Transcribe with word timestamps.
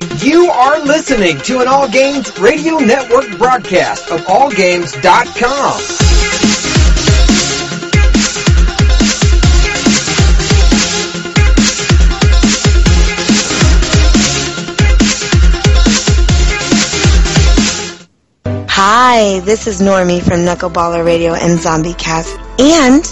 You 0.00 0.46
are 0.46 0.82
listening 0.82 1.38
to 1.42 1.60
an 1.60 1.68
All 1.68 1.86
Games 1.86 2.38
Radio 2.38 2.78
Network 2.78 3.36
broadcast 3.36 4.10
of 4.10 4.20
AllGames.com. 4.22 5.80
Hi, 18.70 19.40
this 19.40 19.66
is 19.66 19.82
Normie 19.82 20.22
from 20.22 20.40
Knuckleballer 20.40 21.04
Radio 21.04 21.34
and 21.34 21.60
Zombie 21.60 21.92
Cast, 21.92 22.38
and 22.58 23.04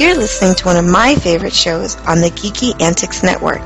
you're 0.00 0.16
listening 0.16 0.56
to 0.56 0.64
one 0.64 0.76
of 0.76 0.84
my 0.84 1.14
favorite 1.14 1.54
shows 1.54 1.94
on 1.98 2.20
the 2.20 2.30
Geeky 2.30 2.82
Antics 2.82 3.22
Network. 3.22 3.64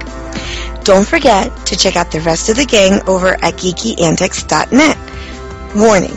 Don't 0.87 1.05
forget 1.05 1.67
to 1.67 1.77
check 1.77 1.97
out 1.97 2.13
the 2.13 2.21
rest 2.21 2.49
of 2.49 2.55
the 2.55 2.65
gang 2.65 3.01
over 3.09 3.35
at 3.43 3.55
geekyantics.net. 3.55 4.97
Warning, 5.75 6.15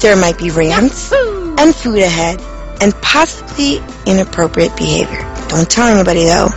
there 0.00 0.16
might 0.16 0.36
be 0.36 0.50
rants 0.50 1.12
and 1.12 1.72
food 1.72 2.00
ahead 2.00 2.42
and 2.80 2.92
possibly 3.00 3.80
inappropriate 4.06 4.76
behavior. 4.76 5.22
Don't 5.46 5.70
tell 5.70 5.86
anybody 5.86 6.24
though. 6.24 6.48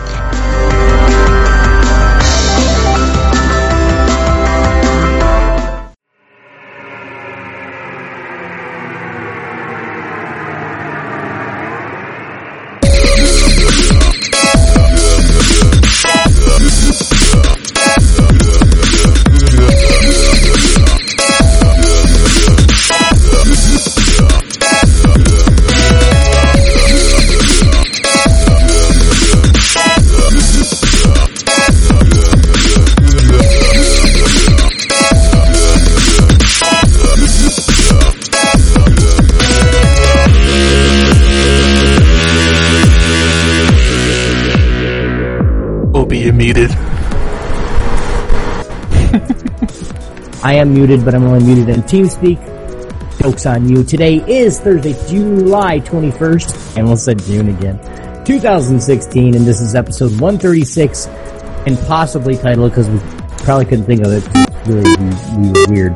I 50.44 50.54
am 50.54 50.74
muted, 50.74 51.04
but 51.04 51.14
I'm 51.14 51.22
only 51.22 51.44
muted 51.44 51.68
in 51.68 51.82
TeamSpeak. 51.82 53.20
Jokes 53.20 53.46
on 53.46 53.68
you. 53.68 53.84
Today 53.84 54.16
is 54.26 54.58
Thursday, 54.58 54.92
July 55.08 55.78
21st, 55.78 56.76
and 56.76 56.88
we'll 56.88 56.96
say 56.96 57.14
June 57.14 57.48
again. 57.48 57.78
2016, 58.24 59.36
and 59.36 59.46
this 59.46 59.60
is 59.60 59.76
episode 59.76 60.10
136, 60.20 61.06
and 61.06 61.78
possibly 61.86 62.36
titled 62.36 62.72
because 62.72 62.88
we 62.88 62.98
probably 63.44 63.66
couldn't 63.66 63.84
think 63.84 64.00
of 64.00 64.10
it. 64.12 64.24
It's 64.34 64.68
really 64.68 64.96
we, 64.96 65.10
we 65.38 65.52
were 65.52 65.66
weird. 65.68 65.92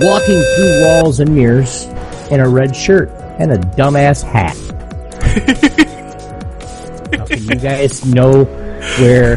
Walking 0.00 0.40
through 0.56 0.82
walls 0.82 1.20
and 1.20 1.34
mirrors 1.34 1.84
in 2.30 2.40
a 2.40 2.48
red 2.48 2.74
shirt 2.74 3.10
and 3.38 3.52
a 3.52 3.58
dumbass 3.58 4.22
hat. 4.22 4.56
Can 7.26 7.42
you 7.42 7.56
guys 7.56 8.02
know 8.06 8.46
where 8.98 9.36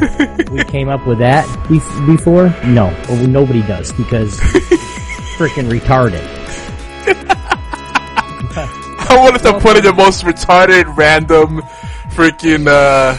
we 0.51 0.63
came 0.63 0.89
up 0.89 1.05
with 1.05 1.19
that 1.19 1.45
bef- 1.67 2.07
before? 2.07 2.49
No, 2.65 2.85
well, 3.09 3.27
nobody 3.27 3.61
does 3.63 3.91
because 3.93 4.39
freaking 5.37 5.69
retarded. 5.69 6.23
I 7.85 9.17
wanted 9.17 9.41
to 9.43 9.59
put 9.59 9.77
in 9.77 9.83
the 9.83 9.93
most 9.93 10.23
retarded, 10.23 10.95
random, 10.97 11.61
freaking, 12.15 12.67
uh, 12.67 13.17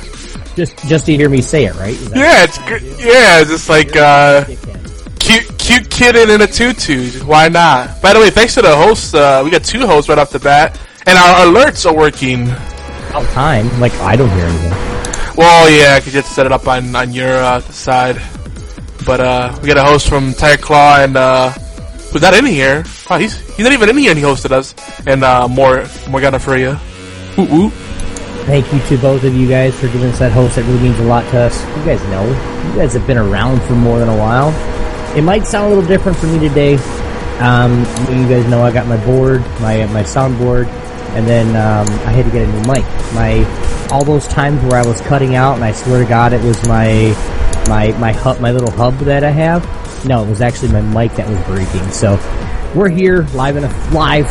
Just 0.57 0.77
just 0.89 1.07
to 1.07 1.17
hear 1.17 1.29
me 1.29 1.41
say 1.41 1.67
it, 1.67 1.75
right? 1.77 1.97
Yeah, 2.15 2.45
it's 2.45 2.59
good. 2.59 2.83
Yeah, 2.83 3.41
it's 3.41 3.51
just 3.51 3.69
like, 3.69 3.95
uh, 3.97 4.45
cute, 5.19 5.59
cute 5.59 5.91
kid 5.91 6.17
in 6.17 6.41
a 6.41 6.47
tutu. 6.47 7.11
Why 7.25 7.49
not? 7.49 8.01
By 8.03 8.13
the 8.13 8.21
way, 8.21 8.31
thanks 8.31 8.55
to 8.55 8.63
the 8.63 8.75
hosts, 8.75 9.15
uh, 9.15 9.43
we 9.45 9.51
got 9.51 9.65
two 9.65 9.87
hosts 9.87 10.09
right 10.09 10.19
off 10.19 10.31
the 10.31 10.39
bat, 10.41 10.79
and 11.07 11.17
our 11.19 11.47
alerts 11.47 11.87
are 11.89 11.95
working. 11.95 12.49
About 13.11 13.29
time. 13.31 13.81
Like 13.81 13.93
I 14.01 14.17
don't 14.17 14.31
hear 14.31 14.45
anything. 14.47 14.73
Well, 15.37 15.69
yeah, 15.71 15.99
because 15.99 16.15
you 16.15 16.21
have 16.21 16.29
to 16.29 16.35
set 16.35 16.47
it 16.47 16.53
up 16.53 16.69
on, 16.69 16.95
on 16.95 17.13
your, 17.13 17.35
uh, 17.35 17.61
side. 17.61 18.21
But, 19.05 19.21
uh, 19.21 19.59
we 19.61 19.69
got 19.69 19.77
a 19.77 19.85
host 19.85 20.09
from 20.09 20.33
Tiger 20.35 20.63
Claw 20.63 21.01
and, 21.01 21.17
uh, 21.17 21.51
who's 21.51 22.23
not 22.23 22.35
in 22.35 22.47
here. 22.47 22.85
Oh, 23.11 23.19
he's, 23.19 23.37
he's 23.57 23.65
not 23.65 23.73
even 23.73 23.89
in 23.89 23.99
here 23.99 24.11
and 24.11 24.19
he 24.19 24.25
hosted 24.25 24.53
us. 24.53 24.75
And, 25.07 25.25
uh, 25.25 25.49
more, 25.49 25.87
Morgana 26.09 26.39
Freya. 26.39 26.81
Ooh, 27.39 27.43
ooh. 27.43 27.71
Thank 28.47 28.71
you 28.73 28.79
to 28.89 28.99
both 28.99 29.25
of 29.25 29.35
you 29.35 29.49
guys 29.49 29.75
for 29.75 29.87
giving 29.89 30.11
us 30.11 30.19
that 30.19 30.31
host. 30.31 30.57
That 30.57 30.65
really 30.67 30.81
means 30.83 31.01
a 31.01 31.05
lot 31.05 31.29
to 31.31 31.41
us. 31.41 31.61
You 31.79 31.85
guys 31.85 32.03
know. 32.05 32.27
You 32.71 32.79
guys 32.79 32.93
have 32.93 33.07
been 33.07 33.19
around 33.19 33.63
for 33.63 33.73
more 33.73 33.99
than 33.99 34.09
a 34.09 34.17
while. 34.17 34.51
It 35.17 35.23
might 35.23 35.47
sound 35.47 35.67
a 35.67 35.75
little 35.75 35.89
different 35.89 36.19
for 36.19 36.27
me 36.27 36.39
today. 36.39 36.77
Um, 37.41 37.81
you 38.11 38.29
guys 38.29 38.47
know 38.49 38.63
I 38.63 38.71
got 38.71 38.87
my 38.87 39.03
board, 39.05 39.41
my 39.61 39.87
my 39.87 40.03
soundboard, 40.03 40.67
and 41.15 41.27
then 41.27 41.49
um, 41.51 41.87
I 42.07 42.13
had 42.13 42.25
to 42.25 42.31
get 42.31 42.49
a 42.49 42.53
new 42.53 42.61
mic. 42.61 42.85
My 43.15 43.89
all 43.91 44.05
those 44.05 44.27
times 44.29 44.63
where 44.65 44.81
I 44.81 44.87
was 44.87 45.01
cutting 45.03 45.35
out, 45.35 45.55
and 45.55 45.65
I 45.65 45.73
swear 45.73 46.03
to 46.03 46.09
God, 46.09 46.33
it 46.33 46.43
was 46.43 46.67
my 46.69 47.15
my 47.69 47.93
my 47.99 48.13
hub, 48.13 48.41
my 48.41 48.51
little 48.51 48.71
hub 48.71 48.95
that 49.01 49.25
I 49.25 49.31
have. 49.31 49.65
No, 50.07 50.25
it 50.25 50.29
was 50.29 50.41
actually 50.41 50.73
my 50.73 50.83
mic 50.83 51.17
that 51.17 51.29
was 51.29 51.41
breaking. 51.45 51.91
So 51.91 52.19
we're 52.75 52.89
here 52.89 53.23
live 53.35 53.57
in 53.57 53.65
a 53.65 53.91
live 53.91 54.27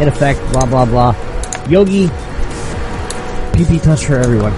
in 0.00 0.08
effect. 0.08 0.40
Blah 0.52 0.66
blah 0.66 0.86
blah. 0.86 1.14
Yogi, 1.68 2.06
PP 3.52 3.82
touch 3.82 4.06
for 4.06 4.16
everyone. 4.16 4.52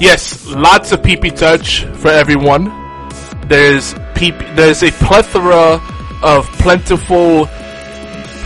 Yes, 0.00 0.46
lots 0.46 0.92
of 0.92 1.02
PP 1.02 1.36
touch 1.36 1.84
for 1.84 2.08
everyone. 2.08 2.66
There's 3.48 3.94
there's 4.14 4.82
a 4.82 4.90
plethora 4.92 5.80
of 6.22 6.46
plentiful, 6.58 7.48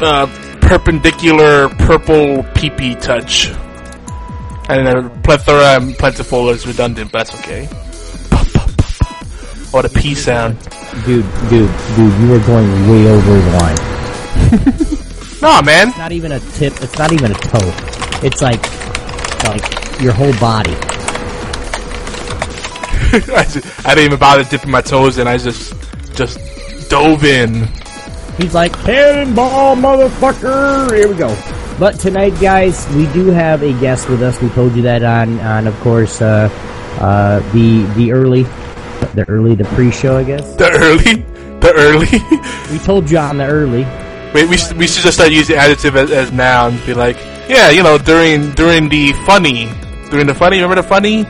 uh, 0.01 0.27
perpendicular 0.73 1.69
purple 1.69 2.43
PP 2.55 2.99
touch. 2.99 3.49
And 4.71 4.89
a 4.89 5.11
plethora 5.23 5.77
and 5.77 5.95
plentiful 5.99 6.49
is 6.49 6.67
redundant, 6.67 7.13
but 7.13 7.27
that's 7.27 7.39
okay. 7.41 7.65
Or 9.75 9.83
the 9.83 9.93
P 9.95 10.15
sound. 10.15 10.59
Dude, 11.05 11.27
dude, 11.51 11.71
dude, 11.95 12.21
you 12.21 12.33
are 12.33 12.47
going 12.47 12.89
way 12.89 13.07
over 13.07 13.35
the 13.39 13.51
line. 13.61 14.99
Nah, 15.43 15.61
man. 15.61 15.89
It's 15.89 15.99
not 15.99 16.13
even 16.13 16.31
a 16.31 16.39
tip. 16.39 16.73
It's 16.81 16.97
not 16.97 17.13
even 17.13 17.33
a 17.33 17.35
toe. 17.35 17.73
It's 18.23 18.41
like, 18.41 18.63
like 19.43 20.01
your 20.01 20.13
whole 20.13 20.33
body. 20.39 20.71
I, 23.35 23.45
just, 23.51 23.85
I 23.85 23.97
didn't 23.97 24.05
even 24.05 24.19
bother 24.21 24.45
dipping 24.45 24.71
my 24.71 24.81
toes 24.81 25.19
in. 25.19 25.27
I 25.27 25.39
just, 25.39 25.75
just 26.15 26.39
dove 26.89 27.25
in. 27.25 27.69
He's 28.39 28.55
like, 28.55 28.73
cannonball, 28.73 29.77
motherfucker! 29.77 30.95
Here 30.97 31.09
we 31.09 31.15
go. 31.15 31.29
But 31.79 32.01
tonight, 32.01 32.31
guys, 32.41 32.89
we 32.95 33.07
do 33.13 33.27
have 33.27 33.63
a 33.63 33.73
guest 33.81 34.09
with 34.09 34.23
us. 34.23 34.41
We 34.41 34.49
told 34.51 34.75
you 34.75 34.83
that 34.83 35.03
on, 35.03 35.39
on 35.41 35.67
of 35.67 35.79
course, 35.81 36.21
uh, 36.23 36.49
uh, 37.01 37.41
the 37.53 37.83
the 37.97 38.13
early, 38.13 38.43
the 39.15 39.25
early, 39.29 39.55
the 39.55 39.65
pre-show, 39.65 40.17
I 40.19 40.25
guess. 40.25 40.55
The 40.57 40.71
early, 40.71 41.23
the 41.61 41.73
early. 41.75 42.73
We 42.73 42.79
told 42.85 43.11
you 43.11 43.19
on 43.19 43.39
the 43.39 43.47
early. 43.47 43.85
Wait, 44.33 44.49
we 44.49 44.57
should, 44.57 44.77
we 44.79 44.87
should 44.87 45.03
just 45.03 45.19
start 45.19 45.31
using 45.31 45.57
adjective 45.57 45.95
as, 45.97 46.11
as 46.11 46.33
nouns. 46.33 46.81
Be 46.87 46.95
like, 46.95 47.17
yeah, 47.49 47.69
you 47.71 47.83
know, 47.83 47.99
during 47.99 48.53
during 48.53 48.89
the 48.89 49.13
funny, 49.27 49.69
during 50.11 50.27
the 50.27 50.35
funny. 50.35 50.57
Remember 50.57 50.81
the 50.81 50.89
funny? 50.89 51.25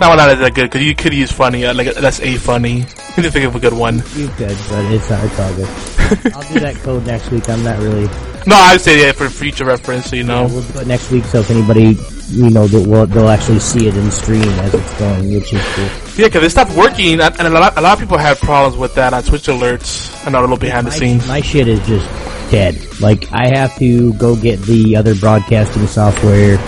No, 0.00 0.16
not 0.16 0.34
that 0.38 0.54
good 0.54 0.64
because 0.64 0.82
you 0.82 0.94
could 0.96 1.12
use 1.14 1.30
funny. 1.30 1.64
uh, 1.64 1.74
Like 1.74 1.94
that's 1.94 2.18
a 2.20 2.36
funny. 2.36 2.78
You 3.14 3.16
need 3.18 3.28
to 3.28 3.30
think 3.30 3.44
of 3.44 3.54
a 3.54 3.60
good 3.60 3.74
one. 3.74 3.98
You 4.16 4.26
could, 4.28 4.56
but 4.70 4.84
it's 4.90 5.10
not, 5.10 5.22
it's 5.24 5.38
all 5.38 5.54
good. 5.54 5.68
I'll 6.34 6.52
do 6.52 6.60
that 6.60 6.74
code 6.82 7.06
next 7.06 7.30
week. 7.30 7.48
I'm 7.48 7.62
not 7.62 7.78
really. 7.78 8.06
No, 8.46 8.56
I'd 8.56 8.80
say 8.80 9.02
that 9.04 9.14
for 9.16 9.28
future 9.28 9.64
reference. 9.64 10.06
so 10.10 10.16
You 10.16 10.24
know, 10.24 10.46
We'll 10.46 10.62
do 10.62 10.80
it 10.80 10.86
next 10.88 11.10
week, 11.12 11.24
so 11.24 11.40
if 11.40 11.50
anybody, 11.50 11.96
you 12.30 12.50
know, 12.50 12.66
they'll, 12.66 13.06
they'll 13.06 13.28
actually 13.28 13.60
see 13.60 13.86
it 13.86 13.96
in 13.96 14.10
stream 14.10 14.42
as 14.42 14.74
it's 14.74 14.98
going, 14.98 15.32
which 15.32 15.52
is 15.52 15.64
cool. 15.74 15.84
yeah, 16.16 16.26
because 16.26 16.42
it 16.42 16.50
stopped 16.50 16.72
working, 16.76 17.20
and 17.20 17.22
and 17.38 17.46
a 17.46 17.50
lot, 17.50 17.78
a 17.78 17.80
lot 17.80 17.92
of 17.94 18.00
people 18.00 18.18
had 18.18 18.36
problems 18.38 18.76
with 18.76 18.94
that 18.96 19.12
on 19.14 19.22
Twitch 19.22 19.46
alerts. 19.46 20.10
I 20.26 20.30
know 20.30 20.40
a 20.40 20.42
little 20.42 20.56
behind 20.56 20.86
the 20.86 20.90
My, 20.90 20.96
scenes. 20.96 21.28
my 21.28 21.40
shit 21.40 21.68
is 21.68 21.78
just 21.86 22.50
dead. 22.50 22.76
Like 23.00 23.32
I 23.32 23.46
have 23.56 23.76
to 23.78 24.12
go 24.14 24.34
get 24.34 24.60
the 24.62 24.96
other 24.96 25.14
broadcasting 25.14 25.86
software, 25.86 26.58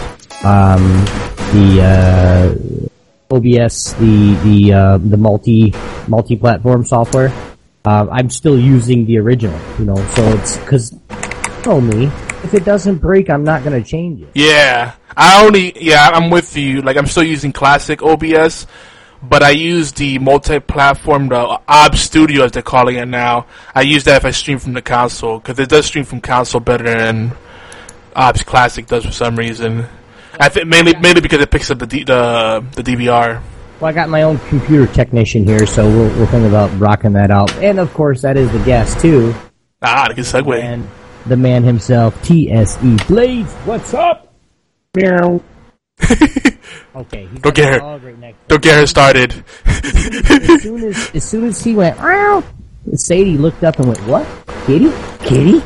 um, 0.44 0.82
the 1.52 1.80
uh, 1.82 3.34
OBS, 3.34 3.94
the 3.94 4.34
the 4.44 4.72
uh, 4.72 4.98
the 4.98 5.16
multi 5.16 5.74
multi 6.06 6.36
platform 6.36 6.84
software. 6.84 7.30
Uh, 7.86 8.06
I'm 8.10 8.30
still 8.30 8.58
using 8.58 9.04
the 9.04 9.18
original, 9.18 9.60
you 9.78 9.84
know. 9.84 9.96
So 10.14 10.26
it's 10.28 10.56
because, 10.56 10.96
tell 11.62 11.82
me, 11.82 12.06
if 12.42 12.54
it 12.54 12.64
doesn't 12.64 12.96
break, 12.96 13.28
I'm 13.28 13.44
not 13.44 13.62
gonna 13.62 13.84
change 13.84 14.22
it. 14.22 14.30
Yeah, 14.34 14.94
I 15.14 15.44
only 15.44 15.74
yeah 15.78 16.08
I'm 16.08 16.30
with 16.30 16.56
you. 16.56 16.80
Like 16.80 16.96
I'm 16.96 17.06
still 17.06 17.22
using 17.22 17.52
classic 17.52 18.02
OBS, 18.02 18.66
but 19.22 19.42
I 19.42 19.50
use 19.50 19.92
the 19.92 20.18
multi-platform, 20.18 21.28
the 21.28 21.60
OBS 21.68 22.00
Studio 22.00 22.44
as 22.44 22.52
they're 22.52 22.62
calling 22.62 22.96
it 22.96 23.04
now. 23.04 23.44
I 23.74 23.82
use 23.82 24.04
that 24.04 24.16
if 24.16 24.24
I 24.24 24.30
stream 24.30 24.58
from 24.58 24.72
the 24.72 24.80
console 24.80 25.38
because 25.38 25.58
it 25.58 25.68
does 25.68 25.84
stream 25.84 26.06
from 26.06 26.22
console 26.22 26.62
better 26.62 26.84
than 26.84 27.32
OBS 28.16 28.44
Classic 28.44 28.86
does 28.86 29.04
for 29.04 29.12
some 29.12 29.36
reason. 29.36 29.84
I 30.40 30.48
think 30.48 30.68
mainly 30.68 30.94
mainly 30.96 31.20
because 31.20 31.42
it 31.42 31.50
picks 31.50 31.70
up 31.70 31.80
the 31.80 31.86
D, 31.86 32.04
the 32.04 32.64
the 32.76 32.82
DVR. 32.82 33.42
Well, 33.84 33.90
I 33.90 33.94
got 33.94 34.08
my 34.08 34.22
own 34.22 34.38
computer 34.48 34.90
technician 34.90 35.44
here, 35.44 35.66
so 35.66 35.86
we'll 35.86 36.08
we'll 36.16 36.26
think 36.28 36.46
about 36.48 36.70
rocking 36.80 37.12
that 37.12 37.30
out. 37.30 37.52
And 37.56 37.78
of 37.78 37.92
course, 37.92 38.22
that 38.22 38.38
is 38.38 38.50
the 38.50 38.64
guest 38.64 38.98
too. 38.98 39.34
Ah, 39.82 40.06
the 40.08 40.14
good 40.14 40.24
segue. 40.24 40.58
And 40.58 40.88
the 41.26 41.36
man 41.36 41.62
himself, 41.64 42.14
TSE 42.22 42.96
Blades. 43.06 43.52
What's 43.66 43.92
up? 43.92 44.32
Meow. 44.96 45.38
okay. 46.96 47.26
He's 47.26 47.40
Don't 47.40 47.54
get 47.54 47.74
her. 47.74 47.78
dog 47.80 48.02
right 48.04 48.34
Don't 48.48 48.62
get 48.62 48.80
her 48.80 48.86
started. 48.86 49.44
as 49.66 50.62
soon 50.62 50.84
as 50.84 51.10
as 51.14 51.24
soon 51.24 51.44
as 51.44 51.62
he 51.62 51.74
went, 51.74 51.98
Meow, 52.00 52.42
Sadie 52.94 53.36
looked 53.36 53.64
up 53.64 53.78
and 53.80 53.88
went, 53.88 54.00
"What? 54.06 54.26
Kitty? 54.64 54.90
Kitty?" 55.18 55.60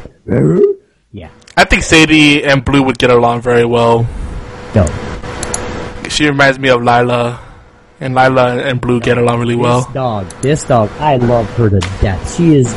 Yeah. 1.12 1.31
I 1.56 1.65
think 1.67 1.85
Sadie 1.85 2.43
and 2.43 2.65
Blue 2.65 2.82
would 2.82 2.99
get 2.99 3.11
along 3.11 3.43
very 3.43 3.65
well. 3.65 4.09
No. 4.75 4.87
She 6.09 6.26
reminds 6.26 6.59
me 6.59 6.69
of 6.70 6.82
Lila, 6.82 7.38
and 8.00 8.14
Lila 8.14 8.58
and 8.58 8.80
Blue 8.80 9.00
get 9.00 9.18
along 9.18 9.40
really 9.40 9.56
well. 9.56 9.82
This 9.82 9.94
dog, 9.94 10.28
this 10.42 10.64
dog, 10.64 10.90
I 10.98 11.16
love 11.16 11.48
her 11.56 11.68
to 11.68 11.80
death. 12.00 12.36
She 12.36 12.54
is, 12.54 12.68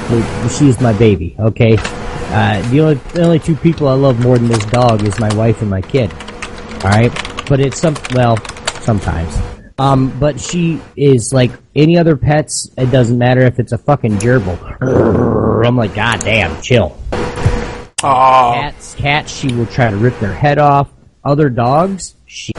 she 0.58 0.70
is 0.70 0.80
my 0.82 0.94
baby. 0.94 1.36
Okay, 1.40 1.76
uh, 1.78 2.70
the 2.70 2.82
only, 2.82 2.94
the 2.96 3.24
only 3.24 3.40
two 3.40 3.56
people 3.56 3.88
I 3.88 3.94
love 3.94 4.20
more 4.20 4.38
than 4.38 4.48
this 4.48 4.66
dog 4.66 5.04
is 5.04 5.20
my 5.20 5.34
wife 5.36 5.62
and 5.62 5.70
my 5.70 5.82
kid. 5.82 6.12
All 6.84 6.92
right, 6.92 7.12
but 7.48 7.60
it's 7.60 7.80
some, 7.80 7.96
well, 8.14 8.38
sometimes. 8.82 9.38
Um, 9.78 10.18
but 10.20 10.40
she 10.40 10.80
is 10.96 11.34
like 11.34 11.52
any 11.76 11.98
other 11.98 12.16
pets. 12.16 12.70
It 12.78 12.92
doesn't 12.92 13.18
matter 13.18 13.42
if 13.42 13.60
it's 13.60 13.72
a 13.72 13.78
fucking 13.78 14.18
gerbil. 14.18 15.66
I'm 15.66 15.76
like, 15.76 15.96
God 15.96 16.20
damn, 16.20 16.62
chill. 16.62 16.98
Aw. 18.04 18.54
Cats, 18.54 18.96
cats, 18.96 19.32
she 19.32 19.54
will 19.54 19.66
try 19.68 19.90
to 19.90 19.98
rip 19.98 20.20
their 20.20 20.34
head 20.34 20.58
off. 20.58 20.92
Other 21.24 21.50
dogs, 21.50 22.16
she, 22.26 22.52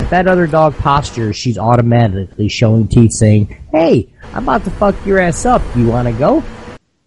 if 0.00 0.10
that 0.10 0.26
other 0.26 0.46
dog 0.46 0.74
postures, 0.76 1.36
she's 1.36 1.58
automatically 1.58 2.48
showing 2.48 2.88
teeth 2.88 3.12
saying, 3.12 3.56
Hey, 3.70 4.08
I'm 4.32 4.44
about 4.44 4.64
to 4.64 4.70
fuck 4.70 4.94
your 5.06 5.18
ass 5.18 5.44
up. 5.46 5.62
You 5.76 5.86
wanna 5.88 6.12
go? 6.12 6.42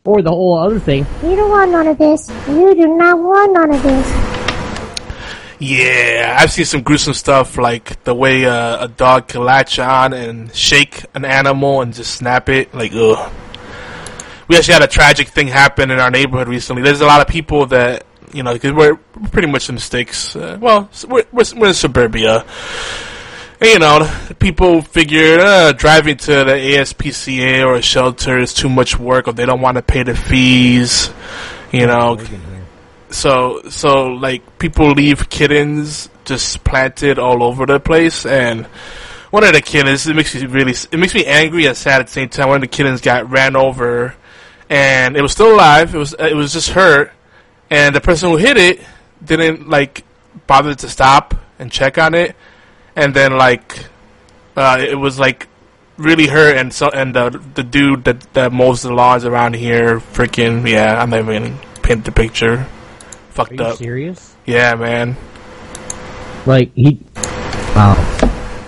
Or 0.04 0.22
the 0.22 0.32
whole 0.32 0.58
other 0.58 0.80
thing, 0.80 1.06
You 1.24 1.36
don't 1.36 1.52
want 1.52 1.72
none 1.72 1.88
of 1.88 1.98
this. 1.98 2.30
You 2.48 2.74
do 2.76 2.96
not 2.98 3.20
want 3.20 3.54
none 3.54 3.74
of 3.74 3.84
this. 3.84 4.32
Yeah, 5.64 6.38
I've 6.40 6.52
seen 6.52 6.66
some 6.66 6.82
gruesome 6.82 7.14
stuff 7.14 7.56
like 7.56 8.04
the 8.04 8.16
way 8.16 8.46
uh, 8.46 8.86
a 8.86 8.88
dog 8.88 9.28
can 9.28 9.44
latch 9.44 9.78
on 9.78 10.12
and 10.12 10.52
shake 10.56 11.06
an 11.14 11.24
animal 11.24 11.82
and 11.82 11.94
just 11.94 12.16
snap 12.16 12.50
it. 12.50 12.74
Like, 12.74 12.94
ugh. 12.96 13.32
We 14.48 14.58
actually 14.58 14.74
had 14.74 14.82
a 14.82 14.88
tragic 14.88 15.28
thing 15.28 15.48
happen 15.48 15.92
in 15.92 16.00
our 16.00 16.10
neighborhood 16.10 16.48
recently. 16.48 16.82
There's 16.82 17.02
a 17.02 17.06
lot 17.06 17.22
of 17.22 17.28
people 17.28 17.68
that, 17.68 18.08
you 18.34 18.44
know, 18.44 18.54
because 18.54 18.74
we're 18.74 18.96
pretty 19.32 19.48
much 19.48 19.70
in 19.70 19.76
the 19.76 19.82
sticks. 19.82 20.36
Uh, 20.36 20.58
well, 20.60 20.90
we're, 21.08 21.26
we're, 21.32 21.44
we're 21.56 21.68
in 21.70 21.74
suburbia. 21.74 22.46
And, 23.60 23.70
you 23.70 23.80
know, 23.80 24.12
people 24.40 24.82
figure 24.82 25.40
uh, 25.40 25.72
driving 25.74 26.18
to 26.18 26.32
the 26.32 26.54
ASPCA 26.54 27.66
or 27.66 27.76
a 27.76 27.82
shelter 27.82 28.40
is 28.40 28.54
too 28.54 28.70
much 28.70 28.98
work 29.00 29.28
or 29.28 29.34
they 29.34 29.46
don't 29.46 29.62
want 29.62 29.78
to 29.78 29.84
pay 29.84 30.04
the 30.04 30.16
fees. 30.16 31.12
You 31.72 31.88
know, 31.88 32.18
so 33.12 33.62
so 33.70 34.08
like 34.08 34.58
people 34.58 34.92
leave 34.92 35.30
kittens 35.30 36.10
just 36.26 36.64
planted 36.64 37.20
all 37.20 37.44
over 37.44 37.66
the 37.66 37.80
place 37.80 38.26
and 38.26 38.66
one 39.32 39.44
of 39.44 39.54
the 39.54 39.62
kittens 39.62 40.08
it 40.08 40.16
makes 40.16 40.34
me 40.34 40.46
really 40.46 40.72
it 40.72 40.98
makes 40.98 41.14
me 41.14 41.26
angry 41.26 41.66
and 41.66 41.76
sad 41.76 42.02
at 42.02 42.08
the 42.08 42.14
same 42.14 42.30
time 42.30 42.48
one 42.48 42.58
of 42.58 42.62
the 42.62 42.68
kittens 42.68 43.02
got 43.02 43.30
ran 43.30 43.56
over 43.56 44.16
and 44.70 45.18
it 45.18 45.22
was 45.22 45.32
still 45.32 45.54
alive 45.54 45.94
it 45.94 45.98
was 45.98 46.16
it 46.20 46.36
was 46.36 46.54
just 46.54 46.70
hurt 46.70 47.12
and 47.72 47.96
the 47.96 48.02
person 48.02 48.30
who 48.30 48.38
hit 48.38 48.58
it 48.58 48.82
didn't 49.24 49.68
like 49.68 50.04
bother 50.46 50.76
to 50.76 50.88
stop 50.90 51.34
and 51.58 51.72
check 51.72 51.98
on 51.98 52.14
it 52.14 52.36
and 52.96 53.14
then 53.16 53.38
like 53.38 53.86
uh, 54.58 54.78
it 54.80 54.96
was 54.96 55.18
like 55.18 55.48
really 55.98 56.28
hurt 56.28 56.58
and 56.58 56.74
so 56.74 56.90
and 56.90 57.16
the 57.16 57.42
the 57.56 57.64
dude 57.64 58.04
that 58.04 58.20
that 58.34 58.52
mows 58.52 58.82
the 58.84 58.94
lawns 58.94 59.24
around 59.26 59.56
here 59.56 60.00
freaking 60.00 60.68
yeah 60.68 61.02
I'm 61.02 61.10
not 61.10 61.20
even 61.22 61.44
gonna 61.44 61.62
paint 61.82 62.06
the 62.06 62.12
picture 62.12 62.60
Are 62.60 62.68
fucked 63.30 63.54
you 63.54 63.64
up 63.64 63.78
serious? 63.78 64.36
yeah 64.46 64.76
man 64.76 65.16
Like, 66.46 66.74
he. 66.76 67.00
Wow. 67.76 67.96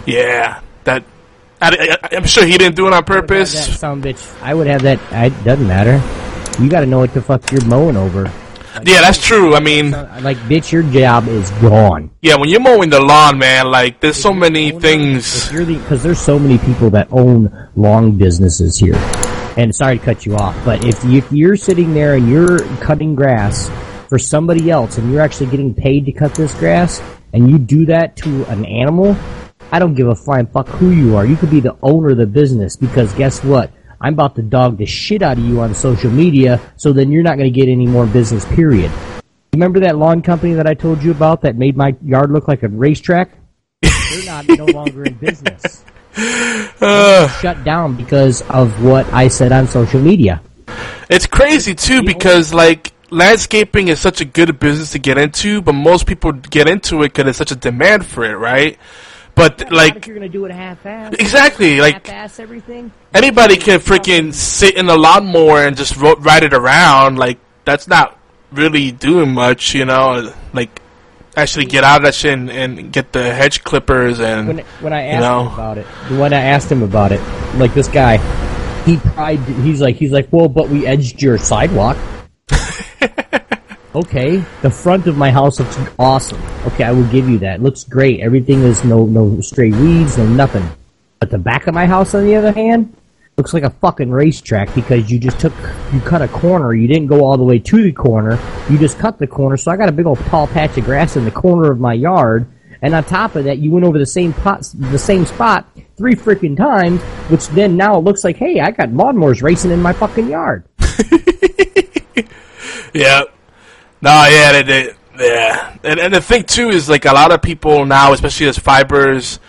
yeah 0.06 0.62
that 0.86 1.04
I, 1.62 1.98
I, 2.04 2.16
I'm 2.18 2.26
sure 2.26 2.46
he 2.46 2.58
didn't 2.58 2.76
do 2.76 2.88
it 2.88 2.94
on 2.94 3.04
purpose 3.04 3.52
some 3.80 4.02
bitch. 4.02 4.20
I 4.42 4.54
would 4.54 4.68
have 4.68 4.82
that. 4.84 5.00
It 5.12 5.44
doesn't 5.44 5.66
matter. 5.68 6.02
You 6.62 6.70
gotta 6.70 6.86
know 6.86 7.00
what 7.00 7.14
the 7.14 7.22
fuck 7.22 7.50
you're 7.52 7.64
mowing 7.66 7.96
over. 7.96 8.30
Yeah 8.86 9.02
that's 9.02 9.18
true 9.26 9.56
I 9.56 9.60
mean 9.60 9.92
Like, 9.92 10.38
bitch, 10.50 10.72
your 10.72 10.84
job 10.84 11.28
is 11.28 11.50
gone. 11.62 12.12
yeah 12.22 12.36
when 12.36 12.50
you're 12.50 12.60
mowing 12.62 12.90
the 12.90 13.00
lawn 13.00 13.38
man 13.38 13.70
like 13.72 14.00
there's 14.02 14.18
so 14.18 14.34
many 14.34 14.70
If 14.70 14.82
things 14.82 15.52
you're 15.52 15.66
the 15.66 15.78
because 15.78 16.02
there's 16.04 16.20
so 16.20 16.40
many 16.40 16.58
people 16.58 16.90
that 16.92 17.08
own 17.12 17.70
long 17.76 18.18
businesses 18.18 18.78
here. 18.78 18.96
And 19.56 19.74
sorry 19.76 20.00
to 20.00 20.04
cut 20.04 20.26
you 20.26 20.36
off, 20.36 20.56
but 20.66 20.84
if, 20.84 21.04
you, 21.04 21.20
if 21.20 21.32
you're 21.32 21.56
sitting 21.56 21.94
there 21.94 22.16
and 22.16 22.28
you're 22.28 22.58
cutting 22.82 23.14
grass 23.14 23.70
for 24.10 24.18
somebody 24.18 24.72
else 24.72 24.98
and 24.98 25.12
you're 25.12 25.22
actually 25.22 25.52
getting 25.52 25.76
paid 25.76 26.06
to 26.08 26.12
cut 26.12 26.34
this 26.34 26.54
grass 26.56 27.02
and 27.34 27.52
you 27.52 27.60
do 27.60 27.86
that 27.86 28.16
to 28.18 28.44
an 28.50 28.66
animal, 28.66 29.16
I 29.72 29.78
don't 29.78 29.94
give 29.94 30.08
a 30.08 30.16
flying 30.16 30.48
fuck 30.48 30.68
who 30.70 30.90
you 30.90 31.16
are. 31.16 31.26
You 31.26 31.36
could 31.36 31.52
be 31.52 31.60
the 31.60 31.78
owner 31.84 32.10
of 32.10 32.18
the 32.18 32.26
business 32.26 32.76
because 32.76 33.14
guess 33.14 33.44
what? 33.44 33.70
I'm 34.04 34.14
about 34.14 34.36
to 34.36 34.42
dog 34.42 34.78
the 34.78 34.86
shit 34.86 35.22
out 35.22 35.38
of 35.38 35.46
you 35.46 35.62
on 35.62 35.74
social 35.74 36.12
media, 36.12 36.60
so 36.76 36.92
then 36.92 37.10
you're 37.10 37.24
not 37.24 37.38
going 37.38 37.52
to 37.52 37.58
get 37.58 37.70
any 37.70 37.88
more 37.88 38.06
business. 38.06 38.44
Period. 38.44 38.92
Remember 39.54 39.80
that 39.80 39.98
lawn 39.98 40.22
company 40.22 40.54
that 40.56 40.68
I 40.68 40.74
told 40.74 41.02
you 41.02 41.12
about 41.12 41.42
that 41.44 41.56
made 41.56 41.78
my 41.78 41.96
yard 42.04 42.30
look 42.30 42.50
like 42.50 42.64
a 42.64 42.68
racetrack? 42.68 43.32
They're 43.82 44.26
not 44.26 44.46
no 44.50 44.66
longer 44.66 45.06
in 45.06 45.14
business. 45.14 45.86
uh, 46.82 47.30
Shut 47.40 47.64
down 47.64 47.96
because 47.96 48.42
of 48.50 48.84
what 48.84 49.12
I 49.14 49.30
said 49.30 49.54
on 49.54 49.68
social 49.68 50.02
media. 50.02 50.42
It's 51.10 51.26
crazy 51.26 51.74
too 51.74 52.04
because 52.04 52.54
like 52.54 52.92
landscaping 53.10 53.88
is 53.88 54.02
such 54.02 54.20
a 54.20 54.26
good 54.26 54.60
business 54.60 54.92
to 54.92 55.00
get 55.00 55.18
into, 55.18 55.62
but 55.62 55.74
most 55.74 56.08
people 56.08 56.34
get 56.34 56.68
into 56.68 57.04
it 57.04 57.10
because 57.10 57.24
there's 57.24 57.38
such 57.38 57.52
a 57.52 57.56
demand 57.56 58.06
for 58.06 58.26
it, 58.26 58.36
right? 58.36 58.78
But 59.36 59.62
if 59.62 59.72
like 59.72 60.06
you're 60.06 60.16
gonna 60.16 60.30
do 60.30 60.46
it 60.46 60.52
half-ass, 60.52 61.16
exactly, 61.18 61.80
like 61.82 62.06
half-ass 62.08 62.40
everything. 62.40 62.92
anybody 63.14 63.58
can 63.58 63.80
freaking 63.80 64.32
sit 64.34 64.76
in 64.78 64.86
the 64.86 64.98
lawnmower 64.98 65.66
and 65.66 65.76
just 65.76 65.98
ro- 65.98 66.16
ride 66.18 66.44
it 66.44 66.54
around. 66.54 67.18
Like 67.18 67.40
that's 67.66 67.88
not 67.88 68.18
really 68.52 68.92
doing 68.92 69.34
much, 69.34 69.74
you 69.74 69.86
know. 69.86 70.32
Like 70.54 70.82
actually 71.36 71.66
get 71.66 71.84
out 71.84 71.98
of 71.98 72.04
that 72.04 72.14
shit 72.14 72.34
and, 72.34 72.52
and 72.52 72.94
get 72.94 73.12
the 73.12 73.34
hedge 73.34 73.64
clippers 73.64 74.20
and 74.20 74.48
When 74.48 74.58
when 74.82 74.94
I 74.94 75.06
you 75.08 75.12
asked 75.14 75.22
know. 75.22 75.42
him 75.48 75.54
about 75.54 75.78
it, 75.80 75.86
when 76.20 76.34
I 76.34 76.42
asked 76.42 76.72
him 76.72 76.84
about 76.84 77.12
it, 77.12 77.22
like 77.58 77.74
this 77.74 77.88
guy, 77.88 78.18
he 78.86 78.98
pried. 78.98 79.40
He's 79.40 79.82
like, 79.82 79.96
he's 79.96 80.12
like, 80.12 80.28
well, 80.32 80.48
but 80.48 80.70
we 80.70 80.86
edged 80.86 81.22
your 81.24 81.40
sidewalk. 81.40 81.98
okay, 83.96 84.44
the 84.62 84.70
front 84.70 85.08
of 85.08 85.18
my 85.18 85.32
house 85.32 85.60
looks 85.60 85.78
awesome. 86.00 86.42
Okay, 86.68 86.84
I 86.84 86.92
will 86.92 87.08
give 87.08 87.30
you 87.30 87.40
that. 87.40 87.60
It 87.60 87.64
looks 87.64 87.84
great. 87.84 88.20
Everything 88.20 88.64
is 88.64 88.84
no 88.84 89.06
no 89.06 89.40
stray 89.42 89.72
weeds, 89.72 90.18
no 90.18 90.26
nothing. 90.26 90.68
But 91.20 91.30
the 91.30 91.38
back 91.38 91.68
of 91.68 91.74
my 91.74 91.86
house, 91.86 92.14
on 92.14 92.26
the 92.26 92.36
other 92.36 92.52
hand, 92.52 92.96
looks 93.38 93.54
like 93.54 93.64
a 93.64 93.70
fucking 93.70 94.12
racetrack 94.12 94.74
because 94.76 95.12
you 95.12 95.20
just 95.20 95.40
took 95.40 95.54
you 95.94 96.00
cut 96.02 96.22
a 96.22 96.28
corner. 96.28 96.74
You 96.74 96.88
didn't 96.88 97.08
go 97.08 97.24
all 97.26 97.38
the 97.38 97.44
way 97.44 97.60
to 97.60 97.84
the 97.84 97.92
corner. 97.92 98.40
You 98.70 98.78
just 98.78 99.00
cut 99.00 99.20
the 99.20 99.28
corner. 99.28 99.58
So 99.58 99.72
I 99.72 99.78
got 99.78 99.90
a 99.90 99.94
big 99.94 100.06
old 100.06 100.20
tall 100.26 100.48
patch 100.48 100.78
of 100.78 100.86
grass 100.86 101.16
in 101.16 101.26
the 101.26 101.32
corner 101.32 101.72
of 101.72 101.80
my 101.80 101.94
yard. 101.94 102.48
And 102.82 102.94
on 102.94 103.04
top 103.06 103.36
of 103.36 103.46
that, 103.46 103.60
you 103.60 103.72
went 103.72 103.86
over 103.86 103.98
the 103.98 104.06
same 104.06 104.34
pot, 104.34 104.70
the 104.74 105.00
same 105.00 105.26
spot 105.26 105.66
three 105.96 106.16
freaking 106.16 106.58
times, 106.58 107.02
which 107.30 107.48
then 107.50 107.78
now 107.78 107.98
it 107.98 108.04
looks 108.04 108.26
like, 108.26 108.36
hey, 108.36 108.60
I 108.60 108.72
got 108.72 108.90
lawnmowers 108.90 109.42
racing 109.42 109.72
in 109.72 109.82
my 109.82 109.94
fucking 109.94 110.28
yard. 110.28 110.66
Yeah. 112.94 113.24
No, 114.04 114.28
yeah, 114.30 114.52
they, 114.52 114.64
they, 114.64 114.94
yeah. 115.18 115.78
And 115.82 115.98
and 115.98 116.14
the 116.14 116.20
thing 116.20 116.44
too 116.44 116.68
is 116.68 116.90
like 116.90 117.06
a 117.06 117.14
lot 117.14 117.32
of 117.32 117.42
people 117.42 117.86
now, 117.86 118.12
especially 118.12 118.48
as 118.48 118.60
fibers 118.60 119.40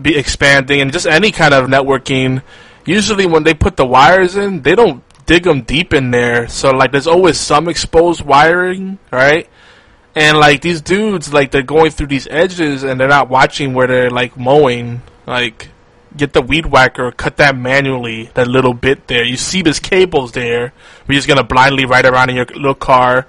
be 0.00 0.16
expanding 0.16 0.80
and 0.80 0.92
just 0.92 1.04
any 1.04 1.32
kind 1.32 1.52
of 1.52 1.66
networking, 1.66 2.40
usually 2.86 3.26
when 3.26 3.42
they 3.42 3.54
put 3.54 3.76
the 3.76 3.84
wires 3.84 4.36
in, 4.36 4.62
they 4.62 4.76
don't 4.76 5.02
dig 5.26 5.42
them 5.42 5.62
deep 5.62 5.92
in 5.92 6.12
there. 6.12 6.46
So 6.46 6.70
like 6.70 6.92
there's 6.92 7.08
always 7.08 7.40
some 7.40 7.68
exposed 7.68 8.22
wiring, 8.22 9.00
right? 9.10 9.48
And 10.14 10.38
like 10.38 10.60
these 10.60 10.80
dudes 10.80 11.32
like 11.32 11.50
they're 11.50 11.62
going 11.62 11.90
through 11.90 12.06
these 12.06 12.28
edges 12.30 12.84
and 12.84 13.00
they're 13.00 13.08
not 13.08 13.28
watching 13.28 13.74
where 13.74 13.88
they're 13.88 14.10
like 14.10 14.36
mowing, 14.36 15.02
like 15.26 15.70
get 16.16 16.34
the 16.34 16.40
weed 16.40 16.66
whacker, 16.66 17.10
cut 17.10 17.38
that 17.38 17.56
manually, 17.56 18.30
that 18.34 18.46
little 18.46 18.74
bit 18.74 19.08
there. 19.08 19.24
You 19.24 19.36
see 19.36 19.62
there's 19.62 19.80
cables 19.80 20.30
there. 20.30 20.72
We're 21.08 21.16
just 21.16 21.26
gonna 21.26 21.42
blindly 21.42 21.84
ride 21.84 22.06
around 22.06 22.30
in 22.30 22.36
your 22.36 22.46
little 22.46 22.76
car 22.76 23.26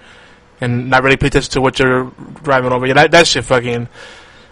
and 0.62 0.90
not 0.90 1.04
really 1.04 1.18
pay 1.18 1.28
attention 1.28 1.52
to 1.54 1.62
what 1.62 1.80
you're 1.80 2.12
driving 2.44 2.72
over. 2.72 2.86
Yeah, 2.86 2.94
that 2.94 3.12
that 3.12 3.28
shit 3.28 3.46
fucking. 3.46 3.88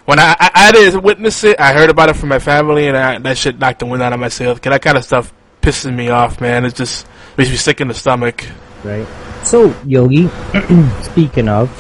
When 0.06 0.20
I, 0.20 0.36
I, 0.38 0.52
I 0.54 0.72
didn't 0.74 1.02
witness 1.02 1.46
it, 1.46 1.60
I 1.62 1.74
heard 1.74 1.90
about 1.90 2.10
it 2.10 2.18
from 2.18 2.30
my 2.30 2.40
family, 2.40 2.88
and 2.88 2.98
I, 2.98 3.20
that 3.20 3.38
shit 3.38 3.58
knocked 3.58 3.80
the 3.80 3.86
wind 3.86 4.04
out 4.04 4.12
of 4.12 4.20
my 4.20 4.28
sails. 4.28 4.60
Cause 4.60 4.72
that 4.72 4.82
kind 4.82 4.98
of 4.98 5.06
stuff 5.06 5.34
pisses 5.62 5.96
me 5.96 6.10
off, 6.10 6.42
man. 6.42 6.66
It 6.66 6.76
just 6.76 7.08
makes 7.38 7.50
me 7.50 7.56
sick 7.56 7.80
in 7.80 7.88
the 7.88 7.94
stomach. 7.94 8.46
Right. 8.84 9.08
So, 9.44 9.74
Yogi, 9.86 10.28
speaking 11.04 11.48
of, 11.48 11.72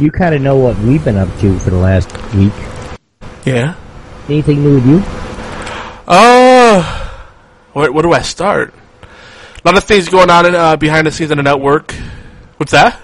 you 0.00 0.10
kind 0.10 0.34
of 0.34 0.42
know 0.42 0.56
what 0.56 0.76
we've 0.80 1.04
been 1.04 1.16
up 1.16 1.28
to 1.38 1.58
for 1.60 1.70
the 1.70 1.76
last 1.76 2.10
week. 2.34 2.52
Yeah. 3.44 3.76
Anything 4.28 4.64
new 4.64 4.74
with 4.74 4.86
you? 4.86 5.02
Oh, 6.08 7.12
where, 7.72 7.92
where 7.92 8.02
do 8.02 8.12
I 8.12 8.22
start? 8.22 8.74
A 9.02 9.68
lot 9.68 9.76
of 9.76 9.84
things 9.84 10.08
going 10.08 10.30
on 10.30 10.46
in, 10.46 10.54
uh, 10.54 10.76
behind 10.76 11.06
the 11.06 11.12
scenes 11.12 11.30
on 11.30 11.36
the 11.36 11.42
network. 11.44 11.92
What's 12.56 12.72
that? 12.72 13.00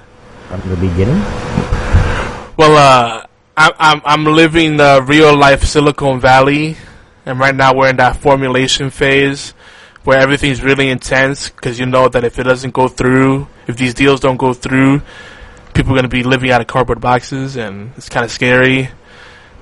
From 0.52 0.68
the 0.68 0.76
beginning. 0.76 1.16
Well, 2.58 2.76
uh, 2.76 3.24
I, 3.56 3.72
I'm 3.78 4.02
I'm 4.04 4.24
living 4.26 4.76
the 4.76 5.02
real 5.02 5.34
life 5.34 5.64
Silicon 5.64 6.20
Valley, 6.20 6.76
and 7.24 7.38
right 7.38 7.54
now 7.54 7.74
we're 7.74 7.88
in 7.88 7.96
that 7.96 8.16
formulation 8.16 8.90
phase 8.90 9.54
where 10.04 10.18
everything's 10.18 10.62
really 10.62 10.90
intense 10.90 11.48
because 11.48 11.80
you 11.80 11.86
know 11.86 12.06
that 12.06 12.24
if 12.24 12.38
it 12.38 12.42
doesn't 12.42 12.74
go 12.74 12.86
through, 12.86 13.48
if 13.66 13.78
these 13.78 13.94
deals 13.94 14.20
don't 14.20 14.36
go 14.36 14.52
through, 14.52 15.00
people 15.72 15.92
are 15.92 15.96
going 15.96 16.02
to 16.02 16.08
be 16.10 16.22
living 16.22 16.50
out 16.50 16.60
of 16.60 16.66
cardboard 16.66 17.00
boxes, 17.00 17.56
and 17.56 17.90
it's 17.96 18.10
kind 18.10 18.22
of 18.22 18.30
scary. 18.30 18.90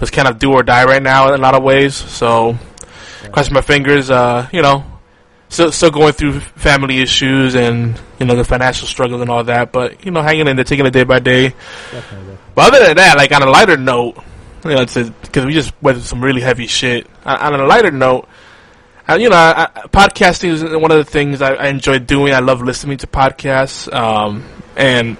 It's 0.00 0.10
kind 0.10 0.26
of 0.26 0.40
do 0.40 0.50
or 0.50 0.64
die 0.64 0.86
right 0.86 1.02
now 1.02 1.28
in 1.28 1.34
a 1.38 1.42
lot 1.42 1.54
of 1.54 1.62
ways. 1.62 1.94
So, 1.94 2.58
cross 3.30 3.48
my 3.48 3.60
fingers. 3.60 4.10
Uh, 4.10 4.48
you 4.50 4.60
know, 4.60 4.89
still 5.50 5.72
still 5.72 5.90
going 5.90 6.14
through 6.14 6.40
family 6.40 7.00
issues 7.00 7.54
and 7.54 8.00
you 8.18 8.24
know 8.24 8.36
the 8.36 8.44
financial 8.44 8.86
struggle 8.86 9.20
and 9.20 9.30
all 9.30 9.44
that. 9.44 9.72
But 9.72 10.04
you 10.04 10.10
know, 10.10 10.22
hanging 10.22 10.48
in 10.48 10.56
there, 10.56 10.64
taking 10.64 10.86
it 10.86 10.92
day 10.92 11.04
by 11.04 11.18
day. 11.18 11.54
Definitely. 11.90 12.38
But 12.54 12.72
other 12.72 12.86
than 12.86 12.96
that, 12.96 13.18
like 13.18 13.32
on 13.32 13.42
a 13.42 13.50
lighter 13.50 13.76
note, 13.76 14.16
you 14.64 14.70
know, 14.70 14.86
because 14.86 15.44
we 15.44 15.52
just 15.52 15.74
went 15.82 15.98
through 15.98 16.06
some 16.06 16.24
really 16.24 16.40
heavy 16.40 16.66
shit. 16.66 17.06
On, 17.26 17.54
on 17.54 17.60
a 17.60 17.66
lighter 17.66 17.90
note, 17.90 18.26
uh, 19.08 19.14
you 19.14 19.28
know, 19.28 19.36
I, 19.36 19.68
I, 19.74 19.80
podcasting 19.88 20.50
is 20.50 20.62
one 20.62 20.90
of 20.90 20.98
the 20.98 21.04
things 21.04 21.42
I, 21.42 21.54
I 21.54 21.66
enjoy 21.66 21.98
doing. 21.98 22.32
I 22.32 22.38
love 22.38 22.62
listening 22.62 22.98
to 22.98 23.06
podcasts, 23.06 23.92
um, 23.92 24.44
and 24.76 25.16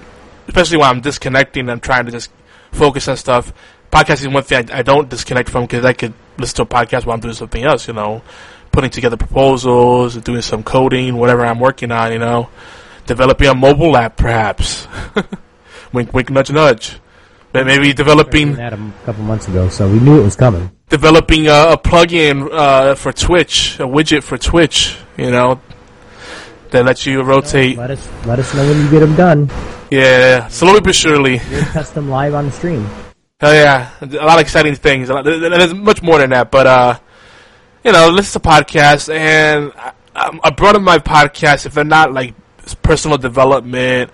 especially 0.47 0.79
when 0.79 0.89
I'm 0.89 1.01
disconnecting, 1.01 1.69
I'm 1.69 1.81
trying 1.81 2.07
to 2.07 2.13
just 2.13 2.31
focus 2.73 3.09
on 3.09 3.17
stuff. 3.17 3.53
Podcasting 3.91 4.29
is 4.29 4.29
one 4.29 4.45
thing 4.45 4.71
I, 4.71 4.79
I 4.79 4.83
don't 4.83 5.09
disconnect 5.09 5.49
from 5.49 5.65
because 5.65 5.85
I 5.85 5.93
could 5.93 6.15
listen 6.39 6.57
to 6.57 6.63
a 6.63 6.67
podcast 6.67 7.05
while 7.05 7.15
I'm 7.15 7.21
doing 7.21 7.35
something 7.35 7.65
else. 7.65 7.89
You 7.89 7.95
know, 7.95 8.23
putting 8.73 8.91
together 8.91 9.17
proposals, 9.17 10.17
doing 10.17 10.43
some 10.43 10.63
coding, 10.63 11.17
whatever 11.17 11.45
I'm 11.45 11.61
working 11.61 11.91
on. 11.93 12.13
You 12.13 12.19
know, 12.19 12.49
developing 13.07 13.49
a 13.49 13.55
mobile 13.55 13.97
app, 13.97 14.17
perhaps. 14.17 14.87
wink, 15.93 16.13
wink, 16.13 16.31
nudge, 16.31 16.51
nudge. 16.51 16.99
But 17.53 17.67
maybe 17.67 17.93
developing 17.93 18.55
that 18.55 18.73
a 18.73 18.93
couple 19.05 19.25
months 19.25 19.49
ago, 19.49 19.69
so 19.69 19.91
we 19.91 19.99
knew 19.99 20.21
it 20.21 20.25
was 20.25 20.37
coming. 20.37 20.71
Developing 20.89 21.49
a, 21.49 21.73
a 21.73 21.77
plugin 21.77 22.49
uh, 22.53 22.95
for 22.95 23.13
Twitch, 23.13 23.81
a 23.81 23.85
widget 23.85 24.23
for 24.23 24.39
Twitch. 24.39 24.97
You 25.17 25.33
know, 25.33 25.61
that 26.71 26.85
lets 26.85 27.07
you 27.07 27.23
rotate. 27.23 27.77
Let 27.77 27.91
us 27.91 28.09
let 28.25 28.39
us 28.39 28.55
know 28.55 28.67
when 28.69 28.81
you 28.81 28.91
get 28.91 29.01
them 29.01 29.17
done. 29.17 29.51
Yeah, 29.91 30.47
slowly 30.47 30.81
but 30.81 30.95
surely. 30.95 31.41
We'll 31.51 31.65
test 31.65 31.95
them 31.95 32.09
live 32.09 32.35
on 32.35 32.47
the 32.47 32.53
stream. 32.53 32.89
Hell 33.41 33.55
yeah, 33.55 33.91
a 34.01 34.07
lot 34.07 34.39
of 34.39 34.43
exciting 34.43 34.77
things. 34.77 35.09
There's 35.09 35.75
much 35.75 36.03
more 36.03 36.19
than 36.19 36.31
that, 36.31 36.53
but 36.53 36.67
uh, 36.67 36.99
you 37.85 37.93
know, 37.93 38.09
listen 38.11 38.41
to 38.41 38.49
podcasts, 38.49 39.13
and 39.13 39.73
I, 40.15 40.39
I 40.43 40.51
brought 40.51 40.77
in 40.77 40.83
my 40.83 40.99
podcasts 40.99 41.67
if 41.67 41.75
they're 41.75 41.85
not 41.85 42.13
like 42.13 42.35
personal 42.83 43.19
development, 43.19 44.11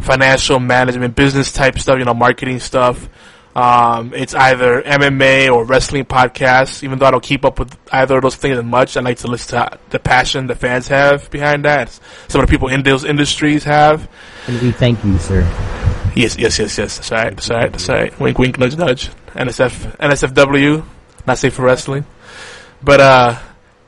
financial 0.00 0.60
management, 0.60 1.16
business 1.16 1.52
type 1.52 1.78
stuff, 1.78 1.98
you 1.98 2.04
know, 2.04 2.14
marketing 2.14 2.60
stuff. 2.60 3.08
Um, 3.56 4.14
it's 4.14 4.34
either 4.34 4.82
MMA 4.82 5.52
or 5.52 5.64
wrestling 5.64 6.04
podcasts. 6.04 6.84
Even 6.84 6.98
though 7.00 7.06
I 7.06 7.10
don't 7.10 7.22
keep 7.22 7.44
up 7.44 7.58
with 7.58 7.76
either 7.90 8.18
of 8.18 8.22
those 8.22 8.36
things 8.36 8.56
as 8.56 8.64
much, 8.64 8.96
I 8.96 9.00
like 9.00 9.18
to 9.18 9.26
listen 9.26 9.58
to 9.58 9.78
the 9.90 9.98
passion 9.98 10.46
the 10.46 10.54
fans 10.54 10.86
have 10.88 11.28
behind 11.30 11.64
that. 11.64 11.90
Some 12.28 12.40
of 12.40 12.46
the 12.46 12.50
people 12.50 12.68
in 12.68 12.84
those 12.84 13.04
industries 13.04 13.64
have. 13.64 14.08
And 14.46 14.60
we 14.62 14.70
thank 14.70 15.02
you, 15.04 15.18
sir. 15.18 15.42
Yes, 16.14 16.36
yes, 16.38 16.58
yes, 16.58 16.78
yes. 16.78 16.98
That's 16.98 17.10
right. 17.10 17.34
That's 17.34 17.50
right. 17.50 17.72
That's 17.72 17.88
right. 17.88 18.20
Wink, 18.20 18.38
wink, 18.38 18.58
nudge, 18.58 18.76
nudge. 18.76 19.08
NSF, 19.28 19.96
NSFW, 19.96 20.84
not 21.26 21.38
safe 21.38 21.54
for 21.54 21.62
wrestling. 21.62 22.04
But 22.82 23.00
uh, 23.00 23.38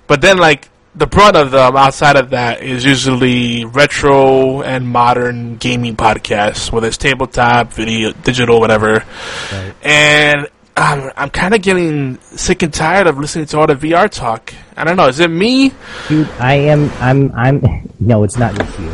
but 0.07 0.21
then 0.21 0.39
like 0.39 0.69
the 0.95 1.07
brunt 1.07 1.37
of 1.37 1.51
them 1.53 1.77
outside 1.77 2.17
of 2.17 2.31
that 2.31 2.63
is 2.63 2.85
usually 2.85 3.65
retro 3.65 4.63
and 4.63 4.89
modern 4.89 5.57
gaming 5.57 5.97
podcasts, 5.97 6.73
whether 6.73 6.89
it's 6.89 6.97
tabletop, 6.97 7.73
video, 7.73 8.13
digital, 8.13 8.59
whatever. 8.59 9.05
Right. 9.53 9.75
And 9.83 10.49
I'm, 10.77 11.13
I'm 11.17 11.31
kind 11.31 11.55
of 11.55 11.63
getting 11.63 12.19
sick 12.21 12.63
and 12.63 12.73
tired 12.73 13.07
of 13.07 13.19
listening 13.19 13.47
to 13.47 13.59
all 13.59 13.67
the 13.67 13.75
VR 13.75 14.11
talk. 14.11 14.55
I 14.77 14.85
don't 14.85 14.97
know. 14.97 15.09
Is 15.09 15.21
it 15.21 15.31
me? 15.31 15.73
Dude, 16.09 16.29
I 16.39 16.55
am. 16.55 16.91
I'm. 17.01 17.33
I'm. 17.33 17.87
No, 18.03 18.25
it's 18.25 18.39
not 18.39 18.55
just 18.55 18.79
you. 18.79 18.91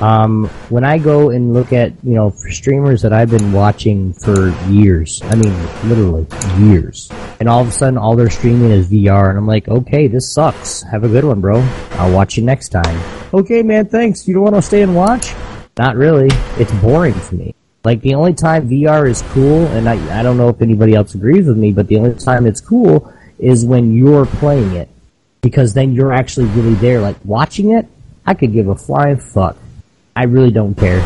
Um, 0.00 0.46
when 0.68 0.84
I 0.84 0.98
go 0.98 1.30
and 1.30 1.52
look 1.52 1.72
at, 1.72 1.92
you 2.04 2.14
know, 2.14 2.32
streamers 2.50 3.02
that 3.02 3.12
I've 3.12 3.30
been 3.30 3.52
watching 3.52 4.12
for 4.12 4.50
years, 4.68 5.20
I 5.24 5.34
mean, 5.34 5.52
literally 5.88 6.26
years, 6.58 7.10
and 7.40 7.48
all 7.48 7.60
of 7.60 7.68
a 7.68 7.72
sudden 7.72 7.98
all 7.98 8.14
they're 8.14 8.30
streaming 8.30 8.70
is 8.70 8.88
VR, 8.88 9.28
and 9.30 9.36
I'm 9.36 9.46
like, 9.46 9.66
okay, 9.66 10.06
this 10.06 10.32
sucks. 10.32 10.82
Have 10.82 11.02
a 11.02 11.08
good 11.08 11.24
one, 11.24 11.40
bro. 11.40 11.60
I'll 11.92 12.12
watch 12.12 12.36
you 12.36 12.44
next 12.44 12.68
time. 12.68 13.00
Okay, 13.34 13.62
man, 13.64 13.86
thanks. 13.86 14.28
You 14.28 14.34
don't 14.34 14.44
want 14.44 14.54
to 14.54 14.62
stay 14.62 14.82
and 14.82 14.94
watch? 14.94 15.34
Not 15.76 15.96
really. 15.96 16.28
It's 16.58 16.72
boring 16.74 17.14
for 17.14 17.34
me. 17.34 17.56
Like, 17.82 18.00
the 18.00 18.14
only 18.14 18.34
time 18.34 18.68
VR 18.68 19.08
is 19.08 19.22
cool, 19.30 19.66
and 19.66 19.88
I, 19.88 20.20
I 20.20 20.22
don't 20.22 20.36
know 20.36 20.48
if 20.48 20.62
anybody 20.62 20.94
else 20.94 21.16
agrees 21.16 21.46
with 21.46 21.56
me, 21.56 21.72
but 21.72 21.88
the 21.88 21.96
only 21.96 22.14
time 22.14 22.46
it's 22.46 22.60
cool 22.60 23.12
is 23.40 23.64
when 23.64 23.96
you're 23.96 24.26
playing 24.26 24.76
it. 24.76 24.88
Because 25.40 25.74
then 25.74 25.92
you're 25.92 26.12
actually 26.12 26.46
really 26.46 26.74
there. 26.74 27.00
Like, 27.00 27.16
watching 27.24 27.72
it, 27.72 27.86
I 28.24 28.34
could 28.34 28.52
give 28.52 28.68
a 28.68 28.76
flying 28.76 29.18
fuck. 29.18 29.56
I 30.18 30.24
really 30.24 30.50
don't 30.50 30.74
care. 30.74 31.00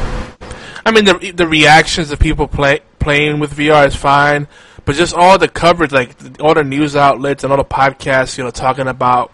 I 0.87 0.91
mean, 0.91 1.05
the 1.05 1.33
the 1.37 1.47
reactions 1.47 2.11
of 2.13 2.19
people 2.19 2.49
play, 2.49 2.81
playing 2.99 3.41
with 3.41 3.55
VR 3.55 3.87
is 3.87 3.95
fine, 3.95 4.49
but 4.87 4.95
just 4.95 5.13
all 5.13 5.37
the 5.37 5.49
coverage, 5.49 5.93
like 5.93 6.17
all 6.41 6.55
the 6.55 6.65
news 6.65 6.97
outlets 6.97 7.45
and 7.45 7.53
all 7.53 7.59
the 7.59 7.65
podcasts, 7.65 8.39
you 8.39 8.45
know, 8.45 8.51
talking 8.51 8.89
about 8.89 9.31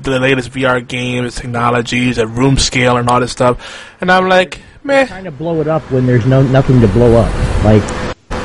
the 0.00 0.20
latest 0.20 0.52
VR 0.52 0.86
games, 0.86 1.34
technologies, 1.34 2.20
at 2.20 2.28
room 2.28 2.56
scale, 2.56 2.98
and 2.98 3.08
all 3.08 3.18
this 3.18 3.32
stuff, 3.32 3.96
and 4.00 4.12
I'm 4.12 4.28
like, 4.28 4.60
man, 4.84 5.08
trying 5.08 5.24
to 5.24 5.32
blow 5.32 5.60
it 5.60 5.66
up 5.66 5.82
when 5.90 6.06
there's 6.06 6.24
no 6.24 6.44
nothing 6.44 6.80
to 6.80 6.86
blow 6.86 7.16
up. 7.16 7.64
Like 7.64 7.82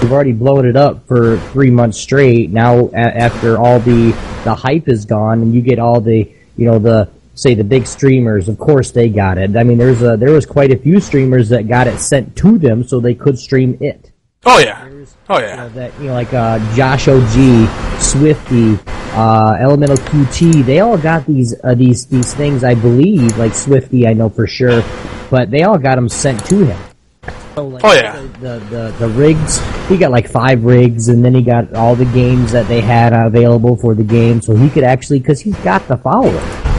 we've 0.01 0.11
already 0.11 0.33
blown 0.33 0.65
it 0.65 0.75
up 0.75 1.05
for 1.07 1.37
three 1.51 1.69
months 1.69 1.99
straight. 1.99 2.49
Now, 2.49 2.87
a- 2.87 2.95
after 2.97 3.59
all 3.59 3.79
the 3.79 4.13
the 4.45 4.55
hype 4.55 4.89
is 4.89 5.05
gone, 5.05 5.43
and 5.43 5.53
you 5.53 5.61
get 5.61 5.77
all 5.77 6.01
the 6.01 6.27
you 6.57 6.65
know 6.65 6.79
the 6.79 7.07
say 7.33 7.53
the 7.53 7.63
big 7.63 7.87
streamers, 7.87 8.49
of 8.49 8.57
course 8.57 8.91
they 8.91 9.09
got 9.09 9.37
it. 9.37 9.55
I 9.55 9.63
mean, 9.63 9.77
there's 9.77 10.01
a, 10.01 10.17
there 10.17 10.31
was 10.31 10.45
quite 10.45 10.71
a 10.71 10.77
few 10.77 10.99
streamers 10.99 11.49
that 11.49 11.67
got 11.67 11.87
it 11.87 11.99
sent 11.99 12.35
to 12.37 12.57
them 12.57 12.83
so 12.83 12.99
they 12.99 13.15
could 13.15 13.37
stream 13.37 13.77
it. 13.81 14.11
Oh 14.45 14.59
yeah. 14.59 14.89
Oh 15.29 15.39
yeah. 15.39 15.51
You 15.51 15.57
know, 15.57 15.69
that 15.69 15.99
you 15.99 16.07
know, 16.07 16.13
like 16.13 16.33
uh, 16.33 16.75
Josh 16.75 17.07
OG, 17.07 18.01
Swifty, 18.01 18.79
uh, 19.13 19.57
Elemental 19.59 19.97
QT, 19.97 20.65
they 20.65 20.79
all 20.79 20.97
got 20.97 21.25
these 21.27 21.53
uh, 21.63 21.75
these 21.75 22.07
these 22.07 22.33
things. 22.33 22.63
I 22.63 22.73
believe, 22.73 23.37
like 23.37 23.53
Swifty, 23.53 24.07
I 24.07 24.13
know 24.13 24.29
for 24.29 24.47
sure, 24.47 24.83
but 25.29 25.51
they 25.51 25.61
all 25.61 25.77
got 25.77 25.95
them 25.95 26.09
sent 26.09 26.43
to 26.47 26.65
him. 26.65 26.79
So, 27.53 27.67
like, 27.67 27.83
oh 27.83 27.93
yeah. 27.93 28.19
The, 28.19 28.27
the, 28.39 28.59
the 28.65 28.95
the 28.99 29.09
rigs, 29.09 29.61
he 29.87 29.97
got 29.97 30.09
like 30.09 30.27
five 30.27 30.63
rigs, 30.63 31.09
and 31.09 31.23
then 31.23 31.35
he 31.35 31.43
got 31.43 31.75
all 31.75 31.95
the 31.95 32.05
games 32.05 32.51
that 32.53 32.67
they 32.67 32.81
had 32.81 33.13
available 33.13 33.75
for 33.75 33.93
the 33.93 34.03
game, 34.03 34.41
so 34.41 34.55
he 34.55 34.71
could 34.71 34.83
actually 34.83 35.19
because 35.19 35.39
he's 35.39 35.57
got 35.57 35.87
the 35.87 35.97
following 35.97 36.70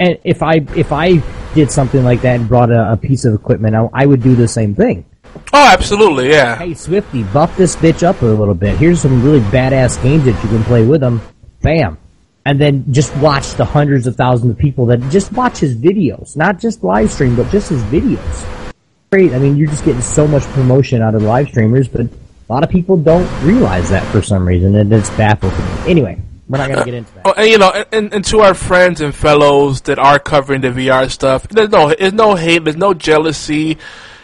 and 0.00 0.18
if 0.24 0.42
I 0.42 0.54
if 0.74 0.92
I 0.92 1.22
did 1.54 1.70
something 1.70 2.02
like 2.02 2.22
that 2.22 2.40
and 2.40 2.48
brought 2.48 2.70
a, 2.70 2.92
a 2.92 2.96
piece 2.96 3.24
of 3.24 3.34
equipment, 3.34 3.76
I, 3.76 3.88
I, 3.92 4.06
would 4.06 4.22
do 4.22 4.34
the 4.34 4.48
same 4.48 4.74
thing. 4.74 5.04
Oh, 5.52 5.68
absolutely, 5.68 6.30
yeah. 6.30 6.56
Hey, 6.56 6.74
Swifty, 6.74 7.22
buff 7.24 7.56
this 7.56 7.76
bitch 7.76 8.02
up 8.02 8.22
a 8.22 8.26
little 8.26 8.54
bit. 8.54 8.76
Here's 8.78 9.00
some 9.00 9.22
really 9.22 9.40
badass 9.40 10.02
games 10.02 10.24
that 10.24 10.42
you 10.42 10.48
can 10.48 10.62
play 10.64 10.86
with 10.86 11.00
them. 11.00 11.20
Bam. 11.60 11.98
And 12.46 12.58
then 12.58 12.90
just 12.92 13.14
watch 13.16 13.54
the 13.54 13.64
hundreds 13.64 14.06
of 14.06 14.16
thousands 14.16 14.52
of 14.52 14.58
people 14.58 14.86
that 14.86 15.00
just 15.10 15.32
watch 15.32 15.58
his 15.58 15.76
videos, 15.76 16.36
not 16.36 16.58
just 16.58 16.82
live 16.82 17.10
stream, 17.10 17.36
but 17.36 17.50
just 17.50 17.68
his 17.68 17.82
videos. 17.84 18.72
great. 19.10 19.34
I 19.34 19.38
mean, 19.38 19.56
you're 19.56 19.68
just 19.68 19.84
getting 19.84 20.00
so 20.00 20.26
much 20.26 20.44
promotion 20.54 21.02
out 21.02 21.14
of 21.14 21.22
live 21.22 21.48
streamers, 21.48 21.88
but 21.88 22.02
a 22.02 22.08
lot 22.48 22.64
of 22.64 22.70
people 22.70 22.96
don't 22.96 23.28
realize 23.44 23.90
that 23.90 24.04
for 24.10 24.22
some 24.22 24.48
reason, 24.48 24.74
and 24.76 24.90
it's 24.92 25.10
baffled 25.10 25.52
me. 25.52 25.90
Anyway, 25.90 26.18
we're 26.50 26.58
not 26.58 26.68
gonna 26.68 26.84
get 26.84 26.94
into 26.94 27.14
that. 27.14 27.22
Oh, 27.26 27.32
and 27.36 27.48
you 27.48 27.58
know, 27.58 27.84
and, 27.92 28.12
and 28.12 28.24
to 28.24 28.40
our 28.40 28.54
friends 28.54 29.00
and 29.00 29.14
fellows 29.14 29.82
that 29.82 30.00
are 30.00 30.18
covering 30.18 30.62
the 30.62 30.70
VR 30.70 31.08
stuff, 31.08 31.46
there's 31.46 31.68
no, 31.68 31.94
there's 31.94 32.12
no 32.12 32.34
hate, 32.34 32.64
there's 32.64 32.76
no 32.76 32.92
jealousy. 32.92 33.78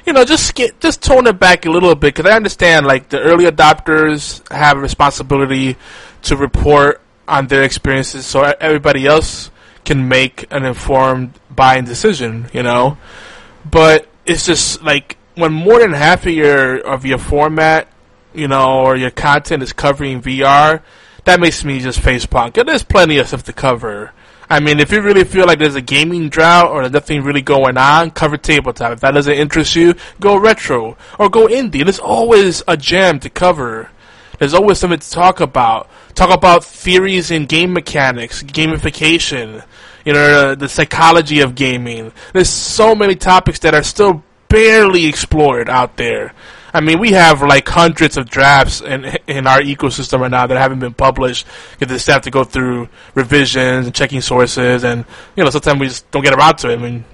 You 0.04 0.12
know, 0.12 0.24
just 0.24 0.56
get, 0.56 0.80
just 0.80 1.02
tone 1.02 1.28
it 1.28 1.38
back 1.38 1.66
a 1.66 1.70
little 1.70 1.94
bit 1.94 2.14
because 2.14 2.28
I 2.28 2.34
understand 2.34 2.84
like 2.84 3.10
the 3.10 3.20
early 3.20 3.44
adopters 3.44 4.42
have 4.52 4.76
a 4.76 4.80
responsibility 4.80 5.76
to 6.22 6.36
report 6.36 7.00
on 7.28 7.46
their 7.46 7.62
experiences, 7.62 8.26
so 8.26 8.42
everybody 8.42 9.06
else 9.06 9.52
can 9.84 10.08
make 10.08 10.52
an 10.52 10.64
informed 10.64 11.32
buying 11.48 11.84
decision. 11.84 12.50
You 12.52 12.64
know, 12.64 12.98
but 13.64 14.08
it's 14.24 14.46
just 14.46 14.82
like 14.82 15.16
when 15.36 15.52
more 15.52 15.78
than 15.78 15.92
half 15.92 16.26
of 16.26 16.32
your 16.32 16.78
of 16.78 17.06
your 17.06 17.18
format, 17.18 17.86
you 18.34 18.48
know, 18.48 18.80
or 18.80 18.96
your 18.96 19.12
content 19.12 19.62
is 19.62 19.72
covering 19.72 20.22
VR, 20.22 20.82
that 21.26 21.40
makes 21.40 21.64
me 21.64 21.80
just 21.80 22.00
face 22.00 22.24
punk. 22.24 22.54
There's 22.54 22.84
plenty 22.84 23.18
of 23.18 23.26
stuff 23.26 23.42
to 23.44 23.52
cover. 23.52 24.12
I 24.48 24.60
mean, 24.60 24.78
if 24.78 24.92
you 24.92 25.02
really 25.02 25.24
feel 25.24 25.44
like 25.44 25.58
there's 25.58 25.74
a 25.74 25.80
gaming 25.80 26.28
drought 26.28 26.70
or 26.70 26.88
nothing 26.88 27.24
really 27.24 27.42
going 27.42 27.76
on, 27.76 28.12
cover 28.12 28.36
tabletop. 28.36 28.92
If 28.92 29.00
that 29.00 29.10
doesn't 29.10 29.32
interest 29.32 29.74
you, 29.74 29.94
go 30.20 30.36
retro 30.36 30.96
or 31.18 31.28
go 31.28 31.48
indie. 31.48 31.82
There's 31.82 31.98
always 31.98 32.62
a 32.68 32.76
gem 32.76 33.18
to 33.20 33.28
cover. 33.28 33.90
There's 34.38 34.54
always 34.54 34.78
something 34.78 35.00
to 35.00 35.10
talk 35.10 35.40
about. 35.40 35.90
Talk 36.14 36.30
about 36.30 36.64
theories 36.64 37.32
in 37.32 37.46
game 37.46 37.72
mechanics, 37.72 38.44
gamification, 38.44 39.64
you 40.04 40.12
know, 40.12 40.54
the 40.54 40.68
psychology 40.68 41.40
of 41.40 41.56
gaming. 41.56 42.12
There's 42.34 42.48
so 42.48 42.94
many 42.94 43.16
topics 43.16 43.58
that 43.60 43.74
are 43.74 43.82
still 43.82 44.22
barely 44.48 45.06
explored 45.06 45.68
out 45.68 45.96
there. 45.96 46.34
I 46.74 46.80
mean, 46.80 46.98
we 46.98 47.12
have 47.12 47.42
like 47.42 47.68
hundreds 47.68 48.16
of 48.16 48.28
drafts 48.28 48.80
in 48.80 49.04
in 49.26 49.46
our 49.46 49.60
ecosystem 49.60 50.20
right 50.20 50.30
now 50.30 50.46
that 50.46 50.56
haven't 50.56 50.80
been 50.80 50.94
published 50.94 51.46
because 51.78 51.92
they 51.92 51.98
still 51.98 52.14
have 52.14 52.22
to 52.22 52.30
go 52.30 52.44
through 52.44 52.88
revisions 53.14 53.86
and 53.86 53.94
checking 53.94 54.20
sources, 54.20 54.84
and 54.84 55.04
you 55.36 55.44
know, 55.44 55.50
sometimes 55.50 55.80
we 55.80 55.86
just 55.86 56.10
don't 56.10 56.22
get 56.22 56.34
around 56.34 56.56
to 56.58 56.70
it. 56.70 56.74
I 56.74 56.82
mean, 56.82 57.04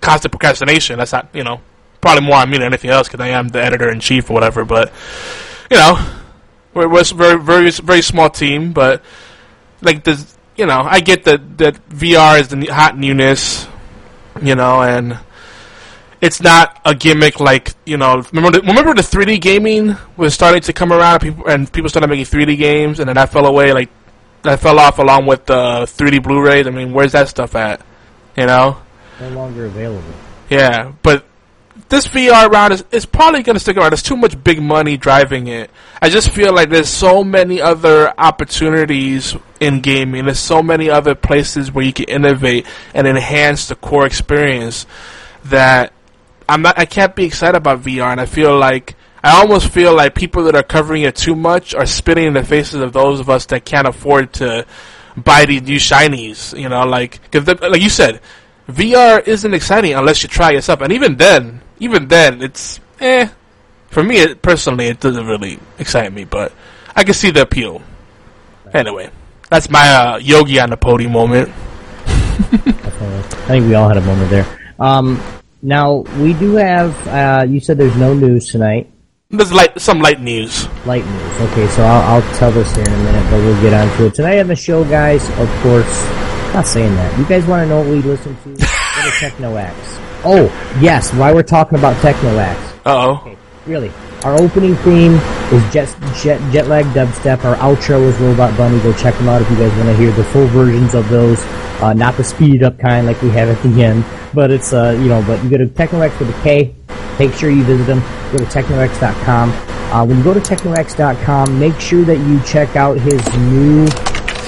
constant 0.00 0.32
procrastination. 0.32 0.98
That's 0.98 1.12
not, 1.12 1.28
you 1.32 1.44
know, 1.44 1.60
probably 2.00 2.26
more 2.26 2.36
on 2.36 2.50
me 2.50 2.58
than 2.58 2.66
anything 2.66 2.90
else 2.90 3.08
because 3.08 3.20
I 3.20 3.28
am 3.28 3.48
the 3.48 3.62
editor 3.62 3.90
in 3.90 4.00
chief 4.00 4.30
or 4.30 4.34
whatever. 4.34 4.64
But 4.64 4.92
you 5.70 5.76
know, 5.76 6.12
we're, 6.74 6.88
we're 6.88 7.00
a 7.00 7.14
very 7.14 7.38
very 7.40 7.70
very 7.70 8.02
small 8.02 8.30
team, 8.30 8.72
but 8.72 9.02
like 9.82 10.04
the 10.04 10.24
you 10.56 10.66
know, 10.66 10.80
I 10.80 11.00
get 11.00 11.24
that 11.24 11.58
that 11.58 11.88
VR 11.88 12.40
is 12.40 12.48
the 12.48 12.66
hot 12.66 12.96
newness, 12.98 13.66
you 14.42 14.54
know, 14.54 14.82
and 14.82 15.18
it's 16.20 16.40
not 16.40 16.80
a 16.84 16.94
gimmick 16.94 17.40
like 17.40 17.72
you 17.86 17.96
know. 17.96 18.22
Remember, 18.32 18.58
the, 18.58 18.66
remember 18.66 18.94
the 18.94 19.02
3D 19.02 19.40
gaming 19.40 19.96
was 20.16 20.34
starting 20.34 20.60
to 20.62 20.72
come 20.72 20.92
around, 20.92 21.14
and 21.14 21.20
people 21.22 21.46
and 21.48 21.72
people 21.72 21.88
started 21.88 22.08
making 22.08 22.26
3D 22.26 22.58
games, 22.58 23.00
and 23.00 23.08
then 23.08 23.16
that 23.16 23.32
fell 23.32 23.46
away. 23.46 23.72
Like 23.72 23.90
that 24.42 24.60
fell 24.60 24.78
off 24.78 24.98
along 24.98 25.26
with 25.26 25.46
the 25.46 25.54
uh, 25.54 25.86
3D 25.86 26.22
Blu-rays. 26.22 26.66
I 26.66 26.70
mean, 26.70 26.92
where's 26.92 27.12
that 27.12 27.28
stuff 27.28 27.54
at? 27.54 27.80
You 28.36 28.46
know, 28.46 28.78
no 29.20 29.28
longer 29.30 29.66
available. 29.66 30.12
Yeah, 30.48 30.92
but 31.02 31.24
this 31.88 32.06
VR 32.06 32.48
round 32.50 32.72
is, 32.72 32.84
is 32.92 33.06
probably 33.06 33.42
going 33.42 33.54
to 33.54 33.60
stick 33.60 33.76
around. 33.76 33.90
There's 33.90 34.02
too 34.02 34.16
much 34.16 34.42
big 34.42 34.62
money 34.62 34.96
driving 34.96 35.48
it. 35.48 35.70
I 36.00 36.08
just 36.08 36.30
feel 36.30 36.54
like 36.54 36.70
there's 36.70 36.88
so 36.88 37.24
many 37.24 37.60
other 37.60 38.12
opportunities 38.16 39.36
in 39.58 39.80
gaming. 39.80 40.24
There's 40.24 40.38
so 40.38 40.62
many 40.62 40.90
other 40.90 41.14
places 41.14 41.72
where 41.72 41.84
you 41.84 41.92
can 41.92 42.06
innovate 42.06 42.66
and 42.94 43.06
enhance 43.06 43.68
the 43.68 43.74
core 43.74 44.06
experience 44.06 44.86
that 45.44 45.92
I'm 46.50 46.62
not. 46.62 46.76
I 46.76 46.84
can't 46.84 47.14
be 47.14 47.24
excited 47.24 47.56
about 47.56 47.82
VR, 47.82 48.10
and 48.10 48.20
I 48.20 48.26
feel 48.26 48.58
like 48.58 48.96
I 49.22 49.40
almost 49.40 49.68
feel 49.68 49.94
like 49.94 50.16
people 50.16 50.42
that 50.44 50.56
are 50.56 50.64
covering 50.64 51.02
it 51.02 51.14
too 51.14 51.36
much 51.36 51.76
are 51.76 51.86
spitting 51.86 52.26
in 52.26 52.32
the 52.32 52.42
faces 52.42 52.80
of 52.80 52.92
those 52.92 53.20
of 53.20 53.30
us 53.30 53.46
that 53.46 53.64
can't 53.64 53.86
afford 53.86 54.32
to 54.34 54.66
buy 55.16 55.46
these 55.46 55.62
new 55.62 55.76
shinies. 55.76 56.58
You 56.58 56.68
know, 56.68 56.84
like 56.84 57.30
cause 57.30 57.44
the, 57.44 57.54
like 57.54 57.80
you 57.80 57.88
said, 57.88 58.20
VR 58.68 59.24
isn't 59.28 59.54
exciting 59.54 59.94
unless 59.94 60.24
you 60.24 60.28
try 60.28 60.50
yourself, 60.50 60.80
and 60.80 60.92
even 60.92 61.16
then, 61.16 61.62
even 61.78 62.08
then, 62.08 62.42
it's 62.42 62.80
eh. 62.98 63.28
For 63.90 64.02
me, 64.02 64.18
it, 64.18 64.42
personally, 64.42 64.86
it 64.86 64.98
doesn't 64.98 65.26
really 65.26 65.60
excite 65.78 66.12
me, 66.12 66.24
but 66.24 66.52
I 66.96 67.04
can 67.04 67.14
see 67.14 67.30
the 67.30 67.42
appeal. 67.42 67.80
Anyway, 68.72 69.10
that's 69.48 69.70
my 69.70 69.88
uh, 69.88 70.18
Yogi 70.18 70.58
on 70.58 70.70
the 70.70 70.76
podium 70.76 71.12
moment. 71.12 71.48
I 72.06 73.22
think 73.46 73.66
we 73.66 73.74
all 73.74 73.86
had 73.86 73.98
a 73.98 74.00
moment 74.00 74.30
there. 74.30 74.46
Um, 74.78 75.20
now 75.62 75.98
we 76.18 76.34
do 76.34 76.56
have. 76.56 77.08
Uh, 77.08 77.44
you 77.48 77.60
said 77.60 77.78
there's 77.78 77.96
no 77.96 78.14
news 78.14 78.48
tonight. 78.48 78.90
There's 79.30 79.52
light, 79.52 79.80
some 79.80 80.00
light 80.00 80.20
news. 80.20 80.66
Light 80.86 81.06
news. 81.06 81.40
Okay, 81.52 81.68
so 81.68 81.84
I'll, 81.84 82.16
I'll 82.22 82.34
tell 82.34 82.50
this 82.50 82.74
here 82.74 82.84
in 82.84 82.92
a 82.92 83.04
minute, 83.04 83.30
but 83.30 83.38
we'll 83.38 83.60
get 83.62 83.72
on 83.72 83.86
to 83.98 84.06
it 84.06 84.14
tonight 84.14 84.40
on 84.40 84.48
the 84.48 84.56
show, 84.56 84.82
guys. 84.84 85.28
Of 85.38 85.48
course, 85.62 86.04
not 86.52 86.66
saying 86.66 86.92
that. 86.96 87.16
You 87.18 87.24
guys 87.26 87.46
want 87.46 87.62
to 87.62 87.68
know 87.68 87.78
what 87.78 87.88
we 87.88 88.02
listen 88.02 88.34
to? 88.42 88.48
Go 88.50 88.56
to 88.56 88.66
TeknoAXE. 88.66 90.22
Oh, 90.24 90.78
yes. 90.80 91.14
Why 91.14 91.32
we're 91.32 91.44
talking 91.44 91.78
about 91.78 91.94
TeknoAXE? 92.02 92.80
Uh 92.84 93.06
oh. 93.06 93.20
Okay, 93.20 93.36
really. 93.66 93.92
Our 94.24 94.38
opening 94.38 94.76
theme 94.76 95.14
is 95.50 95.72
Jet, 95.72 95.88
Jet, 96.16 96.38
Jetlag 96.52 96.92
Dubstep. 96.92 97.42
Our 97.42 97.56
outro 97.56 98.02
is 98.02 98.18
Robot 98.18 98.54
Bunny. 98.54 98.78
Go 98.82 98.92
check 98.92 99.14
them 99.14 99.28
out 99.28 99.40
if 99.40 99.50
you 99.50 99.56
guys 99.56 99.74
want 99.78 99.88
to 99.88 99.96
hear 99.96 100.12
the 100.12 100.24
full 100.24 100.46
versions 100.48 100.94
of 100.94 101.08
those. 101.08 101.42
Uh, 101.80 101.94
not 101.94 102.14
the 102.18 102.24
speeded 102.24 102.62
up 102.62 102.78
kind 102.78 103.06
like 103.06 103.20
we 103.22 103.30
have 103.30 103.48
at 103.48 103.62
the 103.62 103.82
end, 103.82 104.04
but 104.34 104.50
it's, 104.50 104.74
uh, 104.74 104.90
you 105.00 105.08
know, 105.08 105.24
but 105.26 105.42
you 105.42 105.48
go 105.48 105.56
to 105.56 105.66
TeknoAXE 105.66 106.18
with 106.18 106.38
a 106.38 106.42
K. 106.42 106.74
Make 107.18 107.32
sure 107.32 107.48
you 107.48 107.64
visit 107.64 107.84
them. 107.84 108.00
Go 108.30 108.38
to 108.38 108.44
teknoaxe.com. 108.44 109.50
Uh, 109.90 110.04
when 110.04 110.18
you 110.18 110.24
go 110.24 110.34
to 110.34 110.40
teknoaxe.com, 110.40 111.58
make 111.58 111.80
sure 111.80 112.04
that 112.04 112.18
you 112.18 112.42
check 112.42 112.76
out 112.76 112.98
his 112.98 113.24
new 113.36 113.84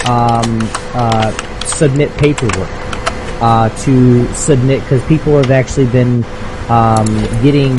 um, 0.06 0.58
uh, 0.94 1.30
submit 1.64 2.11
paperwork 2.18 2.68
uh, 3.40 3.70
to 3.85 4.32
submit 4.35 4.82
because 4.82 5.02
people 5.06 5.35
have 5.35 5.50
actually 5.50 5.87
been 5.87 6.22
um, 6.68 7.06
getting 7.42 7.76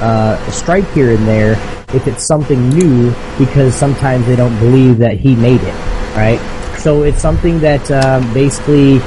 uh, 0.00 0.42
a 0.46 0.52
strike 0.52 0.88
here 0.92 1.10
and 1.10 1.26
there 1.26 1.52
if 1.94 2.06
it's 2.06 2.24
something 2.24 2.68
new 2.70 3.14
because 3.38 3.74
sometimes 3.74 4.26
they 4.26 4.36
don't 4.36 4.58
believe 4.58 4.98
that 4.98 5.14
he 5.14 5.36
made 5.36 5.60
it, 5.62 5.74
right? 6.16 6.40
So 6.78 7.02
it's 7.04 7.20
something 7.20 7.58
that 7.60 7.90
uh, 7.90 8.20
basically 8.34 8.98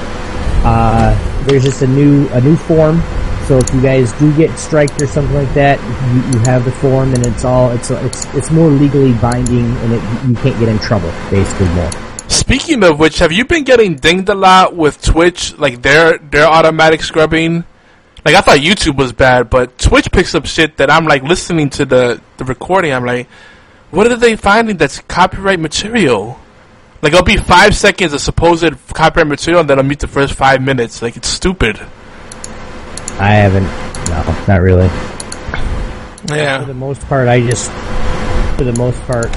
uh, 0.64 1.46
there's 1.46 1.64
just 1.64 1.82
a 1.82 1.88
new 1.88 2.28
a 2.30 2.42
new 2.42 2.56
form. 2.56 3.02
So 3.48 3.58
if 3.58 3.74
you 3.74 3.82
guys 3.82 4.12
do 4.14 4.36
get 4.36 4.58
striked 4.60 5.02
or 5.02 5.08
something 5.08 5.34
like 5.34 5.52
that, 5.56 5.80
you, 6.14 6.40
you 6.40 6.46
have 6.46 6.66
the 6.66 6.72
form 6.72 7.14
and 7.14 7.26
it's 7.26 7.44
all 7.44 7.72
it's 7.72 7.90
it's 7.90 8.26
it's 8.36 8.52
more 8.52 8.70
legally 8.70 9.14
binding 9.14 9.66
and 9.78 9.94
it, 9.94 10.28
you 10.28 10.36
can't 10.36 10.60
get 10.60 10.70
in 10.70 10.80
trouble 10.80 11.12
basically 11.30 11.70
more. 11.70 11.90
Speaking 12.28 12.84
of 12.84 13.00
which, 13.00 13.20
have 13.20 13.32
you 13.32 13.44
been 13.46 13.64
getting 13.64 13.96
dinged 13.96 14.30
a 14.30 14.36
lot 14.36 14.76
with 14.76 15.02
Twitch, 15.02 15.58
like 15.58 15.82
their 15.82 16.18
their 16.20 16.48
automatic 16.48 17.02
scrubbing? 17.02 17.64
Like 18.26 18.36
I 18.36 18.42
thought 18.42 18.60
YouTube 18.60 18.98
was 18.98 19.14
bad, 19.14 19.50
but 19.50 19.78
Twitch 19.78 20.12
picks 20.12 20.36
up 20.36 20.46
shit 20.46 20.78
that 20.78 20.92
I'm 20.92 21.06
like 21.06 21.24
listening 21.24 21.70
to 21.72 21.86
the 21.86 22.22
the 22.38 22.46
recording. 22.46 22.94
I'm 22.94 23.06
like, 23.06 23.28
what 23.92 24.08
are 24.08 24.16
they 24.18 24.36
finding 24.36 24.78
that's 24.78 25.00
copyright 25.02 25.60
material? 25.60 26.40
Like 27.02 27.14
it'll 27.14 27.24
be 27.24 27.38
five 27.38 27.76
seconds 27.76 28.14
of 28.14 28.20
supposed 28.20 28.74
copyright 28.94 29.28
material, 29.28 29.62
and 29.62 29.70
then 29.70 29.80
I'll 29.80 29.86
meet 29.86 30.00
the 30.00 30.08
first 30.08 30.34
five 30.34 30.62
minutes. 30.62 31.02
Like 31.02 31.16
it's 31.16 31.30
stupid. 31.30 31.80
I 33.20 33.36
haven't. 33.36 33.64
No, 34.10 34.46
not 34.48 34.62
really. 34.62 34.88
Yeah. 36.28 36.60
For 36.60 36.66
the 36.66 36.74
most 36.74 37.02
part, 37.08 37.28
I 37.28 37.40
just. 37.42 37.72
For 38.58 38.66
the 38.66 38.76
most 38.78 39.00
part, 39.04 39.30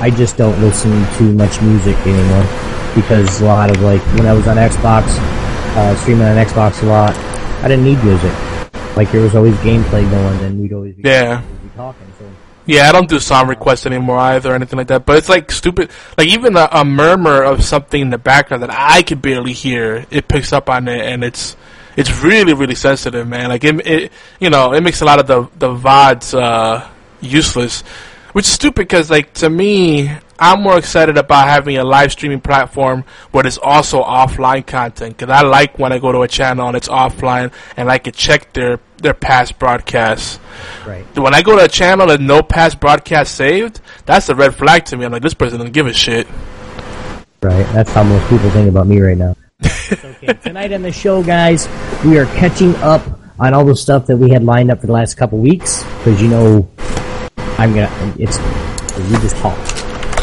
I 0.00 0.10
just 0.10 0.38
don't 0.38 0.58
listen 0.62 0.90
to 1.18 1.24
much 1.34 1.60
music 1.60 1.96
anymore 2.06 2.46
because 2.94 3.40
a 3.42 3.44
lot 3.44 3.70
of 3.70 3.82
like 3.82 4.00
when 4.16 4.26
I 4.26 4.32
was 4.32 4.46
on 4.46 4.56
Xbox, 4.56 5.04
uh, 5.76 5.94
streaming 5.96 6.26
on 6.26 6.36
Xbox 6.36 6.82
a 6.82 6.86
lot, 6.86 7.14
I 7.62 7.68
didn't 7.68 7.84
need 7.84 8.02
music. 8.04 8.32
Like 8.96 9.10
there 9.12 9.20
was 9.20 9.34
always 9.34 9.54
gameplay 9.56 10.08
going, 10.10 10.40
and 10.40 10.60
we'd 10.60 10.72
always 10.72 10.94
be, 10.94 11.02
Yeah. 11.08 11.40
be 11.62 11.68
talking. 11.76 12.06
So 12.18 12.24
Yeah, 12.66 12.88
I 12.88 12.92
don't 12.92 13.08
do 13.08 13.18
song 13.20 13.48
requests 13.48 13.86
anymore 13.86 14.18
either 14.18 14.52
or 14.52 14.54
anything 14.54 14.76
like 14.76 14.88
that. 14.88 15.06
But 15.06 15.18
it's 15.18 15.28
like 15.28 15.50
stupid. 15.50 15.90
Like 16.18 16.28
even 16.28 16.56
a, 16.56 16.68
a 16.72 16.84
murmur 16.84 17.42
of 17.42 17.64
something 17.64 18.00
in 18.00 18.10
the 18.10 18.18
background 18.18 18.62
that 18.62 18.70
I 18.72 19.02
could 19.02 19.22
barely 19.22 19.52
hear, 19.52 20.04
it 20.10 20.28
picks 20.28 20.52
up 20.52 20.68
on 20.68 20.88
it, 20.88 21.00
and 21.00 21.24
it's 21.24 21.56
it's 21.96 22.10
really 22.22 22.52
really 22.54 22.74
sensitive, 22.74 23.26
man. 23.28 23.48
Like 23.48 23.64
it, 23.64 23.86
it 23.86 24.12
you 24.40 24.50
know, 24.50 24.72
it 24.74 24.82
makes 24.82 25.00
a 25.00 25.04
lot 25.04 25.18
of 25.20 25.26
the 25.26 25.48
the 25.58 25.68
vods 25.74 26.36
uh, 26.38 26.86
useless, 27.20 27.84
which 28.32 28.46
is 28.46 28.52
stupid 28.52 28.88
because 28.88 29.10
like 29.10 29.32
to 29.34 29.48
me, 29.48 30.10
I'm 30.38 30.62
more 30.62 30.76
excited 30.76 31.16
about 31.18 31.48
having 31.48 31.76
a 31.76 31.84
live 31.84 32.12
streaming 32.12 32.40
platform 32.40 33.04
where 33.30 33.44
there's 33.44 33.58
also 33.58 34.02
offline 34.02 34.66
content 34.66 35.16
because 35.16 35.30
I 35.30 35.42
like 35.42 35.78
when 35.78 35.92
I 35.92 35.98
go 35.98 36.10
to 36.10 36.22
a 36.22 36.28
channel 36.28 36.66
and 36.66 36.76
it's 36.76 36.88
offline 36.88 37.52
and 37.76 37.90
I 37.90 37.98
can 37.98 38.12
check 38.12 38.52
their 38.52 38.80
their 38.98 39.14
past 39.14 39.58
broadcasts. 39.58 40.38
right. 40.86 41.04
When 41.16 41.34
I 41.34 41.42
go 41.42 41.56
to 41.56 41.64
a 41.64 41.68
channel 41.68 42.10
and 42.10 42.26
no 42.26 42.42
past 42.42 42.80
broadcast 42.80 43.34
saved, 43.34 43.80
that's 44.06 44.28
a 44.28 44.34
red 44.34 44.54
flag 44.54 44.84
to 44.86 44.96
me. 44.96 45.04
I'm 45.04 45.12
like, 45.12 45.22
this 45.22 45.34
person 45.34 45.58
doesn't 45.58 45.72
give 45.72 45.86
a 45.86 45.92
shit. 45.92 46.26
Right, 47.42 47.66
that's 47.72 47.92
how 47.92 48.04
most 48.04 48.28
people 48.30 48.48
think 48.50 48.68
about 48.68 48.86
me 48.86 49.00
right 49.00 49.18
now. 49.18 49.34
okay, 49.64 50.32
tonight 50.34 50.72
on 50.72 50.82
the 50.82 50.92
show, 50.92 51.22
guys, 51.24 51.68
we 52.04 52.18
are 52.18 52.26
catching 52.26 52.74
up 52.76 53.02
on 53.40 53.54
all 53.54 53.64
the 53.64 53.74
stuff 53.74 54.06
that 54.06 54.16
we 54.16 54.30
had 54.30 54.44
lined 54.44 54.70
up 54.70 54.80
for 54.80 54.86
the 54.86 54.92
last 54.92 55.16
couple 55.16 55.38
weeks. 55.38 55.82
Because 55.98 56.22
you 56.22 56.28
know, 56.28 56.68
I'm 57.58 57.74
gonna. 57.74 58.14
It's 58.18 58.38
we 58.98 59.16
just 59.18 59.36
talk, 59.36 59.56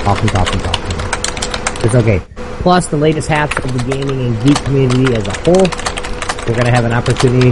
talk 0.03 0.19
and 0.21 0.29
talk 0.31 0.51
and 0.53 0.61
talk. 0.61 1.85
It's 1.85 1.95
okay. 1.95 2.21
Plus 2.61 2.87
the 2.87 2.97
latest 2.97 3.29
hats 3.29 3.55
of 3.57 3.71
the 3.71 3.91
gaming 3.91 4.25
and 4.25 4.43
geek 4.43 4.57
community 4.65 5.13
as 5.15 5.27
a 5.27 5.39
whole. 5.41 5.67
We're 6.47 6.57
gonna 6.57 6.71
have 6.71 6.85
an 6.85 6.93
opportunity 6.93 7.51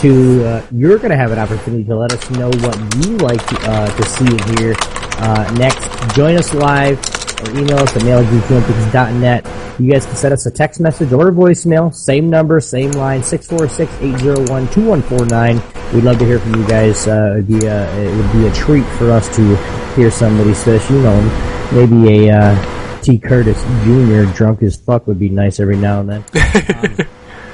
to. 0.00 0.44
Uh, 0.44 0.66
you're 0.72 0.98
gonna 0.98 1.16
have 1.16 1.32
an 1.32 1.38
opportunity 1.38 1.84
to 1.84 1.96
let 1.96 2.12
us 2.12 2.30
know 2.30 2.48
what 2.48 2.76
you 2.96 3.16
like 3.18 3.44
to, 3.46 3.70
uh, 3.70 3.86
to 3.96 4.02
see 4.04 4.26
and 4.26 4.58
hear 4.58 4.74
uh, 5.18 5.54
next. 5.56 6.16
Join 6.16 6.36
us 6.36 6.54
live 6.54 7.17
or 7.40 7.50
email 7.50 7.78
us 7.78 7.96
at 7.96 8.04
mail 8.04 8.18
at 8.18 8.26
geekyantics.net. 8.26 9.46
You 9.78 9.92
guys 9.92 10.04
can 10.06 10.16
send 10.16 10.34
us 10.34 10.44
a 10.46 10.50
text 10.50 10.80
message 10.80 11.12
or 11.12 11.28
a 11.28 11.32
voicemail. 11.32 11.94
Same 11.94 12.28
number, 12.30 12.58
same 12.60 12.90
line, 12.92 13.20
646-801-2149. 13.20 15.92
We'd 15.94 16.04
love 16.04 16.18
to 16.18 16.24
hear 16.24 16.40
from 16.40 16.54
you 16.56 16.66
guys. 16.66 17.06
Uh, 17.06 17.34
it'd 17.34 17.46
be 17.46 17.66
a, 17.66 17.86
it 17.96 18.16
would 18.16 18.32
be 18.32 18.46
a 18.46 18.52
treat 18.52 18.86
for 18.96 19.12
us 19.12 19.28
to 19.36 19.56
hear 19.94 20.10
somebody, 20.10 20.50
especially, 20.50 20.96
you 20.96 21.02
know, 21.02 21.20
maybe 21.72 22.26
a 22.26 22.36
uh, 22.36 23.00
T. 23.02 23.18
Curtis 23.18 23.62
Jr. 23.84 24.24
drunk 24.36 24.62
as 24.62 24.76
fuck 24.76 25.06
would 25.06 25.18
be 25.18 25.28
nice 25.28 25.60
every 25.60 25.76
now 25.76 26.00
and 26.00 26.08
then. 26.10 26.24
um, 26.82 26.96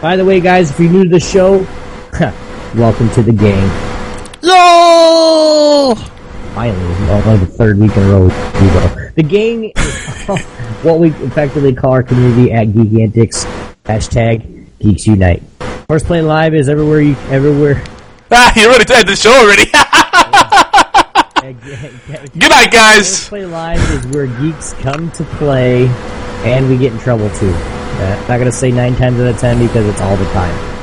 by 0.01 0.17
the 0.17 0.25
way, 0.25 0.41
guys, 0.41 0.71
if 0.71 0.81
you're 0.81 0.91
new 0.91 1.05
to 1.05 1.11
the 1.11 1.21
show, 1.21 1.67
welcome 2.75 3.11
to 3.11 3.23
the 3.23 3.33
game. 3.33 3.71
Yo! 4.43 5.95
Finally, 6.55 6.85
well, 7.09 7.37
the 7.37 7.47
third 7.47 7.79
week 7.79 7.97
in 7.97 8.03
a 8.05 8.09
row. 8.11 8.29
The 9.17 9.25
gang 9.25 9.73
what 10.85 11.01
we 11.01 11.11
effectively 11.11 11.75
call 11.75 11.91
our 11.91 12.05
community 12.05 12.53
at 12.53 12.67
Geek 12.67 12.93
Antics. 13.01 13.45
Hashtag 13.85 14.67
Geeks 14.79 15.07
Unite. 15.07 15.43
Horseplay 15.89 16.21
Live 16.21 16.55
is 16.55 16.69
everywhere 16.69 17.01
you 17.01 17.17
everywhere. 17.29 17.83
Ah, 18.37 18.53
you 18.57 18.67
already 18.67 18.85
did 18.85 19.07
the 19.07 19.15
show 19.15 19.31
already. 19.31 19.67
Good 22.39 22.51
night, 22.51 22.73
guys. 22.73 23.29
Horseplay 23.29 23.45
Live 23.45 23.91
is 23.91 24.07
where 24.15 24.27
geeks 24.27 24.73
come 24.75 25.11
to 25.13 25.25
play, 25.25 25.87
and 26.45 26.69
we 26.69 26.79
get 26.79 26.93
in 26.93 26.99
trouble 26.99 27.29
too. 27.37 27.53
Uh, 27.53 28.25
not 28.29 28.39
gonna 28.39 28.51
say 28.51 28.73
nine 28.73 28.97
times 28.97 29.21
out 29.21 29.27
of 29.27 29.39
ten 29.39 29.65
because 29.65 29.87
it's 29.87 30.01
all 30.01 30.17
the 30.17 30.25
time. 30.33 30.74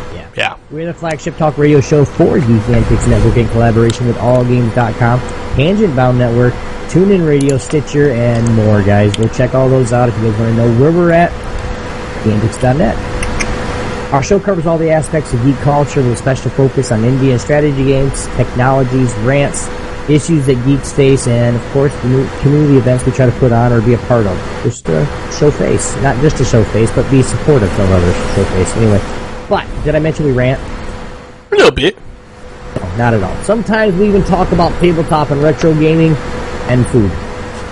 We're 0.72 0.86
the 0.86 0.94
flagship 0.94 1.36
talk 1.36 1.58
radio 1.58 1.82
show 1.82 2.06
for 2.06 2.40
Geek 2.40 2.70
Antics 2.70 3.06
Network 3.06 3.36
in 3.36 3.50
collaboration 3.50 4.08
with 4.08 4.16
AllGames.com, 4.16 5.20
Tangent 5.58 5.94
Bound 5.98 6.18
Network, 6.18 6.54
TuneIn 6.88 7.28
Radio, 7.28 7.58
Stitcher, 7.58 8.12
and 8.12 8.56
more, 8.56 8.82
guys. 8.82 9.14
Go 9.18 9.28
check 9.28 9.54
all 9.54 9.68
those 9.68 9.92
out 9.92 10.08
if 10.08 10.18
you 10.20 10.32
guys 10.32 10.40
want 10.40 10.56
to 10.56 10.56
know 10.56 10.80
where 10.80 10.94
we're 10.94 11.12
at. 11.12 11.30
geekyantics.net. 12.24 14.14
Our 14.14 14.24
show 14.24 14.40
covers 14.40 14.66
all 14.66 14.78
the 14.78 14.90
aspects 14.90 15.34
of 15.34 15.44
geek 15.44 15.58
culture 15.58 16.02
with 16.02 16.14
a 16.14 16.16
special 16.16 16.50
focus 16.52 16.94
on 16.94 17.02
indie 17.02 17.32
and 17.32 17.42
strategy 17.42 17.84
games, 17.84 18.28
technologies, 18.38 19.14
rants, 19.16 19.68
issues 20.10 20.46
that 20.46 20.66
geeks 20.66 20.94
face, 20.94 21.28
and 21.28 21.58
of 21.58 21.64
course 21.74 21.94
the 22.02 22.08
new 22.08 22.30
community 22.40 22.78
events 22.78 23.06
we 23.06 23.12
try 23.12 23.26
to 23.26 23.38
put 23.40 23.52
on 23.52 23.74
or 23.74 23.82
be 23.82 23.94
a 23.94 23.98
part 24.08 24.26
of. 24.26 24.38
Just 24.64 24.86
to 24.86 25.06
show 25.38 25.52
face. 25.52 25.94
Not 25.98 26.16
just 26.22 26.38
to 26.38 26.46
show 26.46 26.64
face, 26.64 26.90
but 26.92 27.10
be 27.12 27.22
supportive 27.22 27.70
of 27.78 27.92
others 27.92 28.16
show 28.36 28.46
face. 28.46 28.74
Anyway. 28.78 29.21
But, 29.52 29.68
did 29.84 29.96
I 29.96 30.00
mention 30.00 30.28
we 30.28 30.32
rant? 30.32 30.62
A 31.52 31.56
little 31.58 31.72
bit. 31.72 31.98
No, 32.78 32.96
not 32.96 33.14
at 33.14 33.22
all. 33.22 33.36
Sometimes 33.44 33.94
we 33.96 34.08
even 34.08 34.24
talk 34.24 34.50
about 34.54 34.72
tabletop 34.80 35.30
and 35.30 35.44
retro 35.44 35.74
gaming 35.74 36.14
and 36.72 36.88
food. 36.88 37.12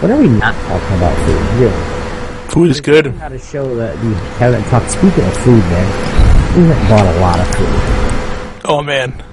When 0.02 0.12
are 0.12 0.18
we 0.18 0.28
not 0.28 0.54
talking 0.68 0.98
about 0.98 1.15
food? 1.26 1.62
Really? 1.62 2.50
Food 2.50 2.70
is 2.72 2.82
good. 2.82 3.08
How 3.15 3.30
to 3.30 3.39
show 3.39 3.76
that 3.78 3.96
we 4.04 4.13
haven't 4.39 4.65
talked. 4.65 4.92
Speaking 4.92 5.24
of 5.24 5.38
food, 5.38 5.63
man, 5.72 6.58
we 6.58 6.68
haven't 6.68 6.89
bought 6.89 7.15
a 7.15 7.20
lot 7.22 7.39
of 7.39 7.48
food. 7.56 8.62
Oh 8.65 8.84
man, 8.84 9.24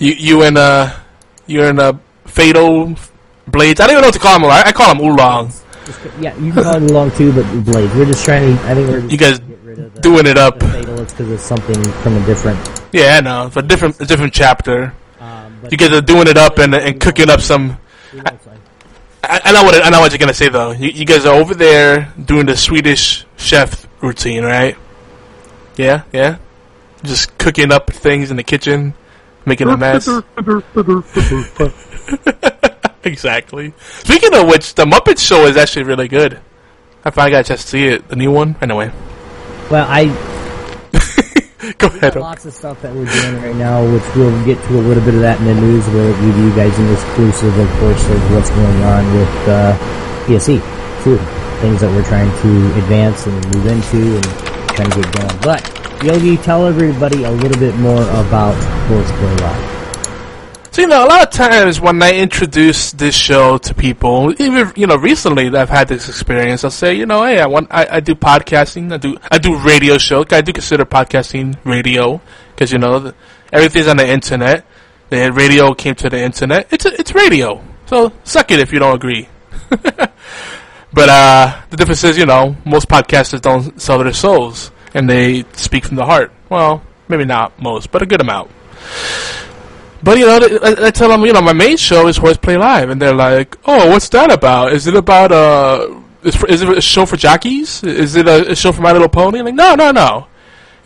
you 0.00 0.14
you 0.14 0.42
and 0.42 0.58
uh 0.58 0.92
you're 1.46 1.70
in 1.70 1.78
a 1.78 2.00
fatal 2.24 2.96
blades. 3.46 3.78
I 3.80 3.86
don't 3.86 3.92
even 3.92 4.02
know 4.02 4.08
what 4.08 4.14
to 4.14 4.18
call 4.18 4.40
them. 4.40 4.50
I, 4.50 4.64
I 4.66 4.72
call 4.72 4.92
them 4.92 5.00
oolong. 5.00 5.52
Just, 5.84 6.00
yeah, 6.20 6.36
you 6.38 6.52
can 6.52 6.64
call 6.64 6.72
them 6.72 6.86
along 6.86 7.12
too, 7.12 7.32
but 7.32 7.44
blades. 7.64 7.94
We're 7.94 8.06
just 8.06 8.24
trying 8.24 8.56
to. 8.56 8.62
I 8.64 8.74
think 8.74 8.88
we're 8.88 9.06
You 9.06 9.16
guys 9.16 9.38
doing 10.00 10.26
it 10.26 10.38
up. 10.38 10.58
Because 10.58 11.30
it's 11.30 11.42
something 11.42 11.82
from 12.02 12.16
a 12.16 12.26
different. 12.26 12.58
Yeah, 12.92 13.16
I 13.18 13.20
know. 13.20 13.46
It's 13.46 13.56
a 13.56 13.62
different 13.62 14.00
a 14.00 14.06
different 14.06 14.32
chapter. 14.32 14.94
Um, 15.20 15.60
You 15.70 15.76
guys 15.76 15.92
are 15.92 16.00
doing 16.00 16.28
it 16.28 16.36
up 16.36 16.58
and 16.58 16.74
and 16.74 17.00
cooking 17.00 17.30
up 17.30 17.40
some. 17.40 17.78
I, 19.22 19.40
I 19.44 19.52
know 19.52 19.64
what 19.64 19.84
I 19.84 19.90
know 19.90 20.00
what 20.00 20.12
you're 20.12 20.18
gonna 20.18 20.34
say 20.34 20.48
though. 20.48 20.70
You, 20.72 20.90
you 20.90 21.04
guys 21.04 21.26
are 21.26 21.34
over 21.34 21.54
there 21.54 22.12
doing 22.22 22.46
the 22.46 22.56
Swedish 22.56 23.24
chef 23.36 23.86
routine, 24.00 24.44
right? 24.44 24.76
Yeah, 25.76 26.02
yeah. 26.12 26.38
Just 27.02 27.36
cooking 27.38 27.72
up 27.72 27.90
things 27.92 28.30
in 28.30 28.36
the 28.36 28.42
kitchen, 28.42 28.94
making 29.44 29.68
a 29.68 29.76
mess. 29.76 30.08
exactly. 33.04 33.72
Speaking 33.78 34.34
of 34.34 34.48
which, 34.48 34.74
the 34.74 34.84
Muppet 34.84 35.18
Show 35.18 35.46
is 35.46 35.56
actually 35.56 35.84
really 35.84 36.08
good. 36.08 36.40
I 37.04 37.10
finally 37.10 37.32
got 37.32 37.40
a 37.40 37.44
chance 37.44 37.62
to 37.62 37.68
see 37.68 37.86
it, 37.86 38.08
the 38.08 38.16
new 38.16 38.32
one. 38.32 38.56
Anyway, 38.60 38.90
Well, 39.70 39.86
I 39.88 40.06
go 41.78 41.88
we 41.88 41.98
ahead. 41.98 42.14
lots 42.16 42.46
of 42.46 42.52
stuff 42.54 42.80
that 42.82 42.94
we're 42.94 43.10
doing 43.10 43.42
right 43.42 43.56
now, 43.56 43.82
which 43.92 44.04
we'll 44.14 44.32
get 44.44 44.62
to 44.68 44.78
a 44.78 44.82
little 44.82 45.02
bit 45.04 45.14
of 45.14 45.20
that 45.20 45.40
in 45.40 45.46
the 45.46 45.54
news. 45.54 45.86
We'll 45.88 46.14
give 46.22 46.36
you 46.38 46.54
guys 46.54 46.78
an 46.78 46.92
exclusive, 46.92 47.58
of 47.58 47.68
course, 47.80 48.02
of 48.08 48.20
what's 48.32 48.50
going 48.50 48.82
on 48.84 49.02
with 49.14 49.34
uh, 49.48 49.74
TSE 50.26 50.58
too. 51.02 51.18
Things 51.60 51.80
that 51.80 51.90
we're 51.90 52.04
trying 52.06 52.30
to 52.42 52.78
advance 52.78 53.26
and 53.26 53.34
move 53.54 53.66
into 53.66 54.16
and 54.16 54.24
trying 54.76 54.90
to 54.90 55.00
get 55.02 55.10
going. 55.18 55.40
But 55.42 55.62
Yogi, 56.04 56.36
tell 56.36 56.66
everybody 56.66 57.24
a 57.24 57.30
little 57.30 57.58
bit 57.58 57.74
more 57.76 58.02
about 58.02 58.54
Horseplay 58.86 59.34
Live. 59.42 59.75
So 60.76 60.82
you 60.82 60.88
know, 60.88 61.06
a 61.06 61.08
lot 61.08 61.22
of 61.22 61.30
times 61.30 61.80
when 61.80 62.02
I 62.02 62.18
introduce 62.18 62.92
this 62.92 63.14
show 63.14 63.56
to 63.56 63.72
people, 63.72 64.34
even 64.38 64.74
you 64.76 64.86
know, 64.86 64.96
recently 64.96 65.48
I've 65.56 65.70
had 65.70 65.88
this 65.88 66.06
experience, 66.06 66.64
I'll 66.64 66.70
say, 66.70 66.92
you 66.92 67.06
know, 67.06 67.24
hey, 67.24 67.40
I 67.40 67.46
want, 67.46 67.68
I, 67.70 67.86
I 67.92 68.00
do 68.00 68.14
podcasting, 68.14 68.92
I 68.92 68.98
do, 68.98 69.16
I 69.30 69.38
do 69.38 69.56
radio 69.56 69.96
show. 69.96 70.26
I 70.30 70.42
do 70.42 70.52
consider 70.52 70.84
podcasting 70.84 71.56
radio 71.64 72.20
because 72.50 72.72
you 72.72 72.78
know, 72.78 72.98
the, 72.98 73.14
everything's 73.54 73.86
on 73.88 73.96
the 73.96 74.06
internet. 74.06 74.66
The 75.08 75.32
radio 75.32 75.72
came 75.72 75.94
to 75.94 76.10
the 76.10 76.22
internet. 76.22 76.70
It's 76.70 76.84
a, 76.84 76.92
it's 76.92 77.14
radio. 77.14 77.64
So 77.86 78.12
suck 78.24 78.50
it 78.50 78.60
if 78.60 78.70
you 78.70 78.78
don't 78.78 78.96
agree. 78.96 79.30
but 79.70 80.10
uh, 80.94 81.58
the 81.70 81.78
difference 81.78 82.04
is, 82.04 82.18
you 82.18 82.26
know, 82.26 82.54
most 82.66 82.86
podcasters 82.86 83.40
don't 83.40 83.80
sell 83.80 84.04
their 84.04 84.12
souls 84.12 84.72
and 84.92 85.08
they 85.08 85.46
speak 85.54 85.86
from 85.86 85.96
the 85.96 86.04
heart. 86.04 86.32
Well, 86.50 86.82
maybe 87.08 87.24
not 87.24 87.58
most, 87.62 87.90
but 87.90 88.02
a 88.02 88.06
good 88.06 88.20
amount. 88.20 88.50
But 90.02 90.18
you 90.18 90.26
know, 90.26 90.40
I, 90.62 90.90
tell 90.90 91.08
them, 91.08 91.24
you 91.24 91.32
know, 91.32 91.40
my 91.40 91.52
main 91.52 91.76
show 91.76 92.06
is 92.06 92.16
Horseplay 92.16 92.56
Live, 92.56 92.90
and 92.90 93.00
they're 93.00 93.14
like, 93.14 93.56
"Oh, 93.64 93.90
what's 93.90 94.08
that 94.10 94.30
about? 94.30 94.72
Is 94.72 94.86
it 94.86 94.94
about 94.94 95.32
uh, 95.32 96.00
is, 96.22 96.42
is 96.44 96.62
it 96.62 96.78
a 96.78 96.80
show 96.80 97.06
for 97.06 97.16
jockeys? 97.16 97.82
Is 97.82 98.14
it 98.14 98.28
a, 98.28 98.50
a 98.50 98.56
show 98.56 98.72
for 98.72 98.82
My 98.82 98.92
Little 98.92 99.08
Pony?" 99.08 99.38
I'm 99.38 99.46
like, 99.46 99.54
no, 99.54 99.74
no, 99.74 99.90
no. 99.92 100.26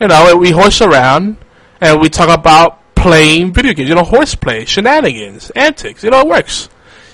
You 0.00 0.08
know, 0.08 0.36
we 0.36 0.50
horse 0.50 0.80
around 0.80 1.36
and 1.80 2.00
we 2.00 2.08
talk 2.08 2.28
about 2.28 2.94
playing 2.94 3.52
video 3.52 3.72
games. 3.72 3.88
You 3.88 3.94
know, 3.94 4.04
horseplay, 4.04 4.64
shenanigans, 4.64 5.50
antics. 5.50 6.04
You 6.04 6.10
know, 6.10 6.20
it 6.20 6.28
works. 6.28 6.68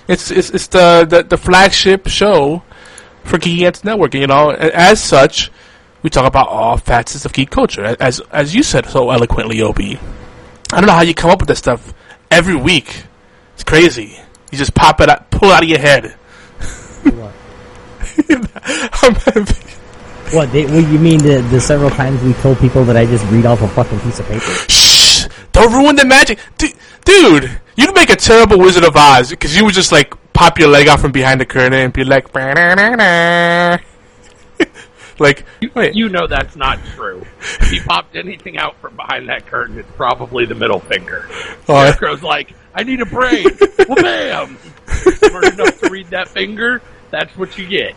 It's 0.06 0.30
it's 0.30 0.50
it's 0.50 0.66
the 0.68 1.06
the, 1.08 1.22
the 1.22 1.38
flagship 1.38 2.08
show 2.08 2.62
for 3.24 3.38
Geeky 3.38 3.62
Antics 3.62 3.84
Network. 3.84 4.14
And, 4.14 4.20
you 4.20 4.26
know, 4.26 4.50
as 4.50 5.02
such, 5.02 5.50
we 6.02 6.10
talk 6.10 6.26
about 6.26 6.48
all 6.48 6.76
facets 6.76 7.24
of 7.24 7.32
geek 7.32 7.50
culture, 7.50 7.96
as 7.98 8.20
as 8.30 8.54
you 8.54 8.62
said 8.62 8.86
so 8.86 9.10
eloquently, 9.10 9.62
Opie. 9.62 9.98
I 10.72 10.80
don't 10.80 10.86
know 10.86 10.94
how 10.94 11.02
you 11.02 11.14
come 11.14 11.30
up 11.30 11.40
with 11.40 11.48
this 11.48 11.58
stuff 11.58 11.94
every 12.30 12.56
week. 12.56 13.04
It's 13.54 13.64
crazy. 13.64 14.18
You 14.50 14.58
just 14.58 14.74
pop 14.74 15.00
it 15.00 15.08
out, 15.08 15.30
pull 15.30 15.50
it 15.50 15.54
out 15.54 15.62
of 15.62 15.68
your 15.68 15.78
head. 15.78 16.14
What? 20.32 20.50
They, 20.50 20.64
what 20.64 20.90
you 20.90 20.98
mean 20.98 21.18
the, 21.18 21.38
the 21.50 21.60
several 21.60 21.90
times 21.90 22.20
we 22.22 22.32
told 22.34 22.58
people 22.58 22.84
that 22.86 22.96
I 22.96 23.06
just 23.06 23.24
read 23.30 23.46
off 23.46 23.62
a 23.62 23.68
fucking 23.68 24.00
piece 24.00 24.18
of 24.18 24.26
paper? 24.26 24.50
Shh! 24.68 25.28
Don't 25.52 25.72
ruin 25.72 25.94
the 25.94 26.04
magic, 26.04 26.40
D- 26.58 26.74
dude. 27.04 27.60
You'd 27.76 27.94
make 27.94 28.10
a 28.10 28.16
terrible 28.16 28.58
Wizard 28.58 28.82
of 28.82 28.96
Oz 28.96 29.30
because 29.30 29.56
you 29.56 29.64
would 29.64 29.74
just 29.74 29.92
like 29.92 30.12
pop 30.32 30.58
your 30.58 30.68
leg 30.68 30.88
out 30.88 30.98
from 30.98 31.12
behind 31.12 31.40
the 31.40 31.46
curtain 31.46 31.74
and 31.74 31.92
be 31.92 32.02
like, 32.02 32.32
like, 35.20 35.44
You, 35.60 35.70
wait, 35.74 35.94
you 35.94 36.08
know 36.08 36.26
that's 36.26 36.56
not 36.56 36.78
true. 36.94 37.24
If 37.40 37.70
he 37.70 37.80
popped 37.80 38.16
anything 38.16 38.58
out 38.58 38.76
from 38.80 38.96
behind 38.96 39.28
that 39.28 39.46
curtain, 39.46 39.78
it's 39.78 39.90
probably 39.96 40.44
the 40.46 40.54
middle 40.54 40.80
finger. 40.80 41.26
Oh, 41.68 41.74
I- 41.74 41.86
Scarecrow's 41.90 42.22
like, 42.22 42.54
I 42.74 42.82
need 42.82 43.00
a 43.00 43.06
brain. 43.06 43.46
well, 43.88 43.96
bam! 43.96 44.58
Smart 44.86 45.44
enough 45.54 45.80
to 45.80 45.88
read 45.90 46.08
that 46.08 46.28
finger, 46.28 46.82
that's 47.10 47.34
what 47.36 47.56
you 47.56 47.66
get. 47.66 47.94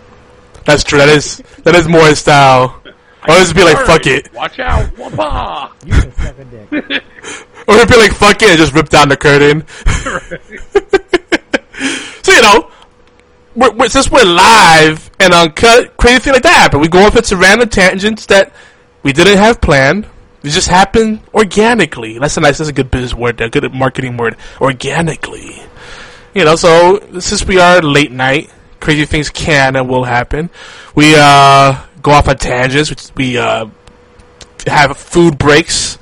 that's 0.66 0.84
true. 0.84 0.98
That 1.00 1.10
is 1.10 1.38
that 1.64 1.76
is 1.76 1.88
more 1.88 2.06
his 2.08 2.20
style. 2.20 2.82
Or 3.28 3.36
just 3.36 3.54
be 3.54 3.64
like, 3.66 3.78
fuck 3.86 4.08
it. 4.08 4.34
Watch 4.34 4.60
out! 4.60 4.86
Wapa! 4.96 5.72
You 5.86 5.92
can 6.02 6.14
suck 6.14 6.40
a 6.40 6.46
dick. 6.46 7.04
Or 7.68 7.76
he'd 7.76 7.88
be 7.90 7.98
like, 7.98 8.14
fuck 8.14 8.42
it, 8.42 8.50
and 8.50 8.58
just 8.58 8.74
rip 8.74 8.90
down 8.90 9.10
the 9.10 9.18
curtain. 9.18 9.64
so, 12.24 12.32
you 12.32 12.42
know, 12.42 12.72
we're, 13.60 13.72
we're, 13.74 13.90
since 13.90 14.10
we're 14.10 14.24
live 14.24 15.12
and 15.20 15.34
uncut, 15.34 15.98
crazy 15.98 16.20
thing 16.20 16.34
like 16.34 16.44
that 16.44 16.54
happened. 16.54 16.82
We 16.82 16.88
go 16.88 17.06
off 17.06 17.16
into 17.16 17.36
random 17.36 17.68
tangents 17.68 18.26
that 18.28 18.54
we 19.04 19.12
didn't 19.14 19.38
have 19.38 19.60
planned, 19.60 20.06
It 20.44 20.50
just 20.50 20.70
happened 20.70 21.20
organically. 21.34 22.20
That's 22.20 22.38
a 22.38 22.42
nice, 22.42 22.58
that's 22.58 22.70
a 22.70 22.74
good 22.74 22.90
business 22.90 23.14
word, 23.14 23.42
a 23.42 23.50
good 23.50 23.72
marketing 23.74 24.18
word. 24.18 24.38
Organically. 24.62 25.62
You 26.34 26.46
know, 26.46 26.56
so 26.56 27.00
since 27.20 27.46
we 27.46 27.60
are 27.60 27.82
late 27.82 28.12
night, 28.12 28.50
crazy 28.80 29.06
things 29.06 29.30
can 29.30 29.76
and 29.76 29.90
will 29.90 30.06
happen. 30.06 30.50
We 30.96 31.16
uh, 31.18 31.84
go 32.02 32.12
off 32.12 32.28
on 32.28 32.38
tangents. 32.38 33.12
We 33.16 33.38
uh, 33.38 33.68
have 34.68 34.96
food 34.98 35.38
breaks. 35.38 35.98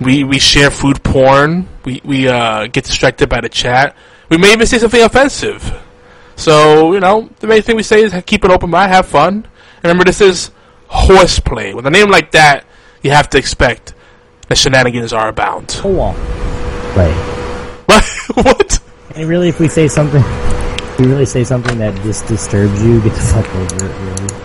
We 0.00 0.24
we 0.24 0.38
share 0.38 0.70
food 0.70 1.02
porn. 1.02 1.68
We 1.84 2.00
we 2.04 2.28
uh, 2.28 2.66
get 2.66 2.84
distracted 2.84 3.28
by 3.28 3.40
the 3.40 3.48
chat. 3.48 3.96
We 4.28 4.38
may 4.38 4.52
even 4.52 4.66
say 4.66 4.78
something 4.78 5.00
offensive. 5.00 5.80
So 6.36 6.92
you 6.92 7.00
know, 7.00 7.28
the 7.40 7.46
main 7.46 7.62
thing 7.62 7.76
we 7.76 7.82
say 7.82 8.02
is 8.02 8.14
keep 8.26 8.44
an 8.44 8.50
open 8.50 8.70
mind, 8.70 8.92
have 8.92 9.06
fun. 9.06 9.46
Remember, 9.82 10.04
this 10.04 10.20
is 10.20 10.50
horseplay. 10.88 11.74
With 11.74 11.86
a 11.86 11.90
name 11.90 12.10
like 12.10 12.30
that, 12.32 12.64
you 13.02 13.10
have 13.10 13.28
to 13.30 13.38
expect 13.38 13.94
that 14.48 14.56
shenanigans 14.56 15.12
are 15.12 15.28
abound. 15.28 15.70
Play. 16.94 17.12
what? 18.42 18.80
And 19.14 19.28
really, 19.28 19.48
if 19.48 19.60
we 19.60 19.68
say 19.68 19.88
something, 19.88 20.22
if 20.22 20.98
we 20.98 21.06
really 21.06 21.26
say 21.26 21.44
something 21.44 21.78
that 21.78 21.94
just 22.02 22.26
disturbs 22.26 22.82
you, 22.84 23.00
get 23.02 23.12
the 23.12 23.20
fuck 23.20 23.54
over 23.54 23.86
it. 23.86 24.20
Really. 24.20 24.44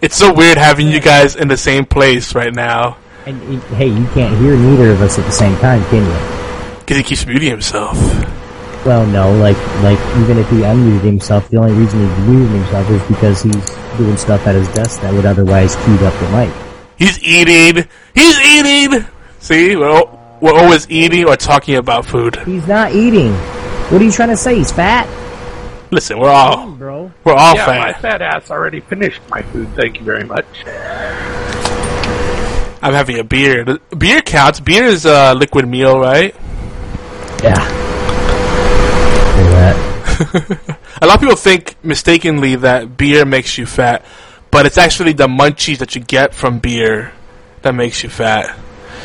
It's 0.00 0.16
so 0.16 0.32
weird 0.32 0.58
having 0.58 0.88
you 0.88 1.00
guys 1.00 1.34
in 1.34 1.48
the 1.48 1.56
same 1.56 1.86
place 1.86 2.34
right 2.34 2.54
now. 2.54 2.98
And 3.26 3.62
hey, 3.74 3.88
you 3.88 4.06
can't 4.08 4.38
hear 4.38 4.56
neither 4.56 4.90
of 4.90 5.00
us 5.00 5.18
at 5.18 5.24
the 5.24 5.32
same 5.32 5.56
time, 5.58 5.82
can 5.86 6.04
you? 6.04 6.78
Because 6.80 6.98
he 6.98 7.02
keeps 7.02 7.26
muting 7.26 7.50
himself. 7.50 7.96
Well, 8.84 9.06
no, 9.06 9.32
like 9.38 9.56
like 9.82 9.98
even 10.18 10.36
if 10.38 10.48
he 10.50 10.56
unmuted 10.56 11.00
himself, 11.02 11.48
the 11.48 11.56
only 11.56 11.72
reason 11.72 12.00
he 12.00 12.22
muted 12.30 12.50
himself 12.50 12.90
is 12.90 13.02
because 13.04 13.42
he's 13.42 13.70
doing 13.96 14.16
stuff 14.18 14.46
at 14.46 14.54
his 14.54 14.68
desk 14.68 15.00
that 15.00 15.12
would 15.14 15.24
otherwise 15.24 15.74
queued 15.76 16.02
up 16.02 16.12
the 16.20 16.30
mic. 16.30 16.52
He's 16.98 17.22
eating. 17.22 17.88
He's 18.14 18.38
eating. 18.40 19.06
See, 19.40 19.74
we're, 19.74 19.88
al- 19.88 20.38
we're 20.40 20.52
always 20.54 20.88
eating 20.90 21.24
or 21.26 21.36
talking 21.36 21.76
about 21.76 22.04
food. 22.04 22.36
He's 22.44 22.66
not 22.66 22.92
eating. 22.92 23.32
What 23.90 24.00
are 24.00 24.04
you 24.04 24.12
trying 24.12 24.28
to 24.30 24.36
say? 24.36 24.56
He's 24.56 24.70
fat, 24.72 25.06
Listen, 25.90 26.18
we're 26.18 26.28
all 26.30 26.70
bro. 26.72 27.12
we're 27.24 27.34
all 27.34 27.54
yeah, 27.54 27.66
my 27.66 27.92
fat. 27.92 28.00
fat 28.00 28.22
ass 28.22 28.50
already 28.50 28.80
finished 28.80 29.20
my 29.30 29.42
food. 29.42 29.68
Thank 29.76 29.98
you 29.98 30.04
very 30.04 30.24
much. 30.24 30.46
I'm 32.82 32.92
having 32.92 33.18
a 33.18 33.24
beer. 33.24 33.78
Beer 33.96 34.20
counts. 34.20 34.60
Beer 34.60 34.84
is 34.84 35.06
a 35.06 35.34
liquid 35.34 35.66
meal, 35.68 35.98
right? 35.98 36.34
Yeah. 37.42 37.83
Say 39.34 39.42
that. 39.42 40.78
A 41.02 41.06
lot 41.06 41.16
of 41.16 41.20
people 41.20 41.36
think 41.36 41.76
mistakenly 41.84 42.56
that 42.56 42.96
beer 42.96 43.24
makes 43.24 43.58
you 43.58 43.66
fat, 43.66 44.04
but 44.50 44.64
it's 44.64 44.78
actually 44.78 45.12
the 45.12 45.26
munchies 45.26 45.78
that 45.78 45.94
you 45.94 46.00
get 46.00 46.34
from 46.34 46.60
beer 46.60 47.12
that 47.62 47.74
makes 47.74 48.02
you 48.02 48.08
fat. 48.08 48.56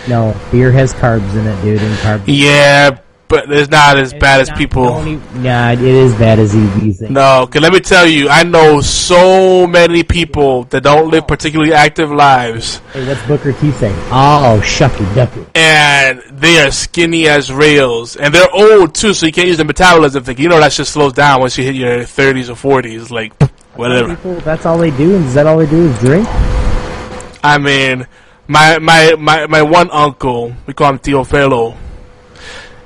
No, 0.07 0.39
beer 0.51 0.71
has 0.71 0.93
carbs 0.93 1.33
in 1.33 1.47
it, 1.47 1.61
dude, 1.61 1.81
and 1.81 1.97
carbs. 1.97 2.23
Yeah, 2.27 2.99
but 3.29 3.49
it's 3.51 3.69
not 3.71 3.97
as 3.97 4.11
bad 4.13 4.41
as 4.41 4.49
people. 4.51 5.07
e- 5.07 5.19
Nah, 5.35 5.71
it 5.71 5.79
is 5.81 6.13
bad 6.15 6.39
as 6.39 6.51
think. 6.51 7.11
No, 7.11 7.47
cause 7.49 7.61
let 7.61 7.71
me 7.71 7.79
tell 7.79 8.05
you, 8.05 8.27
I 8.27 8.43
know 8.43 8.81
so 8.81 9.65
many 9.67 10.03
people 10.03 10.63
that 10.65 10.81
don't 10.83 11.09
live 11.09 11.27
particularly 11.27 11.71
active 11.73 12.11
lives, 12.11 12.81
Hey, 12.91 13.07
what's 13.07 13.21
Booker 13.27 13.53
T 13.53 13.71
saying? 13.71 13.95
Oh, 14.11 14.59
shucky 14.63 15.05
ducky. 15.15 15.45
and 15.55 16.21
they 16.31 16.59
are 16.59 16.71
skinny 16.71 17.27
as 17.29 17.53
rails, 17.53 18.15
and 18.17 18.33
they're 18.33 18.51
old 18.53 18.93
too, 18.95 19.13
so 19.13 19.25
you 19.27 19.31
can't 19.31 19.47
use 19.47 19.57
the 19.57 19.63
metabolism 19.63 20.23
thing. 20.23 20.37
You 20.39 20.49
know 20.49 20.59
that 20.59 20.71
just 20.73 20.91
slows 20.91 21.13
down 21.13 21.39
once 21.39 21.57
you 21.57 21.63
hit 21.63 21.75
your 21.75 21.99
30s 21.99 22.49
or 22.49 22.81
40s, 22.81 23.11
like 23.11 23.31
whatever. 23.75 24.09
People, 24.15 24.35
that's 24.41 24.65
all 24.65 24.77
they 24.79 24.91
do, 24.91 25.15
and 25.15 25.25
is 25.25 25.35
that 25.35 25.45
all 25.45 25.57
they 25.59 25.67
do 25.69 25.87
is 25.87 25.99
drink? 25.99 26.27
I 27.43 27.57
mean, 27.57 28.07
my 28.47 28.79
my 28.79 29.13
my 29.19 29.45
my 29.47 29.61
one 29.61 29.89
uncle, 29.91 30.53
we 30.65 30.73
call 30.73 30.89
him 30.89 30.99
Tio 30.99 31.23
Felo, 31.23 31.75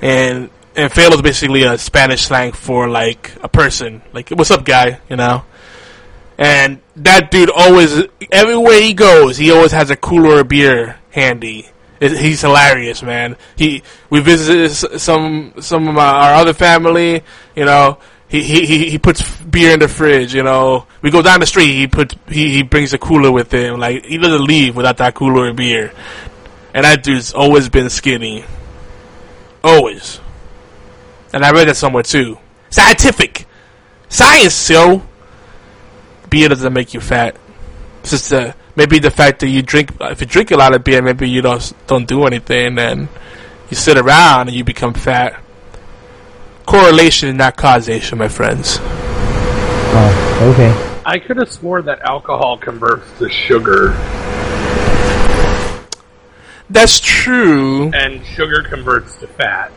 and 0.03 0.49
and 0.75 0.91
Felo 0.91 1.13
is 1.13 1.21
basically 1.21 1.63
a 1.63 1.77
Spanish 1.77 2.23
slang 2.23 2.51
for 2.51 2.89
like 2.89 3.31
a 3.41 3.47
person, 3.47 4.01
like 4.11 4.29
what's 4.29 4.51
up, 4.51 4.65
guy, 4.65 4.99
you 5.09 5.15
know. 5.15 5.45
And 6.37 6.81
that 6.97 7.31
dude 7.31 7.49
always, 7.49 8.03
everywhere 8.31 8.81
he 8.81 8.93
goes, 8.93 9.37
he 9.37 9.51
always 9.51 9.71
has 9.71 9.91
a 9.91 9.95
cooler 9.95 10.43
beer 10.43 10.99
handy. 11.11 11.69
It, 12.01 12.17
he's 12.17 12.41
hilarious, 12.41 13.01
man. 13.01 13.37
He 13.55 13.83
we 14.09 14.19
visited 14.19 14.99
some 14.99 15.53
some 15.61 15.87
of 15.87 15.97
our 15.97 16.33
other 16.33 16.53
family, 16.53 17.23
you 17.55 17.65
know. 17.65 17.99
He, 18.27 18.41
he 18.41 18.65
he 18.65 18.89
he 18.89 18.97
puts 18.97 19.21
beer 19.43 19.75
in 19.75 19.79
the 19.79 19.87
fridge, 19.87 20.33
you 20.33 20.43
know. 20.43 20.87
We 21.01 21.11
go 21.11 21.21
down 21.21 21.39
the 21.39 21.45
street, 21.45 21.71
he 21.71 21.87
puts 21.87 22.15
he, 22.27 22.51
he 22.51 22.63
brings 22.63 22.91
a 22.91 22.97
cooler 22.97 23.31
with 23.31 23.53
him. 23.53 23.79
Like 23.79 24.05
he 24.05 24.17
doesn't 24.17 24.43
leave 24.43 24.75
without 24.75 24.97
that 24.97 25.13
cooler 25.13 25.49
of 25.49 25.55
beer. 25.55 25.93
And 26.73 26.83
that 26.83 27.03
dude's 27.03 27.33
always 27.33 27.69
been 27.69 27.89
skinny, 27.91 28.43
always. 29.63 30.19
And 31.33 31.43
I 31.43 31.51
read 31.51 31.67
that 31.67 31.77
somewhere 31.77 32.03
too. 32.03 32.37
Scientific, 32.69 33.47
science, 34.09 34.69
yo. 34.69 35.03
Beer 36.29 36.49
doesn't 36.49 36.73
make 36.73 36.93
you 36.93 36.99
fat. 36.99 37.37
It's 38.01 38.11
just 38.11 38.33
uh, 38.33 38.53
maybe 38.75 38.99
the 38.99 39.11
fact 39.11 39.39
that 39.39 39.49
you 39.49 39.61
drink. 39.61 39.91
If 40.01 40.21
you 40.21 40.27
drink 40.27 40.51
a 40.51 40.57
lot 40.57 40.73
of 40.73 40.83
beer, 40.83 41.01
maybe 41.01 41.29
you 41.29 41.41
don't 41.41 41.73
don't 41.87 42.07
do 42.07 42.25
anything, 42.25 42.77
and 42.77 43.07
you 43.69 43.77
sit 43.77 43.97
around 43.97 44.47
and 44.49 44.57
you 44.57 44.63
become 44.63 44.93
fat. 44.93 45.39
Correlation, 46.65 47.29
and 47.29 47.37
not 47.37 47.55
causation, 47.57 48.17
my 48.17 48.27
friends. 48.29 48.77
Oh, 48.81 50.53
okay. 50.53 51.01
I 51.05 51.19
could 51.19 51.37
have 51.37 51.51
swore 51.51 51.81
that 51.83 52.01
alcohol 52.01 52.57
converts 52.57 53.05
to 53.19 53.29
sugar, 53.29 53.89
That's 56.69 56.99
true. 56.99 57.91
and 57.93 58.25
sugar 58.25 58.63
converts 58.63 59.15
to 59.17 59.27
fat. 59.27 59.71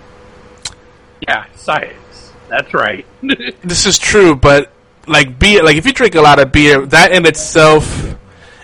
Yeah, 1.26 1.46
science. 1.56 2.32
That's 2.48 2.72
right. 2.74 3.04
This 3.62 3.86
is 3.86 3.98
true, 3.98 4.36
but 4.36 4.70
like 5.06 5.38
beer, 5.38 5.62
like 5.62 5.76
if 5.76 5.86
you 5.86 5.92
drink 5.92 6.14
a 6.14 6.20
lot 6.22 6.38
of 6.38 6.52
beer, 6.52 6.84
that 6.86 7.12
in 7.12 7.26
itself 7.26 8.16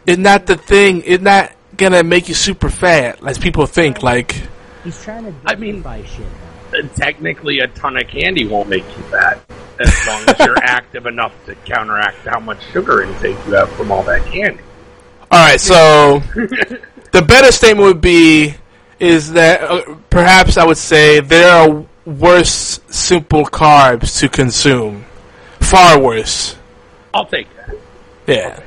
is 0.07 0.19
not 0.19 0.47
the 0.47 0.57
thing. 0.57 1.03
It's 1.05 1.23
not 1.23 1.53
gonna 1.77 2.03
make 2.05 2.29
you 2.29 2.35
super 2.35 2.69
fat, 2.71 3.19
as 3.27 3.39
people 3.39 3.67
think. 3.67 4.03
Like, 4.03 4.41
He's 4.85 5.03
trying 5.03 5.25
to 5.25 5.35
I 5.47 5.55
mean- 5.57 5.81
buy 5.83 6.03
shit. 6.05 6.27
Uh, 6.73 6.89
technically, 6.97 7.59
a 7.59 7.67
ton 7.69 7.97
of 7.99 8.09
candy 8.09 8.47
won't 8.47 8.69
make 8.69 8.85
you 8.97 9.03
fat, 9.05 9.39
as 9.79 10.07
long 10.07 10.23
as 10.29 10.39
you're 10.47 10.57
active 10.63 11.05
enough 11.07 11.33
to 11.47 11.55
counteract 11.67 12.17
how 12.27 12.41
much 12.41 12.59
sugar 12.73 13.03
intake 13.03 13.37
you 13.47 13.53
have 13.53 13.71
from 13.73 13.93
all 13.93 14.03
that 14.05 14.25
candy. 14.25 14.63
all 15.31 15.39
right, 15.49 15.61
so 15.61 16.23
the 17.13 17.23
better 17.23 17.53
statement 17.53 17.87
would 17.87 18.01
be 18.01 18.55
is 18.99 19.33
that 19.33 19.63
uh, 19.63 19.97
perhaps 20.11 20.57
I 20.57 20.65
would 20.65 20.79
say 20.79 21.21
there 21.21 21.51
are 21.53 21.87
worse 22.05 22.81
simple 22.89 23.45
carbs 23.45 24.19
to 24.21 24.29
consume, 24.29 25.05
far 25.61 26.01
worse. 26.01 26.57
I'll 27.15 27.27
take 27.27 27.49
that. 27.57 27.77
Yeah, 28.27 28.63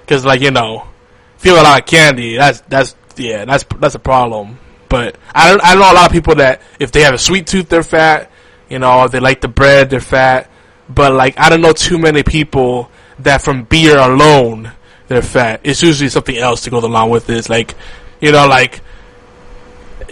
because 0.00 0.24
like 0.24 0.40
you 0.40 0.50
know, 0.50 0.88
if 1.38 1.44
you 1.44 1.52
have 1.54 1.60
a 1.60 1.68
lot 1.68 1.80
of 1.80 1.86
candy, 1.86 2.36
that's 2.36 2.60
that's 2.62 2.96
yeah, 3.16 3.44
that's 3.44 3.64
that's 3.78 3.94
a 3.94 4.00
problem. 4.00 4.58
But 4.88 5.16
I 5.34 5.50
don't 5.50 5.60
I 5.64 5.74
know 5.74 5.92
a 5.92 5.94
lot 5.94 6.06
of 6.06 6.12
people 6.12 6.36
that 6.36 6.62
if 6.78 6.92
they 6.92 7.02
have 7.02 7.14
a 7.14 7.18
sweet 7.18 7.46
tooth, 7.46 7.68
they're 7.68 7.82
fat. 7.82 8.30
You 8.70 8.78
know, 8.78 9.04
if 9.04 9.12
they 9.12 9.20
like 9.20 9.40
the 9.40 9.48
bread, 9.48 9.90
they're 9.90 10.00
fat. 10.00 10.50
But 10.88 11.12
like 11.12 11.38
I 11.38 11.48
don't 11.48 11.60
know 11.60 11.72
too 11.72 11.98
many 11.98 12.22
people 12.22 12.90
that 13.18 13.42
from 13.42 13.64
beer 13.64 13.98
alone 13.98 14.72
they're 15.08 15.22
fat. 15.22 15.60
It's 15.64 15.82
usually 15.82 16.08
something 16.10 16.36
else 16.36 16.62
to 16.62 16.70
go 16.70 16.78
along 16.78 17.10
with 17.10 17.26
this. 17.26 17.48
Like, 17.48 17.74
you 18.20 18.32
know, 18.32 18.46
like 18.46 18.80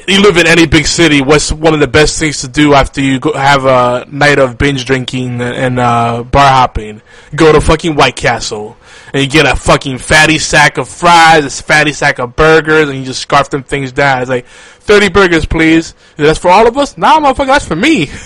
you 0.07 0.20
live 0.20 0.37
in 0.37 0.46
any 0.46 0.66
big 0.66 0.87
city, 0.87 1.20
what's 1.22 1.50
one 1.52 1.74
of 1.74 1.80
the 1.80 1.88
best 1.88 2.18
things 2.18 2.40
to 2.42 2.48
do 2.48 2.74
after 2.74 3.00
you 3.00 3.18
go 3.18 3.33
have 3.33 3.64
a 3.64 4.07
night 4.11 4.38
of 4.38 4.59
binge 4.59 4.85
drinking 4.85 5.40
and 5.40 5.78
uh, 5.78 6.22
bar 6.22 6.50
hopping? 6.50 7.02
Go 7.35 7.52
to 7.52 7.61
fucking 7.61 7.94
White 7.96 8.16
Castle 8.16 8.76
and 9.12 9.22
you 9.22 9.28
get 9.28 9.46
a 9.46 9.57
fucking 9.57 9.98
fatty 9.98 10.38
sack 10.38 10.78
of 10.78 10.88
fries, 10.88 11.44
a 11.44 11.62
fatty 11.62 11.92
sack 11.92 12.18
of 12.18 12.37
burgers, 12.37 12.88
and 12.88 12.98
you 12.98 13.04
just 13.04 13.22
scarf 13.22 13.50
them 13.50 13.62
things 13.62 13.92
down. 13.92 14.20
It's 14.22 14.30
like 14.30 14.46
thirty 14.46 15.09
burgers, 15.09 15.46
please. 15.46 15.94
That's 16.16 16.38
for 16.38 16.50
all 16.50 16.66
of 16.66 16.76
us? 16.76 16.98
Nah, 16.98 17.20
motherfucker, 17.20 17.46
that's 17.46 17.66
for 17.66 17.76
me. 17.76 18.11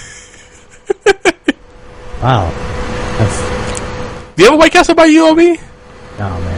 Wow. 2.22 2.50
That's, 3.18 4.34
Do 4.36 4.42
you 4.42 4.50
have 4.50 4.54
a 4.54 4.56
White 4.56 4.72
Castle 4.72 4.96
by 4.96 5.04
you, 5.04 5.28
Obi? 5.28 5.56
oh 5.60 6.18
man. 6.18 6.57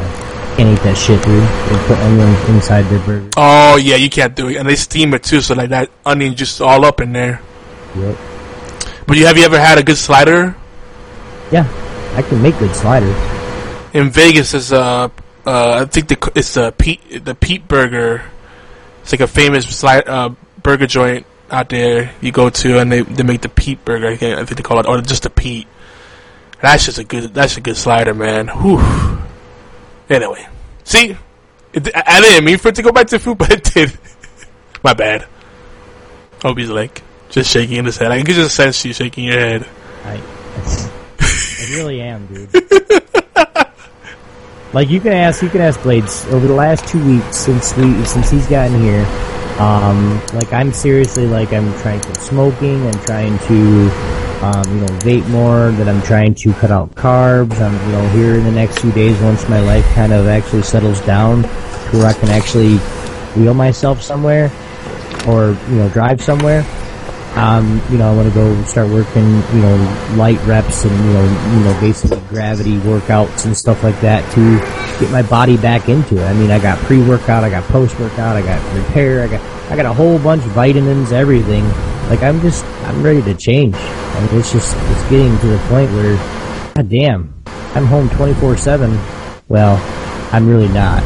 Can't 0.61 0.77
eat 0.79 0.83
that 0.85 0.95
shit, 0.99 1.23
dude. 1.25 1.41
They 1.43 1.87
put 1.89 1.97
onions 2.05 2.49
inside 2.51 2.83
their 2.83 2.99
burger. 3.07 3.31
Oh 3.35 3.77
yeah, 3.77 3.97
you 3.97 4.11
can't 4.11 4.37
do 4.37 4.49
it, 4.49 4.57
and 4.59 4.69
they 4.69 4.77
steam 4.77 5.15
it 5.15 5.23
too, 5.23 5.41
so 5.41 5.55
like 5.55 5.71
that 5.71 5.89
onion 6.05 6.35
just 6.35 6.61
all 6.61 6.85
up 6.85 7.01
in 7.01 7.15
there. 7.15 7.41
Yep. 7.97 8.15
But 9.07 9.17
you 9.17 9.25
have 9.25 9.39
you 9.39 9.45
ever 9.45 9.59
had 9.59 9.79
a 9.79 9.83
good 9.83 9.97
slider? 9.97 10.55
Yeah. 11.51 11.65
I 12.15 12.21
can 12.21 12.43
make 12.43 12.59
good 12.59 12.77
sliders. 12.77 13.17
in 13.95 14.11
Vegas 14.11 14.53
is 14.53 14.71
uh, 14.71 15.09
uh 15.47 15.81
I 15.81 15.85
think 15.87 16.09
the 16.09 16.33
it's 16.35 16.53
the 16.53 16.73
Pete 16.73 17.25
the 17.25 17.35
Pete 17.35 17.67
Burger. 17.67 18.23
It's 19.01 19.13
like 19.13 19.23
a 19.23 19.27
famous 19.29 19.65
sli- 19.65 20.07
uh, 20.07 20.29
burger 20.63 20.87
joint 20.87 21.25
out 21.51 21.71
there 21.71 22.13
you 22.21 22.33
go 22.33 22.51
to, 22.51 22.79
and 22.81 22.93
they 22.93 23.01
they 23.01 23.23
make 23.23 23.41
the 23.41 23.49
Pete 23.49 23.83
Burger. 23.87 24.09
I, 24.09 24.17
think- 24.17 24.39
I 24.39 24.45
think 24.45 24.59
they 24.59 24.63
call 24.63 24.79
it, 24.79 24.85
or 24.85 25.01
just 25.01 25.23
the 25.23 25.31
Pete. 25.31 25.67
That's 26.61 26.85
just 26.85 26.99
a 26.99 27.05
good. 27.05 27.33
That's 27.33 27.57
a 27.57 27.63
good 27.63 27.79
slider, 27.79 28.13
man. 28.13 28.49
Whew. 28.49 29.20
Anyway, 30.11 30.47
see, 30.85 31.17
It, 31.73 31.89
I 31.95 32.21
didn't 32.21 32.45
mean 32.45 32.59
for 32.59 32.69
it 32.69 32.75
to 32.75 32.83
go 32.83 32.91
back 32.91 33.07
to 33.09 33.19
food, 33.21 33.39
but 33.39 33.51
it 33.53 33.65
did. 33.65 33.97
My 34.83 34.93
bad. 34.93 35.27
Obi's 36.45 36.69
like 36.69 37.03
just 37.29 37.51
shaking 37.51 37.85
his 37.85 37.97
head. 37.97 38.11
I 38.11 38.23
can 38.23 38.35
just 38.35 38.57
sense 38.57 38.85
you 38.85 38.93
shaking 38.93 39.25
your 39.25 39.39
head. 39.39 39.67
I, 40.05 40.21
I 41.21 41.67
really 41.71 42.01
am, 42.01 42.27
dude. 42.27 42.53
like 44.73 44.89
you 44.89 45.01
can 45.01 45.13
ask, 45.13 45.43
you 45.43 45.49
can 45.49 45.61
ask 45.61 45.81
Blades 45.83 46.25
over 46.27 46.47
the 46.47 46.55
last 46.55 46.89
two 46.89 47.05
weeks 47.07 47.37
since 47.37 47.77
we 47.77 48.05
since 48.05 48.31
he's 48.31 48.47
gotten 48.49 48.81
here. 48.81 49.05
Um, 49.61 50.21
like 50.33 50.53
I'm 50.53 50.73
seriously 50.73 51.27
like 51.27 51.53
I'm 51.53 51.73
trying 51.81 52.01
to 52.01 52.15
smoking. 52.17 52.85
I'm 52.87 52.99
trying 53.05 53.39
to, 53.41 53.91
um, 54.43 54.65
you 54.75 54.81
know, 54.81 54.93
vape 54.99 55.29
more. 55.29 55.71
That 55.73 55.89
I'm 55.89 56.03
trying 56.03 56.35
to 56.37 56.53
cut 56.55 56.71
out 56.71 56.95
carbs. 56.95 57.61
I'm, 57.61 57.75
you 57.87 57.93
know, 57.93 58.09
here 58.11 58.35
in 58.35 58.45
the 58.45 58.53
next 58.53 58.79
few 58.81 58.93
days 58.93 59.21
once 59.21 59.49
my 59.49 59.61
life 59.61 59.85
kind 59.95 60.13
of 60.13 60.27
actually 60.27 60.63
settles 60.63 61.01
down 61.03 61.43
to 61.43 61.99
where 61.99 62.07
I 62.07 62.13
can 62.13 62.31
actually 62.31 62.77
wheel 63.37 63.55
myself 63.55 64.03
somewhere 64.03 64.51
or 65.29 65.57
you 65.69 65.77
know 65.77 65.89
drive 65.91 66.23
somewhere. 66.23 66.65
Um, 67.37 67.81
you 67.91 67.99
know, 67.99 68.11
I 68.11 68.17
want 68.17 68.29
to 68.29 68.35
go 68.35 68.61
start 68.65 68.89
working, 68.89 69.25
you 69.25 69.63
know, 69.63 70.15
light 70.17 70.45
reps 70.47 70.85
and 70.85 70.93
you 70.93 71.13
know, 71.13 71.55
you 71.55 71.65
know, 71.65 71.81
basically 71.81 72.19
gravity 72.29 72.77
workouts 72.79 73.47
and 73.47 73.57
stuff 73.57 73.85
like 73.85 74.01
that 74.01 74.29
to 74.33 74.59
get 74.99 75.13
my 75.13 75.23
body 75.23 75.57
back 75.57 75.89
into 75.89 76.21
it. 76.21 76.25
I 76.25 76.33
mean, 76.33 76.51
I 76.51 76.59
got 76.59 76.79
pre-workout, 76.81 77.45
I 77.45 77.51
got 77.51 77.63
post-workout, 77.65 78.37
I 78.37 78.43
got 78.43 78.77
repair, 78.77 79.23
I 79.23 79.29
got, 79.29 79.41
I 79.71 79.77
got 79.77 79.87
a 79.87 79.93
whole 79.93 80.19
bunch 80.19 80.45
of 80.45 80.51
vitamins, 80.51 81.13
everything. 81.13 81.65
Like 82.11 82.23
I'm 82.23 82.41
just, 82.41 82.65
I'm 82.65 83.05
ready 83.05 83.23
to 83.23 83.35
change. 83.35 83.77
I 83.77 84.27
mean, 84.27 84.41
it's 84.41 84.51
just, 84.51 84.77
it's 84.77 85.03
getting 85.09 85.39
to 85.39 85.47
the 85.47 85.59
point 85.69 85.91
where, 85.93 86.17
god 86.75 86.89
damn, 86.89 87.43
I'm 87.77 87.87
home 87.87 88.09
24/7. 88.11 88.99
Well, 89.49 89.77
I'm 90.33 90.49
really 90.49 90.67
not. 90.69 91.05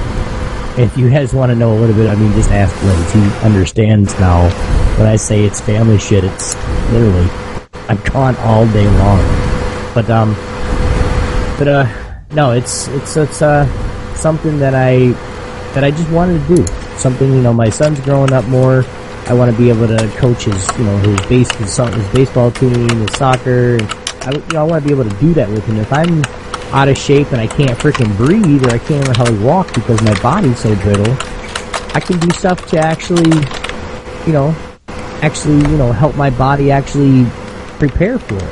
If 0.79 0.97
you 0.97 1.11
guys 1.11 1.35
want 1.35 1.51
to 1.51 1.57
know 1.57 1.77
a 1.77 1.79
little 1.79 1.95
bit, 1.95 2.09
I 2.09 2.14
mean, 2.14 2.33
just 2.33 2.51
ask 2.51 2.75
Blaze. 2.81 3.12
He 3.12 3.21
understands 3.47 4.19
now. 4.19 4.49
When 4.99 5.07
I 5.07 5.17
say 5.17 5.45
it's 5.45 5.61
family 5.61 5.99
shit, 5.99 6.25
it's 6.25 6.55
literally 6.90 7.29
I'm 7.88 8.01
gone 8.05 8.35
all 8.37 8.67
day 8.69 8.87
long. 8.87 9.19
But 9.95 10.09
um, 10.09 10.35
but 11.59 11.69
uh, 11.69 12.25
no, 12.33 12.53
it's 12.53 12.88
it's 12.88 13.17
it's 13.19 13.43
uh 13.43 13.67
something 14.17 14.59
that 14.59 14.75
I 14.75 15.09
that 15.75 15.85
I 15.85 15.90
just 15.90 16.11
wanted 16.11 16.47
to 16.47 16.57
do. 16.57 16.67
Something 16.97 17.31
you 17.31 17.43
know, 17.43 17.53
my 17.53 17.69
son's 17.69 18.01
growing 18.01 18.33
up 18.33 18.47
more. 18.47 18.85
I 19.27 19.35
want 19.35 19.51
to 19.51 19.57
be 19.57 19.71
able 19.71 19.89
to 19.89 20.09
coach 20.17 20.45
his 20.45 20.79
you 20.79 20.85
know 20.85 20.97
his 20.99 21.21
base 21.27 21.51
his, 21.53 21.77
his 21.77 22.13
baseball 22.13 22.51
team, 22.51 22.89
his 22.89 23.13
soccer. 23.17 23.79
I 24.23 24.33
you 24.33 24.45
know 24.53 24.61
I 24.61 24.65
want 24.65 24.83
to 24.83 24.89
be 24.89 24.95
able 24.95 25.09
to 25.09 25.17
do 25.21 25.35
that 25.35 25.49
with 25.49 25.65
him. 25.67 25.77
If 25.77 25.93
I'm 25.93 26.23
out 26.75 26.89
of 26.89 26.99
shape 26.99 27.31
and 27.33 27.41
I 27.41 27.47
can't 27.47 27.79
freaking 27.79 28.15
breathe 28.17 28.67
or 28.67 28.71
I 28.71 28.79
can't 28.79 29.05
even 29.05 29.15
hardly 29.15 29.39
walk 29.39 29.73
because 29.75 30.03
my 30.03 30.21
body's 30.21 30.59
so 30.59 30.75
brittle, 30.77 31.17
I 31.95 32.01
can 32.01 32.19
do 32.19 32.29
stuff 32.37 32.67
to 32.71 32.79
actually, 32.79 33.31
you 34.27 34.33
know, 34.33 34.55
actually, 35.23 35.59
you 35.71 35.77
know, 35.77 35.93
help 35.93 36.17
my 36.17 36.31
body 36.31 36.73
actually 36.73 37.27
prepare 37.79 38.19
for 38.19 38.37
it. 38.37 38.51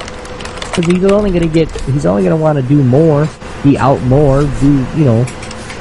Because 0.68 0.86
he's 0.86 1.04
only 1.04 1.30
going 1.30 1.42
to 1.42 1.52
get, 1.52 1.68
he's 1.82 2.06
only 2.06 2.22
going 2.22 2.36
to 2.36 2.40
want 2.40 2.58
to 2.58 2.62
do 2.62 2.82
more, 2.84 3.28
be 3.64 3.76
out 3.76 4.00
more, 4.02 4.42
do, 4.60 4.86
you 4.96 5.04
know, 5.04 5.22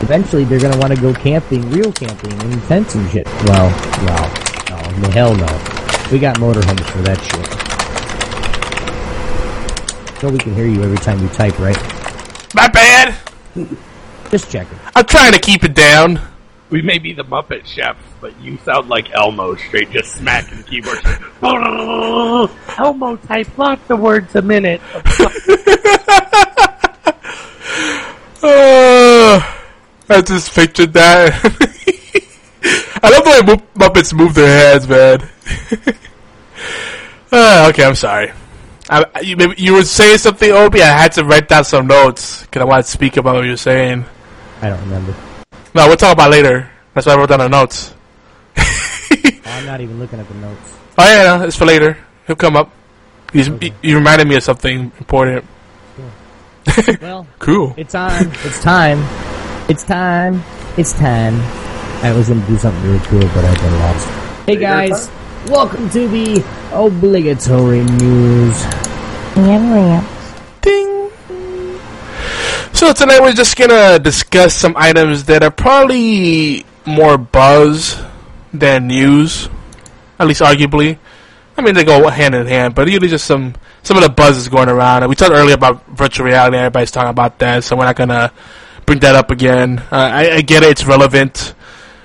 eventually 0.02 0.44
they're 0.44 0.60
going 0.60 0.74
to 0.74 0.80
want 0.80 0.96
to 0.96 1.00
go 1.00 1.14
camping, 1.14 1.70
real 1.70 1.94
camping, 1.94 2.32
in 2.52 2.60
tents 2.62 2.96
and 2.96 3.10
shit. 3.12 3.28
Well, 3.46 3.70
well, 4.04 4.41
no, 5.02 5.08
no, 5.08 5.14
hell 5.14 5.36
no. 5.36 5.46
We 6.12 6.20
got 6.20 6.38
motorhomes 6.38 6.88
for 6.90 7.02
that 7.02 7.20
shit. 7.22 7.48
So 10.20 10.30
we 10.30 10.38
can 10.38 10.54
hear 10.54 10.68
you 10.68 10.84
every 10.84 10.98
time 10.98 11.20
you 11.20 11.30
type, 11.30 11.58
right? 11.58 11.78
My 12.54 12.68
bad. 12.68 13.16
Just 14.30 14.52
checking. 14.52 14.78
I'm 14.96 15.06
trying 15.06 15.34
to 15.34 15.40
keep 15.40 15.64
it 15.64 15.74
down. 15.74 16.20
We 16.70 16.82
may 16.82 17.00
be 17.00 17.14
the 17.14 17.24
Muppet 17.24 17.66
Chef, 17.66 17.98
but 18.22 18.40
you 18.40 18.58
sound 18.60 18.90
like 18.90 19.10
Elmo, 19.12 19.56
straight 19.56 19.90
just 19.92 20.14
smacking 20.14 20.60
the 20.60 20.64
keyboard. 20.64 21.00
Elmo 22.78 23.16
type 23.18 23.58
lots 23.58 23.90
of 23.90 24.00
words 24.00 24.36
a 24.36 24.42
minute. 24.42 24.82
Uh, 28.44 29.42
I 30.10 30.22
just 30.22 30.54
pictured 30.54 30.94
that. 30.94 31.98
I 32.64 33.10
love 33.10 33.24
the 33.24 33.30
way 33.30 33.56
Muppets 33.76 34.14
move 34.14 34.34
their 34.34 34.48
heads, 34.48 34.88
man. 34.88 35.28
uh, 37.32 37.68
okay, 37.74 37.84
I'm 37.84 37.96
sorry. 37.96 38.32
I, 38.90 39.06
you, 39.22 39.38
maybe 39.38 39.56
you 39.58 39.74
were 39.74 39.84
saying 39.84 40.18
something, 40.20 40.52
Obi. 40.52 40.82
I 40.82 40.88
had 40.88 41.14
to 41.14 41.24
write 41.24 41.48
down 41.48 41.64
some 41.64 41.88
notes 41.88 42.42
because 42.42 42.62
I 42.62 42.66
wanted 42.66 42.86
to 42.86 42.92
speak 42.92 43.18
about 43.18 43.36
what 43.36 43.46
you 43.46 43.52
were 43.52 43.58
saying. 43.58 44.06
I 44.62 44.70
don't 44.70 44.82
remember. 44.82 45.16
No, 45.74 45.88
we'll 45.88 45.98
talk 45.98 46.14
about 46.14 46.28
it 46.28 46.32
later. 46.32 46.70
That's 46.94 47.08
why 47.08 47.14
I 47.14 47.18
wrote 47.18 47.30
down 47.30 47.40
the 47.40 47.48
notes. 47.48 47.94
I'm 49.46 49.66
not 49.66 49.80
even 49.82 49.98
looking 49.98 50.20
at 50.20 50.28
the 50.28 50.34
notes. 50.36 50.78
Oh 50.98 51.06
yeah, 51.06 51.38
no, 51.38 51.46
it's 51.46 51.56
for 51.56 51.66
later. 51.66 51.98
He'll 52.28 52.36
come 52.36 52.56
up. 52.56 52.70
He's, 53.32 53.48
he, 53.48 53.74
he 53.82 53.96
reminded 53.96 54.28
me 54.28 54.36
of 54.36 54.44
something 54.44 54.92
important. 55.00 55.46
Well, 57.02 57.26
cool. 57.40 57.74
It's 57.78 57.96
on. 57.96 58.30
It's 58.44 58.62
time. 58.62 59.00
It's 59.70 59.84
time. 59.84 60.44
It's 60.78 60.94
time. 60.94 61.71
I 62.04 62.12
was 62.14 62.30
gonna 62.30 62.46
do 62.48 62.58
something 62.58 62.82
really 62.84 63.06
cool, 63.06 63.20
but 63.20 63.46
I've 63.46 63.58
been 63.58 63.80
lost. 63.80 64.08
Hey 64.48 64.56
guys, 64.56 65.08
welcome 65.48 65.88
to 65.92 66.08
the 66.08 66.44
obligatory 66.74 67.84
news. 67.84 68.66
Ram 69.38 69.72
ram. 69.72 70.04
So 72.74 72.92
tonight 72.94 73.22
we're 73.22 73.34
just 73.34 73.56
gonna 73.56 74.00
discuss 74.00 74.56
some 74.56 74.74
items 74.76 75.26
that 75.26 75.44
are 75.44 75.52
probably 75.52 76.66
more 76.88 77.20
buzz 77.20 78.02
than 78.52 78.88
news, 78.88 79.48
at 80.18 80.26
least 80.26 80.42
arguably. 80.42 80.98
I 81.56 81.62
mean, 81.62 81.76
they 81.76 81.84
go 81.84 82.10
hand 82.10 82.34
in 82.34 82.48
hand, 82.48 82.74
but 82.74 82.88
usually 82.88 83.10
just 83.10 83.26
some 83.26 83.54
some 83.84 83.96
of 83.96 84.02
the 84.02 84.10
buzz 84.10 84.38
is 84.38 84.50
going 84.50 84.70
around. 84.70 85.08
We 85.08 85.14
talked 85.14 85.34
earlier 85.34 85.54
about 85.54 85.86
virtual 85.90 86.26
reality. 86.26 86.58
Everybody's 86.58 86.90
talking 86.90 87.12
about 87.12 87.38
that, 87.38 87.64
so 87.64 87.76
we're 87.76 87.86
not 87.86 87.96
gonna 87.96 88.32
bring 88.88 88.98
that 89.02 89.14
up 89.14 89.30
again. 89.30 89.78
Uh, 89.92 90.10
I, 90.12 90.32
I 90.38 90.42
get 90.42 90.64
it; 90.64 90.72
it's 90.72 90.84
relevant. 90.84 91.54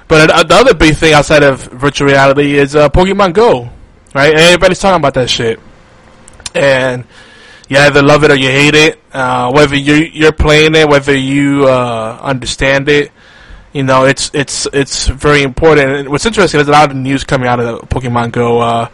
But 0.08 0.48
the 0.48 0.54
other 0.54 0.74
big 0.74 0.94
thing 0.94 1.14
outside 1.14 1.42
of 1.42 1.62
virtual 1.64 2.08
reality 2.08 2.56
is 2.56 2.76
uh, 2.76 2.88
Pokemon 2.88 3.32
Go, 3.32 3.70
right? 4.14 4.34
Everybody's 4.34 4.78
talking 4.78 5.00
about 5.00 5.14
that 5.14 5.28
shit, 5.28 5.58
and 6.54 7.04
you 7.68 7.76
either 7.78 8.02
love 8.02 8.22
it 8.22 8.30
or 8.30 8.36
you 8.36 8.48
hate 8.48 8.74
it. 8.74 9.00
Uh, 9.12 9.50
whether 9.50 9.74
you 9.74 9.94
you're 9.94 10.32
playing 10.32 10.76
it, 10.76 10.88
whether 10.88 11.16
you 11.16 11.66
uh, 11.66 12.18
understand 12.22 12.88
it, 12.88 13.10
you 13.72 13.82
know 13.82 14.04
it's 14.04 14.30
it's 14.32 14.68
it's 14.72 15.08
very 15.08 15.42
important. 15.42 15.90
And 15.90 16.08
what's 16.08 16.24
interesting 16.26 16.60
is 16.60 16.68
a 16.68 16.72
lot 16.72 16.90
of 16.90 16.96
news 16.96 17.24
coming 17.24 17.48
out 17.48 17.58
of 17.58 17.88
Pokemon 17.88 18.30
Go. 18.30 18.60
Uh, 18.60 18.88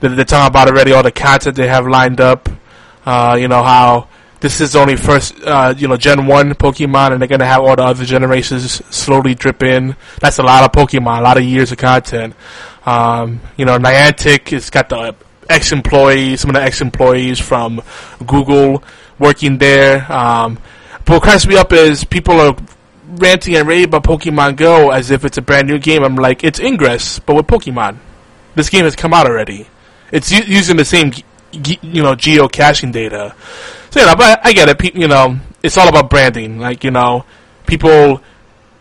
they're, 0.00 0.10
they're 0.10 0.24
talking 0.24 0.48
about 0.48 0.68
already 0.68 0.92
all 0.92 1.02
the 1.02 1.12
content 1.12 1.56
they 1.56 1.68
have 1.68 1.86
lined 1.86 2.20
up. 2.20 2.48
Uh, 3.04 3.36
you 3.38 3.48
know 3.48 3.62
how 3.62 4.08
this 4.40 4.60
is 4.60 4.76
only 4.76 4.96
first, 4.96 5.40
uh, 5.42 5.74
you 5.76 5.88
know, 5.88 5.96
Gen 5.96 6.26
One 6.26 6.52
Pokemon, 6.54 7.12
and 7.12 7.20
they're 7.20 7.28
gonna 7.28 7.46
have 7.46 7.62
all 7.62 7.76
the 7.76 7.84
other 7.84 8.04
generations 8.04 8.82
slowly 8.94 9.34
drip 9.34 9.62
in. 9.62 9.96
That's 10.20 10.38
a 10.38 10.42
lot 10.42 10.64
of 10.64 10.72
Pokemon, 10.72 11.18
a 11.18 11.22
lot 11.22 11.36
of 11.36 11.44
years 11.44 11.72
of 11.72 11.78
content. 11.78 12.34
Um, 12.84 13.40
you 13.56 13.64
know, 13.64 13.78
Niantic 13.78 14.50
has 14.50 14.70
got 14.70 14.88
the 14.88 15.14
ex-employees, 15.48 16.40
some 16.40 16.50
of 16.50 16.54
the 16.54 16.62
ex-employees 16.62 17.40
from 17.40 17.82
Google 18.26 18.82
working 19.18 19.58
there. 19.58 20.10
Um, 20.12 20.58
but 21.04 21.14
what 21.14 21.22
cracks 21.22 21.46
me 21.46 21.56
up 21.56 21.72
is 21.72 22.04
people 22.04 22.40
are 22.40 22.56
ranting 23.06 23.56
and 23.56 23.66
raving 23.66 23.86
about 23.86 24.04
Pokemon 24.04 24.56
Go 24.56 24.90
as 24.90 25.10
if 25.10 25.24
it's 25.24 25.38
a 25.38 25.42
brand 25.42 25.68
new 25.68 25.78
game. 25.78 26.04
I'm 26.04 26.16
like, 26.16 26.44
it's 26.44 26.60
Ingress, 26.60 27.18
but 27.20 27.36
with 27.36 27.46
Pokemon. 27.46 27.98
This 28.54 28.70
game 28.70 28.84
has 28.84 28.96
come 28.96 29.12
out 29.14 29.26
already. 29.26 29.68
It's 30.12 30.32
u- 30.32 30.44
using 30.46 30.76
the 30.76 30.84
same, 30.84 31.12
you 31.82 32.02
know, 32.02 32.14
geocaching 32.14 32.92
data. 32.92 33.34
So 33.90 34.00
you 34.00 34.06
know, 34.06 34.14
but 34.14 34.44
I 34.44 34.52
get 34.52 34.68
it. 34.68 34.94
You 34.94 35.08
know, 35.08 35.38
it's 35.62 35.76
all 35.76 35.88
about 35.88 36.10
branding. 36.10 36.58
Like 36.58 36.84
you 36.84 36.90
know, 36.90 37.24
people 37.66 38.20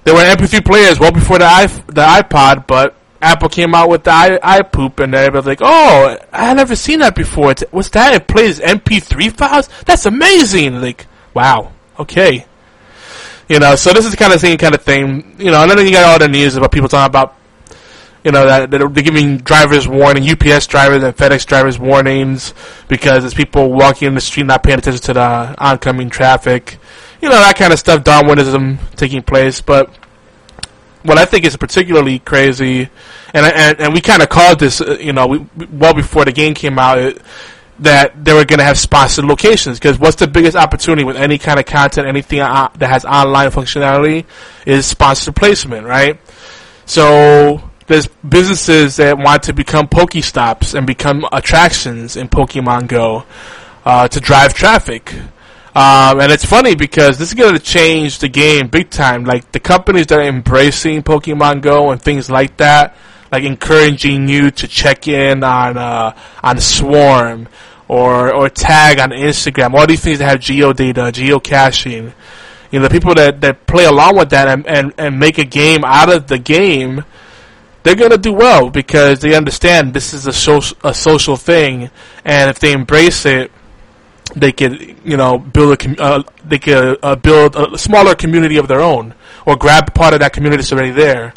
there 0.05 0.13
were 0.13 0.21
MP3 0.21 0.63
players 0.63 0.99
well 0.99 1.11
before 1.11 1.39
the 1.39 1.45
i 1.45 1.65
the 1.65 2.01
iPod, 2.01 2.67
but 2.67 2.95
Apple 3.21 3.49
came 3.49 3.73
out 3.73 3.89
with 3.89 4.03
the 4.03 4.11
i 4.11 4.61
iPoop, 4.61 5.03
and 5.03 5.15
everybody's 5.15 5.47
like, 5.47 5.59
"Oh, 5.61 6.17
I 6.31 6.53
never 6.53 6.75
seen 6.75 6.99
that 6.99 7.15
before. 7.15 7.51
It's, 7.51 7.63
what's 7.71 7.89
that? 7.89 8.13
It 8.13 8.27
plays 8.27 8.59
MP3 8.59 9.35
files. 9.35 9.67
That's 9.85 10.05
amazing!" 10.05 10.79
Like, 10.79 11.07
wow, 11.33 11.71
okay. 11.99 12.45
You 13.49 13.59
know, 13.59 13.75
so 13.75 13.93
this 13.93 14.05
is 14.05 14.11
the 14.11 14.17
kind 14.17 14.31
of 14.33 14.39
same 14.39 14.57
kind 14.59 14.75
of 14.75 14.83
thing. 14.83 15.35
You 15.39 15.49
know, 15.49 15.63
and 15.63 15.71
then 15.71 15.85
you 15.85 15.91
got 15.91 16.05
all 16.05 16.19
the 16.19 16.27
news 16.27 16.55
about 16.55 16.71
people 16.71 16.87
talking 16.87 17.07
about, 17.07 17.35
you 18.25 18.31
know, 18.31 18.43
that, 18.43 18.71
that 18.71 18.79
they're 18.79 19.03
giving 19.03 19.37
drivers 19.37 19.87
warning, 19.87 20.27
UPS 20.27 20.65
drivers 20.65 21.03
and 21.03 21.15
FedEx 21.15 21.45
drivers 21.45 21.77
warnings 21.77 22.55
because 22.87 23.21
there's 23.21 23.35
people 23.35 23.71
walking 23.71 24.07
in 24.07 24.15
the 24.15 24.19
street 24.21 24.47
not 24.47 24.63
paying 24.63 24.79
attention 24.79 25.01
to 25.03 25.13
the 25.13 25.55
oncoming 25.63 26.09
traffic. 26.09 26.79
You 27.21 27.29
know, 27.29 27.35
that 27.35 27.55
kind 27.55 27.71
of 27.71 27.77
stuff, 27.77 28.03
Darwinism 28.03 28.79
taking 28.95 29.21
place. 29.21 29.61
But 29.61 29.95
what 31.03 31.19
I 31.19 31.25
think 31.25 31.45
is 31.45 31.55
particularly 31.55 32.17
crazy, 32.17 32.89
and 33.31 33.45
and, 33.45 33.79
and 33.79 33.93
we 33.93 34.01
kind 34.01 34.23
of 34.23 34.29
called 34.29 34.59
this, 34.59 34.81
uh, 34.81 34.97
you 34.99 35.13
know, 35.13 35.27
we, 35.27 35.37
we- 35.55 35.67
well 35.67 35.93
before 35.93 36.25
the 36.25 36.31
game 36.31 36.55
came 36.55 36.79
out. 36.79 36.97
It, 36.97 37.21
that 37.77 38.23
they 38.23 38.31
were 38.31 38.45
going 38.45 38.59
to 38.59 38.63
have 38.63 38.77
sponsored 38.77 39.25
locations 39.25 39.77
because 39.77 39.99
what's 39.99 40.15
the 40.15 40.27
biggest 40.27 40.55
opportunity 40.55 41.03
with 41.03 41.17
any 41.17 41.37
kind 41.37 41.59
of 41.59 41.65
content, 41.65 42.07
anything 42.07 42.39
uh, 42.39 42.69
that 42.77 42.87
has 42.89 43.03
online 43.03 43.51
functionality, 43.51 44.23
is 44.65 44.85
sponsored 44.85 45.35
placement, 45.35 45.85
right? 45.85 46.17
So 46.85 47.61
there's 47.87 48.07
businesses 48.27 48.95
that 48.97 49.17
want 49.17 49.43
to 49.43 49.53
become 49.53 49.87
Pokestops 49.87 50.73
and 50.73 50.87
become 50.87 51.25
attractions 51.31 52.15
in 52.15 52.29
Pokemon 52.29 52.87
Go 52.87 53.25
uh, 53.85 54.07
to 54.07 54.19
drive 54.19 54.53
traffic. 54.53 55.13
Um, 55.75 56.21
and 56.21 56.31
it's 56.31 56.45
funny 56.45 56.75
because 56.75 57.17
this 57.17 57.29
is 57.29 57.33
going 57.33 57.53
to 57.53 57.59
change 57.59 58.19
the 58.19 58.29
game 58.29 58.67
big 58.67 58.89
time. 58.89 59.25
Like 59.25 59.51
the 59.51 59.59
companies 59.59 60.07
that 60.07 60.19
are 60.19 60.23
embracing 60.23 61.03
Pokemon 61.03 61.61
Go 61.61 61.91
and 61.91 62.01
things 62.01 62.29
like 62.29 62.57
that, 62.57 62.95
like 63.31 63.43
encouraging 63.43 64.29
you 64.29 64.51
to 64.51 64.67
check 64.67 65.07
in 65.07 65.43
on 65.43 65.77
uh, 65.77 66.17
on 66.41 66.59
Swarm 66.59 67.49
or 67.87 68.33
or 68.33 68.49
tag 68.49 68.99
on 68.99 69.09
Instagram. 69.09 69.73
All 69.73 69.85
these 69.85 70.01
things 70.01 70.19
that 70.19 70.29
have 70.29 70.39
geo 70.39 70.71
data, 70.71 71.11
geocaching. 71.13 72.13
You 72.71 72.79
know, 72.79 72.87
the 72.87 72.91
people 72.91 73.13
that, 73.15 73.41
that 73.41 73.67
play 73.67 73.85
along 73.85 74.17
with 74.17 74.31
that 74.31 74.47
and, 74.47 74.65
and, 74.65 74.93
and 74.97 75.19
make 75.19 75.37
a 75.37 75.45
game 75.45 75.85
out 75.85 76.11
of 76.11 76.27
the 76.27 76.39
game, 76.39 77.05
they're 77.85 77.95
gonna 77.95 78.17
do 78.17 78.33
well 78.33 78.71
because 78.71 79.19
they 79.19 79.35
understand 79.35 79.93
this 79.93 80.11
is 80.15 80.25
a 80.25 80.33
social 80.33 80.75
a 80.83 80.91
social 80.91 81.37
thing, 81.37 81.91
and 82.25 82.49
if 82.49 82.57
they 82.57 82.73
embrace 82.73 83.27
it, 83.27 83.51
they 84.35 84.51
could 84.51 84.97
you 85.05 85.15
know 85.15 85.37
build 85.37 85.79
a 85.79 86.01
uh, 86.01 86.23
they 86.43 86.57
could 86.57 86.97
uh, 87.03 87.15
build 87.15 87.55
a 87.55 87.77
smaller 87.77 88.15
community 88.15 88.57
of 88.57 88.67
their 88.67 88.81
own 88.81 89.13
or 89.45 89.55
grab 89.55 89.93
part 89.93 90.15
of 90.15 90.19
that 90.21 90.33
community 90.33 90.61
that's 90.61 90.73
already 90.73 90.89
there. 90.89 91.31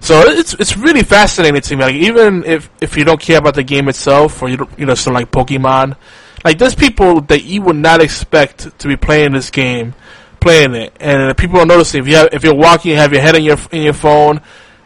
So 0.00 0.22
it's 0.22 0.54
it's 0.54 0.76
really 0.76 1.04
fascinating 1.04 1.60
to 1.60 1.76
me. 1.76 1.84
Like 1.84 1.94
even 1.94 2.42
if 2.44 2.68
if 2.80 2.96
you 2.96 3.04
don't 3.04 3.20
care 3.20 3.38
about 3.38 3.54
the 3.54 3.62
game 3.62 3.88
itself 3.88 4.42
or 4.42 4.48
you 4.48 4.56
don't, 4.56 4.78
you 4.78 4.86
know 4.86 4.96
so 4.96 5.12
like 5.12 5.30
Pokemon, 5.30 5.96
like 6.44 6.58
there's 6.58 6.74
people 6.74 7.20
that 7.22 7.44
you 7.44 7.62
would 7.62 7.76
not 7.76 8.02
expect 8.02 8.76
to 8.80 8.88
be 8.88 8.96
playing 8.96 9.34
this 9.34 9.50
game, 9.50 9.94
playing 10.40 10.74
it, 10.74 10.96
and 10.98 11.36
people 11.38 11.60
are 11.60 11.66
noticing 11.66 12.00
if 12.00 12.08
you 12.08 12.16
have, 12.16 12.30
if 12.32 12.42
you're 12.42 12.56
walking, 12.56 12.90
you 12.90 12.96
have 12.96 13.12
your 13.12 13.22
head 13.22 13.36
in 13.36 13.44
your 13.44 13.58
in 13.70 13.82
your 13.82 13.92
phone. 13.92 14.40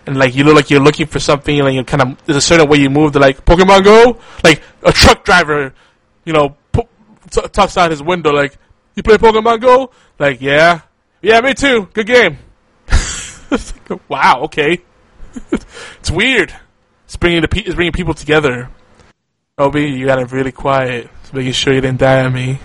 And 0.07 0.18
like 0.18 0.34
you 0.34 0.44
look 0.44 0.57
like 0.57 0.70
you're 0.70 0.80
looking 0.80 1.07
for 1.07 1.20
something, 1.20 1.59
like 1.59 1.74
you 1.74 1.84
kind 1.84 2.03
of 2.03 2.26
there's 2.26 2.38
a 2.38 2.40
certain 2.40 2.68
way 2.68 2.78
you 2.78 2.90
move. 2.90 3.12
They're 3.12 3.22
like 3.22 3.44
Pokemon 3.44 3.84
Go, 3.84 4.18
like 4.42 4.62
a 4.82 4.92
truck 4.92 5.24
driver, 5.24 5.74
you 6.24 6.32
know, 6.32 6.57
t- 7.30 7.48
talks 7.53 7.76
out 7.76 7.90
his 7.90 8.03
window 8.03 8.32
like, 8.32 8.57
"You 8.94 9.03
play 9.03 9.16
Pokemon 9.16 9.61
Go?" 9.61 9.90
Like, 10.18 10.40
yeah, 10.40 10.80
yeah, 11.22 11.40
me 11.40 11.55
too. 11.55 11.88
Good 11.92 12.07
game. 12.07 12.38
wow, 14.09 14.42
okay. 14.44 14.78
it's 15.53 16.11
weird. 16.11 16.55
It's 17.05 17.16
bringing 17.16 17.42
the 17.42 17.48
pe- 17.48 17.62
it's 17.62 17.74
bringing 17.74 17.92
people 17.92 18.14
together. 18.14 18.70
Obi, 19.59 19.90
you 19.90 20.07
got 20.07 20.18
it 20.18 20.32
really 20.32 20.53
quiet. 20.53 21.11
It's 21.22 21.32
making 21.32 21.53
sure 21.53 21.74
you 21.74 21.80
didn't 21.80 21.98
die 21.98 22.24
on 22.24 22.32
me. 22.32 22.59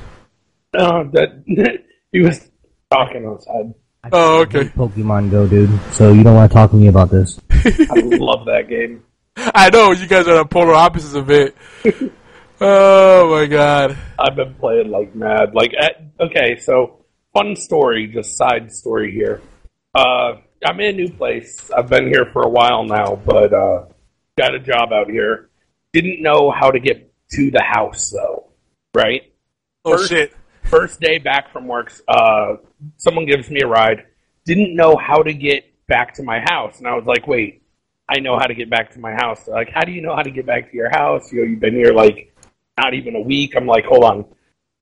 No, 0.73 1.09
that 1.13 1.43
he 2.11 2.21
was 2.21 2.49
talking 2.91 3.25
outside. 3.25 3.73
Oh, 4.11 4.41
okay. 4.41 4.65
Pokemon 4.65 5.31
Go, 5.31 5.47
dude. 5.47 5.79
So 5.93 6.11
you 6.13 6.23
don't 6.23 6.35
want 6.35 6.51
to 6.51 6.55
talk 6.55 6.71
to 6.71 6.75
me 6.77 6.87
about 6.87 7.09
this. 7.09 7.39
I 7.51 7.99
love 8.01 8.45
that 8.45 8.67
game. 8.69 9.03
I 9.37 9.69
know 9.69 9.91
you 9.91 10.07
guys 10.07 10.27
are 10.27 10.35
the 10.35 10.45
polar 10.45 10.73
opposites 10.73 11.15
of 11.15 11.29
it. 11.29 11.55
oh 12.61 13.29
my 13.31 13.45
god. 13.47 13.97
I've 14.17 14.35
been 14.35 14.53
playing 14.55 14.89
like 14.91 15.15
mad. 15.15 15.53
Like, 15.53 15.73
at, 15.79 16.03
okay, 16.19 16.57
so 16.59 17.05
fun 17.33 17.55
story, 17.55 18.07
just 18.07 18.37
side 18.37 18.71
story 18.71 19.11
here. 19.11 19.41
Uh, 19.93 20.35
I'm 20.65 20.79
in 20.79 20.95
a 20.95 20.97
new 20.97 21.09
place. 21.09 21.69
I've 21.75 21.89
been 21.89 22.07
here 22.07 22.25
for 22.31 22.43
a 22.43 22.49
while 22.49 22.83
now, 22.83 23.15
but 23.25 23.53
uh, 23.53 23.85
got 24.37 24.55
a 24.55 24.59
job 24.59 24.91
out 24.93 25.09
here. 25.09 25.49
Didn't 25.93 26.21
know 26.21 26.51
how 26.51 26.71
to 26.71 26.79
get 26.79 27.11
to 27.31 27.51
the 27.51 27.61
house 27.63 28.09
though. 28.11 28.51
Right? 28.93 29.33
Oh 29.83 29.97
First- 29.97 30.09
shit. 30.09 30.33
First 30.65 30.99
day 30.99 31.19
back 31.19 31.51
from 31.51 31.67
work, 31.67 31.93
uh, 32.07 32.55
someone 32.97 33.25
gives 33.25 33.49
me 33.49 33.61
a 33.61 33.67
ride. 33.67 34.05
Didn't 34.45 34.75
know 34.75 34.97
how 34.97 35.21
to 35.21 35.33
get 35.33 35.65
back 35.87 36.13
to 36.15 36.23
my 36.23 36.39
house, 36.39 36.79
and 36.79 36.87
I 36.87 36.95
was 36.95 37.05
like, 37.05 37.27
"Wait, 37.27 37.61
I 38.09 38.19
know 38.19 38.37
how 38.37 38.45
to 38.45 38.53
get 38.53 38.69
back 38.69 38.91
to 38.93 38.99
my 38.99 39.13
house." 39.13 39.45
They're 39.45 39.55
like, 39.55 39.69
"How 39.69 39.81
do 39.81 39.91
you 39.91 40.01
know 40.01 40.15
how 40.15 40.23
to 40.23 40.31
get 40.31 40.45
back 40.45 40.71
to 40.71 40.75
your 40.75 40.89
house? 40.89 41.31
You 41.31 41.41
know, 41.41 41.47
you've 41.49 41.59
been 41.59 41.75
here 41.75 41.93
like 41.93 42.33
not 42.77 42.93
even 42.93 43.15
a 43.15 43.21
week." 43.21 43.55
I'm 43.55 43.67
like, 43.67 43.85
"Hold 43.85 44.03
on." 44.03 44.25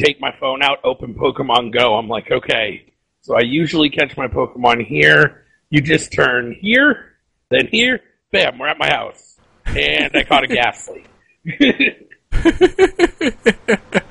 Take 0.03 0.19
my 0.19 0.31
phone 0.39 0.63
out, 0.63 0.79
open 0.83 1.13
Pokemon 1.13 1.73
Go. 1.73 1.95
I'm 1.95 2.07
like, 2.07 2.31
"Okay." 2.31 2.85
So 3.21 3.35
I 3.35 3.41
usually 3.41 3.89
catch 3.89 4.17
my 4.17 4.27
Pokemon 4.27 4.85
here. 4.85 5.45
You 5.69 5.81
just 5.81 6.11
turn 6.11 6.55
here, 6.59 7.13
then 7.49 7.67
here, 7.67 8.01
bam, 8.31 8.57
we're 8.57 8.67
at 8.67 8.77
my 8.77 8.89
house, 8.89 9.37
and 9.65 10.15
I 10.15 10.23
caught 10.23 10.43
a 10.43 10.47
Gastly. 10.59 11.05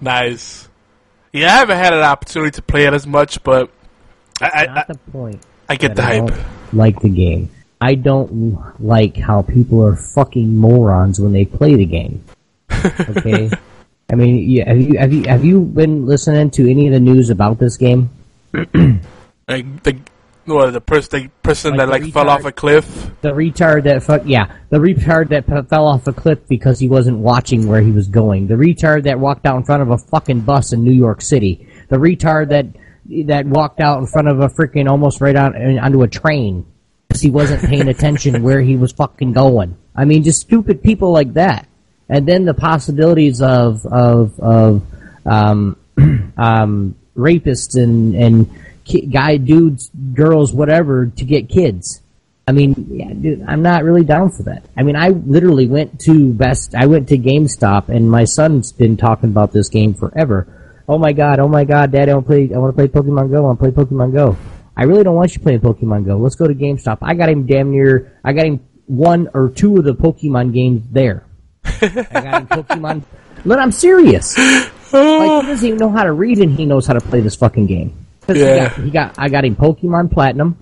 Nice. 0.00 0.67
Yeah, 1.32 1.48
I 1.48 1.58
haven't 1.58 1.78
had 1.78 1.92
an 1.92 2.02
opportunity 2.02 2.52
to 2.52 2.62
play 2.62 2.84
it 2.86 2.94
as 2.94 3.06
much, 3.06 3.42
but 3.42 3.70
I 4.40 4.50
I, 4.68 4.74
Not 4.74 4.88
the 4.88 4.94
point. 5.12 5.40
I 5.68 5.76
get 5.76 5.94
the 5.96 6.02
I 6.02 6.18
hype. 6.18 6.26
don't 6.28 6.44
like 6.72 7.00
the 7.00 7.08
game. 7.10 7.50
I 7.80 7.94
don't 7.94 8.58
like 8.80 9.16
how 9.16 9.42
people 9.42 9.84
are 9.84 9.94
fucking 9.96 10.56
morons 10.56 11.20
when 11.20 11.32
they 11.32 11.44
play 11.44 11.74
the 11.74 11.86
game. 11.86 12.24
Okay. 13.08 13.50
I 14.10 14.14
mean, 14.14 14.48
yeah, 14.48 14.68
have 14.68 14.80
you 14.80 14.98
have 14.98 15.12
you 15.12 15.22
have 15.24 15.44
you 15.44 15.60
been 15.62 16.06
listening 16.06 16.50
to 16.52 16.70
any 16.70 16.86
of 16.86 16.92
the 16.94 17.00
news 17.00 17.28
about 17.28 17.58
this 17.58 17.76
game? 17.76 18.08
Like 18.54 19.82
the 19.82 19.98
what, 20.54 20.70
the 20.72 20.80
person 20.80 21.22
the 21.22 21.28
person 21.42 21.72
Like 21.72 21.78
that 21.78 21.86
the 21.86 22.04
like 22.04 22.12
fell 22.12 22.28
off 22.28 22.44
a 22.44 22.52
cliff. 22.52 23.10
The 23.20 23.30
retard 23.30 23.84
that 23.84 24.02
fuck 24.02 24.22
yeah, 24.24 24.52
the 24.70 24.78
retard 24.78 25.28
that 25.28 25.68
fell 25.68 25.86
off 25.86 26.06
a 26.06 26.12
cliff 26.12 26.38
because 26.48 26.78
he 26.78 26.88
wasn't 26.88 27.18
watching 27.18 27.66
where 27.68 27.80
he 27.80 27.90
was 27.90 28.08
going. 28.08 28.46
The 28.46 28.54
retard 28.54 29.04
that 29.04 29.18
walked 29.18 29.46
out 29.46 29.56
in 29.56 29.64
front 29.64 29.82
of 29.82 29.90
a 29.90 29.98
fucking 29.98 30.40
bus 30.40 30.72
in 30.72 30.84
New 30.84 30.92
York 30.92 31.20
City. 31.22 31.68
The 31.88 31.96
retard 31.96 32.48
that 32.50 32.66
that 33.26 33.46
walked 33.46 33.80
out 33.80 33.98
in 34.00 34.06
front 34.06 34.28
of 34.28 34.40
a 34.40 34.48
freaking 34.48 34.88
almost 34.88 35.20
right 35.20 35.36
on 35.36 35.78
onto 35.78 36.02
a 36.02 36.08
train 36.08 36.66
because 37.08 37.22
he 37.22 37.30
wasn't 37.30 37.62
paying 37.64 37.88
attention 37.88 38.42
where 38.42 38.60
he 38.60 38.76
was 38.76 38.92
fucking 38.92 39.32
going. 39.32 39.76
I 39.96 40.04
mean, 40.04 40.22
just 40.22 40.40
stupid 40.40 40.82
people 40.82 41.12
like 41.12 41.34
that. 41.34 41.66
And 42.08 42.26
then 42.26 42.44
the 42.44 42.54
possibilities 42.54 43.42
of 43.42 43.84
of 43.86 44.38
of 44.40 44.82
um, 45.26 45.76
um, 46.36 46.96
rapists 47.16 47.80
and 47.80 48.14
and 48.14 48.50
ki- 48.88 49.06
guy 49.06 49.36
dudes, 49.36 49.90
girls, 50.14 50.52
whatever 50.52 51.06
to 51.06 51.24
get 51.24 51.48
kids. 51.48 52.02
I 52.46 52.52
mean, 52.52 52.88
yeah, 52.90 53.12
dude, 53.12 53.44
I'm 53.46 53.60
not 53.60 53.84
really 53.84 54.04
down 54.04 54.30
for 54.30 54.44
that. 54.44 54.64
I 54.74 54.82
mean, 54.82 54.96
I 54.96 55.08
literally 55.08 55.66
went 55.66 56.00
to 56.00 56.32
Best, 56.32 56.74
I 56.74 56.86
went 56.86 57.08
to 57.08 57.18
GameStop, 57.18 57.90
and 57.90 58.10
my 58.10 58.24
son's 58.24 58.72
been 58.72 58.96
talking 58.96 59.28
about 59.28 59.52
this 59.52 59.68
game 59.68 59.92
forever. 59.92 60.46
Oh 60.88 60.96
my 60.96 61.12
god, 61.12 61.40
oh 61.40 61.48
my 61.48 61.64
god, 61.64 61.92
Dad, 61.92 62.08
I 62.08 62.14
want 62.14 62.24
to 62.24 62.28
play, 62.28 62.50
I 62.54 62.58
want 62.58 62.74
to 62.74 62.88
play 62.88 62.88
Pokemon 62.88 63.30
Go, 63.30 63.36
I 63.36 63.40
want 63.40 63.60
to 63.60 63.70
play 63.70 63.84
Pokemon 63.84 64.14
Go. 64.14 64.36
I 64.74 64.84
really 64.84 65.04
don't 65.04 65.14
want 65.14 65.34
you 65.34 65.42
playing 65.42 65.60
Pokemon 65.60 66.06
Go. 66.06 66.16
Let's 66.16 66.36
go 66.36 66.46
to 66.46 66.54
GameStop. 66.54 66.98
I 67.02 67.12
got 67.12 67.28
him 67.28 67.44
damn 67.44 67.70
near, 67.70 68.18
I 68.24 68.32
got 68.32 68.46
him 68.46 68.60
one 68.86 69.28
or 69.34 69.50
two 69.50 69.76
of 69.76 69.84
the 69.84 69.94
Pokemon 69.94 70.54
games 70.54 70.82
there. 70.90 71.26
I 71.64 71.88
got 71.88 72.40
him 72.40 72.46
Pokemon. 72.48 73.02
Look, 73.44 73.58
I'm 73.58 73.72
serious. 73.72 74.36
Like 74.90 75.42
he 75.44 75.48
doesn't 75.50 75.66
even 75.66 75.78
know 75.78 75.90
how 75.90 76.04
to 76.04 76.12
read, 76.12 76.38
and 76.38 76.56
he 76.56 76.64
knows 76.64 76.86
how 76.86 76.94
to 76.94 77.00
play 77.02 77.20
this 77.20 77.36
fucking 77.36 77.66
game. 77.66 78.06
'Cause 78.28 78.36
he, 78.36 78.42
Yeah. 78.42 78.68
got, 78.68 78.84
he 78.84 78.90
got, 78.90 79.14
I 79.18 79.28
got 79.30 79.44
him 79.44 79.56
Pokemon 79.56 80.12
Platinum, 80.12 80.56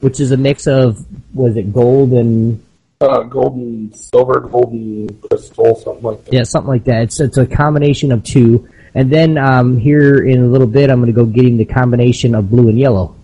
which 0.00 0.18
is 0.20 0.32
a 0.32 0.36
mix 0.36 0.66
of 0.66 1.04
was 1.34 1.56
it 1.56 1.72
gold 1.72 2.12
and 2.12 2.60
uh, 3.00 3.22
golden, 3.22 3.92
silver, 3.94 4.40
golden 4.40 5.08
crystal, 5.28 5.74
something 5.76 6.02
like 6.02 6.24
that. 6.24 6.32
yeah, 6.34 6.42
something 6.42 6.68
like 6.68 6.84
that. 6.84 7.02
It's 7.02 7.20
it's 7.20 7.36
a 7.38 7.46
combination 7.46 8.10
of 8.12 8.22
two, 8.24 8.68
and 8.94 9.10
then 9.10 9.38
um, 9.38 9.76
here 9.78 10.18
in 10.24 10.40
a 10.42 10.46
little 10.46 10.66
bit, 10.66 10.90
I'm 10.90 10.98
going 11.00 11.06
to 11.06 11.12
go 11.12 11.24
get 11.24 11.44
him 11.46 11.56
the 11.56 11.64
combination 11.64 12.34
of 12.34 12.50
blue 12.50 12.68
and 12.68 12.78
yellow, 12.78 13.14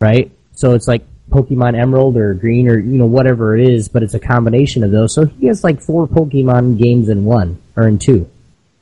right? 0.00 0.30
So 0.54 0.74
it's 0.74 0.86
like 0.88 1.02
Pokemon 1.30 1.76
Emerald 1.80 2.16
or 2.16 2.34
Green 2.34 2.68
or 2.68 2.78
you 2.78 2.98
know 2.98 3.06
whatever 3.06 3.56
it 3.56 3.68
is, 3.68 3.88
but 3.88 4.02
it's 4.04 4.14
a 4.14 4.20
combination 4.20 4.82
of 4.84 4.90
those. 4.92 5.14
So 5.14 5.26
he 5.26 5.46
has 5.48 5.64
like 5.64 5.80
four 5.80 6.06
Pokemon 6.08 6.78
games 6.78 7.08
in 7.08 7.24
one 7.24 7.58
or 7.76 7.86
in 7.88 7.98
two, 7.98 8.28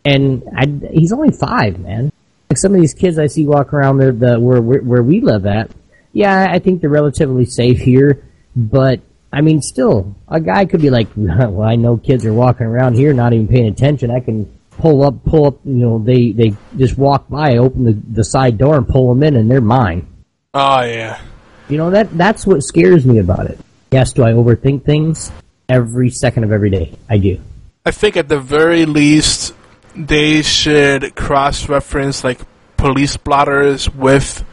and 0.05 0.43
I, 0.57 0.67
he's 0.93 1.13
only 1.13 1.31
five, 1.33 1.79
man. 1.81 2.13
Like 2.51 2.59
some 2.59 2.74
of 2.74 2.80
these 2.80 2.94
kids 2.94 3.16
I 3.16 3.28
see 3.28 3.46
walk 3.46 3.72
around 3.72 3.98
the, 3.98 4.11
the 4.11 4.40
where 4.40 4.61
where 4.61 4.80
where 4.80 5.03
we 5.05 5.20
live 5.20 5.46
at. 5.46 5.70
Yeah, 6.12 6.48
I 6.51 6.59
think 6.59 6.80
they're 6.80 6.90
relatively 6.90 7.46
safe 7.46 7.78
here, 7.78 8.26
but 8.57 9.01
I 9.32 9.40
mean, 9.40 9.62
still, 9.62 10.16
a 10.26 10.40
guy 10.40 10.64
could 10.64 10.82
be 10.82 10.90
like, 10.90 11.07
"Well, 11.16 11.62
I 11.62 11.76
know 11.76 11.96
kids 11.96 12.26
are 12.26 12.32
walking 12.32 12.66
around 12.66 12.94
here 12.94 13.12
not 13.12 13.32
even 13.32 13.46
paying 13.46 13.68
attention. 13.68 14.11
I 14.11 14.18
can 14.18 14.51
pull 14.72 15.05
up, 15.05 15.24
pull 15.24 15.46
up. 15.46 15.59
You 15.64 15.74
know, 15.74 15.98
they 16.01 16.32
they 16.32 16.57
just 16.76 16.98
walk 16.98 17.28
by, 17.28 17.59
open 17.59 17.84
the 17.84 17.92
the 17.92 18.24
side 18.24 18.59
door, 18.59 18.76
and 18.76 18.88
pull 18.88 19.09
them 19.14 19.22
in, 19.22 19.36
and 19.36 19.48
they're 19.48 19.61
mine. 19.61 20.09
Oh 20.53 20.80
yeah. 20.80 21.20
You 21.68 21.78
know 21.78 21.90
that 21.90 22.18
that's 22.18 22.44
what 22.44 22.64
scares 22.64 23.07
me 23.07 23.18
about 23.18 23.46
it. 23.46 23.61
Yes, 23.92 24.12
do 24.12 24.24
I 24.24 24.32
overthink 24.32 24.84
things 24.84 25.30
every 25.68 26.11
second 26.11 26.42
of 26.42 26.51
every 26.51 26.70
day? 26.70 26.98
I 27.09 27.18
do. 27.18 27.40
I 27.86 27.92
think 27.92 28.16
at 28.16 28.28
the 28.28 28.40
very 28.40 28.86
least 28.86 29.55
they 30.07 30.42
should 30.42 31.14
cross 31.14 31.68
reference 31.68 32.24
like 32.24 32.40
police 32.76 33.16
blotters 33.16 33.88
with 33.90 34.44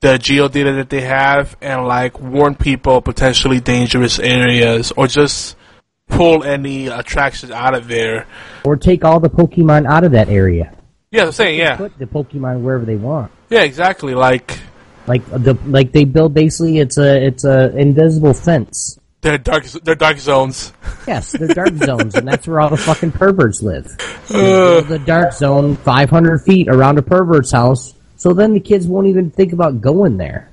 the 0.00 0.18
geo 0.18 0.48
data 0.48 0.72
that 0.74 0.90
they 0.90 1.00
have 1.00 1.56
and 1.60 1.86
like 1.86 2.20
warn 2.20 2.54
people 2.54 3.00
potentially 3.00 3.60
dangerous 3.60 4.18
areas 4.18 4.92
or 4.96 5.06
just 5.06 5.56
pull 6.08 6.44
any 6.44 6.86
attractions 6.86 7.50
out 7.50 7.74
of 7.74 7.88
there. 7.88 8.26
Or 8.64 8.76
take 8.76 9.04
all 9.04 9.20
the 9.20 9.30
Pokemon 9.30 9.86
out 9.86 10.04
of 10.04 10.12
that 10.12 10.28
area. 10.28 10.72
Yeah, 11.10 11.24
I'm 11.24 11.32
saying 11.32 11.58
yeah, 11.58 11.76
Put 11.76 11.98
the 11.98 12.06
Pokemon 12.06 12.60
wherever 12.60 12.84
they 12.84 12.96
want. 12.96 13.32
yeah, 13.48 13.62
exactly. 13.62 14.14
Like 14.14 14.58
Like 15.06 15.24
the 15.30 15.56
like 15.66 15.92
they 15.92 16.04
build 16.04 16.34
basically 16.34 16.78
it's 16.78 16.98
a 16.98 17.26
it's 17.26 17.44
a 17.44 17.76
invisible 17.76 18.34
fence. 18.34 18.98
They're 19.20 19.38
dark, 19.38 19.64
they're 19.64 19.94
dark 19.94 20.18
zones. 20.18 20.72
Yes, 21.06 21.32
they're 21.32 21.48
dark 21.48 21.74
zones, 21.84 22.14
and 22.14 22.26
that's 22.26 22.46
where 22.46 22.60
all 22.60 22.70
the 22.70 22.76
fucking 22.76 23.12
perverts 23.12 23.62
live. 23.62 23.86
Uh. 24.30 24.32
Build 24.32 24.88
the 24.88 24.98
dark 25.00 25.32
zone 25.32 25.76
500 25.76 26.38
feet 26.42 26.68
around 26.68 26.98
a 26.98 27.02
pervert's 27.02 27.50
house, 27.50 27.94
so 28.16 28.32
then 28.32 28.52
the 28.52 28.60
kids 28.60 28.86
won't 28.86 29.06
even 29.06 29.30
think 29.30 29.52
about 29.52 29.80
going 29.80 30.16
there. 30.16 30.50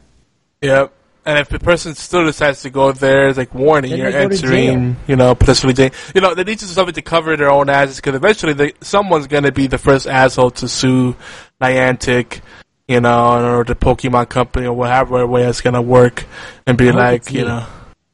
Yep. 0.61 0.93
And 1.25 1.39
if 1.39 1.47
the 1.47 1.59
person 1.59 1.95
still 1.95 2.25
decides 2.25 2.63
to 2.63 2.69
go 2.69 2.91
there, 2.91 3.29
it's 3.29 3.37
like 3.37 3.55
warning, 3.55 3.97
you're 3.97 4.11
they 4.11 4.23
go 4.23 4.29
to 4.29 4.35
entering, 4.35 4.97
you 5.07 5.15
know, 5.15 5.33
potentially 5.35 5.73
jail. 5.73 5.91
You 6.13 6.19
know, 6.19 6.35
they 6.35 6.43
need 6.43 6.59
to 6.59 6.65
do 6.65 6.71
something 6.71 6.95
to 6.95 7.01
cover 7.01 7.37
their 7.37 7.49
own 7.49 7.69
asses 7.69 7.95
because 7.95 8.15
eventually 8.15 8.53
they, 8.53 8.73
someone's 8.81 9.27
going 9.27 9.43
to 9.43 9.53
be 9.53 9.67
the 9.67 9.77
first 9.77 10.05
asshole 10.05 10.51
to 10.51 10.67
sue 10.67 11.15
Niantic, 11.61 12.41
you 12.89 12.99
know, 12.99 13.59
or 13.59 13.63
the 13.63 13.75
Pokemon 13.75 14.27
company 14.27 14.67
or 14.67 14.73
whatever 14.73 15.25
way 15.25 15.45
it's 15.45 15.61
going 15.61 15.75
to 15.75 15.81
work 15.81 16.25
and 16.67 16.77
be 16.77 16.91
like, 16.91 17.31
you 17.31 17.45
know, 17.45 17.65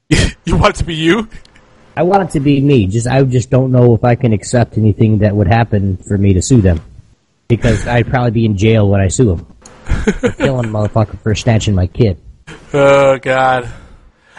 you 0.45 0.57
want 0.57 0.75
it 0.75 0.79
to 0.79 0.83
be 0.83 0.95
you? 0.95 1.27
I 1.95 2.03
want 2.03 2.23
it 2.23 2.31
to 2.31 2.39
be 2.39 2.61
me. 2.61 2.87
Just 2.87 3.07
I 3.07 3.21
just 3.23 3.49
don't 3.49 3.71
know 3.71 3.93
if 3.95 4.03
I 4.03 4.15
can 4.15 4.33
accept 4.33 4.77
anything 4.77 5.19
that 5.19 5.35
would 5.35 5.47
happen 5.47 5.97
for 5.97 6.17
me 6.17 6.33
to 6.33 6.41
sue 6.41 6.61
them, 6.61 6.81
because 7.47 7.87
I'd 7.87 8.07
probably 8.07 8.31
be 8.31 8.45
in 8.45 8.57
jail 8.57 8.89
when 8.89 9.01
I 9.01 9.09
sue 9.09 9.35
them, 9.35 9.55
killing 10.37 10.65
a 10.65 10.69
motherfucker 10.69 11.19
for 11.19 11.35
snatching 11.35 11.75
my 11.75 11.87
kid. 11.87 12.19
Oh 12.73 13.17
God! 13.19 13.69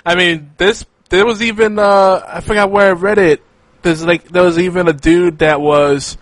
I 0.04 0.14
mean, 0.14 0.52
this 0.56 0.84
there 1.10 1.26
was 1.26 1.42
even 1.42 1.78
uh, 1.78 2.24
I 2.26 2.40
forgot 2.40 2.70
where 2.70 2.88
I 2.88 2.92
read 2.92 3.18
it. 3.18 3.42
There's 3.82 4.04
like 4.04 4.28
there 4.28 4.42
was 4.42 4.58
even 4.58 4.88
a 4.88 4.92
dude 4.92 5.40
that 5.40 5.60
was 5.60 6.16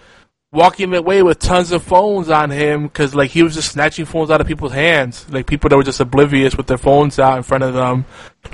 walking 0.51 0.95
away 0.95 1.23
with 1.23 1.39
tons 1.39 1.73
of 1.73 1.83
phones 1.83 2.31
on 2.31 2.51
him 2.51 2.85
because 2.85 3.15
like 3.15 3.31
he 3.31 3.43
was 3.43 3.55
just 3.55 3.73
snatching 3.73 4.05
phones 4.05 4.31
out 4.31 4.41
of 4.41 4.47
people's 4.47 4.73
hands, 4.73 5.29
like 5.31 5.47
people 5.47 5.69
that 5.69 5.77
were 5.77 5.83
just 5.83 6.01
oblivious 6.01 6.57
with 6.57 6.67
their 6.67 6.79
phones 6.79 7.19
out 7.19 7.37
in 7.37 7.43
front 7.43 7.65
of 7.65 7.75
them, 7.75 8.05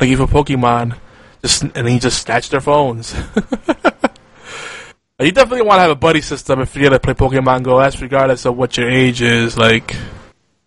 like 0.00 0.10
even 0.10 0.26
Pokemon, 0.26 0.96
just 1.42 1.62
and 1.62 1.88
he 1.88 1.98
just 1.98 2.22
snatched 2.22 2.50
their 2.50 2.60
phones. 2.60 3.14
you 5.20 5.32
definitely 5.32 5.62
want 5.62 5.78
to 5.78 5.82
have 5.82 5.90
a 5.90 5.94
buddy 5.96 6.20
system 6.20 6.60
if 6.60 6.74
you're 6.74 6.84
gonna 6.84 6.98
play 6.98 7.14
Pokemon 7.14 7.62
Go. 7.62 7.78
That's 7.78 8.00
regardless 8.00 8.44
of 8.44 8.56
what 8.56 8.76
your 8.76 8.90
age 8.90 9.22
is. 9.22 9.56
Like, 9.56 9.94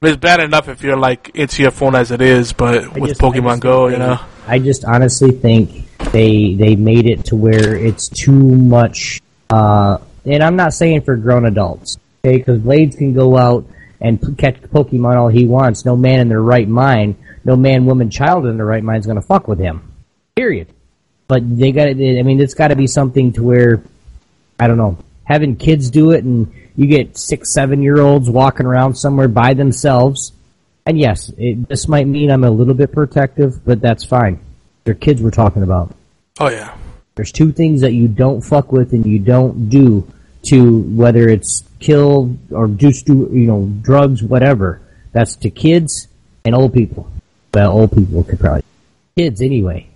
it's 0.01 0.17
bad 0.17 0.39
enough 0.39 0.69
if 0.69 0.81
you're 0.81 0.97
like 0.97 1.31
into 1.35 1.61
your 1.61 1.71
phone 1.71 1.95
as 1.95 2.11
it 2.11 2.21
is, 2.21 2.53
but 2.53 2.85
I 2.85 2.99
with 2.99 3.09
just- 3.09 3.21
Pokemon 3.21 3.59
Go, 3.59 3.89
think 3.89 3.99
you 3.99 4.07
know. 4.07 4.19
I 4.49 4.59
just 4.59 4.85
honestly 4.85 5.31
think 5.31 5.89
they 6.13 6.53
they 6.53 6.77
made 6.77 7.05
it 7.05 7.25
to 7.25 7.35
where 7.35 7.75
it's 7.75 8.07
too 8.07 8.31
much. 8.31 9.21
Uh, 9.49 9.97
and 10.27 10.43
I'm 10.43 10.55
not 10.55 10.73
saying 10.73 11.01
for 11.01 11.15
grown 11.15 11.45
adults, 11.45 11.97
okay? 12.23 12.37
Because 12.37 12.59
Blades 12.59 12.95
can 12.95 13.13
go 13.13 13.37
out 13.37 13.65
and 13.99 14.21
p- 14.21 14.35
catch 14.35 14.61
Pokemon 14.61 15.15
all 15.15 15.29
he 15.29 15.45
wants. 15.45 15.85
No 15.85 15.95
man 15.95 16.19
in 16.19 16.29
their 16.29 16.41
right 16.41 16.67
mind, 16.67 17.15
no 17.43 17.55
man, 17.55 17.85
woman, 17.85 18.09
child 18.09 18.45
in 18.45 18.57
their 18.57 18.65
right 18.65 18.83
mind 18.83 18.99
is 18.99 19.05
going 19.05 19.19
to 19.19 19.25
fuck 19.25 19.47
with 19.47 19.59
him. 19.59 19.93
Period. 20.35 20.67
But 21.27 21.57
they 21.57 21.71
got. 21.71 21.87
It, 21.87 22.19
I 22.19 22.23
mean, 22.23 22.39
it's 22.39 22.53
got 22.53 22.69
to 22.69 22.75
be 22.75 22.87
something 22.87 23.33
to 23.33 23.43
where 23.43 23.83
I 24.59 24.67
don't 24.67 24.77
know, 24.77 24.97
having 25.23 25.55
kids 25.55 25.89
do 25.89 26.11
it 26.11 26.23
and 26.23 26.51
you 26.75 26.87
get 26.87 27.17
six, 27.17 27.53
seven 27.53 27.81
year 27.81 27.99
olds 27.99 28.29
walking 28.29 28.65
around 28.65 28.95
somewhere 28.95 29.27
by 29.27 29.53
themselves. 29.53 30.31
And 30.85 30.97
yes, 30.97 31.31
it, 31.37 31.67
this 31.67 31.87
might 31.87 32.07
mean 32.07 32.31
I'm 32.31 32.43
a 32.43 32.49
little 32.49 32.73
bit 32.73 32.91
protective, 32.91 33.63
but 33.65 33.81
that's 33.81 34.05
fine. 34.05 34.39
They're 34.83 34.93
kids 34.93 35.21
we're 35.21 35.31
talking 35.31 35.63
about. 35.63 35.93
Oh 36.39 36.49
yeah. 36.49 36.75
There's 37.15 37.31
two 37.31 37.51
things 37.51 37.81
that 37.81 37.93
you 37.93 38.07
don't 38.07 38.41
fuck 38.41 38.71
with 38.71 38.93
and 38.93 39.05
you 39.05 39.19
don't 39.19 39.69
do 39.69 40.07
to 40.43 40.81
whether 40.81 41.27
it's 41.29 41.63
kill 41.79 42.35
or 42.51 42.67
do 42.67 42.91
stu- 42.91 43.29
you 43.31 43.47
know 43.47 43.69
drugs, 43.81 44.23
whatever. 44.23 44.81
That's 45.11 45.35
to 45.37 45.49
kids 45.49 46.07
and 46.45 46.55
old 46.55 46.73
people. 46.73 47.09
Well, 47.53 47.71
old 47.71 47.91
people 47.91 48.23
could 48.23 48.39
probably 48.39 48.63
kids 49.15 49.41
anyway. 49.41 49.87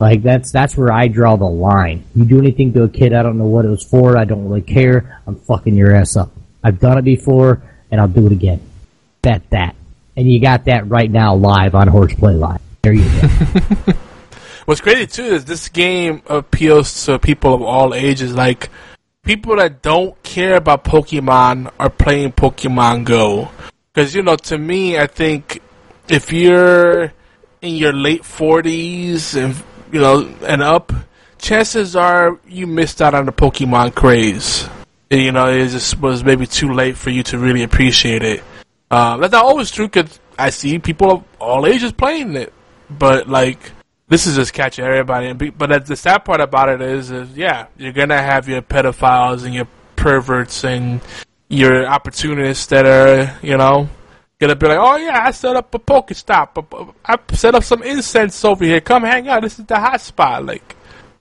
Like 0.00 0.22
that's 0.22 0.50
that's 0.50 0.76
where 0.76 0.92
I 0.92 1.08
draw 1.08 1.36
the 1.36 1.44
line. 1.44 2.04
You 2.14 2.24
do 2.24 2.38
anything 2.38 2.72
to 2.74 2.82
a 2.82 2.88
kid, 2.88 3.14
I 3.14 3.22
don't 3.22 3.38
know 3.38 3.46
what 3.46 3.64
it 3.64 3.68
was 3.68 3.84
for. 3.84 4.16
I 4.16 4.24
don't 4.24 4.44
really 4.44 4.62
care. 4.62 5.20
I'm 5.26 5.36
fucking 5.36 5.74
your 5.74 5.94
ass 5.94 6.16
up. 6.16 6.30
I've 6.62 6.80
done 6.80 6.98
it 6.98 7.02
before, 7.02 7.62
and 7.90 8.00
I'll 8.00 8.08
do 8.08 8.26
it 8.26 8.32
again. 8.32 8.60
Bet 9.22 9.48
that. 9.50 9.76
And 10.16 10.30
you 10.30 10.40
got 10.40 10.66
that 10.66 10.88
right 10.88 11.10
now 11.10 11.34
live 11.34 11.74
on 11.74 11.88
Horseplay 11.88 12.34
Live. 12.34 12.60
There 12.82 12.92
you 12.92 13.04
go. 13.20 13.92
What's 14.64 14.80
crazy 14.80 15.06
too 15.06 15.24
is 15.24 15.44
this 15.44 15.68
game 15.68 16.22
appeals 16.26 17.04
to 17.04 17.18
people 17.18 17.54
of 17.54 17.62
all 17.62 17.94
ages. 17.94 18.34
Like 18.34 18.70
people 19.24 19.56
that 19.56 19.82
don't 19.82 20.22
care 20.22 20.56
about 20.56 20.84
Pokemon 20.84 21.72
are 21.78 21.90
playing 21.90 22.32
Pokemon 22.32 23.04
Go. 23.04 23.50
Because 23.92 24.14
you 24.14 24.22
know, 24.22 24.36
to 24.36 24.58
me, 24.58 24.98
I 24.98 25.06
think 25.06 25.60
if 26.08 26.32
you're 26.32 27.12
in 27.62 27.74
your 27.76 27.92
late 27.92 28.24
forties 28.24 29.34
and 29.34 29.54
you 29.90 30.00
know 30.00 30.32
and 30.42 30.62
up, 30.62 30.92
chances 31.38 31.96
are 31.96 32.38
you 32.46 32.66
missed 32.66 33.00
out 33.02 33.14
on 33.14 33.26
the 33.26 33.32
Pokemon 33.32 33.94
craze. 33.94 34.68
You 35.10 35.32
know, 35.32 35.46
it 35.46 35.68
just 35.68 36.00
was 36.00 36.24
maybe 36.24 36.46
too 36.46 36.72
late 36.72 36.96
for 36.96 37.10
you 37.10 37.22
to 37.24 37.38
really 37.38 37.62
appreciate 37.62 38.22
it. 38.22 38.42
Uh, 38.90 39.16
that's 39.16 39.32
not 39.32 39.44
always 39.44 39.70
true 39.70 39.86
because 39.86 40.18
I 40.38 40.50
see 40.50 40.78
people 40.78 41.10
of 41.10 41.24
all 41.38 41.66
ages 41.66 41.92
playing 41.92 42.36
it, 42.36 42.52
but 42.90 43.28
like 43.28 43.58
this 44.14 44.28
is 44.28 44.36
just 44.36 44.52
catching 44.52 44.84
everybody. 44.84 45.32
But 45.50 45.86
the 45.86 45.96
sad 45.96 46.24
part 46.24 46.40
about 46.40 46.68
it 46.68 46.80
is, 46.80 47.10
is 47.10 47.36
yeah, 47.36 47.66
you're 47.76 47.92
gonna 47.92 48.22
have 48.22 48.48
your 48.48 48.62
pedophiles 48.62 49.44
and 49.44 49.52
your 49.52 49.66
perverts 49.96 50.62
and 50.64 51.00
your 51.48 51.84
opportunists 51.84 52.66
that 52.66 52.86
are, 52.86 53.36
you 53.42 53.56
know, 53.56 53.88
gonna 54.38 54.54
be 54.54 54.68
like, 54.68 54.78
oh 54.78 54.96
yeah, 54.98 55.26
I 55.26 55.32
set 55.32 55.56
up 55.56 55.74
a 55.74 55.80
Pokestop. 55.80 56.94
I 57.04 57.14
I 57.14 57.34
set 57.34 57.56
up 57.56 57.64
some 57.64 57.82
incense 57.82 58.44
over 58.44 58.64
here. 58.64 58.80
Come 58.80 59.02
hang 59.02 59.26
out. 59.26 59.42
This 59.42 59.58
is 59.58 59.64
the 59.66 59.80
hot 59.80 60.00
spot. 60.00 60.46
Like, 60.46 60.76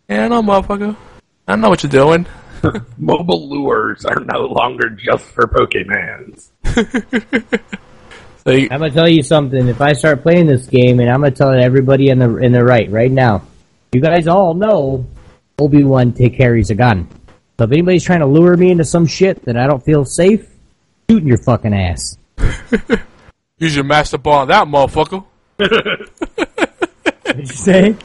yeah, 0.07 0.27
know, 0.27 0.43
motherfucker. 0.43 0.95
I 1.47 1.55
know 1.55 1.69
what 1.69 1.81
you're 1.81 1.89
doing. 1.89 2.27
Mobile 2.99 3.49
lures 3.49 4.05
are 4.05 4.19
no 4.19 4.41
longer 4.41 4.91
just 4.91 5.25
for 5.25 5.47
Pokemans. 5.47 6.51
Like, 8.45 8.71
I'm 8.71 8.79
gonna 8.79 8.91
tell 8.91 9.07
you 9.07 9.23
something. 9.23 9.67
If 9.67 9.79
I 9.79 9.93
start 9.93 10.21
playing 10.21 10.47
this 10.47 10.67
game, 10.67 10.99
and 10.99 11.09
I'm 11.09 11.21
gonna 11.21 11.31
tell 11.31 11.51
everybody 11.51 12.09
in 12.09 12.19
the 12.19 12.37
in 12.37 12.51
the 12.51 12.63
right 12.63 12.89
right 12.91 13.11
now, 13.11 13.43
you 13.93 14.01
guys 14.01 14.27
all 14.27 14.53
know 14.53 15.05
Obi 15.59 15.83
Wan 15.83 16.11
take 16.11 16.35
carries 16.37 16.69
a 16.69 16.75
gun. 16.75 17.07
So 17.57 17.65
if 17.65 17.71
anybody's 17.71 18.03
trying 18.03 18.19
to 18.19 18.25
lure 18.25 18.57
me 18.57 18.71
into 18.71 18.83
some 18.83 19.05
shit 19.05 19.45
that 19.45 19.55
I 19.55 19.67
don't 19.67 19.83
feel 19.83 20.03
safe, 20.03 20.49
shooting 21.09 21.27
your 21.27 21.37
fucking 21.37 21.73
ass. 21.73 22.17
use 23.59 23.75
your 23.75 23.85
master 23.85 24.17
ball 24.17 24.41
on 24.41 24.47
that 24.49 24.67
motherfucker. 24.67 25.23
What'd 27.23 27.37
you 27.37 27.45
say? 27.45 27.95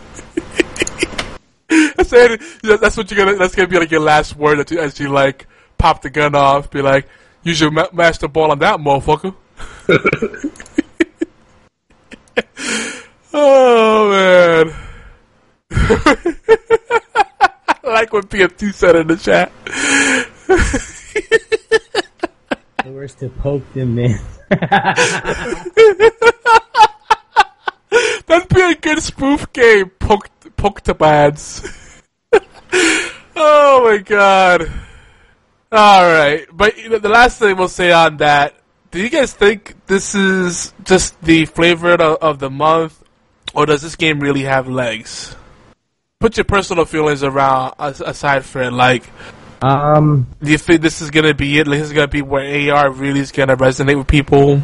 I 1.70 2.02
said 2.04 2.40
that's 2.62 2.96
what 2.96 3.10
you're 3.10 3.24
gonna. 3.24 3.36
That's 3.36 3.56
gonna 3.56 3.68
be 3.68 3.78
like 3.78 3.90
your 3.90 4.00
last 4.00 4.36
word 4.36 4.58
that 4.60 4.70
you, 4.70 4.78
as 4.78 5.00
you 5.00 5.08
like 5.08 5.46
pop 5.78 6.02
the 6.02 6.10
gun 6.10 6.36
off. 6.36 6.70
Be 6.70 6.80
like, 6.80 7.08
use 7.42 7.60
your 7.60 7.72
ma- 7.72 7.88
master 7.92 8.28
ball 8.28 8.52
on 8.52 8.60
that 8.60 8.78
motherfucker. 8.78 9.34
Oh 13.32 14.10
man! 14.10 14.74
I 17.84 17.84
like 17.84 18.12
what 18.12 18.28
PF2 18.28 18.74
said 18.74 18.96
in 18.96 19.06
the 19.06 19.16
chat. 19.16 19.52
Lures 22.84 23.14
to 23.16 23.28
poke 23.28 23.72
them 23.72 23.98
in. 23.98 24.18
That'd 28.26 28.48
be 28.48 28.60
a 28.60 28.74
good 28.74 29.02
spoof 29.02 29.52
game. 29.52 29.90
Poke, 29.98 30.30
poke 30.56 30.80
to 30.82 31.04
ads. 31.04 32.02
oh 33.36 33.84
my 33.84 33.98
god. 33.98 34.70
Alright, 35.72 36.46
but 36.52 36.78
you 36.78 36.88
know, 36.88 36.98
the 36.98 37.10
last 37.10 37.38
thing 37.38 37.56
we'll 37.56 37.68
say 37.68 37.92
on 37.92 38.16
that, 38.18 38.54
do 38.90 39.00
you 39.02 39.10
guys 39.10 39.32
think 39.32 39.74
this 39.86 40.14
is 40.14 40.72
just 40.84 41.20
the 41.22 41.44
flavor 41.46 41.92
of, 41.92 42.18
of 42.22 42.38
the 42.38 42.50
month, 42.50 43.02
or 43.54 43.66
does 43.66 43.82
this 43.82 43.96
game 43.96 44.20
really 44.20 44.42
have 44.42 44.68
legs? 44.68 45.36
Put 46.20 46.36
your 46.36 46.44
personal 46.44 46.84
feelings 46.84 47.22
around 47.22 47.74
as- 47.78 48.00
aside 48.00 48.44
for 48.44 48.62
it. 48.62 48.72
Like, 48.72 49.04
Um, 49.60 50.26
do 50.42 50.50
you 50.52 50.58
think 50.58 50.82
this 50.82 51.02
is 51.02 51.10
gonna 51.10 51.34
be 51.34 51.58
it? 51.58 51.66
Like, 51.66 51.80
this 51.80 51.88
is 51.88 51.92
gonna 51.92 52.08
be 52.08 52.22
where 52.22 52.44
AR 52.72 52.90
really 52.90 53.20
is 53.20 53.32
gonna 53.32 53.56
resonate 53.56 53.98
with 53.98 54.06
people? 54.06 54.62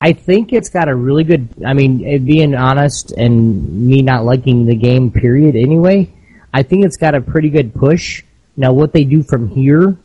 I 0.00 0.12
think 0.12 0.52
it's 0.52 0.68
got 0.68 0.88
a 0.88 0.94
really 0.94 1.24
good. 1.24 1.48
I 1.64 1.72
mean, 1.72 1.98
being 2.26 2.54
honest, 2.54 3.12
and 3.12 3.86
me 3.88 4.02
not 4.02 4.24
liking 4.24 4.66
the 4.66 4.74
game, 4.74 5.10
period. 5.10 5.56
Anyway, 5.56 6.10
I 6.52 6.62
think 6.62 6.84
it's 6.84 6.96
got 6.96 7.14
a 7.14 7.20
pretty 7.20 7.48
good 7.48 7.74
push. 7.74 8.22
Now, 8.56 8.72
what 8.72 8.92
they 8.92 9.04
do 9.04 9.22
from 9.22 9.48
here, 9.48 9.96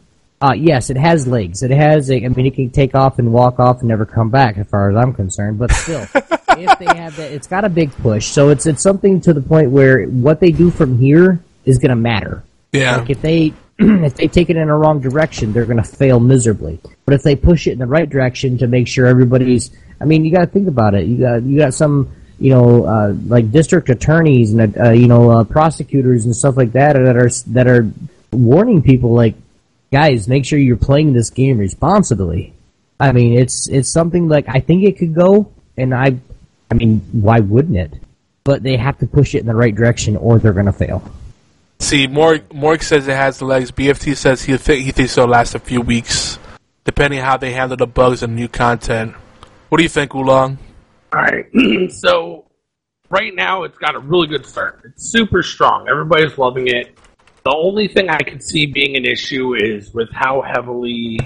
uh, 0.41 0.53
yes, 0.53 0.89
it 0.89 0.97
has 0.97 1.27
legs. 1.27 1.63
It 1.63 1.71
has. 1.71 2.09
A, 2.09 2.15
I 2.15 2.27
mean, 2.29 2.45
it 2.45 2.55
can 2.55 2.69
take 2.69 2.95
off 2.95 3.19
and 3.19 3.33
walk 3.33 3.59
off 3.59 3.79
and 3.79 3.89
never 3.89 4.05
come 4.05 4.29
back, 4.29 4.57
as 4.57 4.67
far 4.67 4.89
as 4.89 4.95
I'm 4.95 5.13
concerned. 5.13 5.59
But 5.59 5.71
still, 5.71 6.01
if 6.13 6.79
they 6.79 6.85
have 6.85 7.15
that, 7.17 7.31
it's 7.31 7.47
got 7.47 7.65
a 7.65 7.69
big 7.69 7.91
push. 7.91 8.27
So 8.27 8.49
it's 8.49 8.65
it's 8.65 8.81
something 8.81 9.19
to 9.21 9.33
the 9.33 9.41
point 9.41 9.71
where 9.71 10.05
what 10.05 10.39
they 10.39 10.51
do 10.51 10.71
from 10.71 10.97
here 10.97 11.39
is 11.65 11.77
going 11.79 11.89
to 11.89 11.95
matter. 11.95 12.43
Yeah. 12.71 12.97
Like 12.97 13.09
if 13.09 13.21
they 13.21 13.53
if 13.79 14.15
they 14.15 14.27
take 14.27 14.49
it 14.49 14.55
in 14.55 14.69
a 14.69 14.77
wrong 14.77 15.01
direction, 15.01 15.51
they're 15.51 15.65
going 15.65 15.77
to 15.77 15.83
fail 15.83 16.19
miserably. 16.19 16.79
But 17.05 17.15
if 17.15 17.23
they 17.23 17.35
push 17.35 17.67
it 17.67 17.71
in 17.71 17.79
the 17.79 17.87
right 17.87 18.09
direction 18.09 18.57
to 18.59 18.67
make 18.67 18.87
sure 18.87 19.07
everybody's, 19.07 19.71
I 19.99 20.05
mean, 20.05 20.23
you 20.23 20.31
got 20.31 20.41
to 20.41 20.47
think 20.47 20.67
about 20.67 20.93
it. 20.95 21.05
You 21.05 21.17
got 21.17 21.43
you 21.43 21.57
got 21.57 21.73
some 21.73 22.11
you 22.39 22.51
know 22.51 22.85
uh, 22.85 23.13
like 23.27 23.51
district 23.51 23.89
attorneys 23.89 24.53
and 24.53 24.77
uh, 24.77 24.91
you 24.91 25.07
know 25.07 25.31
uh, 25.31 25.43
prosecutors 25.43 26.25
and 26.25 26.35
stuff 26.35 26.55
like 26.55 26.71
that 26.73 26.93
that 26.93 27.17
are 27.17 27.29
that 27.47 27.67
are 27.67 27.91
warning 28.31 28.81
people 28.81 29.13
like, 29.13 29.35
guys, 29.91 30.27
make 30.27 30.45
sure 30.45 30.59
you're 30.59 30.77
playing 30.77 31.13
this 31.13 31.29
game 31.29 31.57
responsibly. 31.57 32.53
I 32.99 33.11
mean, 33.11 33.37
it's 33.37 33.67
it's 33.67 33.89
something 33.89 34.27
like 34.27 34.45
I 34.47 34.59
think 34.59 34.83
it 34.83 34.97
could 34.97 35.13
go, 35.13 35.51
and 35.77 35.93
I, 35.93 36.17
I 36.69 36.73
mean, 36.73 36.99
why 37.11 37.39
wouldn't 37.39 37.77
it? 37.77 37.93
But 38.43 38.63
they 38.63 38.77
have 38.77 38.97
to 38.99 39.07
push 39.07 39.35
it 39.35 39.39
in 39.39 39.45
the 39.45 39.55
right 39.55 39.73
direction, 39.73 40.17
or 40.17 40.39
they're 40.39 40.53
going 40.53 40.65
to 40.65 40.73
fail. 40.73 41.03
See, 41.79 42.07
Morg, 42.07 42.53
Morg 42.53 42.83
says 42.83 43.07
it 43.07 43.15
has 43.15 43.39
the 43.39 43.45
legs. 43.45 43.71
BFT 43.71 44.17
says 44.17 44.41
he 44.43 44.57
th- 44.57 44.83
he 44.83 44.91
thinks 44.91 45.17
it'll 45.17 45.29
last 45.29 45.55
a 45.55 45.59
few 45.59 45.79
weeks, 45.79 46.37
depending 46.83 47.21
how 47.21 47.37
they 47.37 47.53
handle 47.53 47.77
the 47.77 47.87
bugs 47.87 48.21
and 48.21 48.35
new 48.35 48.49
content. 48.49 49.15
What 49.69 49.77
do 49.77 49.83
you 49.83 49.89
think, 49.89 50.13
Oolong? 50.13 50.57
All 51.13 51.21
right. 51.21 51.45
so 51.91 52.45
right 53.09 53.33
now, 53.33 53.63
it's 53.63 53.77
got 53.77 53.95
a 53.95 53.99
really 53.99 54.27
good 54.27 54.45
start. 54.45 54.81
It's 54.83 55.09
super 55.09 55.41
strong. 55.41 55.87
Everybody's 55.87 56.37
loving 56.37 56.67
it. 56.67 56.97
The 57.49 57.55
only 57.55 57.87
thing 57.87 58.11
I 58.11 58.19
could 58.19 58.43
see 58.43 58.67
being 58.67 58.95
an 58.95 59.05
issue 59.05 59.55
is 59.55 59.91
with 59.91 60.11
how 60.11 60.43
heavily, 60.43 61.19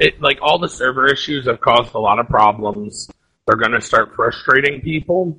it, 0.00 0.18
like 0.18 0.38
all 0.40 0.58
the 0.58 0.68
server 0.68 1.06
issues 1.12 1.46
have 1.46 1.60
caused 1.60 1.92
a 1.94 1.98
lot 1.98 2.18
of 2.18 2.26
problems. 2.26 3.10
They're 3.46 3.58
going 3.58 3.72
to 3.72 3.82
start 3.82 4.14
frustrating 4.16 4.80
people, 4.80 5.38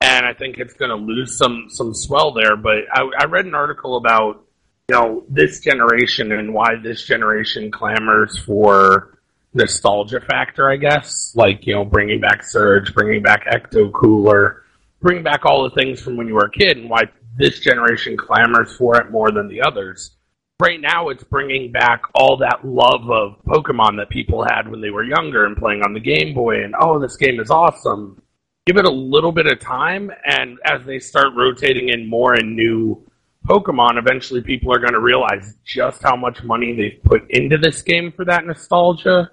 and 0.00 0.26
I 0.26 0.32
think 0.32 0.58
it's 0.58 0.74
going 0.74 0.88
to 0.88 0.96
lose 0.96 1.38
some 1.38 1.66
some 1.68 1.94
swell 1.94 2.32
there. 2.32 2.56
But 2.56 2.78
I, 2.92 3.08
I 3.20 3.26
read 3.26 3.46
an 3.46 3.54
article 3.54 3.96
about 3.96 4.44
you 4.88 4.96
know 4.96 5.22
this 5.28 5.60
generation 5.60 6.32
and 6.32 6.52
why 6.52 6.74
this 6.82 7.06
generation 7.06 7.70
clamors 7.70 8.36
for 8.38 9.20
nostalgia 9.54 10.18
factor. 10.22 10.68
I 10.68 10.76
guess 10.76 11.36
like 11.36 11.68
you 11.68 11.74
know 11.74 11.84
bringing 11.84 12.20
back 12.20 12.42
Surge, 12.42 12.92
bringing 12.94 13.22
back 13.22 13.46
Ecto 13.46 13.92
Cooler, 13.92 14.64
bringing 15.00 15.22
back 15.22 15.46
all 15.46 15.62
the 15.62 15.74
things 15.76 16.00
from 16.00 16.16
when 16.16 16.26
you 16.26 16.34
were 16.34 16.46
a 16.46 16.50
kid, 16.50 16.78
and 16.78 16.90
why 16.90 17.02
this 17.36 17.60
generation 17.60 18.16
clamors 18.16 18.76
for 18.76 19.00
it 19.00 19.10
more 19.10 19.30
than 19.30 19.48
the 19.48 19.62
others. 19.62 20.16
Right 20.60 20.80
now, 20.80 21.08
it's 21.08 21.24
bringing 21.24 21.72
back 21.72 22.02
all 22.14 22.36
that 22.36 22.64
love 22.64 23.10
of 23.10 23.42
Pokemon 23.44 23.96
that 23.96 24.10
people 24.10 24.44
had 24.44 24.68
when 24.68 24.80
they 24.80 24.90
were 24.90 25.02
younger 25.02 25.44
and 25.44 25.56
playing 25.56 25.82
on 25.82 25.92
the 25.92 26.00
Game 26.00 26.34
Boy, 26.34 26.62
and 26.62 26.74
oh, 26.78 27.00
this 27.00 27.16
game 27.16 27.40
is 27.40 27.50
awesome. 27.50 28.22
Give 28.66 28.76
it 28.76 28.84
a 28.84 28.90
little 28.90 29.32
bit 29.32 29.46
of 29.46 29.58
time, 29.58 30.10
and 30.24 30.58
as 30.64 30.84
they 30.86 31.00
start 31.00 31.34
rotating 31.36 31.88
in 31.88 32.08
more 32.08 32.34
and 32.34 32.54
new 32.54 33.04
Pokemon, 33.46 33.98
eventually 33.98 34.40
people 34.40 34.72
are 34.72 34.78
going 34.78 34.92
to 34.92 35.00
realize 35.00 35.56
just 35.64 36.00
how 36.00 36.14
much 36.14 36.44
money 36.44 36.76
they've 36.76 37.02
put 37.02 37.28
into 37.30 37.58
this 37.58 37.82
game 37.82 38.12
for 38.12 38.24
that 38.24 38.46
nostalgia. 38.46 39.32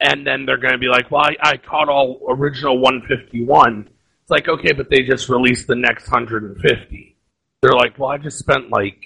And 0.00 0.26
then 0.26 0.46
they're 0.46 0.56
going 0.56 0.72
to 0.72 0.78
be 0.78 0.88
like, 0.88 1.10
well, 1.10 1.24
I, 1.24 1.36
I 1.42 1.56
caught 1.58 1.90
all 1.90 2.22
original 2.30 2.78
151. 2.78 3.86
It's 4.22 4.30
like, 4.30 4.48
okay, 4.48 4.72
but 4.72 4.88
they 4.88 5.02
just 5.02 5.28
released 5.28 5.66
the 5.66 5.74
next 5.74 6.10
150 6.10 7.09
they're 7.62 7.72
like, 7.72 7.98
well, 7.98 8.10
I 8.10 8.18
just 8.18 8.38
spent 8.38 8.70
like 8.70 8.98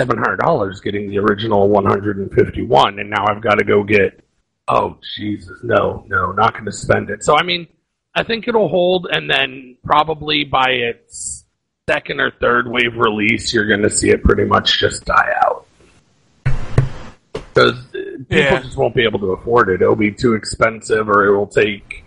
seven 0.00 0.18
hundred 0.18 0.38
dollars 0.38 0.80
getting 0.80 1.10
the 1.10 1.18
original 1.18 1.68
one 1.68 1.84
hundred 1.84 2.18
and 2.18 2.32
fifty 2.32 2.62
one, 2.62 2.98
and 2.98 3.10
now 3.10 3.24
I've 3.28 3.42
got 3.42 3.56
to 3.56 3.64
go 3.64 3.82
get. 3.82 4.24
Oh 4.68 4.96
Jesus, 5.16 5.58
no, 5.62 6.04
no, 6.08 6.32
not 6.32 6.52
going 6.52 6.64
to 6.66 6.72
spend 6.72 7.10
it. 7.10 7.24
So 7.24 7.36
I 7.36 7.42
mean, 7.42 7.66
I 8.14 8.22
think 8.22 8.46
it'll 8.48 8.68
hold, 8.68 9.08
and 9.10 9.28
then 9.28 9.76
probably 9.84 10.44
by 10.44 10.70
its 10.70 11.44
second 11.88 12.20
or 12.20 12.30
third 12.40 12.68
wave 12.68 12.96
release, 12.96 13.52
you're 13.52 13.66
going 13.66 13.82
to 13.82 13.90
see 13.90 14.10
it 14.10 14.22
pretty 14.22 14.44
much 14.44 14.78
just 14.78 15.04
die 15.04 15.32
out 15.44 15.66
because 17.34 17.84
people 17.90 18.24
Yeah. 18.30 18.60
just 18.62 18.76
won't 18.76 18.94
be 18.94 19.02
able 19.02 19.18
to 19.18 19.32
afford 19.32 19.68
it. 19.68 19.82
It'll 19.82 19.96
be 19.96 20.12
too 20.12 20.34
expensive, 20.34 21.08
or 21.08 21.26
it 21.26 21.36
will 21.36 21.48
take 21.48 22.04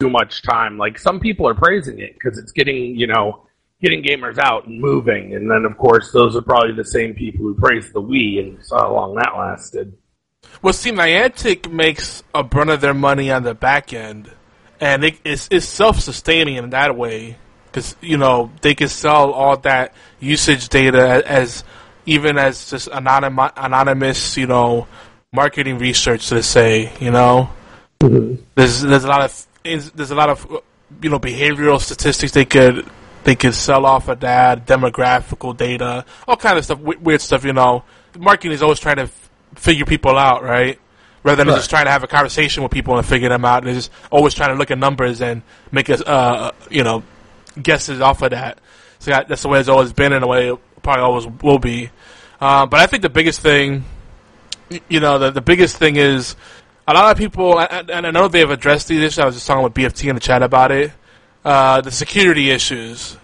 too 0.00 0.08
much 0.10 0.42
time. 0.42 0.78
Like 0.78 0.98
some 0.98 1.20
people 1.20 1.46
are 1.46 1.54
praising 1.54 1.98
it 2.00 2.14
because 2.14 2.38
it's 2.38 2.52
getting, 2.52 2.96
you 2.96 3.06
know, 3.06 3.46
getting 3.80 4.02
gamers 4.02 4.38
out 4.38 4.66
and 4.66 4.80
moving. 4.80 5.34
And 5.34 5.50
then, 5.50 5.64
of 5.64 5.76
course, 5.78 6.10
those 6.12 6.36
are 6.36 6.42
probably 6.42 6.74
the 6.74 6.84
same 6.84 7.14
people 7.14 7.44
who 7.44 7.54
praised 7.54 7.92
the 7.92 8.02
Wii 8.02 8.40
and 8.40 8.64
saw 8.64 8.82
how 8.82 8.94
long 8.94 9.14
that 9.16 9.34
lasted. 9.36 9.96
Well, 10.62 10.72
see, 10.72 10.90
Niantic 10.90 11.70
makes 11.70 12.22
a 12.34 12.42
brunt 12.42 12.70
of 12.70 12.80
their 12.80 12.94
money 12.94 13.30
on 13.30 13.42
the 13.42 13.54
back 13.54 13.92
end, 13.92 14.30
and 14.80 15.04
it, 15.04 15.18
it's, 15.24 15.48
it's 15.50 15.66
self-sustaining 15.66 16.56
in 16.56 16.70
that 16.70 16.96
way 16.96 17.36
because 17.66 17.96
you 18.00 18.16
know 18.16 18.50
they 18.62 18.74
can 18.74 18.88
sell 18.88 19.32
all 19.32 19.56
that 19.58 19.94
usage 20.20 20.68
data 20.68 21.22
as 21.26 21.64
even 22.06 22.38
as 22.38 22.70
just 22.70 22.88
anonym, 22.88 23.52
anonymous, 23.56 24.36
you 24.36 24.46
know, 24.46 24.86
marketing 25.32 25.78
research. 25.78 26.32
Let's 26.32 26.46
say, 26.46 26.92
you 27.00 27.10
know, 27.10 27.50
mm-hmm. 28.00 28.42
there's 28.54 28.80
there's 28.80 29.04
a 29.04 29.08
lot 29.08 29.22
of 29.22 29.46
is- 29.64 29.92
there's 29.92 30.10
a 30.10 30.16
lot 30.16 30.30
of 30.30 30.46
you 31.02 31.10
know 31.10 31.18
behavioral 31.18 31.80
statistics 31.80 32.32
they 32.32 32.46
could 32.46 32.88
they 33.28 33.36
could 33.36 33.52
sell 33.52 33.84
off 33.84 34.08
of 34.08 34.20
that 34.20 34.64
demographical 34.66 35.54
data, 35.54 36.02
all 36.26 36.34
kind 36.36 36.56
of 36.56 36.64
stuff, 36.64 36.78
we- 36.80 36.96
weird 36.96 37.20
stuff. 37.20 37.44
You 37.44 37.52
know, 37.52 37.84
marketing 38.18 38.52
is 38.52 38.62
always 38.62 38.80
trying 38.80 38.96
to 38.96 39.02
f- 39.02 39.30
figure 39.54 39.84
people 39.84 40.16
out, 40.16 40.42
right? 40.42 40.80
Rather 41.24 41.36
than 41.44 41.48
Right. 41.48 41.56
just 41.56 41.68
trying 41.68 41.84
to 41.84 41.90
have 41.90 42.02
a 42.02 42.06
conversation 42.06 42.62
with 42.62 42.72
people 42.72 42.96
and 42.96 43.06
figure 43.06 43.28
them 43.28 43.44
out. 43.44 43.64
They're 43.64 43.74
just 43.74 43.90
always 44.10 44.32
trying 44.32 44.48
to 44.48 44.54
look 44.54 44.70
at 44.70 44.78
numbers 44.78 45.20
and 45.20 45.42
make 45.70 45.90
us, 45.90 46.00
uh, 46.00 46.52
you 46.70 46.82
know, 46.82 47.02
guesses 47.62 48.00
off 48.00 48.22
of 48.22 48.30
that. 48.30 48.60
So 48.98 49.10
that, 49.10 49.28
that's 49.28 49.42
the 49.42 49.48
way 49.48 49.60
it's 49.60 49.68
always 49.68 49.92
been, 49.92 50.14
and 50.14 50.22
the 50.22 50.26
way 50.26 50.48
it 50.50 50.58
probably 50.82 51.02
always 51.02 51.26
will 51.42 51.58
be. 51.58 51.90
Uh, 52.40 52.64
but 52.64 52.80
I 52.80 52.86
think 52.86 53.02
the 53.02 53.10
biggest 53.10 53.40
thing, 53.42 53.84
you 54.88 55.00
know, 55.00 55.18
the, 55.18 55.30
the 55.32 55.42
biggest 55.42 55.76
thing 55.76 55.96
is 55.96 56.34
a 56.86 56.94
lot 56.94 57.10
of 57.12 57.18
people, 57.18 57.58
and 57.60 57.90
and 57.90 58.06
I 58.06 58.10
know 58.10 58.28
they've 58.28 58.48
addressed 58.50 58.88
these 58.88 59.02
issues. 59.02 59.18
I 59.18 59.26
was 59.26 59.34
just 59.34 59.46
talking 59.46 59.64
with 59.64 59.74
BFT 59.74 60.08
in 60.08 60.14
the 60.14 60.20
chat 60.20 60.42
about 60.42 60.72
it. 60.72 60.92
Uh, 61.48 61.80
the 61.80 61.90
security 61.90 62.50
issues, 62.50 63.16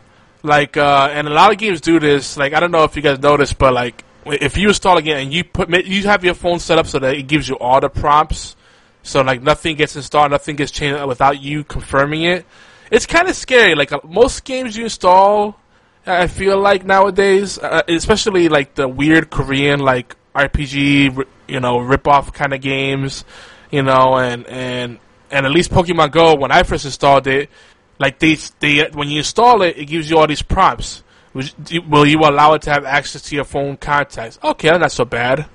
like, 0.42 0.78
uh, 0.78 1.10
and 1.12 1.28
a 1.28 1.30
lot 1.30 1.52
of 1.52 1.58
games 1.58 1.82
do 1.82 2.00
this. 2.00 2.38
Like, 2.38 2.54
I 2.54 2.60
don't 2.60 2.70
know 2.70 2.84
if 2.84 2.96
you 2.96 3.02
guys 3.02 3.18
noticed, 3.18 3.58
but 3.58 3.74
like, 3.74 4.02
if 4.24 4.56
you 4.56 4.68
install 4.68 4.96
a 4.96 5.02
game 5.02 5.18
and 5.18 5.30
you 5.30 5.44
put, 5.44 5.68
you 5.84 6.04
have 6.04 6.24
your 6.24 6.32
phone 6.32 6.58
set 6.58 6.78
up 6.78 6.86
so 6.86 6.98
that 7.00 7.14
it 7.16 7.24
gives 7.24 7.50
you 7.50 7.58
all 7.58 7.82
the 7.82 7.90
prompts, 7.90 8.56
so 9.02 9.20
like 9.20 9.42
nothing 9.42 9.76
gets 9.76 9.94
installed, 9.94 10.30
nothing 10.30 10.56
gets 10.56 10.72
changed 10.72 11.04
without 11.04 11.42
you 11.42 11.64
confirming 11.64 12.22
it. 12.22 12.46
It's 12.90 13.04
kind 13.04 13.28
of 13.28 13.36
scary. 13.36 13.74
Like 13.74 13.92
uh, 13.92 14.00
most 14.04 14.44
games 14.44 14.74
you 14.74 14.84
install, 14.84 15.60
I 16.06 16.26
feel 16.26 16.58
like 16.58 16.86
nowadays, 16.86 17.58
uh, 17.58 17.82
especially 17.88 18.48
like 18.48 18.74
the 18.74 18.88
weird 18.88 19.28
Korean 19.28 19.80
like 19.80 20.16
RPG, 20.34 21.26
you 21.46 21.60
know, 21.60 21.78
rip 21.78 22.08
off 22.08 22.32
kind 22.32 22.54
of 22.54 22.62
games, 22.62 23.26
you 23.70 23.82
know, 23.82 24.16
and 24.16 24.46
and 24.46 24.98
and 25.30 25.44
at 25.44 25.52
least 25.52 25.70
Pokemon 25.70 26.12
Go 26.12 26.36
when 26.36 26.50
I 26.52 26.62
first 26.62 26.86
installed 26.86 27.26
it, 27.26 27.50
like 27.98 28.18
they 28.18 28.36
they 28.60 28.88
when 28.92 29.08
you 29.08 29.18
install 29.18 29.62
it, 29.62 29.78
it 29.78 29.86
gives 29.86 30.08
you 30.10 30.18
all 30.18 30.26
these 30.26 30.42
prompts. 30.42 31.02
Will 31.34 32.06
you- 32.06 32.20
allow 32.20 32.54
it 32.54 32.62
to 32.62 32.70
have 32.72 32.84
access 32.84 33.22
to 33.22 33.34
your 33.34 33.44
phone 33.44 33.76
contacts? 33.76 34.38
Okay, 34.42 34.68
that's 34.68 34.80
not 34.80 34.92
so 34.92 35.04
bad. 35.04 35.46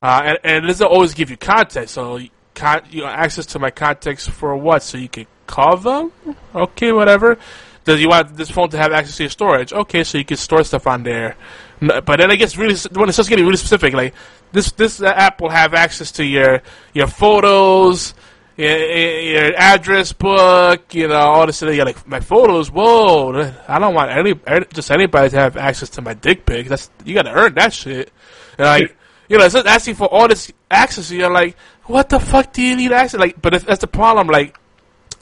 Uh, 0.00 0.22
and, 0.24 0.38
and 0.44 0.64
it 0.64 0.68
doesn't 0.68 0.86
always 0.86 1.14
give 1.14 1.30
you 1.30 1.36
context. 1.36 1.94
So, 1.94 2.20
con- 2.54 2.82
you 2.90 3.00
know, 3.00 3.08
access 3.08 3.46
to 3.46 3.58
my 3.58 3.70
contacts 3.70 4.28
for 4.28 4.56
what? 4.56 4.82
So 4.82 4.96
you 4.98 5.08
can 5.08 5.26
call 5.46 5.76
them? 5.76 6.12
Okay, 6.54 6.92
whatever. 6.92 7.38
Does 7.84 8.00
you 8.00 8.08
want 8.08 8.36
this 8.36 8.50
phone 8.50 8.68
to 8.70 8.78
have 8.78 8.92
access 8.92 9.16
to 9.16 9.24
your 9.24 9.30
storage? 9.30 9.72
Okay, 9.72 10.04
so 10.04 10.18
you 10.18 10.24
can 10.24 10.36
store 10.36 10.62
stuff 10.64 10.86
on 10.86 11.02
there. 11.02 11.36
But 11.80 12.06
then 12.18 12.30
it 12.30 12.36
gets 12.36 12.56
really 12.56 12.76
when 12.92 13.08
it 13.08 13.12
starts 13.12 13.28
getting 13.28 13.44
really 13.44 13.56
specific. 13.58 13.92
Like 13.92 14.14
this, 14.52 14.70
this 14.72 15.02
app 15.02 15.40
will 15.40 15.50
have 15.50 15.74
access 15.74 16.12
to 16.12 16.24
your 16.24 16.62
your 16.94 17.08
photos, 17.08 18.14
your, 18.56 19.54
address 19.56 20.12
book, 20.12 20.94
you 20.94 21.08
know, 21.08 21.14
all 21.14 21.46
this. 21.46 21.56
stuff. 21.56 21.74
You're 21.74 21.84
like 21.84 22.06
my 22.06 22.20
photos. 22.20 22.70
Whoa, 22.70 23.52
I 23.68 23.78
don't 23.78 23.94
want 23.94 24.10
any 24.10 24.34
just 24.72 24.90
anybody 24.90 25.30
to 25.30 25.36
have 25.36 25.56
access 25.56 25.90
to 25.90 26.02
my 26.02 26.14
dick 26.14 26.46
pic. 26.46 26.68
That's 26.68 26.90
you 27.04 27.14
got 27.14 27.22
to 27.22 27.32
earn 27.32 27.54
that 27.54 27.72
shit. 27.72 28.12
And 28.58 28.66
like. 28.66 28.96
You 29.26 29.38
know, 29.38 29.46
it's 29.46 29.54
just 29.54 29.66
asking 29.66 29.94
for 29.94 30.06
all 30.06 30.28
this 30.28 30.52
access. 30.70 31.10
You're 31.10 31.30
like, 31.30 31.56
what 31.84 32.10
the 32.10 32.20
fuck 32.20 32.52
do 32.52 32.60
you 32.60 32.76
need 32.76 32.92
access? 32.92 33.18
Like, 33.18 33.40
but 33.40 33.64
that's 33.64 33.80
the 33.80 33.86
problem. 33.86 34.26
Like, 34.26 34.58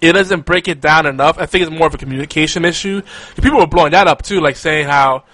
it 0.01 0.13
doesn't 0.13 0.45
break 0.45 0.67
it 0.67 0.81
down 0.81 1.07
enough. 1.07 1.39
I 1.39 1.47
think 1.47 1.63
it's 1.63 1.71
more 1.71 1.87
of 1.87 1.95
a 1.95 1.99
communication 1.99 2.65
issue. 2.65 3.03
People 3.41 3.61
were 3.61 3.69
blowing 3.69 3.93
that 3.93 4.09
up 4.09 4.23
too, 4.23 4.41
like 4.41 4.57
saying 4.57 4.87
how 4.87 5.25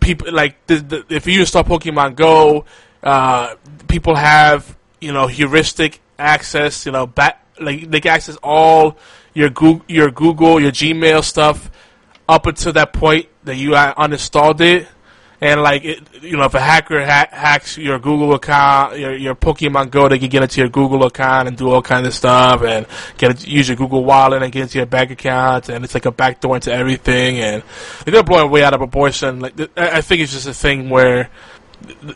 people 0.00 0.32
like 0.32 0.66
the, 0.66 0.76
the, 0.76 1.04
if 1.10 1.26
you 1.26 1.40
install 1.40 1.62
Pokemon 1.62 2.16
Go, 2.16 2.64
uh, 3.02 3.54
people 3.86 4.14
have 4.14 4.76
you 5.00 5.12
know 5.12 5.26
heuristic 5.26 6.00
access. 6.18 6.86
You 6.86 6.92
know, 6.92 7.06
back 7.06 7.43
like 7.60 7.90
they 7.90 8.00
can 8.00 8.12
access 8.12 8.36
all 8.42 8.96
your 9.32 9.50
Google, 9.50 9.84
your 9.88 10.10
Google, 10.10 10.60
your 10.60 10.72
Gmail 10.72 11.22
stuff 11.24 11.70
up 12.28 12.46
until 12.46 12.72
that 12.72 12.92
point 12.92 13.28
that 13.44 13.56
you 13.56 13.70
uninstalled 13.70 14.60
it. 14.60 14.88
And 15.40 15.60
like, 15.60 15.84
it, 15.84 16.22
you 16.22 16.38
know, 16.38 16.44
if 16.44 16.54
a 16.54 16.60
hacker 16.60 17.04
ha- 17.04 17.28
hacks 17.30 17.76
your 17.76 17.98
Google 17.98 18.32
account, 18.32 18.98
your 18.98 19.14
your 19.14 19.34
Pokemon 19.34 19.90
Go, 19.90 20.08
they 20.08 20.18
can 20.18 20.30
get 20.30 20.42
into 20.42 20.60
your 20.60 20.70
Google 20.70 21.04
account 21.04 21.48
and 21.48 21.56
do 21.56 21.68
all 21.68 21.82
kind 21.82 22.06
of 22.06 22.14
stuff, 22.14 22.62
and 22.62 22.86
get 23.18 23.46
use 23.46 23.68
your 23.68 23.76
Google 23.76 24.04
Wallet 24.04 24.42
and 24.42 24.50
get 24.50 24.62
into 24.62 24.78
your 24.78 24.86
bank 24.86 25.10
account, 25.10 25.68
and 25.68 25.84
it's 25.84 25.92
like 25.92 26.06
a 26.06 26.12
backdoor 26.12 26.54
into 26.54 26.72
everything, 26.72 27.40
and 27.40 27.62
they're 28.06 28.22
blowing 28.22 28.50
way 28.50 28.62
out 28.62 28.72
of 28.72 28.78
proportion. 28.78 29.40
Like, 29.40 29.54
I 29.76 30.00
think 30.00 30.22
it's 30.22 30.32
just 30.32 30.46
a 30.46 30.54
thing 30.54 30.88
where 30.88 31.28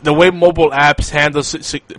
the 0.03 0.13
way 0.13 0.29
mobile 0.29 0.71
apps 0.71 1.09
handle 1.09 1.43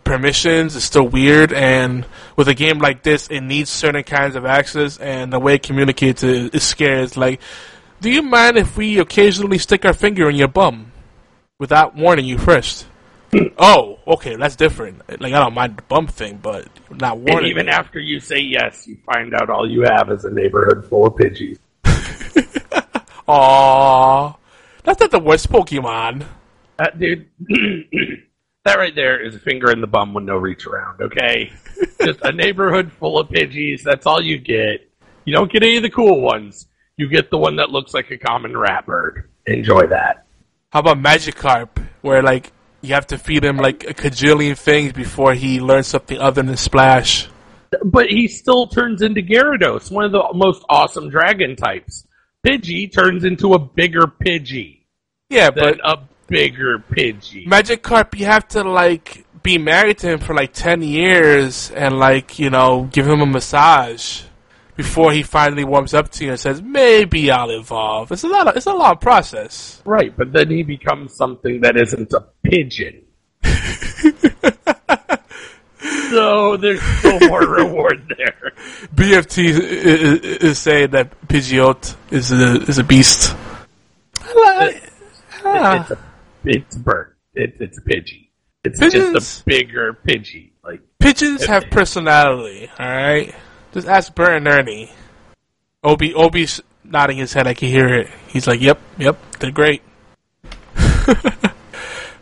permissions 0.04 0.76
is 0.76 0.84
still 0.84 1.06
weird, 1.06 1.52
and 1.52 2.06
with 2.36 2.48
a 2.48 2.54
game 2.54 2.78
like 2.78 3.02
this, 3.02 3.28
it 3.28 3.40
needs 3.40 3.70
certain 3.70 4.02
kinds 4.02 4.36
of 4.36 4.44
access, 4.44 4.98
and 4.98 5.32
the 5.32 5.38
way 5.38 5.54
it 5.54 5.62
communicates 5.62 6.22
is, 6.22 6.50
is 6.50 6.62
scary. 6.62 7.02
It's 7.02 7.16
like, 7.16 7.40
do 8.00 8.10
you 8.10 8.22
mind 8.22 8.56
if 8.56 8.76
we 8.76 8.98
occasionally 8.98 9.58
stick 9.58 9.84
our 9.84 9.92
finger 9.92 10.28
in 10.30 10.36
your 10.36 10.48
bum 10.48 10.92
without 11.58 11.94
warning 11.94 12.24
you 12.24 12.38
first? 12.38 12.86
Hmm. 13.32 13.46
oh, 13.58 13.98
okay, 14.06 14.34
that's 14.34 14.56
different. 14.56 15.08
Like 15.20 15.32
I 15.32 15.38
don't 15.38 15.54
mind 15.54 15.76
the 15.76 15.82
bum 15.82 16.08
thing, 16.08 16.40
but 16.42 16.68
not 16.90 17.18
warning. 17.18 17.38
And 17.38 17.46
even 17.46 17.66
you. 17.66 17.72
after 17.72 18.00
you 18.00 18.18
say 18.18 18.40
yes, 18.40 18.88
you 18.88 18.96
find 19.06 19.32
out 19.34 19.50
all 19.50 19.70
you 19.70 19.82
have 19.82 20.10
is 20.10 20.24
a 20.24 20.30
neighborhood 20.30 20.84
full 20.88 21.06
of 21.06 21.14
Pidgeys. 21.14 21.58
Aww, 23.28 24.36
that's 24.82 24.98
not 24.98 25.10
the 25.12 25.20
worst 25.20 25.48
Pokemon. 25.50 26.26
Uh, 26.80 26.88
dude, 26.96 27.28
that 28.64 28.78
right 28.78 28.94
there 28.94 29.22
is 29.22 29.34
a 29.34 29.38
finger 29.38 29.70
in 29.70 29.82
the 29.82 29.86
bum 29.86 30.14
with 30.14 30.24
no 30.24 30.36
reach 30.36 30.66
around, 30.66 31.02
okay? 31.02 31.52
Just 32.02 32.20
a 32.22 32.32
neighborhood 32.32 32.90
full 32.90 33.18
of 33.18 33.28
Pidgeys, 33.28 33.82
that's 33.82 34.06
all 34.06 34.22
you 34.22 34.38
get. 34.38 34.90
You 35.26 35.34
don't 35.34 35.52
get 35.52 35.62
any 35.62 35.76
of 35.76 35.82
the 35.82 35.90
cool 35.90 36.22
ones. 36.22 36.68
You 36.96 37.06
get 37.08 37.30
the 37.30 37.36
one 37.36 37.56
that 37.56 37.68
looks 37.68 37.92
like 37.92 38.10
a 38.10 38.16
common 38.16 38.56
rat 38.56 38.86
bird. 38.86 39.28
Enjoy 39.46 39.86
that. 39.88 40.24
How 40.72 40.80
about 40.80 40.96
Magikarp, 40.96 41.68
where 42.00 42.22
like 42.22 42.50
you 42.80 42.94
have 42.94 43.06
to 43.08 43.18
feed 43.18 43.44
him 43.44 43.58
like 43.58 43.84
a 43.84 43.92
cajillion 43.92 44.56
things 44.56 44.94
before 44.94 45.34
he 45.34 45.60
learns 45.60 45.88
something 45.88 46.18
other 46.18 46.42
than 46.42 46.56
Splash? 46.56 47.28
But 47.84 48.06
he 48.08 48.26
still 48.26 48.68
turns 48.68 49.02
into 49.02 49.20
Gyarados, 49.20 49.90
one 49.90 50.04
of 50.04 50.12
the 50.12 50.26
most 50.32 50.64
awesome 50.70 51.10
dragon 51.10 51.56
types. 51.56 52.06
Pidgey 52.46 52.90
turns 52.90 53.24
into 53.24 53.52
a 53.52 53.58
bigger 53.58 54.06
Pidgey. 54.06 54.78
Yeah, 55.28 55.50
but 55.50 55.78
a 55.84 55.98
bigger 56.30 56.78
Pidgey. 56.78 57.46
Magikarp, 57.46 58.18
you 58.18 58.24
have 58.24 58.48
to 58.48 58.62
like 58.62 59.26
be 59.42 59.58
married 59.58 59.98
to 59.98 60.08
him 60.08 60.20
for 60.20 60.34
like 60.34 60.54
ten 60.54 60.80
years 60.80 61.70
and 61.72 61.98
like 61.98 62.38
you 62.38 62.48
know 62.48 62.88
give 62.92 63.06
him 63.06 63.20
a 63.20 63.26
massage 63.26 64.22
before 64.76 65.12
he 65.12 65.22
finally 65.22 65.64
warms 65.64 65.92
up 65.92 66.10
to 66.10 66.24
you 66.24 66.30
and 66.30 66.40
says 66.40 66.62
maybe 66.62 67.30
I'll 67.30 67.50
evolve. 67.50 68.10
It's 68.12 68.22
a 68.22 68.28
lot. 68.28 68.48
Of, 68.48 68.56
it's 68.56 68.66
a 68.66 68.72
long 68.72 68.96
process. 68.96 69.82
Right, 69.84 70.16
but 70.16 70.32
then 70.32 70.48
he 70.50 70.62
becomes 70.62 71.14
something 71.14 71.60
that 71.60 71.76
isn't 71.76 72.12
a 72.14 72.24
pigeon. 72.42 73.02
so 76.10 76.56
there's 76.56 76.80
no 77.04 77.18
more 77.28 77.46
reward 77.46 78.14
there. 78.16 78.52
BFT 78.94 79.44
is, 79.44 79.58
is, 79.58 80.58
saying 80.58 80.90
that 80.92 81.10
Pidgeot 81.28 81.96
is 82.10 82.32
a 82.32 82.62
is 82.62 82.78
a 82.78 82.84
beast. 82.84 83.36
Ah. 85.42 85.80
It's 85.80 85.90
a 85.90 86.09
it's 86.44 86.76
a 86.76 86.78
bird. 86.80 87.16
It, 87.34 87.54
it's 87.60 87.78
a 87.78 87.82
Pidgey. 87.82 88.28
It's 88.64 88.78
Pigeons- 88.78 89.12
just 89.14 89.40
a 89.42 89.44
bigger 89.44 89.98
Pidgey. 90.06 90.50
Like 90.64 90.80
Pigeons 90.98 91.44
have 91.46 91.64
personality, 91.70 92.70
alright? 92.78 93.34
Just 93.72 93.86
ask 93.88 94.14
Bert 94.14 94.36
and 94.36 94.46
Ernie. 94.48 94.90
Obi 95.82 96.12
Obi's 96.14 96.60
nodding 96.84 97.16
his 97.16 97.32
head, 97.32 97.46
I 97.46 97.54
can 97.54 97.68
hear 97.68 97.88
it. 97.88 98.08
He's 98.28 98.46
like, 98.46 98.60
Yep, 98.60 98.78
yep, 98.98 99.18
they're 99.38 99.50
great. 99.50 99.82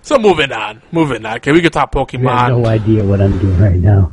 so 0.03 0.19
moving 0.19 0.53
on. 0.53 0.83
Moving 0.93 1.25
on. 1.27 1.37
Okay, 1.37 1.53
we 1.53 1.61
can 1.61 1.71
talk 1.73 1.93
You 1.95 2.01
have 2.01 2.09
Pokemon. 2.09 2.49
no 2.63 2.67
idea 2.67 3.05
what 3.05 3.21
I'm 3.21 3.39
doing 3.39 3.59
right 3.59 3.77
now. 3.77 4.11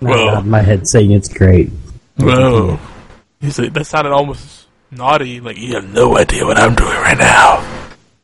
Whoa. 0.00 0.26
Not 0.34 0.46
my 0.46 0.60
head 0.62 0.86
saying 0.86 1.10
it's 1.12 1.28
great. 1.32 1.70
Whoa. 2.18 2.78
He's 3.40 3.58
like, 3.58 3.72
that 3.74 3.84
sounded 3.86 4.12
almost 4.12 4.66
naughty. 4.90 5.40
Like, 5.40 5.58
you 5.58 5.74
have 5.74 5.92
no 5.92 6.16
idea 6.16 6.44
what 6.46 6.58
I'm 6.58 6.74
doing 6.74 6.94
right 6.94 7.18
now. 7.18 7.75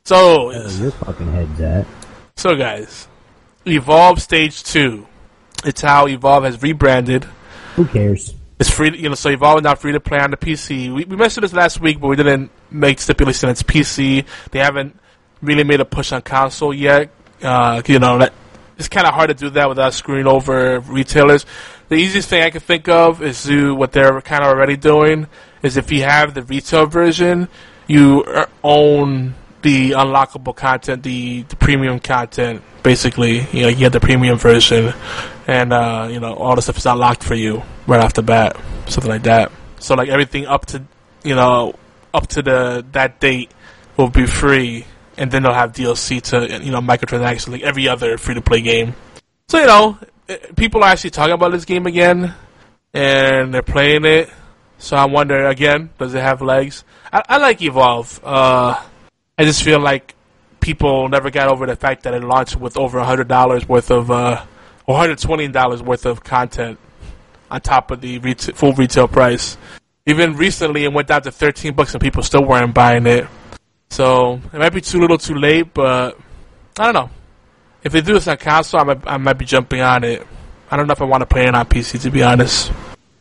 So, 0.05 0.51
Oh, 0.53 0.79
your 0.79 0.91
fucking 0.91 1.33
head's 1.33 1.61
at. 1.61 1.87
So, 2.37 2.57
guys, 2.57 3.09
Evolve 3.67 4.21
Stage 4.21 4.63
Two. 4.65 5.07
It's 5.65 5.81
how 5.81 6.09
Evolve 6.09 6.45
has 6.45 6.61
rebranded. 6.61 7.25
Who 7.77 7.87
cares? 7.87 8.35
It's 8.59 8.71
free, 8.71 8.97
you 8.97 9.09
know. 9.09 9.15
So 9.15 9.31
Evolve 9.31 9.59
is 9.59 9.65
now 9.65 9.75
free 9.75 9.93
to 9.93 10.01
play 10.01 10.19
on 10.19 10.31
the 10.31 10.37
PC. 10.37 10.93
We, 10.93 11.05
we 11.05 11.17
mentioned 11.17 11.45
this 11.45 11.53
last 11.53 11.81
week, 11.81 12.01
but 12.01 12.09
we 12.09 12.17
didn't 12.17 12.51
make 12.71 13.01
stipulation 13.01 13.49
it's 13.49 13.63
PC. 13.63 14.25
They 14.51 14.59
haven't 14.59 14.99
really 15.41 15.65
made 15.65 15.81
a 15.81 15.85
push 15.85 16.13
on 16.13 16.23
console 16.23 16.75
yet. 16.75 17.11
Uh, 17.41 17.83
you 17.87 17.99
know, 17.99 18.19
that 18.19 18.33
it's 18.79 18.89
kind 18.89 19.07
of 19.07 19.15
hard 19.15 19.29
to 19.29 19.35
do 19.35 19.51
that 19.51 19.69
without 19.69 19.95
screwing 19.95 20.27
over 20.27 20.81
retailers. 20.81 21.47
The 21.89 21.97
easiest 21.97 22.29
thing 22.29 22.43
I 22.43 22.51
can 22.51 22.61
think 22.61 22.89
of 22.89 23.23
is 23.23 23.43
do 23.45 23.75
what 23.75 23.93
they're 23.93 24.21
kind 24.21 24.43
of 24.43 24.51
already 24.51 24.77
doing. 24.77 25.27
Is 25.63 25.77
if 25.77 25.93
you 25.93 26.03
have 26.03 26.35
the 26.35 26.43
retail 26.43 26.87
version, 26.87 27.49
you 27.87 28.25
uh, 28.25 28.47
own 28.65 29.35
the 29.63 29.93
unlockable 29.93 30.55
content, 30.55 31.03
the, 31.03 31.43
the 31.43 31.57
premium 31.57 31.99
content. 32.01 32.63
Basically, 32.83 33.47
you 33.53 33.63
know, 33.63 33.69
you 33.69 33.77
get 33.77 33.93
the 33.93 34.01
premium 34.01 34.37
version, 34.37 34.93
and 35.47 35.73
uh, 35.73 36.09
you 36.11 36.21
know 36.21 36.35
all 36.35 36.57
the 36.57 36.63
stuff 36.63 36.79
is 36.79 36.87
unlocked 36.87 37.23
for 37.23 37.35
you 37.35 37.63
right 37.87 38.01
off 38.01 38.15
the 38.15 38.23
bat, 38.23 38.57
something 38.87 39.11
like 39.11 39.23
that. 39.23 39.53
So 39.79 39.95
like 39.95 40.09
everything 40.09 40.47
up 40.47 40.67
to 40.67 40.83
you 41.23 41.35
know 41.35 41.75
up 42.13 42.27
to 42.29 42.43
the 42.43 42.85
that 42.93 43.21
date 43.21 43.53
will 43.97 44.11
be 44.11 44.27
free, 44.27 44.85
and 45.17 45.31
then 45.31 45.45
they'll 45.45 45.55
have 45.55 45.73
DLC 45.73 46.21
to 46.23 46.65
you 46.65 46.73
know 46.73 46.81
microtransactions 46.81 47.49
like 47.49 47.63
every 47.63 47.89
other 47.89 48.19
free 48.19 48.35
to 48.35 48.43
play 48.43 48.61
game. 48.61 48.95
So 49.49 49.61
you 49.61 49.67
know 49.67 49.99
eh, 50.29 50.39
people 50.57 50.83
are 50.83 50.91
actually 50.91 51.11
talking 51.11 51.35
about 51.35 51.53
this 51.53 51.65
game 51.65 51.87
again, 51.87 52.35
and 52.93 53.55
they're 53.55 53.63
playing 53.63 54.05
it. 54.05 54.29
So 54.79 54.97
I 54.97 55.05
wonder 55.05 55.47
again, 55.47 55.91
does 55.99 56.15
it 56.15 56.21
have 56.21 56.43
legs? 56.43 56.83
I, 57.13 57.23
I 57.29 57.37
like 57.39 57.63
Evolve. 57.63 58.21
Uh, 58.25 58.83
I 59.43 59.45
just 59.45 59.65
feel 59.65 59.81
like 59.81 60.15
people 60.61 61.09
never 61.09 61.29
got 61.29 61.49
over 61.49 61.67
the 61.67 61.75
fact 61.75 62.05
that 62.05 62.15
it 62.15 62.23
launched 62.23 62.55
with 62.55 62.77
over 62.77 63.03
hundred 63.03 63.27
dollars 63.27 63.69
worth 63.69 63.91
of, 63.91 64.09
uh, 64.09 64.45
hundred 64.87 65.19
twenty 65.19 65.49
dollars 65.49 65.83
worth 65.83 66.07
of 66.07 66.23
content 66.23 66.79
on 67.51 67.61
top 67.61 67.91
of 67.91 68.01
the 68.01 68.21
full 68.55 68.73
retail 68.75 69.09
price. 69.09 69.59
Even 70.07 70.37
recently, 70.37 70.85
it 70.85 70.93
went 70.93 71.09
down 71.09 71.23
to 71.23 71.33
thirteen 71.33 71.75
bucks, 71.75 71.93
and 71.93 72.01
people 72.01 72.23
still 72.23 72.45
weren't 72.45 72.73
buying 72.73 73.05
it. 73.05 73.27
So 73.91 74.41
it 74.53 74.59
might 74.61 74.73
be 74.73 74.81
too 74.81 75.01
little, 75.01 75.19
too 75.19 75.35
late, 75.35 75.75
but 75.75 76.17
I 76.79 76.93
don't 76.93 76.95
know. 76.95 77.11
If 77.83 77.91
they 77.91 78.01
do 78.01 78.13
this 78.13 78.29
on 78.29 78.37
console, 78.37 78.83
I 78.83 78.85
might, 78.85 79.07
I 79.09 79.17
might 79.17 79.39
be 79.39 79.45
jumping 79.45 79.81
on 79.81 80.05
it. 80.05 80.25
I 80.71 80.77
don't 80.77 80.87
know 80.87 80.93
if 80.93 81.03
I 81.03 81.05
want 81.05 81.23
to 81.23 81.27
play 81.27 81.49
it 81.49 81.55
on 81.57 81.67
PC, 81.67 82.01
to 82.03 82.13
be 82.13 82.23
honest. 82.23 82.71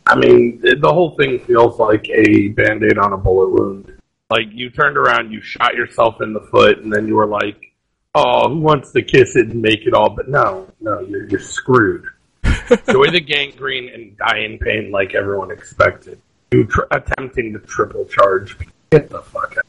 I 0.06 0.16
mean, 0.16 0.62
the 0.62 0.94
whole 0.94 1.18
thing 1.18 1.40
feels 1.40 1.80
like 1.80 2.08
a 2.10 2.50
band 2.50 2.84
aid 2.84 3.00
on 3.00 3.12
a 3.12 3.18
bullet 3.18 3.50
wound. 3.50 4.01
Like, 4.32 4.48
you 4.52 4.70
turned 4.70 4.98
around, 4.98 5.34
you 5.34 5.42
shot 5.42 5.76
yourself 5.76 6.22
in 6.22 6.32
the 6.32 6.40
foot, 6.40 6.80
and 6.80 6.92
then 6.92 7.06
you 7.06 7.16
were 7.16 7.28
like, 7.28 7.74
oh, 8.16 8.48
who 8.48 8.60
wants 8.60 8.94
to 8.94 9.02
kiss 9.02 9.36
it 9.36 9.50
and 9.50 9.62
make 9.62 9.86
it 9.86 9.94
all? 9.94 10.10
But 10.10 10.30
no, 10.30 10.72
no, 10.80 11.02
you're, 11.02 11.28
you're 11.28 11.42
screwed. 11.42 12.06
Enjoy 12.44 13.12
the 13.12 13.20
gangrene 13.20 13.90
and 13.90 14.18
die 14.18 14.40
in 14.40 14.58
pain 14.58 14.90
like 14.90 15.14
everyone 15.16 15.52
expected. 15.52 16.18
You 16.52 16.64
tr- 16.64 16.88
attempting 16.92 17.52
to 17.52 17.60
triple 17.60 18.06
charge. 18.06 18.58
Get 18.92 19.10
the 19.10 19.22
fuck 19.22 19.58
out. 19.58 19.66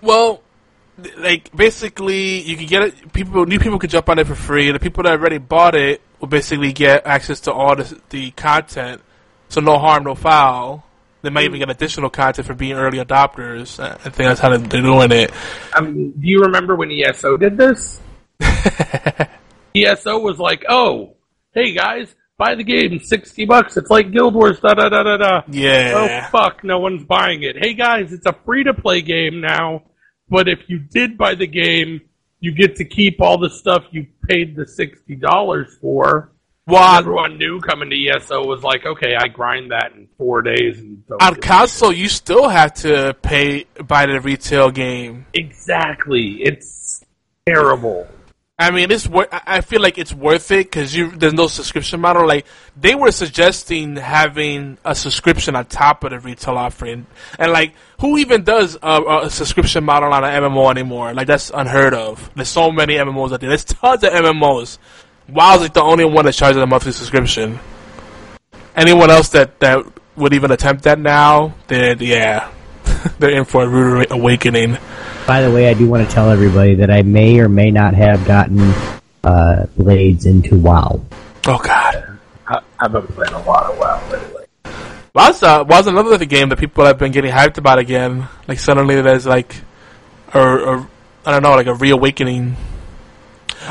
Well, 0.00 0.42
like 1.18 1.54
basically, 1.54 2.40
you 2.40 2.56
can 2.56 2.66
get 2.66 2.82
it. 2.82 3.12
People, 3.12 3.44
new 3.44 3.58
people 3.58 3.78
could 3.78 3.90
jump 3.90 4.08
on 4.08 4.18
it 4.18 4.26
for 4.26 4.34
free. 4.34 4.70
The 4.72 4.80
people 4.80 5.02
that 5.04 5.12
already 5.12 5.38
bought 5.38 5.74
it 5.74 6.00
will 6.18 6.28
basically 6.28 6.72
get 6.72 7.06
access 7.06 7.40
to 7.40 7.52
all 7.52 7.76
the, 7.76 8.00
the 8.08 8.30
content. 8.30 9.02
So 9.50 9.60
no 9.60 9.78
harm, 9.78 10.04
no 10.04 10.14
foul. 10.14 10.84
They 11.22 11.30
might 11.30 11.44
even 11.44 11.60
get 11.60 11.70
additional 11.70 12.10
content 12.10 12.46
for 12.46 12.54
being 12.54 12.74
early 12.74 12.98
adopters. 12.98 13.78
I 13.78 13.94
think 13.94 14.16
that's 14.16 14.40
how 14.40 14.56
they're 14.56 14.82
doing 14.82 15.12
it. 15.12 15.30
I 15.72 15.80
mean, 15.80 16.12
do 16.12 16.26
you 16.26 16.40
remember 16.40 16.74
when 16.74 16.90
ESO 16.90 17.36
did 17.36 17.56
this? 17.56 18.00
ESO 19.74 20.18
was 20.18 20.38
like, 20.38 20.64
"Oh, 20.68 21.16
hey 21.54 21.72
guys, 21.74 22.14
buy 22.36 22.54
the 22.56 22.64
game, 22.64 22.98
sixty 23.00 23.44
bucks. 23.44 23.76
It's 23.76 23.90
like 23.90 24.10
Guild 24.10 24.34
Wars." 24.34 24.60
Da 24.60 24.74
da 24.74 24.88
da 24.88 25.02
da 25.04 25.16
da. 25.16 25.42
Yeah. 25.48 25.92
Oh 25.94 26.30
fuck, 26.30 26.64
no 26.64 26.78
one's 26.80 27.04
buying 27.04 27.42
it. 27.44 27.56
Hey 27.56 27.74
guys, 27.74 28.12
it's 28.12 28.26
a 28.26 28.36
free 28.44 28.64
to 28.64 28.74
play 28.74 29.00
game 29.00 29.40
now, 29.40 29.82
but 30.28 30.48
if 30.48 30.58
you 30.68 30.78
did 30.80 31.16
buy 31.16 31.34
the 31.36 31.46
game, 31.46 32.00
you 32.40 32.52
get 32.52 32.76
to 32.76 32.84
keep 32.84 33.20
all 33.22 33.38
the 33.38 33.50
stuff 33.50 33.84
you 33.92 34.06
paid 34.28 34.56
the 34.56 34.66
sixty 34.66 35.14
dollars 35.14 35.76
for. 35.80 36.32
Well, 36.66 36.98
everyone 36.98 37.38
knew 37.38 37.60
coming 37.60 37.90
to 37.90 38.08
ESO 38.08 38.46
was 38.46 38.62
like, 38.62 38.86
okay, 38.86 39.16
I 39.18 39.26
grind 39.26 39.72
that 39.72 39.92
in 39.96 40.08
four 40.16 40.42
days 40.42 40.78
and 40.78 41.02
on 41.20 41.34
console, 41.36 41.92
you 41.92 42.08
still 42.08 42.48
have 42.48 42.74
to 42.74 43.16
pay 43.20 43.64
buy 43.84 44.06
the 44.06 44.20
retail 44.20 44.70
game. 44.70 45.26
exactly. 45.34 46.40
It's 46.42 47.04
terrible. 47.46 48.06
I 48.58 48.70
mean, 48.70 48.92
it's 48.92 49.08
wor- 49.08 49.28
I 49.32 49.60
feel 49.60 49.80
like 49.80 49.98
it's 49.98 50.12
worth 50.12 50.52
it 50.52 50.66
because 50.66 50.94
you 50.94 51.10
there's 51.10 51.32
no 51.32 51.48
subscription 51.48 52.00
model. 52.00 52.28
Like 52.28 52.46
they 52.76 52.94
were 52.94 53.10
suggesting 53.10 53.96
having 53.96 54.78
a 54.84 54.94
subscription 54.94 55.56
on 55.56 55.64
top 55.64 56.04
of 56.04 56.10
the 56.10 56.20
retail 56.20 56.56
offering, 56.56 57.06
and 57.40 57.50
like 57.50 57.74
who 57.98 58.18
even 58.18 58.44
does 58.44 58.78
a, 58.80 59.22
a 59.24 59.30
subscription 59.30 59.82
model 59.82 60.12
on 60.12 60.22
an 60.22 60.42
MMO 60.44 60.70
anymore? 60.70 61.12
Like 61.12 61.26
that's 61.26 61.50
unheard 61.52 61.92
of. 61.92 62.30
There's 62.36 62.48
so 62.48 62.70
many 62.70 62.94
MMOs 62.94 63.32
out 63.32 63.40
there. 63.40 63.48
There's 63.48 63.64
tons 63.64 64.04
of 64.04 64.12
MMOs. 64.12 64.78
WoW's 65.32 65.60
like 65.60 65.72
the 65.72 65.82
only 65.82 66.04
one 66.04 66.24
that 66.26 66.34
charges 66.34 66.62
a 66.62 66.66
monthly 66.66 66.92
subscription. 66.92 67.58
Anyone 68.76 69.10
else 69.10 69.30
that 69.30 69.60
that 69.60 69.84
would 70.16 70.34
even 70.34 70.50
attempt 70.50 70.84
that 70.84 70.98
now? 70.98 71.54
Then 71.68 71.98
yeah, 72.00 72.50
they're 73.18 73.30
in 73.30 73.44
for 73.44 73.64
a 73.64 73.68
rude 73.68 74.10
awakening. 74.10 74.76
By 75.26 75.42
the 75.42 75.50
way, 75.50 75.68
I 75.68 75.74
do 75.74 75.88
want 75.88 76.06
to 76.06 76.12
tell 76.12 76.30
everybody 76.30 76.76
that 76.76 76.90
I 76.90 77.02
may 77.02 77.38
or 77.38 77.48
may 77.48 77.70
not 77.70 77.94
have 77.94 78.26
gotten 78.26 78.60
uh, 79.24 79.66
Blades 79.76 80.26
into 80.26 80.58
WoW. 80.58 81.04
Oh 81.46 81.58
God, 81.58 82.18
I, 82.46 82.60
I've 82.78 82.92
been 82.92 83.06
playing 83.08 83.34
a 83.34 83.42
lot 83.42 83.70
of 83.70 83.78
WoW 83.78 84.10
lately. 84.10 84.44
WoW's, 85.14 85.42
uh, 85.42 85.64
WoW's 85.64 85.86
another 85.86 86.24
game 86.24 86.48
that 86.50 86.58
people 86.58 86.84
have 86.84 86.98
been 86.98 87.12
getting 87.12 87.30
hyped 87.30 87.58
about 87.58 87.78
again. 87.78 88.28
Like 88.48 88.58
suddenly 88.58 89.00
there's 89.00 89.26
like, 89.26 89.54
or, 90.34 90.60
or 90.60 90.88
I 91.24 91.32
don't 91.32 91.42
know, 91.42 91.52
like 91.52 91.66
a 91.66 91.74
reawakening. 91.74 92.56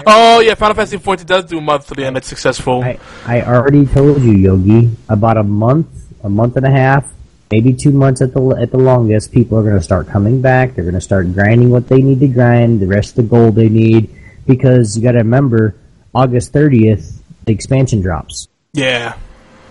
Oh 0.06 0.40
yeah, 0.40 0.56
Final 0.56 0.76
Fantasy 0.76 0.98
XIV 0.98 1.26
does 1.26 1.46
do 1.46 1.60
monthly 1.62 2.04
and 2.06 2.18
it's 2.18 2.28
successful. 2.28 2.82
I, 2.84 3.00
I 3.26 3.42
already 3.42 3.86
told 3.86 4.22
you, 4.22 4.34
Yogi. 4.34 4.96
About 5.10 5.38
a 5.38 5.44
month, 5.44 5.88
a 6.24 6.30
month 6.30 6.58
and 6.58 6.66
a 6.66 6.72
half, 6.72 7.12
maybe 7.52 7.74
two 7.74 7.92
months 7.92 8.22
at 8.22 8.34
the 8.34 8.42
at 8.60 8.72
the 8.72 8.78
longest. 8.78 9.32
People 9.32 9.58
are 9.60 9.64
going 9.64 9.76
to 9.76 9.84
start 9.84 10.08
coming 10.08 10.42
back. 10.42 10.76
They're 10.76 10.84
going 10.86 10.96
to 10.96 11.02
start 11.02 11.34
grinding 11.34 11.70
what 11.70 11.88
they 11.88 12.02
need 12.02 12.20
to 12.22 12.28
grind, 12.28 12.80
the 12.80 12.88
rest 12.88 13.12
of 13.12 13.16
the 13.18 13.24
gold 13.24 13.56
they 13.56 13.70
need, 13.70 14.10
because 14.48 14.96
you 14.98 15.04
got 15.04 15.14
to 15.14 15.20
remember, 15.20 15.76
August 16.16 16.54
thirtieth, 16.54 17.22
the 17.46 17.54
expansion 17.54 18.02
drops. 18.02 18.48
Yeah. 18.74 19.18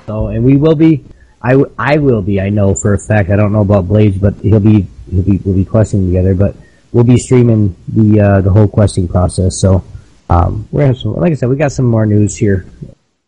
So, 0.06 0.28
and 0.28 0.44
we 0.44 0.56
will 0.56 0.74
be. 0.74 1.04
I, 1.42 1.52
w- 1.52 1.72
I 1.78 1.96
will 1.96 2.20
be. 2.20 2.38
I 2.38 2.50
know 2.50 2.74
for 2.74 2.92
a 2.92 2.98
fact. 2.98 3.30
I 3.30 3.36
don't 3.36 3.52
know 3.52 3.62
about 3.62 3.88
Blades, 3.88 4.18
but 4.18 4.34
he'll 4.42 4.60
be 4.60 4.86
he'll 5.10 5.22
be 5.22 5.38
we'll 5.38 5.54
be 5.54 5.64
questing 5.64 6.06
together. 6.06 6.34
But 6.34 6.54
we'll 6.92 7.04
be 7.04 7.16
streaming 7.16 7.74
the 7.88 8.20
uh, 8.20 8.40
the 8.42 8.50
whole 8.50 8.68
questing 8.68 9.08
process. 9.08 9.58
So 9.58 9.82
um, 10.30 10.68
we're 10.70 10.82
gonna 10.82 10.92
have 10.92 10.98
some, 10.98 11.16
like 11.16 11.32
I 11.32 11.34
said, 11.34 11.48
we 11.48 11.56
got 11.56 11.72
some 11.72 11.86
more 11.86 12.06
news 12.06 12.36
here. 12.36 12.64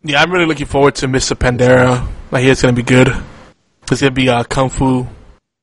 Yeah, 0.03 0.21
I'm 0.21 0.31
really 0.31 0.45
looking 0.45 0.65
forward 0.65 0.95
to 0.95 1.07
Mr. 1.07 1.35
Pandaria. 1.35 2.07
I 2.31 2.41
hear 2.41 2.53
it's 2.53 2.61
gonna 2.61 2.73
be 2.73 2.81
good. 2.81 3.09
It's 3.91 4.01
gonna 4.01 4.11
be 4.11 4.29
uh, 4.29 4.43
kung 4.45 4.69
fu. 4.69 5.05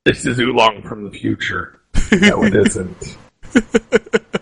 This 0.04 0.26
is 0.26 0.38
Oolong 0.38 0.82
from 0.82 1.04
the 1.04 1.10
future. 1.10 1.80
no, 2.12 2.44
it 2.44 2.54
isn't. 2.54 3.16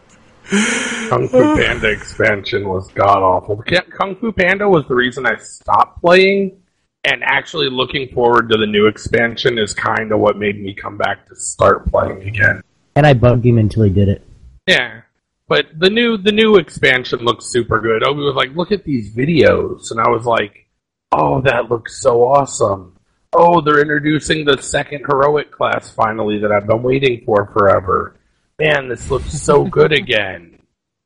Kung 1.08 1.28
Fu 1.28 1.56
Panda 1.56 1.90
expansion 1.90 2.66
was 2.68 2.88
god 2.92 3.18
awful. 3.18 3.62
Kung 3.90 4.16
Fu 4.16 4.32
Panda 4.32 4.68
was 4.68 4.86
the 4.88 4.94
reason 4.94 5.26
I 5.26 5.36
stopped 5.36 6.00
playing, 6.00 6.62
and 7.04 7.22
actually 7.22 7.68
looking 7.68 8.08
forward 8.14 8.48
to 8.50 8.56
the 8.56 8.66
new 8.66 8.86
expansion 8.86 9.58
is 9.58 9.74
kind 9.74 10.10
of 10.10 10.20
what 10.20 10.38
made 10.38 10.58
me 10.60 10.74
come 10.74 10.96
back 10.96 11.26
to 11.28 11.36
start 11.36 11.86
playing 11.86 12.22
again. 12.22 12.62
And 12.96 13.06
I 13.06 13.12
bugged 13.12 13.44
him 13.44 13.58
until 13.58 13.82
he 13.82 13.90
did 13.90 14.08
it. 14.08 14.22
Yeah, 14.66 15.02
but 15.48 15.66
the 15.76 15.90
new 15.90 16.18
the 16.18 16.32
new 16.32 16.56
expansion 16.56 17.20
looks 17.20 17.46
super 17.46 17.80
good. 17.80 18.06
Obi 18.06 18.20
was 18.20 18.36
like, 18.36 18.54
"Look 18.54 18.70
at 18.70 18.84
these 18.84 19.14
videos," 19.14 19.90
and 19.90 19.98
I 19.98 20.08
was 20.08 20.24
like, 20.26 20.66
"Oh, 21.10 21.40
that 21.42 21.70
looks 21.70 22.00
so 22.00 22.22
awesome." 22.22 22.94
Oh, 23.32 23.60
they're 23.60 23.80
introducing 23.80 24.44
the 24.44 24.60
second 24.62 25.04
heroic 25.06 25.50
class 25.50 25.90
finally 25.90 26.38
that 26.38 26.52
I've 26.52 26.66
been 26.66 26.82
waiting 26.82 27.22
for 27.26 27.46
forever. 27.52 28.16
Man, 28.58 28.88
this 28.88 29.10
looks 29.10 29.32
so 29.32 29.64
good 29.78 29.92
again. 29.92 30.58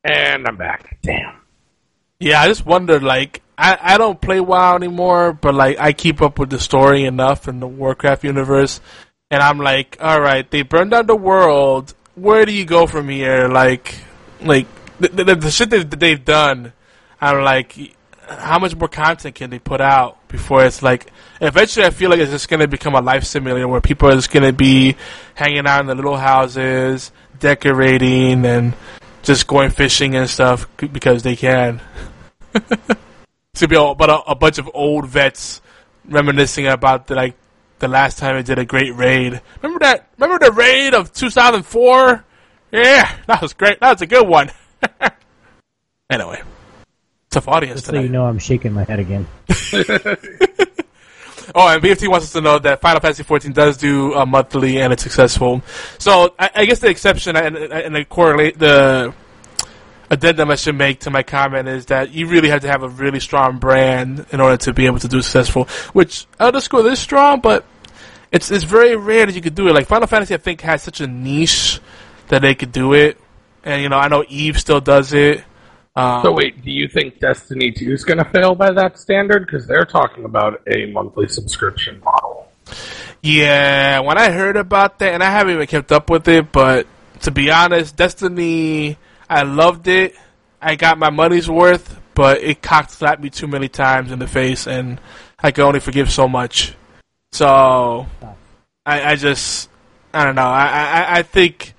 And 0.05 0.47
I'm 0.47 0.57
back. 0.57 0.99
Damn. 1.03 1.37
Yeah, 2.21 2.41
I 2.41 2.47
just 2.47 2.65
wonder, 2.65 3.01
like, 3.01 3.43
I, 3.59 3.77
I 3.81 3.99
don't 3.99 4.21
play 4.21 4.39
WoW 4.41 4.77
anymore, 4.77 5.33
but, 5.33 5.55
like, 5.55 5.79
I 5.81 5.93
keep 5.93 6.23
up 6.23 6.39
with 6.39 6.51
the 6.51 6.59
story 6.61 7.05
enough 7.05 7.49
in 7.49 7.59
the 7.59 7.67
Warcraft 7.67 8.23
universe, 8.23 8.81
and 9.31 9.43
I'm 9.43 9.59
like, 9.59 9.99
alright, 10.01 10.49
they 10.49 10.63
burned 10.63 10.93
down 10.93 11.07
the 11.07 11.17
world, 11.17 11.95
where 12.15 12.47
do 12.47 12.53
you 12.53 12.65
go 12.65 12.87
from 12.87 13.09
here? 13.09 13.49
Like, 13.49 13.97
like, 14.45 14.67
the, 15.01 15.09
the, 15.09 15.35
the 15.35 15.51
shit 15.51 15.71
that 15.71 15.91
they've 15.91 16.25
done, 16.25 16.73
I'm 17.21 17.43
like, 17.43 17.77
how 18.29 18.59
much 18.59 18.75
more 18.77 18.89
content 18.89 19.35
can 19.35 19.51
they 19.51 19.59
put 19.59 19.81
out 19.81 20.29
before 20.29 20.65
it's 20.65 20.83
like, 20.83 21.11
eventually 21.41 21.85
I 21.85 21.91
feel 21.91 22.11
like 22.11 22.21
it's 22.21 22.31
just 22.31 22.49
to 22.49 22.69
become 22.69 22.95
a 22.95 23.01
life 23.01 23.25
simulator 23.25 23.69
where 23.69 23.81
people 23.81 24.09
are 24.09 24.15
just 24.15 24.31
to 24.31 24.53
be 24.53 24.97
hanging 25.35 25.67
out 25.67 25.81
in 25.81 25.87
the 25.87 25.95
little 25.95 26.17
houses, 26.17 27.13
decorating, 27.39 28.45
and 28.47 28.75
just 29.23 29.47
going 29.47 29.71
fishing 29.71 30.15
and 30.15 30.29
stuff 30.29 30.69
because 30.77 31.23
they 31.23 31.37
can. 31.37 31.81
it's 32.55 33.61
gonna 33.61 33.69
be 33.69 33.77
all, 33.77 33.95
but 33.95 34.11
a, 34.11 34.21
a 34.31 34.35
bunch 34.35 34.59
of 34.59 34.71
old 34.75 35.07
vets 35.07 35.61
reminiscing 36.05 36.67
about 36.67 37.07
the, 37.07 37.15
like 37.15 37.35
the 37.79 37.89
last 37.89 38.19
time 38.19 38.37
they 38.37 38.43
did 38.43 38.59
a 38.59 38.65
great 38.65 38.95
raid. 38.95 39.41
Remember 39.61 39.85
that? 39.85 40.09
Remember 40.19 40.45
the 40.45 40.53
raid 40.53 40.95
of 40.95 41.13
2004? 41.13 42.25
Yeah, 42.73 43.15
that 43.27 43.43
was 43.43 43.53
great. 43.53 43.81
That 43.81 43.93
was 43.93 44.03
a 44.03 44.07
good 44.07 44.27
one. 44.27 44.51
anyway, 46.11 46.43
tough 47.31 47.47
audience 47.49 47.81
Just 47.81 47.91
so 47.93 48.01
you 48.01 48.09
know, 48.09 48.27
I'm 48.27 48.39
shaking 48.39 48.73
my 48.73 48.85
head 48.85 48.99
again. 48.99 49.27
Oh, 51.55 51.69
and 51.69 51.83
BFT 51.83 52.09
wants 52.09 52.27
us 52.27 52.33
to 52.33 52.41
know 52.41 52.59
that 52.61 52.81
Final 52.81 53.01
Fantasy 53.01 53.25
XIV 53.25 53.53
does 53.53 53.77
do 53.77 54.15
uh, 54.15 54.25
monthly 54.25 54.81
and 54.81 54.93
it's 54.93 55.03
successful. 55.03 55.63
So 55.99 56.35
I, 56.39 56.51
I 56.55 56.65
guess 56.65 56.79
the 56.79 56.89
exception 56.89 57.37
and, 57.37 57.57
and 57.57 57.95
the 57.95 58.05
correlate 58.05 58.59
the 58.59 59.13
addendum 60.11 60.51
I 60.51 60.55
should 60.57 60.77
make 60.77 61.01
to 61.01 61.11
my 61.11 61.23
comment 61.23 61.69
is 61.69 61.87
that 61.87 62.13
you 62.13 62.27
really 62.27 62.49
have 62.49 62.63
to 62.63 62.69
have 62.69 62.83
a 62.83 62.89
really 62.89 63.21
strong 63.21 63.59
brand 63.59 64.27
in 64.31 64.41
order 64.41 64.57
to 64.59 64.73
be 64.73 64.87
able 64.87 64.99
to 65.01 65.09
do 65.09 65.21
successful. 65.21 65.65
Which 65.93 66.27
Elder 66.39 66.61
Scrolls 66.61 66.87
is 66.87 66.99
strong, 66.99 67.41
but 67.41 67.65
it's 68.31 68.51
it's 68.51 68.65
very 68.65 68.97
rare 68.97 69.27
that 69.27 69.35
you 69.35 69.43
could 69.43 69.55
do 69.55 69.69
it. 69.69 69.75
Like 69.75 69.87
Final 69.87 70.07
Fantasy, 70.07 70.35
I 70.35 70.39
think 70.39 70.61
has 70.63 70.83
such 70.83 71.01
a 71.01 71.07
niche 71.07 71.81
that 72.29 72.43
they 72.43 72.55
could 72.55 72.73
do 72.73 72.93
it. 72.95 73.19
And 73.65 73.83
you 73.83 73.89
know, 73.89 73.99
I 73.99 74.09
know 74.09 74.25
Eve 74.29 74.59
still 74.59 74.81
does 74.81 75.13
it. 75.13 75.45
Um, 75.95 76.23
So 76.23 76.33
wait, 76.33 76.65
do 76.65 76.71
you 76.71 76.89
think 76.89 77.21
Destiny 77.21 77.71
2 77.71 77.93
is 77.93 78.05
going 78.05 78.19
to 78.19 78.25
fail 78.25 78.55
by 78.55 78.73
that 78.73 78.99
standard? 78.99 79.47
Because 79.47 79.67
they're 79.67 79.85
talking 79.85 80.25
about 80.25 80.63
a 80.67 80.87
monthly 80.87 81.29
subscription 81.29 82.01
model. 82.05 82.49
Yeah, 83.23 84.01
when 84.01 84.19
I 84.19 84.31
heard 84.31 84.57
about 84.57 84.99
that, 84.99 85.15
and 85.15 85.23
I 85.23 85.31
haven't 85.31 85.55
even 85.55 85.67
kept 85.67 85.93
up 85.93 86.11
with 86.11 86.27
it, 86.29 86.51
but 86.51 86.87
to 87.21 87.31
be 87.31 87.51
honest, 87.51 87.95
Destiny, 87.95 88.99
I 89.29 89.43
loved 89.43 89.87
it. 89.87 90.17
I 90.61 90.77
got 90.77 90.99
my 90.99 91.11
money's 91.11 91.49
worth, 91.49 92.01
but 92.15 92.43
it 92.43 92.63
cocked 92.63 92.91
slapped 92.91 93.23
me 93.23 93.31
too 93.31 93.47
many 93.47 93.69
times 93.69 94.11
in 94.11 94.19
the 94.19 94.27
face, 94.27 94.67
and 94.67 95.01
I 95.39 95.53
can 95.53 95.65
only 95.65 95.81
forgive 95.81 96.11
so 96.11 96.27
much. 96.27 96.75
So, 97.33 98.07
I, 98.85 99.13
I 99.13 99.17
just, 99.17 99.69
I 100.13 100.25
don't 100.25 100.35
know. 100.35 100.43
I, 100.43 100.67
I, 100.67 101.19
I 101.19 101.23
think 101.23 101.75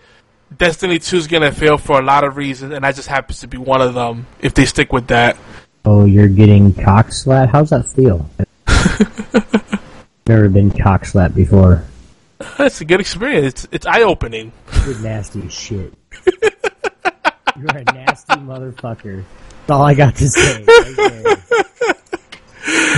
Destiny 0.58 0.99
2 0.99 1.18
is 1.18 1.28
going 1.28 1.43
to 1.43 1.51
fail 1.51 1.78
for 1.78 1.99
a 1.99 2.04
lot 2.04 2.24
of 2.24 2.38
reasons, 2.38 2.74
and 2.74 2.84
that 2.84 2.95
just 2.95 3.08
happens 3.08 3.39
to 3.41 3.47
be 3.47 3.58
one 3.58 3.82
of 3.82 3.93
them 3.93 4.28
if 4.39 4.54
they 4.54 4.66
stick 4.66 4.91
with 4.91 5.08
that. 5.08 5.38
Oh, 5.86 6.06
you're 6.06 6.28
getting 6.28 6.74
cock 6.74 7.12
slapped? 7.12 7.51
How's 7.51 7.70
that 7.72 7.88
feel? 7.88 8.30
Never 10.28 10.49
been 10.49 10.72
cock 10.72 11.06
slapped 11.06 11.36
before. 11.36 11.86
That's 12.58 12.82
a 12.82 12.86
good 12.86 12.99
experience. 12.99 13.45
It's, 13.45 13.68
it's 13.72 13.86
eye 13.86 14.04
opening. 14.04 14.51
You're 14.86 14.99
nasty 14.99 15.43
as 15.45 15.54
shit. 15.54 15.93
You're 17.58 17.78
a 17.78 17.84
nasty 17.93 18.36
motherfucker. 18.36 19.24
That's 19.68 19.72
all 19.72 19.84
I 19.84 19.93
got 19.93 20.16
to 20.16 20.28
say. 20.28 20.64
Right. 20.64 21.38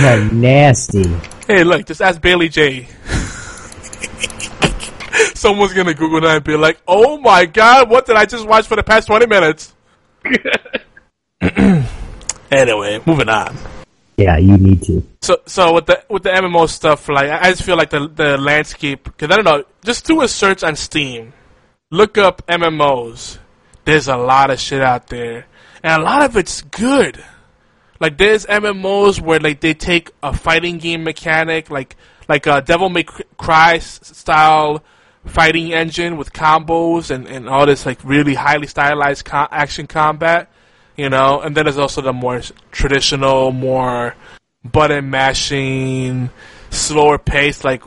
You're 0.00 0.32
nasty. 0.32 1.04
Hey, 1.46 1.64
look, 1.64 1.86
just 1.86 2.02
ask 2.02 2.20
Bailey 2.20 2.48
J. 2.48 2.88
Someone's 5.34 5.72
gonna 5.72 5.94
Google 5.94 6.20
that 6.22 6.36
and 6.36 6.44
be 6.44 6.56
like, 6.56 6.80
"Oh 6.86 7.18
my 7.18 7.46
god, 7.46 7.90
what 7.90 8.06
did 8.06 8.16
I 8.16 8.24
just 8.24 8.46
watch 8.46 8.66
for 8.66 8.76
the 8.76 8.82
past 8.82 9.06
twenty 9.06 9.26
minutes?" 9.26 9.74
anyway, 12.50 13.00
moving 13.06 13.28
on. 13.28 13.56
Yeah, 14.16 14.38
you 14.38 14.56
need 14.56 14.82
to. 14.84 15.06
So, 15.20 15.40
so 15.46 15.74
with 15.74 15.86
the 15.86 16.02
with 16.08 16.22
the 16.22 16.30
MMO 16.30 16.68
stuff, 16.68 17.08
like 17.08 17.28
I 17.28 17.48
I 17.48 17.50
just 17.50 17.62
feel 17.62 17.76
like 17.76 17.90
the 17.90 18.08
the 18.08 18.38
landscape, 18.38 19.04
because 19.04 19.30
I 19.30 19.36
don't 19.36 19.44
know, 19.44 19.64
just 19.84 20.06
do 20.06 20.22
a 20.22 20.28
search 20.28 20.62
on 20.62 20.76
Steam, 20.76 21.32
look 21.90 22.16
up 22.16 22.46
MMOs. 22.46 23.38
There's 23.84 24.08
a 24.08 24.16
lot 24.16 24.50
of 24.50 24.58
shit 24.58 24.80
out 24.82 25.08
there, 25.08 25.46
and 25.82 26.02
a 26.02 26.04
lot 26.04 26.22
of 26.22 26.36
it's 26.36 26.62
good. 26.62 27.22
Like 28.00 28.18
there's 28.18 28.46
MMOs 28.46 29.20
where 29.20 29.38
like 29.38 29.60
they 29.60 29.74
take 29.74 30.10
a 30.22 30.32
fighting 30.32 30.78
game 30.78 31.04
mechanic, 31.04 31.70
like 31.70 31.96
like 32.28 32.46
a 32.46 32.62
Devil 32.62 32.88
May 32.88 33.04
Cry 33.04 33.78
style 33.78 34.82
fighting 35.26 35.72
engine 35.72 36.16
with 36.16 36.32
combos 36.32 37.10
and, 37.10 37.26
and 37.26 37.48
all 37.48 37.66
this 37.66 37.84
like 37.84 38.02
really 38.04 38.34
highly 38.34 38.66
stylized 38.66 39.24
co- 39.24 39.48
action 39.50 39.86
combat, 39.86 40.50
you 40.96 41.08
know. 41.10 41.40
And 41.40 41.56
then 41.56 41.64
there's 41.64 41.78
also 41.78 42.00
the 42.00 42.12
more 42.12 42.40
traditional, 42.70 43.52
more 43.52 44.14
button 44.64 45.10
mashing, 45.10 46.30
slower 46.70 47.18
pace, 47.18 47.64
like 47.64 47.82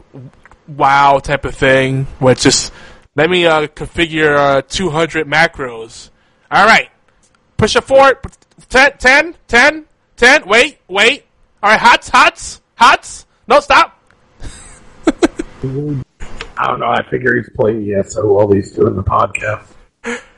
WoW 0.67 1.19
type 1.19 1.45
of 1.45 1.55
thing, 1.55 2.05
where 2.19 2.33
it's 2.33 2.43
just 2.43 2.71
let 3.15 3.29
me 3.29 3.45
uh, 3.45 3.67
configure 3.67 4.35
uh, 4.35 4.61
200 4.61 5.27
macros. 5.27 6.09
All 6.51 6.65
right, 6.65 6.89
push 7.57 7.75
it 7.75 7.83
forward. 7.83 8.17
10, 8.69 8.97
10, 8.97 9.35
10, 9.47 9.85
10. 10.17 10.47
Wait, 10.47 10.77
wait. 10.87 11.25
All 11.63 11.69
right, 11.69 11.79
hots, 11.79 12.09
hots, 12.09 12.61
hots. 12.75 13.25
No, 13.47 13.59
stop. 13.59 13.99
I 16.59 16.67
don't 16.67 16.79
know. 16.81 16.87
I 16.89 17.01
figure 17.09 17.35
he's 17.37 17.49
playing 17.55 17.89
ESO 17.91 18.33
while 18.33 18.51
he's 18.51 18.71
doing 18.71 18.95
the 18.95 19.03
podcast. 19.03 19.65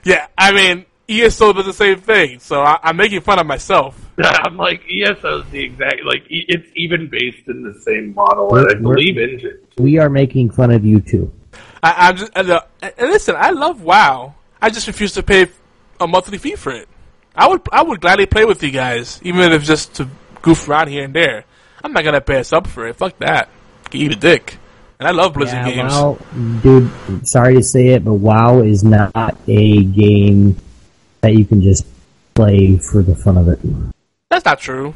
Yeah, 0.04 0.28
I 0.38 0.52
mean, 0.52 0.86
ESO 1.10 1.52
does 1.54 1.66
the 1.66 1.74
same 1.74 2.00
thing, 2.00 2.40
so 2.40 2.62
I, 2.62 2.78
I'm 2.84 2.96
making 2.98 3.22
fun 3.22 3.40
of 3.40 3.48
myself. 3.48 4.00
I'm 4.24 4.56
like 4.58 4.82
ESO's 4.90 5.46
the 5.52 5.64
exact 5.64 6.04
like 6.06 6.24
e- 6.30 6.46
it's 6.48 6.68
even 6.76 7.08
based 7.10 7.48
in 7.48 7.64
the 7.64 7.74
same 7.82 8.14
model, 8.14 8.50
I 8.50 8.54
We're- 8.54 8.66
we're- 8.82 8.82
believe 8.96 9.18
engine. 9.18 9.58
We 9.78 9.98
are 9.98 10.10
making 10.10 10.52
fun 10.52 10.72
of 10.72 10.86
you 10.86 11.00
too. 11.02 11.32
I, 11.82 12.10
I'm 12.10 12.18
just 12.18 12.32
and, 12.36 12.50
uh, 12.52 12.62
and 12.84 12.94
listen. 13.10 13.36
I 13.38 13.50
love 13.50 13.82
WoW. 13.82 14.36
I 14.62 14.70
just 14.70 14.86
refuse 14.88 15.14
to 15.14 15.24
pay 15.24 15.48
a 16.00 16.08
monthly 16.08 16.38
fee 16.38 16.56
for 16.56 16.72
it. 16.72 16.88
I 17.36 17.48
would 17.48 17.62
I 17.72 17.82
would 17.82 18.00
gladly 18.02 18.28
play 18.28 18.46
with 18.46 18.62
you 18.62 18.70
guys, 18.72 19.20
even 19.24 19.52
if 19.52 19.64
just 19.64 19.96
to 19.96 20.08
goof 20.44 20.68
around 20.70 20.90
here 20.90 21.04
and 21.04 21.14
there. 21.16 21.46
I'm 21.84 21.94
not 21.94 22.04
gonna 22.04 22.22
pay 22.22 22.38
us 22.40 22.54
up 22.54 22.68
for 22.68 22.86
it. 22.88 22.96
Fuck 22.98 23.18
that. 23.20 23.50
Eat 23.92 24.12
a 24.12 24.16
dick. 24.16 24.58
And 25.02 25.08
I 25.08 25.12
love 25.14 25.34
Blizzard 25.34 25.56
yeah, 25.66 25.72
games. 25.72 25.94
WoW, 25.94 26.20
dude, 26.62 27.28
sorry 27.28 27.56
to 27.56 27.64
say 27.64 27.88
it, 27.88 28.06
but 28.06 28.14
WoW 28.14 28.60
is 28.62 28.84
not 28.84 29.36
a 29.48 29.84
game 29.84 30.56
that 31.22 31.34
you 31.34 31.44
can 31.44 31.64
just 31.64 31.88
play 32.36 32.78
for 32.78 33.02
the 33.02 33.16
fun 33.16 33.36
of 33.36 33.48
it. 33.48 33.58
That's 34.30 34.46
not 34.46 34.60
true. 34.60 34.94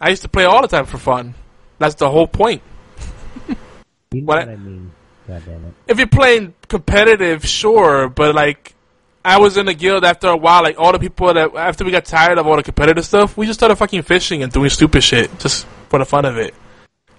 I 0.00 0.08
used 0.10 0.22
to 0.22 0.28
play 0.28 0.44
all 0.44 0.60
the 0.60 0.66
time 0.66 0.86
for 0.86 0.98
fun. 0.98 1.36
That's 1.78 1.94
the 1.94 2.10
whole 2.10 2.26
point. 2.26 2.62
You 4.12 4.22
know 4.22 4.26
What 4.26 4.38
what, 4.40 4.48
I- 4.48 4.52
I 4.52 4.56
mean? 4.56 4.90
God 5.28 5.42
damn 5.46 5.64
it. 5.66 5.74
If 5.86 5.98
you're 5.98 6.08
playing 6.08 6.54
competitive, 6.66 7.46
sure, 7.46 8.08
but 8.08 8.34
like 8.34 8.74
I 9.24 9.38
was 9.38 9.56
in 9.56 9.66
the 9.66 9.74
guild 9.74 10.04
after 10.04 10.28
a 10.28 10.36
while. 10.36 10.64
Like 10.64 10.78
all 10.80 10.90
the 10.90 10.98
people 10.98 11.32
that 11.32 11.54
after 11.54 11.84
we 11.84 11.92
got 11.92 12.04
tired 12.06 12.38
of 12.38 12.46
all 12.48 12.56
the 12.56 12.62
competitive 12.64 13.04
stuff, 13.04 13.36
we 13.36 13.46
just 13.46 13.58
started 13.60 13.76
fucking 13.76 14.02
fishing 14.02 14.42
and 14.42 14.52
doing 14.52 14.68
stupid 14.70 15.02
shit 15.04 15.36
just 15.38 15.64
for 15.88 16.00
the 16.00 16.04
fun 16.04 16.24
of 16.24 16.38
it. 16.38 16.54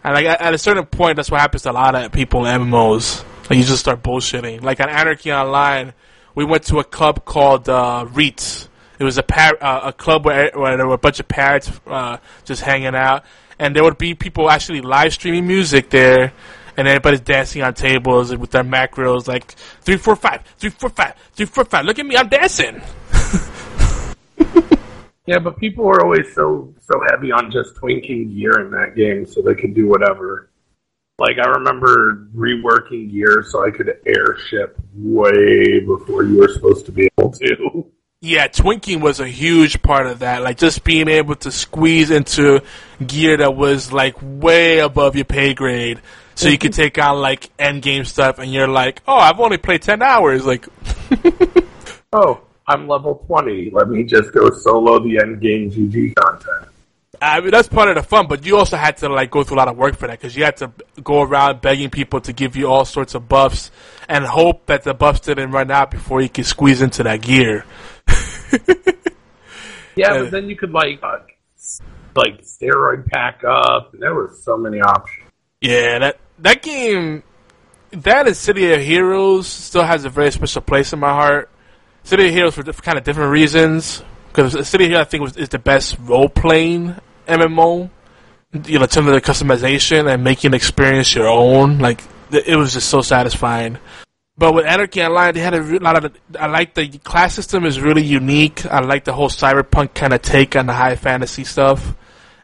And 0.06 0.14
like 0.14 0.28
at 0.28 0.54
a 0.54 0.58
certain 0.60 0.86
point, 0.86 1.16
that's 1.16 1.32
what 1.32 1.42
happens 1.42 1.64
to 1.64 1.72
a 1.72 1.74
lot 1.74 1.96
of 1.96 2.12
people 2.12 2.46
in 2.46 2.62
MMOs. 2.62 3.26
Like 3.50 3.58
you 3.58 3.66
just 3.66 3.80
start 3.80 4.04
bullshitting. 4.04 4.62
Like 4.62 4.80
on 4.80 4.88
Anarchy 4.88 5.34
Online, 5.34 5.94
we 6.36 6.46
went 6.46 6.66
to 6.66 6.78
a 6.78 6.84
club 6.84 7.26
called 7.26 7.68
uh, 7.68 8.06
Reets. 8.10 8.70
It 9.00 9.04
was 9.04 9.18
a 9.18 9.24
par- 9.24 9.58
uh, 9.60 9.82
a 9.86 9.94
club 9.94 10.24
where, 10.26 10.52
where 10.54 10.78
there 10.78 10.86
were 10.86 10.94
a 10.94 11.00
bunch 11.00 11.20
of 11.20 11.28
parrots 11.28 11.72
uh, 11.88 12.18
just 12.44 12.62
hanging 12.62 12.94
out, 12.94 13.26
and 13.58 13.76
there 13.76 13.84
would 13.84 13.98
be 13.98 14.14
people 14.14 14.48
actually 14.48 14.82
live 14.82 15.12
streaming 15.12 15.48
music 15.48 15.90
there, 15.90 16.34
and 16.78 16.88
everybody's 16.88 17.22
dancing 17.22 17.64
on 17.64 17.74
tables 17.74 18.36
with 18.36 18.52
their 18.52 18.64
macros 18.64 19.28
like 19.28 19.54
three 19.82 19.98
four 19.98 20.16
five, 20.16 20.44
three 20.60 20.70
four 20.70 20.92
five, 20.92 21.16
three 21.34 21.48
four 21.48 21.66
five. 21.66 21.84
Look 21.84 21.98
at 21.98 22.06
me, 22.06 22.16
I'm 22.16 22.30
dancing. 22.30 22.80
Yeah, 25.26 25.40
but 25.40 25.58
people 25.58 25.86
were 25.86 26.04
always 26.04 26.34
so 26.34 26.74
so 26.82 27.02
heavy 27.10 27.32
on 27.32 27.52
just 27.52 27.76
twinking 27.76 28.36
gear 28.36 28.60
in 28.62 28.72
that 28.72 28.96
game, 28.96 29.26
so 29.26 29.42
they 29.42 29.56
could 29.56 29.74
do 29.74 29.88
whatever. 29.88 30.50
Like 31.18 31.38
I 31.40 31.48
remember 31.48 32.28
reworking 32.36 33.12
gear 33.12 33.44
so 33.44 33.66
I 33.66 33.72
could 33.72 34.00
airship 34.06 34.78
way 34.94 35.80
before 35.80 36.24
you 36.24 36.40
were 36.40 36.50
supposed 36.50 36.86
to 36.88 36.92
be 36.92 37.10
able 37.18 37.32
to. 37.32 37.86
Yeah, 38.22 38.48
twinking 38.48 39.02
was 39.02 39.20
a 39.20 39.28
huge 39.28 39.82
part 39.82 40.08
of 40.08 40.20
that. 40.20 40.42
Like 40.42 40.58
just 40.58 40.84
being 40.84 41.08
able 41.08 41.36
to 41.38 41.52
squeeze 41.52 42.12
into 42.12 42.62
gear 43.06 43.38
that 43.38 43.56
was 43.56 43.92
like 43.92 44.16
way 44.22 44.80
above 44.80 45.16
your 45.16 45.26
pay 45.26 45.54
grade, 45.54 46.02
so 46.36 46.50
you 46.50 46.58
could 46.58 46.72
mm-hmm. 46.72 46.82
take 46.82 46.98
on 47.00 47.20
like 47.22 47.50
end 47.58 47.82
game 47.82 48.06
stuff, 48.06 48.40
and 48.40 48.52
you're 48.52 48.68
like, 48.68 49.02
oh, 49.08 49.18
I've 49.18 49.40
only 49.40 49.58
played 49.58 49.82
ten 49.82 50.02
hours. 50.02 50.46
Like, 50.46 50.68
Oh, 52.16 52.40
I'm 52.68 52.88
level 52.88 53.24
twenty. 53.28 53.70
Let 53.72 53.90
me 53.90 54.04
just 54.04 54.32
go 54.34 54.50
solo 54.50 55.00
the 55.00 55.20
end 55.20 55.42
game 55.42 55.72
GG 55.72 56.16
content. 56.16 56.72
I 57.22 57.40
mean, 57.40 57.52
that's 57.52 57.70
part 57.70 57.88
of 57.90 57.96
the 57.96 58.04
fun, 58.04 58.28
but 58.28 58.46
you 58.46 58.58
also 58.58 58.76
had 58.76 58.98
to 58.98 59.10
like 59.10 59.32
go 59.32 59.44
through 59.44 59.58
a 59.58 59.60
lot 59.60 59.68
of 59.70 59.78
work 59.78 59.96
for 59.96 60.08
that 60.08 60.20
because 60.20 60.36
you 60.36 60.44
had 60.44 60.58
to 60.58 60.72
go 61.02 61.22
around 61.22 61.62
begging 61.62 61.90
people 61.90 62.20
to 62.22 62.34
give 62.34 62.56
you 62.56 62.68
all 62.68 62.84
sorts 62.84 63.16
of 63.16 63.30
buffs 63.30 63.72
and 64.10 64.26
hope 64.26 64.66
that 64.66 64.84
the 64.84 64.94
buffs 64.94 65.22
didn't 65.22 65.52
run 65.52 65.72
out 65.72 65.92
before 65.92 66.22
you 66.22 66.30
could 66.30 66.46
squeeze 66.46 66.82
into 66.82 67.04
that 67.04 67.22
gear. 67.22 67.66
Yeah, 69.96 70.20
but 70.20 70.32
then 70.32 70.50
you 70.50 70.56
could 70.56 70.72
like 70.72 71.00
uh, 71.02 71.20
like 72.16 72.42
steroid 72.42 73.08
pack 73.08 73.44
up. 73.44 73.94
And 73.94 74.02
there 74.02 74.14
were 74.14 74.34
so 74.42 74.58
many 74.58 74.80
options. 74.82 75.30
Yeah, 75.62 76.00
that 76.00 76.20
that 76.40 76.62
game, 76.62 77.24
that 77.92 78.28
and 78.28 78.36
City 78.36 78.74
of 78.74 78.82
Heroes 78.82 79.48
still 79.48 79.84
has 79.84 80.06
a 80.06 80.10
very 80.10 80.32
special 80.32 80.62
place 80.62 80.94
in 80.94 81.00
my 81.00 81.14
heart. 81.14 81.50
City 82.06 82.28
of 82.28 82.34
Heroes 82.34 82.56
for 82.56 82.64
kind 82.64 82.98
of 82.98 83.04
different 83.04 83.32
reasons. 83.32 84.02
Because 84.28 84.68
City 84.68 84.86
of 84.86 84.90
Heroes, 84.92 85.08
I 85.08 85.10
think, 85.10 85.22
was, 85.22 85.38
is 85.38 85.50
the 85.50 85.60
best 85.60 85.98
role 86.00 86.30
playing 86.30 86.96
MMO. 87.28 87.90
You 88.54 88.78
know, 88.78 88.84
in 88.84 88.90
terms 88.90 89.08
of 89.08 89.14
the 89.14 89.22
customization 89.22 90.10
and 90.12 90.24
making 90.24 90.52
the 90.52 90.58
experience 90.58 91.14
your 91.14 91.28
own. 91.28 91.80
Like, 91.80 92.02
it 92.32 92.56
was 92.56 92.74
just 92.74 92.90
so 92.90 93.02
satisfying. 93.02 93.80
But 94.38 94.54
with 94.54 94.66
Anarchy 94.66 95.02
Online, 95.02 95.34
they 95.34 95.40
had 95.40 95.54
a 95.54 95.62
re- 95.62 95.80
lot 95.80 96.04
of. 96.04 96.16
I 96.38 96.48
like 96.48 96.74
the 96.74 96.88
class 97.00 97.34
system 97.34 97.66
is 97.66 97.82
really 97.82 98.04
unique. 98.04 98.66
I 98.66 98.82
like 98.82 99.06
the 99.06 99.14
whole 99.14 99.30
cyberpunk 99.30 99.94
kind 99.94 100.14
of 100.14 100.22
take 100.22 100.56
on 100.56 100.68
the 100.68 100.74
high 100.74 100.96
fantasy 100.96 101.44
stuff. 101.44 101.96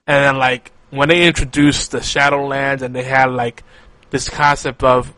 And 0.08 0.26
then 0.26 0.38
like 0.38 0.72
when 0.90 1.10
they 1.10 1.28
introduced 1.28 1.92
the 1.92 2.00
Shadowlands 2.00 2.82
and 2.82 2.96
they 2.96 3.04
had 3.04 3.32
like 3.32 3.64
this 4.10 4.30
concept 4.30 4.84
of 4.84 5.14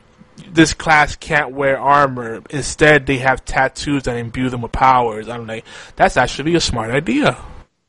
this 0.52 0.74
class 0.74 1.16
can't 1.16 1.52
wear 1.52 1.80
armor. 1.80 2.42
Instead, 2.50 3.06
they 3.06 3.18
have 3.18 3.44
tattoos 3.46 4.04
that 4.04 4.18
imbue 4.18 4.50
them 4.50 4.62
with 4.62 4.72
powers. 4.72 5.28
I'm 5.28 5.48
like, 5.48 5.66
that's 5.96 6.18
actually 6.18 6.56
a 6.56 6.60
smart 6.60 6.92
idea. 6.92 7.38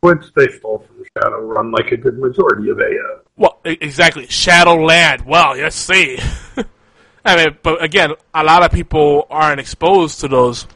Which 0.00 0.24
they 0.34 0.48
stole 0.48 0.86
from 0.86 1.04
Shadowrun 1.16 1.72
like 1.72 1.92
a 1.92 1.96
good 1.96 2.18
majority 2.18 2.70
of 2.70 2.78
AA. 2.78 3.20
Well, 3.36 3.60
exactly. 3.64 4.26
Shadowland. 4.26 5.24
Well, 5.26 5.56
let's 5.56 5.76
see. 5.76 6.18
I 7.24 7.36
mean, 7.36 7.58
but 7.62 7.82
again, 7.82 8.12
a 8.34 8.44
lot 8.44 8.62
of 8.62 8.70
people 8.70 9.26
aren't 9.30 9.60
exposed 9.60 10.20
to 10.20 10.28
those 10.28 10.66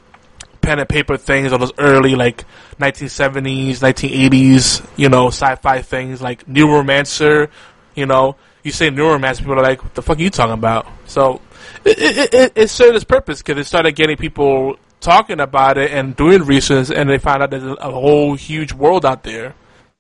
pen 0.62 0.78
and 0.78 0.88
paper 0.88 1.16
things 1.16 1.52
or 1.52 1.58
those 1.58 1.72
early 1.78 2.14
like 2.14 2.44
1970s, 2.80 3.78
1980s, 3.78 4.86
you 4.96 5.08
know, 5.08 5.28
sci-fi 5.28 5.82
things 5.82 6.22
like 6.22 6.46
Neuromancer. 6.46 7.50
You 7.94 8.06
know, 8.06 8.36
you 8.62 8.72
say 8.72 8.90
Neuromancer, 8.90 9.38
people 9.38 9.54
are 9.54 9.62
like, 9.62 9.82
"What 9.82 9.94
the 9.94 10.02
fuck 10.02 10.18
are 10.18 10.22
you 10.22 10.30
talking 10.30 10.54
about?" 10.54 10.86
So 11.06 11.40
it 11.89 12.18
it, 12.18 12.34
it, 12.34 12.53
it 12.55 12.70
served 12.70 12.97
its 12.97 13.05
purpose 13.05 13.43
because 13.43 13.59
it 13.59 13.64
started 13.64 13.95
getting 13.97 14.16
people 14.16 14.76
talking 15.01 15.41
about 15.41 15.78
it 15.78 15.91
and 15.93 16.16
doing 16.16 16.43
research, 16.43 16.91
and 16.91 17.09
they 17.09 17.18
found 17.18 17.43
out 17.43 17.51
there's 17.51 17.62
a, 17.62 17.74
a 17.74 17.91
whole 17.91 18.34
huge 18.34 18.72
world 18.72 19.07
out 19.07 19.22
there. 19.22 19.55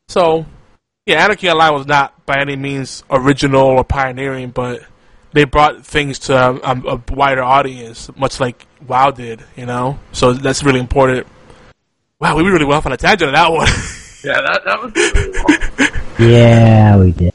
So 0.08 0.46
yeah, 1.08 1.24
Anarchy 1.24 1.48
Online 1.48 1.72
was 1.72 1.86
not 1.86 2.26
by 2.26 2.38
any 2.38 2.54
means 2.54 3.02
original 3.10 3.62
or 3.62 3.82
pioneering, 3.82 4.50
but 4.50 4.82
they 5.32 5.44
brought 5.44 5.86
things 5.86 6.18
to 6.20 6.36
um, 6.68 6.84
a 6.86 7.00
wider 7.14 7.42
audience, 7.42 8.10
much 8.14 8.40
like 8.40 8.66
WoW 8.86 9.10
did, 9.10 9.42
you 9.56 9.64
know? 9.64 9.98
So 10.12 10.34
that's 10.34 10.62
really 10.62 10.80
important. 10.80 11.26
Wow, 12.20 12.36
we 12.36 12.42
really 12.42 12.66
went 12.66 12.76
off 12.76 12.86
on 12.86 12.92
a 12.92 12.98
tangent 12.98 13.28
on 13.28 13.34
that 13.34 13.52
one. 13.52 13.68
Yeah, 14.24 14.40
that 14.40 14.64
that 14.64 14.82
was 14.82 14.92
really. 16.18 16.32
Yeah, 16.32 16.96
we 16.96 17.12
did. 17.12 17.32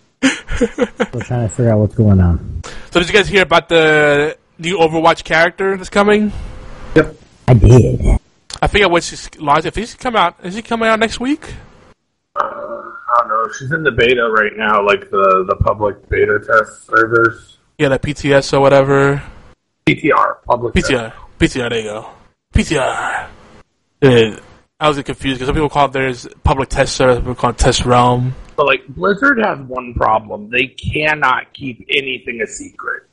We're 1.14 1.24
trying 1.24 1.48
to 1.48 1.50
figure 1.50 1.72
out 1.72 1.80
what's 1.80 1.96
going 1.96 2.20
on. 2.20 2.62
so 2.92 3.00
did 3.00 3.08
you 3.08 3.14
guys 3.14 3.30
hear 3.30 3.44
about 3.44 3.70
the 3.70 4.38
new 4.58 4.78
Overwatch 4.78 5.24
character 5.24 5.78
that's 5.78 5.90
coming? 5.90 6.32
Yep. 6.96 7.16
I 7.48 7.54
did. 7.54 8.20
I 8.62 8.68
forget 8.68 8.90
when 8.90 9.02
she's 9.02 9.30
launched. 9.40 9.66
If 9.66 9.76
she's 9.76 9.96
coming 9.96 10.20
out, 10.20 10.36
is 10.44 10.56
she 10.56 10.62
coming 10.62 10.88
out 10.88 11.00
next 11.00 11.20
week? 11.20 11.54
Uh, 12.36 12.44
I 12.44 13.20
don't 13.20 13.28
know. 13.28 13.50
She's 13.58 13.72
in 13.72 13.84
the 13.84 13.92
beta 13.92 14.30
right 14.32 14.54
now, 14.56 14.86
like 14.86 15.10
the 15.12 15.46
the 15.48 15.56
public 15.58 16.08
beta 16.10 16.40
test 16.40 16.88
servers. 16.88 17.58
Yeah, 17.78 17.90
the 17.90 18.00
PTS 18.00 18.54
or 18.54 18.62
whatever. 18.62 19.22
PTR, 19.86 20.44
public 20.46 20.74
test. 20.74 20.90
PTR. 20.90 21.14
PTR, 21.40 21.70
there 21.70 21.80
you 21.80 21.84
go. 21.84 22.10
PTR. 22.54 23.28
Uh, 24.02 24.40
I 24.80 24.88
was 24.88 25.02
confused 25.02 25.40
because 25.40 25.48
some 25.48 25.56
people 25.56 25.70
call 25.70 25.88
it 25.88 25.94
theirs 25.94 26.28
public 26.44 26.70
test 26.70 26.96
server, 26.96 27.16
some 27.16 27.24
people 27.24 27.36
call 27.36 27.50
it 27.50 27.58
test 27.58 27.86
realm. 27.86 28.36
But 28.56 28.68
like 28.68 28.88
Blizzard 28.88 29.40
has 29.40 29.60
one 29.60 29.94
problem: 29.94 30.50
they 30.50 30.68
cannot 30.68 31.54
keep 31.54 31.86
anything 31.90 32.42
a 32.42 32.48
secret. 32.48 33.04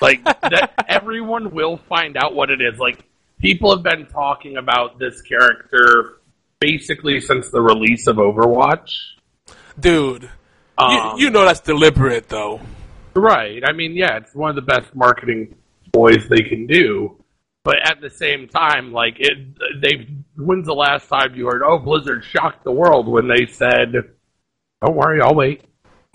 Like 0.00 0.24
that, 0.24 0.72
everyone 0.88 1.50
will 1.52 1.76
find 1.88 2.16
out 2.16 2.34
what 2.34 2.50
it 2.50 2.60
is. 2.60 2.78
Like 2.78 3.04
people 3.40 3.70
have 3.74 3.82
been 3.82 4.06
talking 4.06 4.56
about 4.56 4.98
this 4.98 5.20
character 5.22 6.20
basically 6.60 7.20
since 7.20 7.50
the 7.50 7.60
release 7.60 8.06
of 8.06 8.16
Overwatch. 8.16 8.90
Dude, 9.78 10.30
Um, 10.78 10.90
you, 11.18 11.26
you 11.26 11.30
know 11.30 11.44
that's 11.44 11.60
deliberate 11.60 12.28
though. 12.28 12.60
Right. 13.14 13.62
I 13.66 13.72
mean, 13.72 13.94
yeah, 13.94 14.16
it's 14.18 14.34
one 14.34 14.50
of 14.50 14.56
the 14.56 14.62
best 14.62 14.94
marketing 14.94 15.54
ploys 15.92 16.28
they 16.28 16.42
can 16.42 16.66
do. 16.66 17.22
But 17.64 17.76
at 17.84 18.00
the 18.00 18.10
same 18.10 18.46
time, 18.46 18.92
like 18.92 19.16
it, 19.18 19.38
they. 19.82 20.06
When's 20.36 20.66
the 20.66 20.72
last 20.72 21.08
time 21.08 21.34
you 21.34 21.46
heard? 21.46 21.62
Oh, 21.64 21.78
Blizzard 21.78 22.24
shocked 22.24 22.62
the 22.62 22.70
world 22.70 23.08
when 23.08 23.26
they 23.26 23.46
said, 23.46 23.92
"Don't 24.84 24.94
worry, 24.94 25.20
I'll 25.20 25.34
wait." 25.34 25.64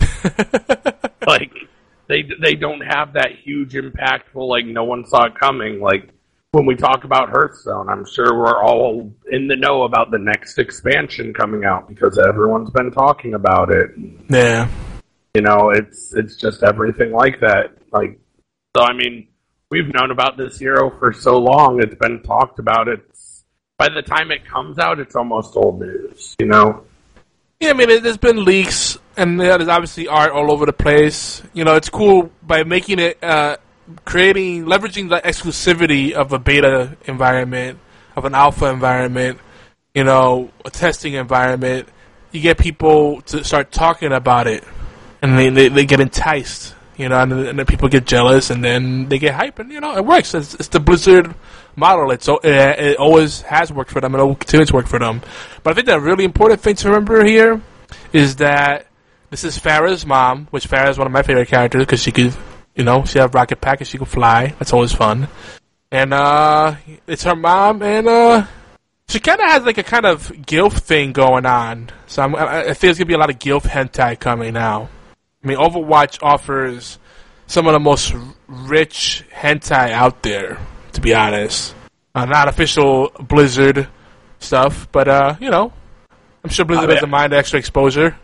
like 1.26 1.52
they 2.08 2.24
they 2.40 2.54
don't 2.54 2.80
have 2.80 3.14
that 3.14 3.30
huge 3.42 3.74
impactful. 3.74 4.48
Like 4.48 4.66
no 4.66 4.84
one 4.84 5.06
saw 5.06 5.26
it 5.26 5.34
coming. 5.38 5.80
Like 5.80 6.10
when 6.52 6.66
we 6.66 6.76
talk 6.76 7.04
about 7.04 7.30
Hearthstone, 7.30 7.88
I'm 7.88 8.04
sure 8.04 8.34
we're 8.34 8.62
all 8.62 9.10
in 9.30 9.48
the 9.48 9.56
know 9.56 9.84
about 9.84 10.10
the 10.10 10.18
next 10.18 10.58
expansion 10.58 11.32
coming 11.32 11.64
out 11.64 11.88
because 11.88 12.18
everyone's 12.18 12.70
been 12.70 12.90
talking 12.90 13.34
about 13.34 13.72
it. 13.72 13.90
Yeah. 14.28 14.68
You 15.34 15.40
know, 15.40 15.70
it's 15.70 16.12
it's 16.14 16.36
just 16.36 16.62
everything 16.62 17.12
like 17.12 17.40
that. 17.40 17.78
Like, 17.90 18.20
so 18.76 18.82
I 18.82 18.92
mean, 18.92 19.28
we've 19.70 19.92
known 19.94 20.10
about 20.10 20.36
this 20.36 20.58
hero 20.58 20.90
for 20.98 21.12
so 21.14 21.38
long; 21.38 21.80
it's 21.82 21.94
been 21.94 22.22
talked 22.22 22.58
about. 22.58 22.88
It's 22.88 23.44
by 23.78 23.88
the 23.88 24.02
time 24.02 24.30
it 24.30 24.46
comes 24.46 24.78
out, 24.78 25.00
it's 25.00 25.16
almost 25.16 25.56
old 25.56 25.80
news. 25.80 26.36
You 26.38 26.46
know, 26.46 26.84
Yeah, 27.62 27.70
I 27.70 27.72
mean, 27.74 27.88
there- 27.88 28.00
there's 28.00 28.16
been 28.16 28.44
leaks, 28.44 28.98
and 29.16 29.38
there's 29.40 29.68
obviously 29.68 30.08
art 30.08 30.32
all 30.32 30.50
over 30.50 30.66
the 30.66 30.72
place. 30.72 31.42
You 31.54 31.62
know, 31.64 31.76
it's 31.76 31.88
cool 31.88 32.32
by 32.42 32.64
making 32.64 32.98
it 32.98 33.22
uh, 33.22 33.56
creating, 34.04 34.64
leveraging 34.64 35.08
the 35.10 35.20
exclusivity 35.20 36.10
of 36.10 36.32
a 36.32 36.40
beta 36.40 36.96
environment, 37.04 37.78
of 38.16 38.24
an 38.24 38.34
alpha 38.34 38.66
environment, 38.66 39.38
you 39.94 40.02
know, 40.02 40.50
a 40.64 40.70
testing 40.70 41.14
environment. 41.14 41.88
You 42.32 42.40
get 42.40 42.58
people 42.58 43.20
to 43.22 43.44
start 43.44 43.70
talking 43.70 44.12
about 44.12 44.48
it, 44.48 44.64
and 45.22 45.38
they 45.38 45.48
they, 45.50 45.68
they 45.68 45.84
get 45.86 46.00
enticed, 46.00 46.74
you 46.96 47.08
know, 47.08 47.20
and, 47.20 47.32
and 47.32 47.58
then 47.60 47.66
people 47.66 47.88
get 47.88 48.06
jealous, 48.06 48.50
and 48.50 48.64
then 48.64 49.08
they 49.08 49.20
get 49.20 49.34
hype, 49.34 49.60
and 49.60 49.70
you 49.70 49.78
know, 49.80 49.96
it 49.96 50.04
works. 50.04 50.34
It's, 50.34 50.54
it's 50.54 50.66
the 50.68 50.80
Blizzard 50.80 51.32
model. 51.76 52.10
It's 52.10 52.28
o- 52.28 52.40
it, 52.42 52.96
always 52.96 53.42
has 53.42 53.72
worked 53.72 53.90
for 53.90 54.00
them, 54.00 54.14
and 54.14 54.22
it 54.22 54.26
will 54.26 54.34
continue 54.34 54.66
to 54.66 54.74
work 54.74 54.86
for 54.86 54.98
them. 54.98 55.22
But 55.62 55.70
I 55.70 55.74
think 55.74 55.86
the 55.86 56.00
really 56.00 56.24
important 56.24 56.60
thing 56.60 56.76
to 56.76 56.88
remember 56.88 57.24
here 57.24 57.60
is 58.12 58.36
that 58.36 58.86
this 59.30 59.44
is 59.44 59.58
Pharah's 59.58 60.04
mom, 60.04 60.46
which 60.50 60.68
Pharah 60.68 60.90
is 60.90 60.98
one 60.98 61.06
of 61.06 61.12
my 61.12 61.22
favorite 61.22 61.48
characters 61.48 61.82
because 61.82 62.02
she 62.02 62.12
could, 62.12 62.34
you 62.74 62.84
know, 62.84 63.04
she 63.04 63.18
have 63.18 63.34
rocket 63.34 63.60
pack 63.60 63.80
and 63.80 63.88
she 63.88 63.98
can 63.98 64.06
fly. 64.06 64.54
That's 64.58 64.72
always 64.72 64.92
fun. 64.92 65.28
And 65.90 66.12
uh, 66.14 66.76
it's 67.06 67.24
her 67.24 67.36
mom, 67.36 67.82
and 67.82 68.08
uh, 68.08 68.46
she 69.08 69.20
kind 69.20 69.40
of 69.40 69.46
has 69.50 69.64
like 69.64 69.78
a 69.78 69.82
kind 69.82 70.06
of 70.06 70.28
gilf 70.28 70.72
thing 70.78 71.12
going 71.12 71.46
on. 71.46 71.90
So 72.06 72.22
I'm, 72.22 72.34
I, 72.34 72.64
think 72.64 72.78
there's 72.80 72.98
gonna 72.98 73.06
be 73.06 73.14
a 73.14 73.18
lot 73.18 73.30
of 73.30 73.38
gilf 73.38 73.62
hentai 73.62 74.18
coming 74.18 74.54
now. 74.54 74.88
I 75.44 75.46
mean, 75.46 75.58
Overwatch 75.58 76.22
offers 76.22 76.98
some 77.46 77.66
of 77.66 77.74
the 77.74 77.80
most 77.80 78.14
rich 78.46 79.24
hentai 79.30 79.90
out 79.90 80.22
there, 80.22 80.58
to 80.92 81.00
be 81.00 81.14
honest. 81.14 81.74
Uh, 82.14 82.24
not 82.26 82.48
official 82.48 83.10
Blizzard 83.20 83.88
stuff, 84.38 84.88
but 84.92 85.08
uh, 85.08 85.36
you 85.40 85.50
know, 85.50 85.72
I'm 86.44 86.50
sure 86.50 86.64
Blizzard 86.64 86.90
doesn't 86.90 87.10
mind 87.10 87.32
extra 87.32 87.58
exposure. 87.58 88.16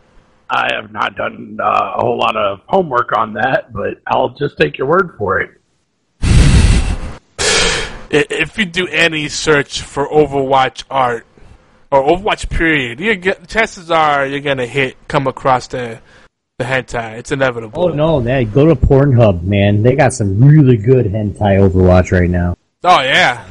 I 0.50 0.72
have 0.74 0.90
not 0.90 1.14
done 1.16 1.58
uh, 1.60 1.94
a 1.96 2.00
whole 2.00 2.18
lot 2.18 2.36
of 2.36 2.60
homework 2.66 3.16
on 3.16 3.34
that, 3.34 3.72
but 3.72 4.00
I'll 4.06 4.30
just 4.30 4.56
take 4.58 4.78
your 4.78 4.86
word 4.86 5.14
for 5.18 5.40
it. 5.40 5.50
If 8.10 8.56
you 8.56 8.64
do 8.64 8.88
any 8.88 9.28
search 9.28 9.82
for 9.82 10.08
Overwatch 10.08 10.84
art 10.90 11.26
or 11.92 12.02
Overwatch 12.02 12.48
period, 12.48 13.00
you 13.00 13.14
get 13.16 13.46
chances 13.48 13.90
are 13.90 14.26
you're 14.26 14.40
gonna 14.40 14.66
hit 14.66 14.96
come 15.08 15.26
across 15.26 15.66
the 15.66 16.00
the 16.58 16.64
hentai. 16.64 17.18
It's 17.18 17.30
inevitable. 17.30 17.84
Oh 17.84 17.88
no, 17.88 18.20
they 18.20 18.44
go 18.44 18.66
to 18.66 18.74
Pornhub, 18.74 19.42
man. 19.42 19.82
They 19.82 19.94
got 19.94 20.12
some 20.12 20.44
really 20.44 20.76
good 20.76 21.06
hentai 21.06 21.70
Overwatch 21.70 22.10
right 22.10 22.28
now. 22.28 22.56
Oh 22.82 23.00
yeah. 23.00 23.46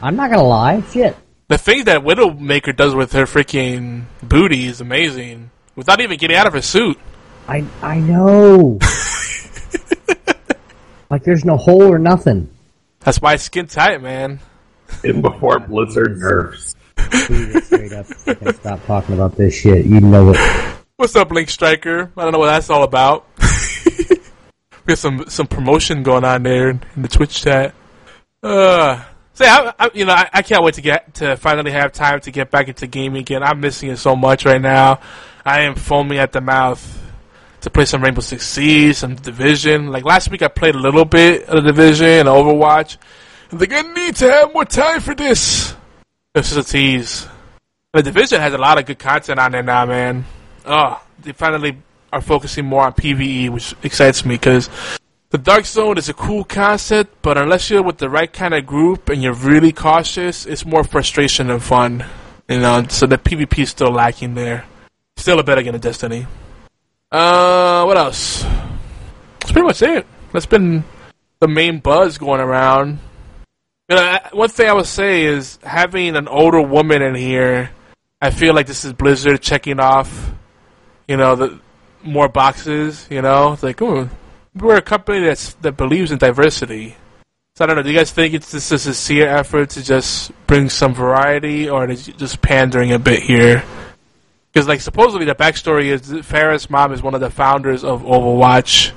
I'm 0.00 0.16
not 0.16 0.30
gonna 0.30 0.42
lie, 0.42 0.82
shit. 0.90 1.16
The 1.48 1.58
thing 1.58 1.84
that 1.84 2.00
Widowmaker 2.00 2.74
does 2.74 2.94
with 2.94 3.12
her 3.12 3.24
freaking 3.24 4.04
booty 4.22 4.66
is 4.66 4.80
amazing. 4.80 5.50
Without 5.76 6.00
even 6.00 6.18
getting 6.18 6.36
out 6.36 6.46
of 6.46 6.54
her 6.54 6.62
suit. 6.62 6.98
I 7.46 7.64
I 7.82 8.00
know. 8.00 8.78
like 11.10 11.24
there's 11.24 11.44
no 11.44 11.58
hole 11.58 11.82
or 11.82 11.98
nothing. 11.98 12.48
That's 13.00 13.20
why 13.20 13.34
it's 13.34 13.44
skin 13.44 13.66
tight, 13.66 14.02
man. 14.02 14.40
And 15.04 15.20
before 15.20 15.60
Blizzard 15.60 16.18
nerfs. 16.18 16.74
Straight 17.10 17.92
up. 17.92 18.06
Stop 18.06 18.84
talking 18.86 19.14
about 19.14 19.36
this 19.36 19.54
shit. 19.54 19.84
You 19.84 20.00
know 20.00 20.32
it. 20.34 20.75
What's 20.98 21.14
up, 21.14 21.30
Link 21.30 21.50
Striker? 21.50 22.10
I 22.16 22.22
don't 22.22 22.32
know 22.32 22.38
what 22.38 22.46
that's 22.46 22.70
all 22.70 22.82
about. 22.82 23.26
we 24.08 24.16
got 24.86 24.96
some 24.96 25.26
some 25.28 25.46
promotion 25.46 26.02
going 26.02 26.24
on 26.24 26.42
there 26.42 26.70
in 26.70 26.80
the 26.96 27.06
Twitch 27.06 27.42
chat. 27.42 27.74
Uh, 28.42 29.04
say, 29.34 29.46
I, 29.46 29.74
I, 29.78 29.90
you 29.92 30.06
know, 30.06 30.14
I, 30.14 30.30
I 30.32 30.40
can't 30.40 30.64
wait 30.64 30.72
to 30.74 30.80
get 30.80 31.12
to 31.16 31.36
finally 31.36 31.70
have 31.72 31.92
time 31.92 32.20
to 32.20 32.30
get 32.30 32.50
back 32.50 32.68
into 32.68 32.86
gaming 32.86 33.20
again. 33.20 33.42
I'm 33.42 33.60
missing 33.60 33.90
it 33.90 33.98
so 33.98 34.16
much 34.16 34.46
right 34.46 34.60
now. 34.60 35.00
I 35.44 35.64
am 35.64 35.74
foaming 35.74 36.16
at 36.16 36.32
the 36.32 36.40
mouth 36.40 36.80
to 37.60 37.68
play 37.68 37.84
some 37.84 38.02
Rainbow 38.02 38.22
Six 38.22 38.46
Siege, 38.46 38.96
some 38.96 39.16
Division. 39.16 39.88
Like 39.88 40.06
last 40.06 40.30
week, 40.30 40.40
I 40.40 40.48
played 40.48 40.76
a 40.76 40.80
little 40.80 41.04
bit 41.04 41.46
of 41.46 41.62
the 41.62 41.72
Division 41.72 42.06
and 42.06 42.28
Overwatch. 42.28 42.96
I'm 43.52 43.58
like, 43.58 43.70
I 43.70 43.82
need 43.82 44.16
to 44.16 44.30
have 44.30 44.54
more 44.54 44.64
time 44.64 45.02
for 45.02 45.14
this. 45.14 45.74
This 46.32 46.52
is 46.52 46.56
a 46.56 46.64
tease. 46.64 47.28
The 47.92 48.02
Division 48.02 48.40
has 48.40 48.54
a 48.54 48.58
lot 48.58 48.78
of 48.78 48.86
good 48.86 48.98
content 48.98 49.38
on 49.38 49.52
there 49.52 49.62
now, 49.62 49.84
man. 49.84 50.24
Oh, 50.66 51.02
they 51.22 51.32
finally 51.32 51.78
are 52.12 52.20
focusing 52.20 52.64
more 52.64 52.84
on 52.84 52.92
PVE, 52.92 53.50
which 53.50 53.74
excites 53.82 54.24
me 54.24 54.34
because 54.34 54.68
the 55.30 55.38
Dark 55.38 55.64
Zone 55.64 55.98
is 55.98 56.08
a 56.08 56.14
cool 56.14 56.44
concept, 56.44 57.22
but 57.22 57.38
unless 57.38 57.70
you're 57.70 57.82
with 57.82 57.98
the 57.98 58.10
right 58.10 58.32
kind 58.32 58.54
of 58.54 58.66
group 58.66 59.08
and 59.08 59.22
you're 59.22 59.34
really 59.34 59.72
cautious, 59.72 60.46
it's 60.46 60.64
more 60.64 60.84
frustration 60.84 61.48
than 61.48 61.60
fun. 61.60 62.04
You 62.48 62.60
know, 62.60 62.86
so 62.88 63.06
the 63.06 63.18
PvP 63.18 63.60
is 63.60 63.70
still 63.70 63.90
lacking 63.90 64.34
there. 64.34 64.64
Still 65.16 65.40
a 65.40 65.44
better 65.44 65.62
game 65.62 65.72
than 65.72 65.80
Destiny. 65.80 66.26
Uh, 67.10 67.84
what 67.84 67.96
else? 67.96 68.42
That's 69.40 69.52
pretty 69.52 69.66
much 69.66 69.82
it. 69.82 70.06
That's 70.32 70.46
been 70.46 70.84
the 71.40 71.48
main 71.48 71.80
buzz 71.80 72.18
going 72.18 72.40
around. 72.40 72.98
You 73.88 73.96
know, 73.96 74.18
one 74.32 74.48
thing 74.48 74.68
I 74.68 74.72
would 74.72 74.86
say 74.86 75.24
is 75.24 75.58
having 75.62 76.16
an 76.16 76.28
older 76.28 76.60
woman 76.60 77.02
in 77.02 77.14
here. 77.14 77.70
I 78.20 78.30
feel 78.30 78.54
like 78.54 78.66
this 78.66 78.84
is 78.84 78.92
Blizzard 78.92 79.42
checking 79.42 79.78
off, 79.78 80.25
you 81.08 81.16
know, 81.16 81.36
the 81.36 81.58
more 82.02 82.28
boxes. 82.28 83.06
You 83.10 83.22
know, 83.22 83.52
it's 83.52 83.62
like, 83.62 83.80
oh, 83.82 84.08
we're 84.54 84.76
a 84.76 84.82
company 84.82 85.20
that's 85.20 85.54
that 85.54 85.72
believes 85.72 86.10
in 86.10 86.18
diversity. 86.18 86.96
So 87.56 87.64
I 87.64 87.66
don't 87.68 87.76
know. 87.76 87.82
Do 87.82 87.90
you 87.90 87.96
guys 87.96 88.10
think 88.10 88.34
it's 88.34 88.52
this 88.52 88.70
a 88.70 88.78
sincere 88.78 89.28
effort 89.28 89.70
to 89.70 89.82
just 89.82 90.30
bring 90.46 90.68
some 90.68 90.94
variety, 90.94 91.70
or 91.70 91.88
is 91.88 92.08
it 92.08 92.18
just 92.18 92.42
pandering 92.42 92.92
a 92.92 92.98
bit 92.98 93.22
here? 93.22 93.64
Because 94.52 94.68
like 94.68 94.80
supposedly 94.80 95.26
the 95.26 95.34
backstory 95.34 95.86
is 95.86 96.02
Pharah's 96.02 96.70
mom 96.70 96.92
is 96.92 97.02
one 97.02 97.14
of 97.14 97.20
the 97.20 97.30
founders 97.30 97.84
of 97.84 98.02
Overwatch, 98.02 98.88
you 98.88 98.94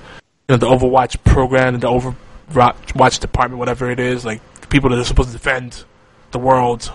know, 0.50 0.58
the 0.58 0.68
Overwatch 0.68 1.24
program 1.24 1.76
and 1.76 1.84
the 1.84 1.88
Overwatch 1.88 3.20
department, 3.20 3.60
whatever 3.60 3.90
it 3.90 4.00
is, 4.00 4.26
like 4.26 4.42
people 4.70 4.90
that 4.90 5.00
are 5.00 5.04
supposed 5.04 5.30
to 5.30 5.38
defend 5.38 5.84
the 6.32 6.40
world. 6.40 6.92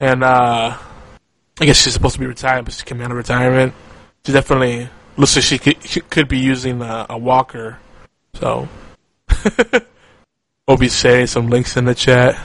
And 0.00 0.22
uh 0.22 0.78
I 1.60 1.64
guess 1.64 1.82
she's 1.82 1.92
supposed 1.92 2.14
to 2.14 2.20
be 2.20 2.26
retired, 2.26 2.64
but 2.64 2.74
she 2.74 2.84
came 2.84 3.00
out 3.00 3.10
of 3.10 3.16
retirement. 3.16 3.74
She 4.28 4.32
definitely 4.34 4.90
looks 5.16 5.36
like 5.36 5.44
she 5.46 5.56
could, 5.56 5.82
she 5.88 6.02
could 6.02 6.28
be 6.28 6.36
using 6.36 6.82
a, 6.82 7.06
a 7.08 7.16
walker. 7.16 7.78
So, 8.34 8.68
Obi 10.68 10.88
say 10.88 11.24
some 11.24 11.48
links 11.48 11.78
in 11.78 11.86
the 11.86 11.94
chat. 11.94 12.38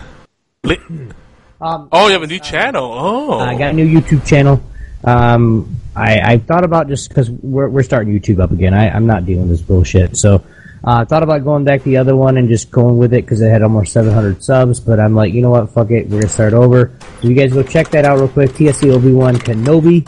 Um, 0.63 1.89
oh, 1.91 2.07
you 2.07 2.13
have 2.13 2.23
a 2.23 2.27
new 2.27 2.39
channel. 2.39 2.89
Oh, 2.89 3.37
I 3.37 3.57
got 3.57 3.71
a 3.71 3.73
new 3.73 3.85
YouTube 3.85 4.25
channel. 4.25 4.63
Um, 5.03 5.75
I, 5.93 6.21
I 6.21 6.37
thought 6.37 6.63
about 6.63 6.87
just 6.87 7.09
because 7.09 7.29
we're, 7.29 7.67
we're 7.67 7.83
starting 7.83 8.17
YouTube 8.17 8.39
up 8.39 8.51
again. 8.51 8.73
I, 8.73 8.89
I'm 8.89 9.07
not 9.07 9.25
dealing 9.25 9.49
with 9.49 9.59
this 9.59 9.61
bullshit. 9.61 10.15
So 10.15 10.35
uh, 10.35 11.01
I 11.01 11.03
thought 11.03 11.21
about 11.21 11.43
going 11.43 11.65
back 11.65 11.79
to 11.79 11.83
the 11.89 11.97
other 11.97 12.15
one 12.15 12.37
and 12.37 12.47
just 12.47 12.71
going 12.71 12.97
with 12.97 13.13
it 13.13 13.25
because 13.25 13.41
it 13.41 13.49
had 13.49 13.61
almost 13.61 13.91
700 13.91 14.41
subs. 14.41 14.79
But 14.79 15.01
I'm 15.01 15.15
like, 15.15 15.33
you 15.33 15.41
know 15.41 15.49
what? 15.49 15.69
Fuck 15.71 15.91
it. 15.91 16.05
We're 16.05 16.11
going 16.11 16.21
to 16.21 16.29
start 16.29 16.53
over. 16.53 16.97
So 17.21 17.27
you 17.27 17.35
guys 17.35 17.51
go 17.51 17.61
check 17.61 17.89
that 17.89 18.05
out 18.05 18.19
real 18.19 18.29
quick. 18.29 18.53
TSE 18.53 18.89
Obi-Wan 18.89 19.35
Kenobi. 19.35 20.07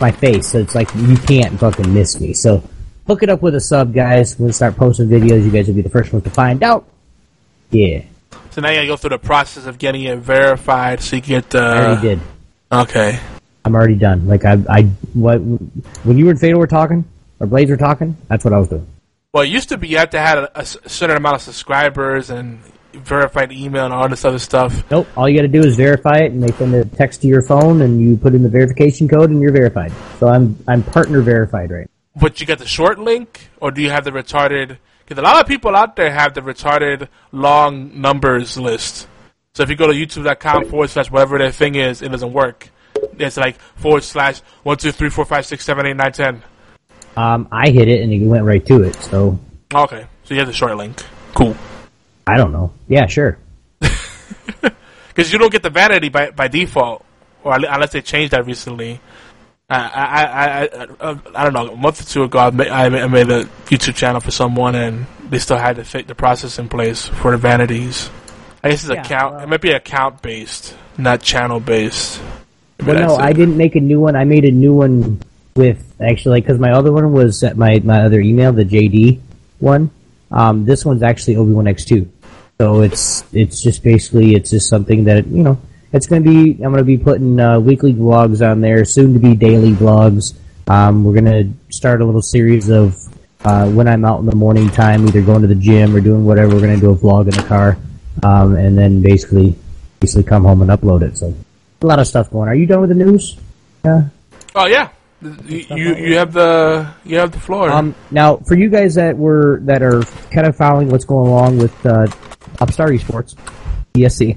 My 0.00 0.10
face. 0.10 0.48
So 0.48 0.58
it's 0.58 0.74
like 0.74 0.88
you 0.94 1.16
can't 1.16 1.58
fucking 1.60 1.92
miss 1.92 2.20
me. 2.20 2.32
So 2.32 2.62
hook 3.06 3.22
it 3.22 3.28
up 3.28 3.42
with 3.42 3.54
a 3.54 3.60
sub, 3.60 3.92
guys. 3.92 4.38
We'll 4.38 4.52
start 4.52 4.76
posting 4.76 5.08
videos. 5.08 5.44
You 5.44 5.50
guys 5.50 5.66
will 5.66 5.74
be 5.74 5.82
the 5.82 5.90
first 5.90 6.12
ones 6.12 6.24
to 6.24 6.30
find 6.30 6.62
out. 6.62 6.86
Yeah. 7.70 8.02
so 8.50 8.60
now 8.60 8.70
you 8.70 8.76
gotta 8.76 8.86
go 8.86 8.96
through 8.96 9.10
the 9.10 9.18
process 9.18 9.66
of 9.66 9.78
getting 9.78 10.02
it 10.04 10.18
verified, 10.18 11.00
so 11.00 11.16
you 11.16 11.22
get. 11.22 11.54
Uh, 11.54 11.58
I 11.58 11.84
already 11.84 12.00
did. 12.00 12.20
Okay. 12.72 13.18
I'm 13.64 13.74
already 13.74 13.94
done. 13.96 14.26
Like 14.26 14.44
I, 14.44 14.58
I, 14.68 14.82
what, 15.12 15.38
when 15.38 16.18
you 16.18 16.30
and 16.30 16.40
Fatal 16.40 16.58
were 16.58 16.66
talking, 16.66 17.04
or 17.38 17.46
Blades 17.46 17.70
were 17.70 17.76
talking, 17.76 18.16
that's 18.28 18.44
what 18.44 18.54
I 18.54 18.58
was 18.58 18.68
doing. 18.68 18.86
Well, 19.32 19.44
it 19.44 19.48
used 19.48 19.68
to 19.68 19.76
be 19.76 19.88
you 19.88 19.98
had 19.98 20.10
to 20.12 20.18
have 20.18 20.50
a 20.54 20.64
certain 20.64 21.16
amount 21.16 21.36
of 21.36 21.42
subscribers 21.42 22.30
and 22.30 22.60
verified 22.92 23.52
email 23.52 23.84
and 23.84 23.94
all 23.94 24.08
this 24.08 24.24
other 24.24 24.38
stuff. 24.38 24.84
Nope. 24.90 25.06
All 25.16 25.28
you 25.28 25.36
got 25.36 25.42
to 25.42 25.48
do 25.48 25.62
is 25.62 25.76
verify 25.76 26.18
it, 26.18 26.32
and 26.32 26.42
they 26.42 26.52
send 26.52 26.74
a 26.74 26.84
text 26.84 27.22
to 27.22 27.28
your 27.28 27.42
phone, 27.42 27.82
and 27.82 28.00
you 28.00 28.16
put 28.16 28.34
in 28.34 28.42
the 28.42 28.48
verification 28.48 29.08
code, 29.08 29.30
and 29.30 29.40
you're 29.40 29.52
verified. 29.52 29.92
So 30.18 30.28
I'm, 30.28 30.56
I'm 30.68 30.82
partner 30.82 31.20
verified 31.20 31.70
right. 31.70 31.90
But 32.16 32.40
you 32.40 32.46
got 32.46 32.58
the 32.58 32.66
short 32.66 32.98
link, 32.98 33.48
or 33.60 33.70
do 33.70 33.82
you 33.82 33.90
have 33.90 34.04
the 34.04 34.10
retarded? 34.10 34.78
Because 35.04 35.18
a 35.18 35.22
lot 35.22 35.40
of 35.40 35.46
people 35.46 35.74
out 35.74 35.96
there 35.96 36.12
have 36.12 36.34
the 36.34 36.40
retarded 36.40 37.08
long 37.32 38.00
numbers 38.00 38.56
list. 38.56 39.08
So 39.54 39.62
if 39.62 39.70
you 39.70 39.76
go 39.76 39.86
to 39.86 39.92
youtube.com 39.92 40.66
forward 40.66 40.90
slash 40.90 41.10
whatever 41.10 41.38
their 41.38 41.50
thing 41.50 41.74
is, 41.74 42.02
it 42.02 42.10
doesn't 42.10 42.32
work. 42.32 42.68
It's 43.18 43.36
like 43.36 43.56
forward 43.76 44.04
slash 44.04 44.40
one 44.62 44.76
two 44.76 44.92
three 44.92 45.10
four 45.10 45.24
five 45.24 45.46
six 45.46 45.64
seven 45.64 45.86
eight 45.86 45.96
nine 45.96 46.12
ten. 46.12 46.42
Um, 47.16 47.48
I 47.50 47.70
hit 47.70 47.88
it, 47.88 48.02
and 48.02 48.12
it 48.12 48.24
went 48.24 48.44
right 48.44 48.64
to 48.66 48.82
it. 48.82 48.94
So 48.96 49.38
Okay, 49.72 50.04
so 50.24 50.34
you 50.34 50.40
have 50.40 50.48
the 50.48 50.52
short 50.52 50.76
link. 50.76 51.00
Cool. 51.34 51.56
I 52.26 52.36
don't 52.36 52.52
know. 52.52 52.72
Yeah, 52.88 53.06
sure. 53.06 53.38
Because 55.08 55.32
you 55.32 55.38
don't 55.38 55.50
get 55.52 55.62
the 55.62 55.70
vanity 55.70 56.08
by 56.08 56.30
by 56.30 56.48
default, 56.48 57.04
or 57.42 57.54
unless 57.54 57.92
they 57.92 58.00
changed 58.00 58.32
that 58.32 58.46
recently. 58.46 59.00
I 59.68 59.76
I 59.76 60.04
I 60.04 60.24
I, 60.24 60.62
I, 60.62 60.86
uh, 61.00 61.18
I 61.34 61.44
don't 61.44 61.52
know. 61.52 61.72
A 61.72 61.76
month 61.76 62.00
or 62.00 62.04
two 62.04 62.22
ago, 62.22 62.38
I 62.38 62.50
made, 62.50 62.68
I 62.68 62.88
made 63.06 63.28
a 63.30 63.44
YouTube 63.66 63.96
channel 63.96 64.20
for 64.20 64.30
someone, 64.30 64.74
and 64.76 65.06
they 65.28 65.38
still 65.38 65.58
had 65.58 65.76
to 65.76 65.84
fit 65.84 66.06
the 66.06 66.14
process 66.14 66.58
in 66.58 66.68
place 66.68 67.06
for 67.06 67.32
the 67.32 67.36
vanities. 67.38 68.08
I 68.62 68.70
guess 68.70 68.84
it's 68.84 68.92
Yeah, 68.92 69.02
account. 69.02 69.42
it 69.42 69.48
might 69.48 69.60
be 69.60 69.72
account 69.72 70.22
based, 70.22 70.76
not 70.96 71.22
channel 71.22 71.60
based. 71.60 72.20
Well, 72.84 72.94
no, 72.96 73.16
I 73.16 73.32
didn't 73.32 73.56
make 73.56 73.74
a 73.76 73.80
new 73.80 74.00
one. 74.00 74.16
I 74.16 74.24
made 74.24 74.44
a 74.44 74.50
new 74.50 74.74
one 74.74 75.20
with 75.54 75.84
actually 76.00 76.40
because 76.40 76.58
my 76.58 76.70
other 76.72 76.92
one 76.92 77.12
was 77.12 77.42
at 77.42 77.56
my 77.56 77.80
my 77.84 78.02
other 78.04 78.20
email, 78.20 78.52
the 78.52 78.64
JD 78.64 79.20
one. 79.58 79.90
Um, 80.30 80.64
this 80.64 80.84
one's 80.84 81.02
actually 81.02 81.36
Obi 81.36 81.52
Wan 81.52 81.66
X 81.66 81.84
two, 81.84 82.10
so 82.58 82.82
it's 82.82 83.24
it's 83.32 83.62
just 83.62 83.82
basically 83.82 84.34
it's 84.34 84.50
just 84.50 84.68
something 84.68 85.04
that 85.04 85.26
you 85.26 85.42
know 85.42 85.58
it's 85.92 86.06
going 86.06 86.22
to 86.22 86.28
be. 86.28 86.52
I'm 86.62 86.72
going 86.72 86.78
to 86.78 86.84
be 86.84 86.98
putting 86.98 87.38
uh, 87.40 87.58
weekly 87.58 87.92
vlogs 87.92 88.48
on 88.48 88.60
there, 88.60 88.84
soon 88.84 89.12
to 89.14 89.18
be 89.18 89.34
daily 89.34 89.72
vlogs. 89.72 90.34
Um, 90.68 91.02
we're 91.04 91.20
going 91.20 91.24
to 91.24 91.74
start 91.74 92.00
a 92.00 92.04
little 92.04 92.22
series 92.22 92.68
of 92.68 92.96
uh, 93.44 93.68
when 93.70 93.88
I'm 93.88 94.04
out 94.04 94.20
in 94.20 94.26
the 94.26 94.36
morning 94.36 94.68
time, 94.68 95.06
either 95.08 95.22
going 95.22 95.42
to 95.42 95.48
the 95.48 95.54
gym 95.54 95.96
or 95.96 96.00
doing 96.00 96.24
whatever. 96.24 96.54
We're 96.54 96.60
going 96.60 96.74
to 96.74 96.80
do 96.80 96.92
a 96.92 96.96
vlog 96.96 97.24
in 97.24 97.34
the 97.34 97.42
car, 97.48 97.76
um, 98.22 98.56
and 98.56 98.78
then 98.78 99.02
basically 99.02 99.56
basically 99.98 100.24
come 100.24 100.44
home 100.44 100.62
and 100.62 100.70
upload 100.70 101.02
it. 101.02 101.18
So 101.18 101.34
a 101.82 101.86
lot 101.86 101.98
of 101.98 102.06
stuff 102.06 102.30
going. 102.30 102.48
Are 102.48 102.54
you 102.54 102.66
done 102.66 102.80
with 102.82 102.90
the 102.90 102.94
news? 102.94 103.36
Yeah. 103.84 104.04
Oh 104.54 104.66
yeah, 104.66 104.90
you 105.22 105.94
you, 105.96 106.16
have 106.16 106.32
the 106.32 106.90
you 107.04 107.18
have 107.18 107.32
the 107.32 107.40
floor. 107.40 107.70
Um, 107.70 107.94
now, 108.10 108.36
for 108.36 108.56
you 108.56 108.70
guys 108.70 108.94
that 108.94 109.16
were 109.16 109.60
that 109.64 109.82
are 109.82 110.02
kind 110.30 110.46
of 110.46 110.56
following 110.56 110.88
what's 110.88 111.04
going 111.04 111.28
along 111.28 111.58
with 111.58 111.74
uh, 111.84 112.06
Upstar 112.56 112.88
Esports, 112.98 113.36
TSE, 113.94 114.26
you 114.26 114.36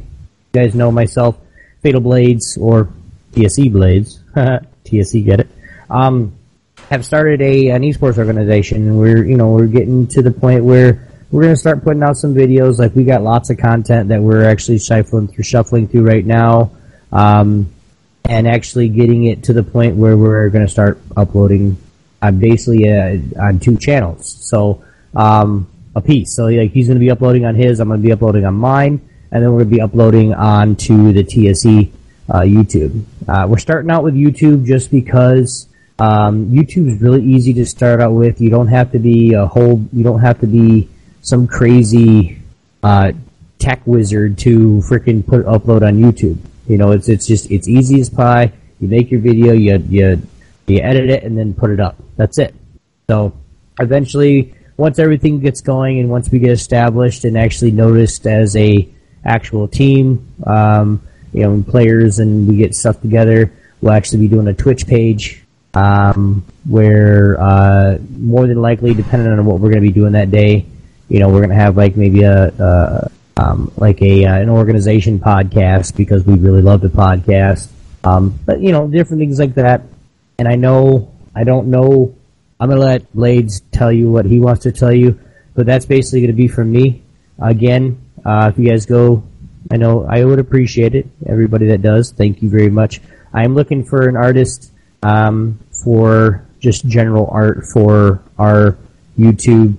guys 0.53 0.75
know 0.75 0.91
myself, 0.91 1.37
Fatal 1.81 2.01
Blades 2.01 2.57
or 2.57 2.89
TSE 3.33 3.69
Blades, 3.69 4.21
TSE, 4.83 5.21
get 5.21 5.39
it? 5.39 5.49
Um, 5.89 6.35
have 6.89 7.05
started 7.05 7.41
a 7.41 7.69
an 7.69 7.81
esports 7.83 8.17
organization, 8.17 8.87
and 8.87 8.99
we're 8.99 9.25
you 9.25 9.37
know 9.37 9.51
we're 9.51 9.67
getting 9.67 10.07
to 10.07 10.21
the 10.21 10.31
point 10.31 10.65
where 10.65 11.07
we're 11.31 11.43
going 11.43 11.55
to 11.55 11.59
start 11.59 11.83
putting 11.83 12.03
out 12.03 12.17
some 12.17 12.35
videos. 12.35 12.77
Like 12.77 12.95
we 12.95 13.05
got 13.05 13.23
lots 13.23 13.49
of 13.49 13.57
content 13.57 14.09
that 14.09 14.21
we're 14.21 14.43
actually 14.43 14.79
shuffling 14.79 15.27
through, 15.27 15.43
shuffling 15.43 15.87
through 15.87 16.05
right 16.05 16.25
now. 16.25 16.71
Um, 17.11 17.72
and 18.25 18.47
actually 18.47 18.89
getting 18.89 19.25
it 19.25 19.43
to 19.43 19.53
the 19.53 19.63
point 19.63 19.95
where 19.95 20.17
we're 20.17 20.49
going 20.49 20.65
to 20.65 20.71
start 20.71 20.99
uploading 21.15 21.77
on 22.21 22.39
basically 22.39 22.89
uh, 22.89 23.17
on 23.41 23.59
two 23.59 23.77
channels. 23.77 24.27
So 24.47 24.83
um, 25.15 25.69
a 25.95 26.01
piece. 26.01 26.35
So 26.35 26.45
like 26.45 26.71
he's 26.71 26.87
going 26.87 26.95
to 26.95 27.03
be 27.03 27.11
uploading 27.11 27.45
on 27.45 27.55
his, 27.55 27.79
I'm 27.79 27.89
going 27.89 28.01
to 28.01 28.05
be 28.05 28.11
uploading 28.11 28.45
on 28.45 28.55
mine, 28.55 29.01
and 29.31 29.43
then 29.43 29.51
we're 29.51 29.59
going 29.59 29.69
to 29.69 29.75
be 29.75 29.81
uploading 29.81 30.33
onto 30.33 31.11
the 31.11 31.23
TSE 31.23 31.91
uh, 32.29 32.41
YouTube. 32.41 33.03
Uh, 33.27 33.47
we're 33.47 33.57
starting 33.57 33.91
out 33.91 34.03
with 34.03 34.15
YouTube 34.15 34.65
just 34.65 34.91
because 34.91 35.67
um, 35.99 36.47
YouTube 36.47 36.87
is 36.87 37.01
really 37.01 37.23
easy 37.23 37.53
to 37.53 37.65
start 37.65 38.01
out 38.01 38.13
with. 38.13 38.41
You 38.41 38.49
don't 38.49 38.67
have 38.67 38.91
to 38.93 38.99
be 38.99 39.33
a 39.33 39.45
whole. 39.45 39.85
You 39.91 40.03
don't 40.03 40.21
have 40.21 40.39
to 40.39 40.47
be 40.47 40.89
some 41.21 41.47
crazy 41.47 42.41
uh, 42.81 43.11
tech 43.59 43.81
wizard 43.85 44.37
to 44.39 44.81
freaking 44.89 45.25
put 45.25 45.45
upload 45.45 45.87
on 45.87 45.99
YouTube. 45.99 46.37
You 46.67 46.77
know, 46.77 46.91
it's 46.91 47.09
it's 47.09 47.27
just 47.27 47.51
it's 47.51 47.67
easy 47.67 47.99
as 47.99 48.09
pie. 48.09 48.51
You 48.79 48.87
make 48.87 49.11
your 49.11 49.19
video, 49.19 49.53
you 49.53 49.77
you 49.89 50.21
you 50.67 50.79
edit 50.79 51.09
it, 51.09 51.23
and 51.23 51.37
then 51.37 51.53
put 51.53 51.69
it 51.69 51.79
up. 51.79 51.97
That's 52.15 52.37
it. 52.37 52.55
So 53.09 53.33
eventually, 53.79 54.55
once 54.77 54.99
everything 54.99 55.39
gets 55.39 55.61
going, 55.61 55.99
and 55.99 56.09
once 56.09 56.29
we 56.29 56.39
get 56.39 56.51
established 56.51 57.25
and 57.25 57.37
actually 57.37 57.71
noticed 57.71 58.25
as 58.27 58.55
a 58.55 58.87
actual 59.25 59.67
team, 59.67 60.27
um, 60.45 61.01
you 61.33 61.41
know, 61.41 61.53
and 61.53 61.67
players, 61.67 62.19
and 62.19 62.47
we 62.47 62.57
get 62.57 62.75
stuff 62.75 63.01
together, 63.01 63.51
we'll 63.81 63.93
actually 63.93 64.19
be 64.19 64.27
doing 64.27 64.47
a 64.47 64.53
Twitch 64.53 64.87
page 64.87 65.43
um, 65.73 66.45
where 66.67 67.39
uh, 67.39 67.97
more 68.17 68.47
than 68.47 68.61
likely, 68.61 68.93
depending 68.93 69.31
on 69.31 69.43
what 69.45 69.59
we're 69.59 69.69
going 69.69 69.81
to 69.81 69.87
be 69.87 69.91
doing 69.91 70.13
that 70.13 70.31
day, 70.31 70.65
you 71.09 71.19
know, 71.19 71.27
we're 71.29 71.39
going 71.39 71.49
to 71.49 71.55
have 71.55 71.75
like 71.75 71.95
maybe 71.95 72.23
a, 72.23 72.47
a 72.47 73.11
um, 73.37 73.71
like 73.77 74.01
a 74.01 74.25
uh, 74.25 74.35
an 74.35 74.49
organization 74.49 75.19
podcast 75.19 75.95
because 75.95 76.25
we 76.25 76.35
really 76.35 76.61
love 76.61 76.81
the 76.81 76.89
podcast. 76.89 77.69
Um, 78.03 78.37
but 78.45 78.61
you 78.61 78.71
know, 78.71 78.87
different 78.87 79.21
things 79.21 79.39
like 79.39 79.55
that. 79.55 79.83
And 80.37 80.47
I 80.47 80.55
know 80.55 81.11
I 81.35 81.43
don't 81.43 81.67
know. 81.67 82.15
I'm 82.59 82.69
gonna 82.69 82.81
let 82.81 83.11
Blades 83.13 83.61
tell 83.71 83.91
you 83.91 84.11
what 84.11 84.25
he 84.25 84.39
wants 84.39 84.63
to 84.63 84.71
tell 84.71 84.93
you, 84.93 85.19
but 85.55 85.65
that's 85.65 85.85
basically 85.85 86.21
gonna 86.21 86.33
be 86.33 86.47
from 86.47 86.71
me. 86.71 87.01
Again, 87.39 87.99
uh, 88.23 88.51
if 88.53 88.59
you 88.59 88.69
guys 88.69 88.85
go, 88.85 89.23
I 89.71 89.77
know 89.77 90.05
I 90.05 90.23
would 90.23 90.39
appreciate 90.39 90.95
it. 90.95 91.07
Everybody 91.25 91.67
that 91.67 91.81
does, 91.81 92.11
thank 92.11 92.41
you 92.41 92.49
very 92.49 92.69
much. 92.69 93.01
I 93.33 93.43
am 93.43 93.55
looking 93.55 93.83
for 93.83 94.07
an 94.07 94.15
artist 94.15 94.71
um, 95.01 95.59
for 95.83 96.45
just 96.59 96.87
general 96.87 97.27
art 97.31 97.65
for 97.65 98.21
our 98.37 98.77
YouTube 99.17 99.75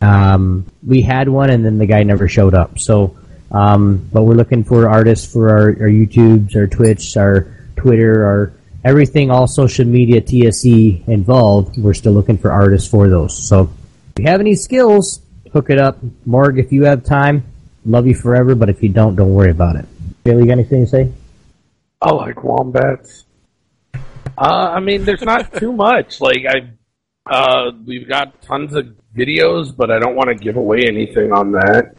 um, 0.00 0.66
we 0.86 1.02
had 1.02 1.28
one, 1.28 1.50
and 1.50 1.64
then 1.64 1.78
the 1.78 1.86
guy 1.86 2.02
never 2.02 2.28
showed 2.28 2.54
up. 2.54 2.78
So, 2.78 3.16
um, 3.50 4.08
but 4.12 4.22
we're 4.22 4.34
looking 4.34 4.64
for 4.64 4.88
artists 4.88 5.32
for 5.32 5.50
our, 5.50 5.68
our 5.68 5.88
YouTubes, 5.88 6.56
our 6.56 6.66
Twitch, 6.66 7.16
our 7.16 7.46
Twitter, 7.76 8.24
our 8.24 8.52
everything, 8.84 9.30
all 9.30 9.46
social 9.46 9.84
media 9.84 10.20
TSE 10.20 11.04
involved. 11.06 11.78
We're 11.78 11.94
still 11.94 12.12
looking 12.12 12.38
for 12.38 12.52
artists 12.52 12.88
for 12.88 13.08
those. 13.08 13.48
So, 13.48 13.70
if 14.16 14.22
you 14.22 14.26
have 14.26 14.40
any 14.40 14.54
skills, 14.54 15.20
hook 15.52 15.70
it 15.70 15.78
up. 15.78 15.98
Morg, 16.26 16.58
if 16.58 16.72
you 16.72 16.84
have 16.84 17.04
time, 17.04 17.44
love 17.84 18.06
you 18.06 18.14
forever. 18.14 18.54
But 18.54 18.68
if 18.68 18.82
you 18.82 18.88
don't, 18.88 19.16
don't 19.16 19.32
worry 19.32 19.50
about 19.50 19.76
it. 19.76 19.86
Billy, 20.24 20.42
you 20.42 20.46
got 20.46 20.52
anything 20.52 20.84
to 20.84 20.90
say? 20.90 21.12
I 22.00 22.12
like 22.12 22.42
wombats. 22.42 23.24
Uh, 24.36 24.72
I 24.74 24.80
mean, 24.80 25.04
there's 25.04 25.22
not 25.22 25.52
too 25.54 25.72
much. 25.72 26.20
Like 26.20 26.44
I, 26.48 26.70
uh, 27.30 27.72
we've 27.86 28.08
got 28.08 28.42
tons 28.42 28.74
of 28.74 28.94
videos, 29.16 29.74
but 29.74 29.90
I 29.90 29.98
don't 29.98 30.16
want 30.16 30.28
to 30.28 30.34
give 30.34 30.56
away 30.56 30.84
anything 30.86 31.32
on 31.32 31.52
that. 31.52 31.94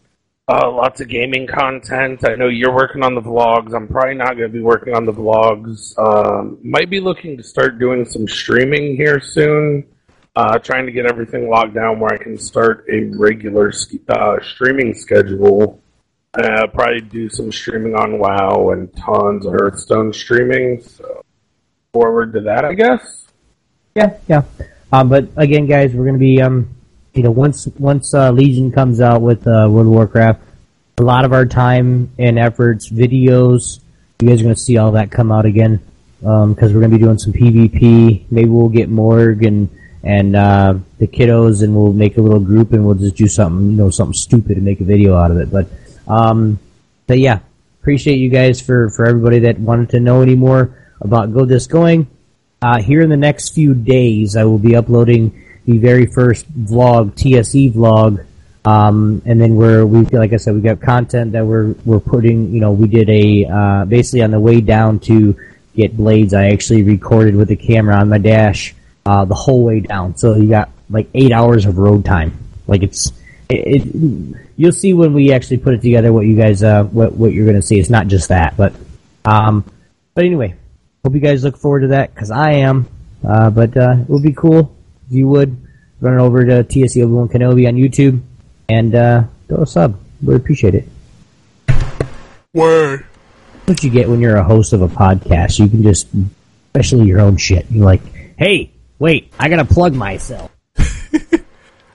Uh, 0.48 0.70
lots 0.72 1.02
of 1.02 1.08
gaming 1.08 1.48
content. 1.48 2.24
I 2.24 2.36
know 2.36 2.50
you're 2.50 2.76
working 2.76 3.04
on 3.04 3.16
the 3.16 3.22
vlogs. 3.22 3.74
I'm 3.74 3.88
probably 3.88 4.14
not 4.14 4.38
going 4.38 4.48
to 4.48 4.50
be 4.50 4.62
working 4.62 4.94
on 4.94 5.06
the 5.06 5.12
vlogs. 5.12 5.98
Um, 5.98 6.60
might 6.64 6.90
be 6.90 7.00
looking 7.00 7.36
to 7.38 7.44
start 7.44 7.80
doing 7.80 8.06
some 8.06 8.28
streaming 8.28 8.96
here 8.96 9.20
soon. 9.20 9.88
Uh, 10.36 10.60
trying 10.60 10.86
to 10.86 10.92
get 10.92 11.06
everything 11.06 11.50
locked 11.50 11.74
down 11.74 12.00
where 12.00 12.14
I 12.14 12.18
can 12.18 12.38
start 12.38 12.86
a 12.92 13.06
regular 13.18 13.72
uh, 14.10 14.36
streaming 14.44 14.94
schedule. 14.94 15.82
Uh, 16.38 16.68
probably 16.68 17.02
do 17.02 17.30
some 17.30 17.52
streaming 17.52 17.96
on 17.96 18.20
WoW 18.20 18.72
and 18.72 18.94
tons 18.98 19.46
of 19.46 19.54
Hearthstone 19.54 20.12
streaming. 20.12 20.82
So 20.82 21.24
forward 21.94 22.34
to 22.34 22.42
that, 22.42 22.66
I 22.66 22.74
guess. 22.74 23.28
Yeah, 23.96 24.18
yeah. 24.28 24.44
Um, 24.92 25.10
but 25.10 25.30
again, 25.38 25.66
guys, 25.66 25.94
we're 25.94 26.04
going 26.04 26.16
to 26.16 26.20
be 26.20 26.42
um, 26.42 26.70
you 27.16 27.24
know, 27.24 27.32
once 27.32 27.68
once 27.80 28.14
uh, 28.14 28.32
Legion 28.32 28.72
comes 28.72 29.00
out 29.00 29.22
with 29.22 29.48
uh, 29.48 29.68
World 29.70 29.88
of 29.88 29.94
Warcraft, 29.94 30.42
a 30.98 31.04
lot 31.04 31.24
of 31.24 31.32
our 31.32 31.46
time 31.46 32.12
and 32.20 32.38
efforts, 32.38 32.90
videos, 32.90 33.80
you 34.20 34.28
guys 34.28 34.42
are 34.42 34.44
going 34.44 34.56
to 34.56 34.62
see 34.62 34.78
all 34.78 34.92
that 34.92 35.12
come 35.12 35.32
out 35.32 35.46
again 35.46 35.80
because 36.20 36.44
um, 36.44 36.56
we're 36.60 36.80
going 36.80 36.92
to 36.92 36.98
be 36.98 37.04
doing 37.04 37.18
some 37.18 37.34
PvP. 37.34 38.26
Maybe 38.30 38.50
we'll 38.50 38.70
get 38.70 38.90
Morg 38.90 39.46
and 39.46 39.70
and 40.04 40.36
uh, 40.36 40.76
the 41.00 41.08
kiddos, 41.08 41.64
and 41.64 41.76
we'll 41.76 41.94
make 41.94 42.18
a 42.18 42.22
little 42.22 42.40
group, 42.40 42.74
and 42.74 42.86
we'll 42.86 42.96
just 42.96 43.16
do 43.16 43.28
something, 43.28 43.72
you 43.72 43.78
know, 43.78 43.90
something 43.90 44.14
stupid 44.14 44.58
and 44.58 44.66
make 44.66 44.82
a 44.82 44.84
video 44.84 45.16
out 45.16 45.32
of 45.32 45.38
it. 45.38 45.50
But 45.50 45.68
um, 46.08 46.60
but 47.08 47.20
yeah, 47.20 47.40
appreciate 47.82 48.18
you 48.18 48.30
guys 48.30 48.62
for 48.62 48.90
for 48.90 49.06
everybody 49.06 49.40
that 49.40 49.58
wanted 49.58 49.92
to 49.92 50.02
know 50.02 50.22
any 50.22 50.36
more 50.36 50.78
about 51.00 51.34
Go 51.34 51.46
This 51.46 51.66
Going. 51.66 52.08
Uh, 52.62 52.82
here 52.82 53.02
in 53.02 53.10
the 53.10 53.18
next 53.18 53.54
few 53.54 53.74
days, 53.74 54.36
I 54.36 54.44
will 54.44 54.58
be 54.58 54.76
uploading 54.76 55.45
the 55.66 55.78
very 55.78 56.06
first 56.06 56.52
vlog, 56.54 57.16
TSE 57.16 57.72
vlog, 57.72 58.26
um, 58.66 59.22
and 59.26 59.40
then 59.40 59.56
we're 59.56 59.86
we 59.86 60.06
like 60.06 60.34
I 60.34 60.38
said, 60.38 60.56
we 60.56 60.62
got 60.62 60.82
content 60.82 61.34
that 61.34 61.46
we're 61.46 61.74
we're 61.86 62.00
putting. 62.00 62.52
You 62.52 62.62
know, 62.62 62.72
we 62.72 62.88
did 62.88 63.10
a 63.10 63.46
uh, 63.46 63.86
basically 63.86 64.24
on 64.24 64.32
the 64.32 64.40
way 64.40 64.62
down 64.62 65.00
to 65.02 65.38
get 65.76 65.96
blades. 65.96 66.34
I 66.34 66.48
actually 66.48 66.84
recorded 66.84 67.36
with 67.36 67.50
the 67.50 67.56
camera 67.56 67.96
on 67.98 68.10
my 68.10 68.18
dash 68.18 68.74
uh, 69.06 69.26
the 69.26 69.36
whole 69.36 69.64
way 69.64 69.82
down, 69.82 70.18
so 70.18 70.36
you 70.36 70.50
got 70.50 70.70
like 70.90 71.10
eight 71.14 71.32
hours 71.32 71.66
of 71.66 71.78
road 71.78 72.06
time. 72.06 72.38
Like 72.66 72.82
it's 72.82 73.12
it, 73.50 73.84
it 73.84 74.38
you'll 74.58 74.72
see 74.72 74.94
when 74.94 75.14
we 75.14 75.32
actually 75.32 75.58
put 75.58 75.76
it 75.76 75.82
together 75.82 76.12
what 76.12 76.26
you 76.26 76.36
guys 76.36 76.64
uh, 76.64 76.86
what 76.86 77.14
what 77.14 77.34
you're 77.34 77.46
gonna 77.46 77.62
see. 77.62 77.80
It's 77.80 77.92
not 77.92 78.08
just 78.08 78.30
that, 78.30 78.58
but 78.58 78.74
um, 79.26 79.64
but 80.16 80.26
anyway, 80.26 80.56
hope 81.04 81.14
you 81.14 81.20
guys 81.20 81.44
look 81.44 81.58
forward 81.58 81.82
to 81.82 81.88
that 81.90 82.14
because 82.14 82.32
I 82.32 82.54
am. 82.54 82.88
Uh, 83.24 83.50
but 83.50 83.76
uh, 83.76 83.96
it 84.02 84.10
will 84.10 84.22
be 84.22 84.34
cool 84.34 84.75
if 85.08 85.14
you 85.16 85.28
would, 85.28 85.58
run 86.02 86.18
over 86.20 86.46
to 86.46 86.64
TSE 86.64 87.02
Obi-Wan 87.02 87.30
Kenobi 87.30 87.68
on 87.68 87.76
YouTube 87.76 88.22
and 88.70 88.96
uh, 88.96 89.24
throw 89.48 89.64
a 89.64 89.68
sub. 89.68 90.00
Would 90.22 90.36
appreciate 90.38 90.76
it. 90.76 90.88
Word. 92.54 93.06
What 93.66 93.84
you 93.84 93.90
get 93.90 94.08
when 94.10 94.22
you're 94.22 94.38
a 94.38 94.44
host 94.44 94.74
of 94.74 94.82
a 94.82 94.88
podcast? 94.88 95.60
You 95.60 95.68
can 95.68 95.84
just, 95.84 96.08
especially 96.74 97.08
your 97.08 97.20
own 97.20 97.38
shit. 97.38 97.66
You're 97.70 97.86
like, 97.86 98.02
hey, 98.38 98.72
wait, 99.00 99.34
I 99.40 99.50
gotta 99.50 99.66
plug 99.66 99.94
myself. 99.94 100.52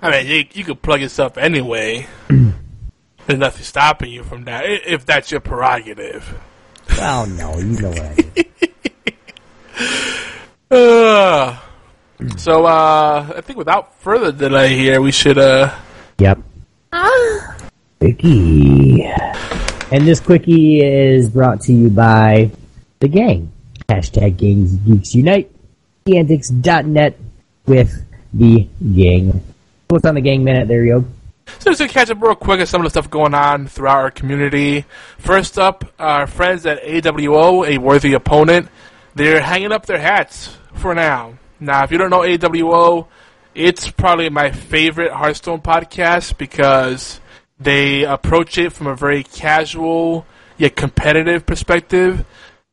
I 0.02 0.10
mean, 0.10 0.26
you, 0.26 0.44
you 0.52 0.64
could 0.64 0.82
plug 0.82 1.00
yourself 1.00 1.38
anyway. 1.38 2.06
There's 2.28 3.38
nothing 3.38 3.62
stopping 3.62 4.12
you 4.12 4.24
from 4.24 4.44
that, 4.44 4.64
if 4.66 5.06
that's 5.06 5.30
your 5.30 5.40
prerogative. 5.40 6.36
Well, 6.88 7.26
no, 7.26 7.56
you 7.58 7.80
know 7.80 7.90
what 7.90 8.00
I 8.00 8.16
mean. 8.34 8.44
uh, 10.70 11.60
so, 12.36 12.64
uh, 12.64 13.32
I 13.36 13.40
think 13.40 13.58
without 13.58 13.94
further 14.00 14.32
delay 14.32 14.76
here, 14.76 15.00
we 15.00 15.12
should, 15.12 15.38
uh. 15.38 15.74
Yep. 16.18 16.38
Ah. 16.92 17.56
Quickie. 18.00 19.02
And 19.92 20.06
this 20.06 20.20
quickie 20.20 20.80
is 20.80 21.30
brought 21.30 21.60
to 21.62 21.72
you 21.72 21.90
by 21.90 22.50
the 23.00 23.08
gang. 23.08 23.50
Hashtag 23.88 24.36
Gangs 24.36 24.74
Geeks 24.76 25.14
Unite. 25.14 25.50
Antics.net 26.06 27.18
with 27.66 28.04
the 28.32 28.68
gang. 28.94 29.42
What's 29.88 30.04
on 30.04 30.14
the 30.14 30.20
gang 30.20 30.44
minute 30.44 30.68
there, 30.68 30.84
Yo? 30.84 31.04
So 31.58 31.70
just 31.70 31.80
to 31.80 31.88
catch 31.88 32.10
up 32.10 32.22
real 32.22 32.36
quick 32.36 32.60
on 32.60 32.66
some 32.66 32.80
of 32.80 32.84
the 32.84 32.90
stuff 32.90 33.10
going 33.10 33.34
on 33.34 33.66
throughout 33.66 33.96
our 33.96 34.10
community. 34.10 34.84
First 35.18 35.58
up, 35.58 35.84
our 35.98 36.26
friends 36.26 36.64
at 36.64 36.82
AWO, 36.82 37.66
a 37.66 37.78
worthy 37.78 38.12
opponent, 38.14 38.68
they're 39.14 39.40
hanging 39.40 39.72
up 39.72 39.86
their 39.86 39.98
hats 39.98 40.56
for 40.74 40.94
now. 40.94 41.34
Now, 41.60 41.84
if 41.84 41.92
you 41.92 41.98
don't 41.98 42.10
know 42.10 42.20
AWO, 42.20 43.06
it's 43.54 43.90
probably 43.90 44.30
my 44.30 44.50
favorite 44.50 45.12
Hearthstone 45.12 45.60
podcast 45.60 46.38
because 46.38 47.20
they 47.58 48.04
approach 48.04 48.56
it 48.56 48.72
from 48.72 48.86
a 48.86 48.96
very 48.96 49.22
casual 49.22 50.24
yet 50.56 50.74
competitive 50.74 51.44
perspective. 51.44 52.24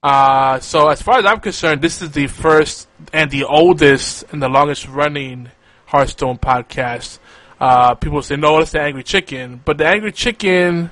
Uh, 0.02 0.60
so, 0.62 0.88
as 0.88 1.02
far 1.02 1.20
as 1.20 1.26
I'm 1.26 1.42
concerned, 1.42 1.82
this 1.82 2.02
is 2.02 2.12
the 2.12 2.28
first 2.28 2.88
and 3.12 3.30
the 3.30 3.44
oldest 3.44 4.24
and 4.32 4.42
the 4.42 4.48
longest 4.48 4.88
running 4.88 5.50
Hearthstone 5.86 6.38
podcast. 6.38 7.20
Uh, 7.60 7.96
people 7.96 8.22
say, 8.22 8.38
no, 8.38 8.60
it's 8.60 8.72
the 8.72 8.82
Angry 8.82 9.04
Chicken. 9.04 9.62
But 9.66 9.80
the 9.80 9.88
Angry 9.88 10.12
Chicken 10.14 10.92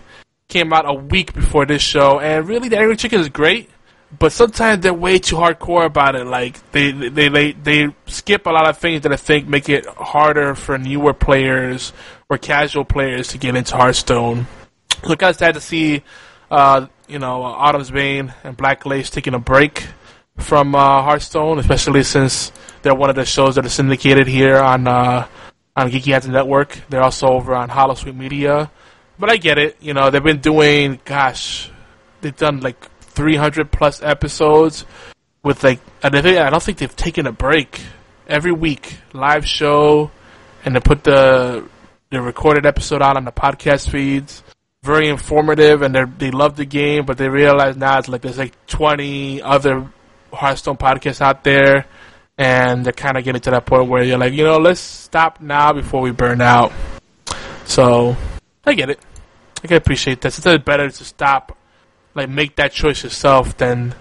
came 0.49 0.73
out 0.73 0.89
a 0.89 0.93
week 0.93 1.33
before 1.33 1.65
this 1.65 1.81
show, 1.81 2.19
and 2.19 2.47
really, 2.47 2.67
the 2.67 2.77
Angry 2.77 2.97
Chicken 2.97 3.21
is 3.21 3.29
great. 3.29 3.69
But 4.17 4.31
sometimes 4.31 4.81
they're 4.81 4.93
way 4.93 5.19
too 5.19 5.35
hardcore 5.35 5.85
about 5.85 6.15
it. 6.15 6.25
Like 6.25 6.71
they 6.71 6.91
they 6.91 7.27
they 7.27 7.51
they 7.51 7.95
skip 8.05 8.45
a 8.45 8.49
lot 8.49 8.69
of 8.69 8.77
things 8.77 9.01
that 9.01 9.11
I 9.11 9.17
think 9.17 9.47
make 9.47 9.67
it 9.67 9.85
harder 9.85 10.55
for 10.55 10.77
newer 10.77 11.13
players 11.13 11.91
or 12.29 12.37
casual 12.37 12.85
players 12.85 13.29
to 13.29 13.37
get 13.37 13.55
into 13.55 13.75
Hearthstone. 13.75 14.47
So, 15.03 15.15
guys, 15.15 15.37
sad 15.37 15.55
to 15.55 15.61
see 15.61 16.03
uh, 16.49 16.87
you 17.07 17.19
know 17.19 17.43
Autumn's 17.43 17.91
Bane 17.91 18.33
and 18.43 18.55
Black 18.55 18.85
Lace 18.85 19.09
taking 19.09 19.33
a 19.33 19.39
break 19.39 19.87
from 20.37 20.75
uh, 20.75 21.01
Hearthstone, 21.01 21.59
especially 21.59 22.03
since 22.03 22.51
they're 22.81 22.95
one 22.95 23.09
of 23.09 23.15
the 23.15 23.25
shows 23.25 23.55
that 23.55 23.65
are 23.65 23.69
syndicated 23.69 24.27
here 24.27 24.57
on 24.57 24.87
uh, 24.87 25.27
on 25.75 25.91
Geeky 25.91 26.13
Antics 26.13 26.31
Network. 26.31 26.79
They're 26.89 27.03
also 27.03 27.27
over 27.27 27.53
on 27.53 27.69
Holosuite 27.69 28.15
Media. 28.15 28.71
But 29.17 29.29
I 29.29 29.37
get 29.37 29.57
it. 29.57 29.77
You 29.81 29.93
know, 29.93 30.09
they've 30.09 30.23
been 30.23 30.39
doing, 30.41 30.99
gosh, 31.05 31.69
they've 32.21 32.35
done 32.35 32.59
like 32.59 32.77
300 33.15 33.71
plus 33.71 34.01
episodes 34.01 34.85
with 35.43 35.63
like, 35.63 35.79
and 36.03 36.15
I, 36.15 36.21
think, 36.21 36.37
I 36.37 36.49
don't 36.49 36.61
think 36.61 36.77
they've 36.77 36.95
taken 36.95 37.27
a 37.27 37.31
break 37.31 37.81
every 38.27 38.51
week. 38.51 38.97
Live 39.13 39.47
show, 39.47 40.11
and 40.63 40.75
they 40.75 40.79
put 40.79 41.03
the 41.03 41.67
the 42.11 42.21
recorded 42.21 42.65
episode 42.65 43.01
out 43.01 43.17
on 43.17 43.25
the 43.25 43.31
podcast 43.31 43.89
feeds. 43.89 44.43
Very 44.83 45.09
informative, 45.09 45.81
and 45.81 45.95
they 45.95 46.03
they 46.17 46.31
love 46.31 46.55
the 46.55 46.65
game, 46.65 47.05
but 47.05 47.17
they 47.17 47.29
realize 47.29 47.75
now 47.75 47.97
it's 47.97 48.07
like 48.07 48.21
there's 48.21 48.37
like 48.37 48.53
20 48.67 49.41
other 49.41 49.89
Hearthstone 50.31 50.77
podcasts 50.77 51.21
out 51.21 51.43
there 51.43 51.85
and 52.37 52.85
they're 52.85 52.93
kind 52.93 53.17
of 53.17 53.23
getting 53.23 53.41
to 53.41 53.51
that 53.51 53.65
point 53.65 53.87
where 53.87 54.03
you're 54.03 54.17
like, 54.17 54.33
you 54.33 54.43
know, 54.43 54.57
let's 54.57 54.79
stop 54.79 55.39
now 55.39 55.73
before 55.73 56.01
we 56.01 56.11
burn 56.11 56.41
out. 56.41 56.71
So 57.65 58.15
I 58.65 58.73
get 58.73 58.89
it. 58.89 58.99
I 59.63 59.67
can 59.67 59.77
appreciate 59.77 60.21
that. 60.21 60.37
It's 60.37 60.63
better 60.63 60.89
to 60.89 61.03
stop, 61.03 61.57
like 62.15 62.29
make 62.29 62.55
that 62.55 62.71
choice 62.71 63.03
yourself 63.03 63.57
than 63.57 63.93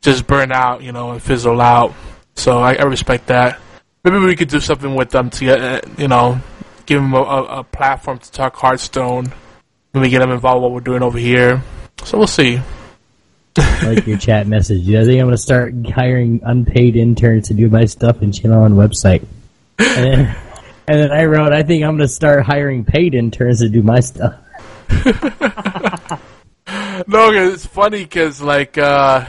just 0.00 0.26
burn 0.26 0.52
out, 0.52 0.82
you 0.82 0.92
know, 0.92 1.10
and 1.10 1.22
fizzle 1.22 1.60
out. 1.60 1.92
So 2.36 2.58
I, 2.58 2.74
I 2.74 2.84
respect 2.84 3.26
that. 3.26 3.60
Maybe 4.04 4.18
we 4.18 4.36
could 4.36 4.48
do 4.48 4.60
something 4.60 4.94
with 4.94 5.10
them 5.10 5.30
to 5.30 5.44
get, 5.44 5.60
uh, 5.60 5.80
you 5.98 6.06
know, 6.06 6.40
give 6.86 7.02
them 7.02 7.12
a, 7.12 7.22
a, 7.22 7.64
platform 7.64 8.18
to 8.20 8.30
talk 8.30 8.54
Hearthstone. 8.54 9.32
Maybe 9.92 10.10
get 10.10 10.20
them 10.20 10.30
involved 10.30 10.62
what 10.62 10.70
we're 10.70 10.80
doing 10.80 11.02
over 11.02 11.18
here. 11.18 11.62
So 12.04 12.18
we'll 12.18 12.28
see 12.28 12.60
like 13.82 14.06
your 14.06 14.18
chat 14.26 14.46
message. 14.46 14.88
I 14.88 15.04
think 15.04 15.20
I'm 15.20 15.26
going 15.26 15.30
to 15.32 15.38
start 15.38 15.74
hiring 15.88 16.40
unpaid 16.44 16.94
interns 16.94 17.48
to 17.48 17.54
do 17.54 17.68
my 17.68 17.86
stuff 17.86 18.22
in 18.22 18.30
channel 18.30 18.64
and 18.64 18.76
website. 18.76 19.24
And 19.78 20.04
then, 20.04 20.36
and 20.86 21.00
then 21.00 21.10
I 21.10 21.24
wrote, 21.24 21.52
I 21.52 21.64
think 21.64 21.82
I'm 21.82 21.96
going 21.96 22.06
to 22.06 22.08
start 22.08 22.44
hiring 22.44 22.84
paid 22.84 23.14
interns 23.14 23.58
to 23.60 23.68
do 23.68 23.82
my 23.82 24.00
stuff. 24.00 24.34
no, 27.06 27.30
it's 27.30 27.66
funny 27.66 28.04
because 28.04 28.40
like 28.40 28.78
uh, 28.78 29.26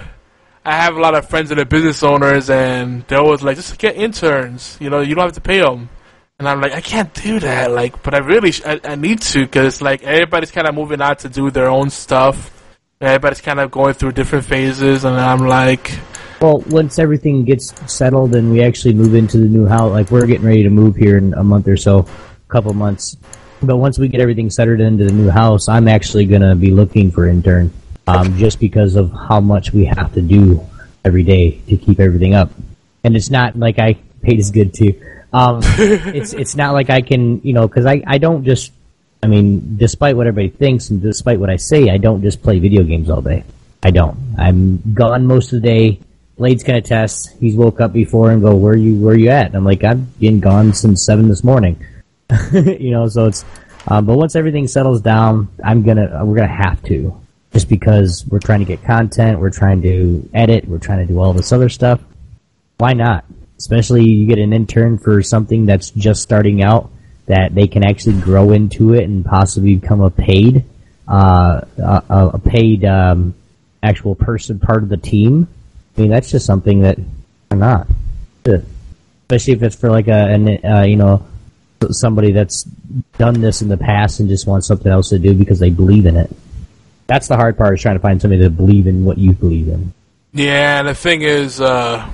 I 0.66 0.72
have 0.76 0.96
a 0.96 1.00
lot 1.00 1.16
of 1.16 1.30
friends 1.30 1.50
that 1.50 1.60
are 1.60 1.66
business 1.66 2.04
owners, 2.04 2.50
and 2.50 3.04
they're 3.08 3.20
always 3.20 3.42
like, 3.42 3.56
just 3.56 3.78
get 3.78 3.96
interns. 3.96 4.78
You 4.80 4.90
know, 4.90 5.02
you 5.02 5.16
don't 5.16 5.26
have 5.26 5.34
to 5.34 5.42
pay 5.42 5.62
them. 5.62 5.90
And 6.40 6.48
I'm 6.48 6.62
like, 6.62 6.74
I 6.74 6.82
can't 6.82 7.12
do 7.14 7.40
that. 7.40 7.72
Like, 7.72 8.04
but 8.04 8.14
I 8.14 8.20
really, 8.20 8.52
sh- 8.52 8.62
I, 8.64 8.80
I 8.84 8.96
need 8.96 9.22
to 9.22 9.44
because 9.44 9.82
like 9.82 10.04
everybody's 10.04 10.52
kind 10.52 10.68
of 10.68 10.76
moving 10.76 11.02
out 11.02 11.20
to 11.20 11.30
do 11.30 11.50
their 11.50 11.68
own 11.68 11.90
stuff 11.90 12.54
everybody's 13.00 13.42
kind 13.42 13.60
of 13.60 13.72
going 13.72 13.94
through 13.94 14.12
different 14.14 14.46
phases, 14.46 15.04
and 15.04 15.16
I'm 15.16 15.48
like, 15.48 15.98
well, 16.42 16.64
once 16.70 17.00
everything 17.00 17.46
gets 17.46 17.74
settled 17.92 18.36
and 18.36 18.52
we 18.52 18.64
actually 18.64 18.94
move 18.94 19.16
into 19.16 19.38
the 19.38 19.48
new 19.48 19.66
house, 19.66 19.92
like 19.92 20.12
we're 20.12 20.26
getting 20.26 20.46
ready 20.46 20.64
to 20.64 20.70
move 20.70 20.96
here 20.96 21.18
in 21.18 21.34
a 21.34 21.44
month 21.44 21.68
or 21.68 21.78
so, 21.78 22.00
a 22.00 22.52
couple 22.52 22.74
months. 22.74 23.18
But 23.62 23.78
once 23.78 23.98
we 23.98 24.08
get 24.08 24.22
everything 24.22 24.50
settled 24.50 24.80
into 24.80 25.06
the 25.06 25.12
new 25.12 25.30
house, 25.30 25.68
I'm 25.68 25.88
actually 25.88 26.26
gonna 26.26 26.56
be 26.56 26.72
looking 26.72 27.12
for 27.12 27.28
intern, 27.28 27.72
um, 28.06 28.38
just 28.38 28.60
because 28.60 28.96
of 28.96 29.12
how 29.12 29.40
much 29.40 29.74
we 29.74 29.86
have 29.86 30.14
to 30.14 30.22
do 30.22 30.62
every 31.04 31.24
day 31.24 31.62
to 31.68 31.78
keep 31.78 32.00
everything 32.00 32.36
up. 32.36 32.52
And 33.04 33.16
it's 33.16 33.30
not 33.30 33.58
like 33.58 33.80
I 33.80 33.94
paid 34.22 34.40
as 34.40 34.52
good 34.52 34.74
too. 34.74 35.02
Um, 35.34 35.62
it's 35.64 36.34
it's 36.34 36.56
not 36.56 36.74
like 36.74 36.90
I 36.90 37.02
can, 37.02 37.42
you 37.42 37.54
know, 37.54 37.68
because 37.68 37.86
I 37.86 38.04
I 38.06 38.18
don't 38.20 38.44
just 38.46 38.72
I 39.24 39.28
mean, 39.28 39.78
despite 39.78 40.16
what 40.16 40.28
everybody 40.28 40.56
thinks 40.56 40.90
and 40.90 41.02
despite 41.02 41.40
what 41.40 41.50
I 41.50 41.56
say, 41.56 41.90
I 41.90 41.98
don't 41.98 42.22
just 42.22 42.44
play 42.44 42.60
video 42.60 42.84
games 42.84 43.10
all 43.10 43.22
day. 43.22 43.44
I 43.82 43.92
don't. 43.92 44.18
I'm 44.38 44.94
gone 44.94 45.26
most 45.26 45.54
of 45.54 45.62
the 45.62 45.68
day. 45.68 46.00
Blade's 46.38 46.64
gonna 46.64 46.82
test. 46.82 47.36
He's 47.40 47.56
woke 47.56 47.82
up 47.82 47.94
before 47.94 48.32
and 48.32 48.42
go, 48.42 48.56
"Where 48.56 48.76
you? 48.76 49.00
Where 49.00 49.16
you 49.16 49.30
at?" 49.30 49.48
And 49.48 49.56
I'm 49.56 49.66
like, 49.66 49.84
"I've 49.84 50.20
been 50.20 50.40
gone 50.40 50.74
since 50.74 51.04
seven 51.04 51.28
this 51.30 51.44
morning." 51.44 51.78
you 52.54 52.92
know, 52.92 53.08
so 53.08 53.28
it's. 53.28 53.46
Um, 53.90 54.06
but 54.06 54.18
once 54.18 54.36
everything 54.36 54.68
settles 54.68 55.02
down, 55.02 55.48
I'm 55.64 55.84
gonna. 55.84 56.26
We're 56.26 56.36
gonna 56.36 56.48
have 56.48 56.84
to, 56.84 57.18
just 57.54 57.70
because 57.70 58.26
we're 58.28 58.40
trying 58.40 58.60
to 58.60 58.66
get 58.66 58.84
content, 58.84 59.40
we're 59.40 59.50
trying 59.50 59.82
to 59.84 60.30
edit, 60.34 60.68
we're 60.68 60.80
trying 60.80 61.06
to 61.06 61.12
do 61.12 61.20
all 61.20 61.34
this 61.34 61.52
other 61.52 61.70
stuff. 61.70 62.02
Why 62.78 62.94
not? 62.94 63.26
Especially 63.58 64.04
you 64.04 64.28
get 64.28 64.38
an 64.40 64.54
intern 64.54 64.98
for 64.98 65.24
something 65.24 65.66
that's 65.66 65.90
just 65.92 66.22
starting 66.22 66.62
out 66.62 66.92
that 67.26 67.56
they 67.56 67.68
can 67.68 67.84
actually 67.84 68.20
grow 68.22 68.52
into 68.52 68.94
it 68.94 69.04
and 69.04 69.26
possibly 69.26 69.76
become 69.76 70.02
a 70.02 70.10
paid, 70.10 70.64
uh, 71.08 71.62
a, 71.78 72.04
a, 72.10 72.40
paid 72.40 72.86
um, 72.86 73.34
actual 73.84 74.16
person, 74.16 74.60
part 74.60 74.84
of 74.84 74.90
the 74.90 74.98
team. 74.98 75.48
I 75.98 76.02
mean, 76.02 76.10
that's 76.10 76.32
just 76.32 76.46
something 76.46 76.82
that 76.82 76.98
I'm 77.52 77.60
not. 77.60 77.88
Especially 78.46 79.54
if 79.54 79.64
it's 79.64 79.76
for 79.76 79.90
like 79.90 80.08
a, 80.08 80.28
an, 80.30 80.66
uh, 80.66 80.84
you 80.84 80.96
know, 80.96 81.26
somebody 81.92 82.32
that's 82.32 82.64
done 83.18 83.42
this 83.42 83.62
in 83.62 83.68
the 83.68 83.78
past 83.78 84.20
and 84.20 84.30
just 84.30 84.48
wants 84.48 84.68
something 84.68 84.92
else 84.92 85.10
to 85.10 85.20
do 85.20 85.34
because 85.34 85.60
they 85.60 85.70
believe 85.70 86.06
in 86.06 86.16
it. 86.16 86.32
That's 87.08 87.28
the 87.28 87.38
hard 87.38 87.58
part 87.58 87.74
is 87.74 87.82
trying 87.82 87.96
to 87.96 88.02
find 88.02 88.22
somebody 88.22 88.42
to 88.44 88.50
believe 88.50 88.88
in 88.88 89.06
what 89.06 89.18
you 89.18 89.34
believe 89.34 89.68
in. 89.68 89.94
Yeah, 90.34 90.84
the 90.84 90.94
thing 90.94 91.22
is, 91.22 91.62
uh, 91.62 92.08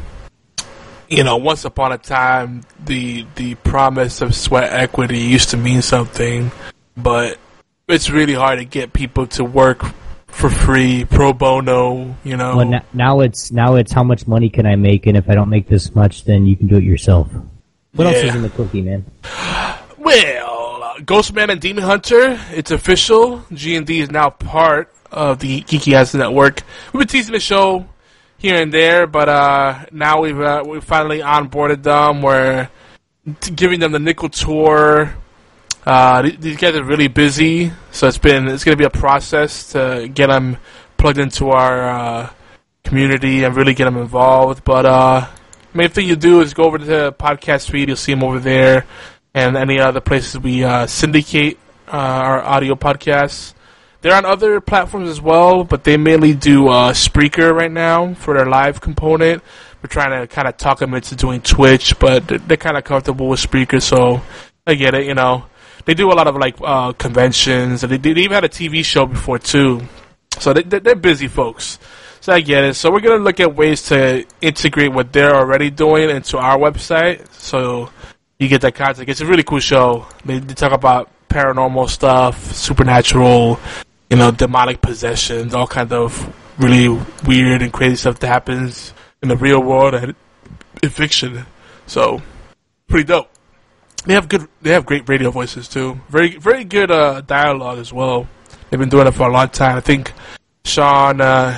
you 1.10 1.23
know, 1.23 1.38
once 1.38 1.65
upon 1.65 1.91
a 1.91 1.98
time, 1.98 2.64
the 2.85 3.26
the 3.35 3.56
promise 3.56 4.22
of 4.22 4.35
sweat 4.35 4.72
equity 4.72 5.19
used 5.19 5.49
to 5.49 5.57
mean 5.57 5.81
something, 5.81 6.52
but 6.95 7.38
it's 7.88 8.10
really 8.10 8.34
hard 8.34 8.60
to 8.60 8.65
get 8.65 8.94
people 8.94 9.27
to 9.27 9.44
work 9.44 9.84
for 10.27 10.49
free, 10.49 11.06
pro 11.06 11.34
bono. 11.34 12.15
You 12.23 12.38
know. 12.38 12.57
Well, 12.57 12.81
now 12.94 13.19
it's 13.22 13.52
now 13.52 13.76
it's 13.76 13.91
how 13.91 14.03
much 14.03 14.27
money 14.27 14.49
can 14.49 14.65
I 14.65 14.76
make, 14.76 15.07
and 15.07 15.18
if 15.18 15.30
I 15.30 15.35
don't 15.35 15.49
make 15.49 15.68
this 15.68 15.94
much, 15.95 16.23
then 16.26 16.45
you 16.45 16.56
can 16.56 16.68
do 16.68 16.77
it 16.77 16.84
yourself. 16.84 17.30
What 17.94 18.06
yeah. 18.06 18.14
else 18.14 18.23
is 18.23 18.35
in 18.35 18.41
the 18.41 18.49
cookie, 18.49 18.81
man? 18.81 19.06
Well, 20.14 20.94
Ghostman 20.99 21.49
and 21.49 21.60
Demon 21.60 21.84
Hunter, 21.84 22.40
it's 22.52 22.69
official. 22.69 23.44
G 23.52 23.76
and 23.76 23.88
D 23.88 23.99
is 23.99 24.11
now 24.11 24.30
part 24.30 24.94
of 25.11 25.40
the 25.40 25.61
Geeky 25.61 25.95
Antics 25.95 26.14
Network. 26.14 26.61
We've 26.94 26.99
been 26.99 27.07
teasing 27.07 27.34
the 27.34 27.40
show 27.40 27.88
here 28.38 28.61
and 28.61 28.72
there, 28.72 29.07
but 29.07 29.27
uh, 29.27 29.85
now 29.91 30.22
we've 30.22 30.40
uh, 30.40 30.64
we 30.68 30.81
finally 30.81 31.22
onboarded 31.22 31.81
them. 31.81 32.22
We're 32.22 32.69
giving 33.56 33.80
them 33.80 33.91
the 33.91 33.98
nickel 33.98 34.30
tour. 34.30 35.15
Uh, 35.84 36.30
these 36.38 36.57
guys 36.57 36.76
are 36.76 36.84
really 36.84 37.07
busy, 37.07 37.72
so 37.90 38.07
it's 38.07 38.19
been 38.19 38.48
it's 38.48 38.64
going 38.64 38.77
to 38.77 38.80
be 38.80 38.85
a 38.85 38.91
process 38.91 39.72
to 39.72 40.07
get 40.14 40.27
them 40.27 40.57
plugged 40.98 41.18
into 41.18 41.49
our 41.49 41.90
uh, 41.90 42.30
community 42.84 43.44
and 43.44 43.56
really 43.56 43.73
get 43.73 43.85
them 43.85 43.98
involved. 43.98 44.64
But 44.64 44.85
uh, 44.85 45.27
main 45.73 45.90
thing 45.90 46.07
you 46.07 46.15
do 46.15 46.41
is 46.41 46.53
go 46.53 46.65
over 46.65 46.77
to 46.77 46.85
the 46.85 47.14
podcast 47.14 47.72
feed. 47.72 47.88
You'll 47.88 47.98
see 47.98 48.14
them 48.14 48.23
over 48.23 48.40
there, 48.40 48.85
and 49.34 49.57
any 49.57 49.80
other 49.80 50.01
places 50.01 50.39
we 50.39 50.64
uh, 50.64 50.85
syndicate 50.85 51.57
uh, 51.88 51.91
our 51.91 52.41
audio 52.43 52.76
podcasts. 52.76 53.53
They're 54.01 54.15
on 54.15 54.26
other 54.26 54.60
platforms 54.61 55.10
as 55.10 55.22
well, 55.22 55.64
but 55.64 55.84
they 55.84 55.97
mainly 55.97 56.34
do 56.34 56.68
uh, 56.68 56.91
Spreaker 56.91 57.55
right 57.55 57.72
now 57.72 58.14
for 58.14 58.35
their 58.35 58.45
live 58.45 58.81
component. 58.81 59.41
We're 59.81 59.88
trying 59.88 60.19
to 60.22 60.27
kind 60.27 60.47
of 60.47 60.57
talk 60.57 60.80
them 60.80 60.93
into 60.93 61.15
doing 61.15 61.41
Twitch, 61.41 61.97
but 61.99 62.27
they're, 62.27 62.38
they're 62.39 62.57
kind 62.57 62.77
of 62.77 62.84
comfortable 62.84 63.30
with 63.30 63.39
Spreaker, 63.39 63.81
so 63.81 64.22
I 64.68 64.76
get 64.76 64.93
it. 64.93 65.05
You 65.05 65.14
know, 65.14 65.45
they 65.85 65.93
do 65.93 66.11
a 66.11 66.15
lot 66.15 66.27
of 66.27 66.35
like 66.35 66.55
uh, 66.61 66.93
conventions, 66.93 67.84
and 67.84 67.91
they, 67.91 67.97
they 67.97 68.22
even 68.22 68.34
had 68.34 68.43
a 68.43 68.49
TV 68.49 68.84
show 68.84 69.05
before 69.05 69.39
too. 69.39 69.81
So 70.39 70.53
they, 70.53 70.64
they're 70.64 70.95
busy 70.95 71.27
folks. 71.27 71.80
So 72.22 72.34
I 72.34 72.41
get 72.41 72.64
it. 72.64 72.76
So 72.76 72.91
we're 72.91 73.01
gonna 73.01 73.23
look 73.23 73.39
at 73.39 73.55
ways 73.55 73.84
to 73.84 74.26
integrate 74.41 74.93
what 74.93 75.11
they're 75.11 75.35
already 75.35 75.69
doing 75.69 76.10
into 76.10 76.38
our 76.38 76.57
website, 76.57 77.31
so 77.34 77.89
you 78.44 78.49
get 78.49 78.61
that 78.61 78.76
content. 78.76 79.10
It's 79.10 79.22
a 79.22 79.26
really 79.26 79.44
cool 79.44 79.60
show. 79.60 80.06
They, 80.26 80.40
they 80.40 80.53
talk 80.53 80.74
about 80.74 81.10
paranormal 81.30 81.90
stuff, 81.90 82.53
supernatural, 82.53 83.60
you 84.10 84.18
know, 84.18 84.32
demonic 84.32 84.82
possessions, 84.82 85.56
all 85.56 85.65
kind 85.65 85.91
of 85.91 86.11
really 86.60 86.90
weird 87.26 87.61
and 87.61 87.74
crazy 87.74 87.95
stuff 87.95 88.20
that 88.20 88.28
happens 88.28 88.94
in 89.22 89.30
the 89.30 89.38
real 89.38 89.61
world 89.61 89.95
and 89.95 90.15
in 90.84 90.90
fiction. 90.90 91.45
So, 91.88 92.22
pretty 92.88 93.06
dope. 93.06 93.30
They 94.06 94.14
have 94.14 94.28
good. 94.28 94.48
They 94.61 94.72
have 94.72 94.86
great 94.86 95.07
radio 95.07 95.32
voices 95.32 95.70
too. 95.70 95.99
Very, 96.10 96.38
very 96.38 96.65
good 96.65 96.91
uh, 96.91 97.22
dialogue 97.22 97.80
as 97.80 97.94
well. 97.94 98.28
They've 98.70 98.80
been 98.80 98.90
doing 98.90 99.07
it 99.07 99.14
for 99.14 99.30
a 99.30 99.32
long 99.32 99.48
time. 99.48 99.78
I 99.78 99.82
think 99.82 100.11
Sean 100.65 101.22
uh, 101.22 101.57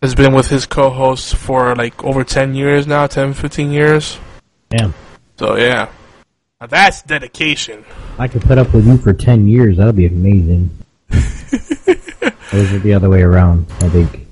has 0.00 0.14
been 0.14 0.32
with 0.32 0.48
his 0.48 0.64
co-host 0.64 1.36
for 1.36 1.76
like 1.76 2.02
over 2.02 2.24
ten 2.24 2.54
years 2.54 2.86
now, 2.86 3.06
10, 3.06 3.34
15 3.34 3.72
years. 3.72 4.18
Damn. 4.70 4.94
So 5.40 5.56
yeah, 5.56 5.88
now 6.60 6.66
that's 6.66 7.00
dedication. 7.00 7.82
I 8.18 8.28
could 8.28 8.42
put 8.42 8.58
up 8.58 8.74
with 8.74 8.86
you 8.86 8.98
for 8.98 9.14
10 9.14 9.48
years. 9.48 9.78
That 9.78 9.86
would 9.86 9.96
be 9.96 10.04
amazing. 10.04 10.68
Those 11.08 12.72
are 12.74 12.78
the 12.80 12.92
other 12.92 13.08
way 13.08 13.22
around, 13.22 13.64
I 13.80 13.88
think. 13.88 14.26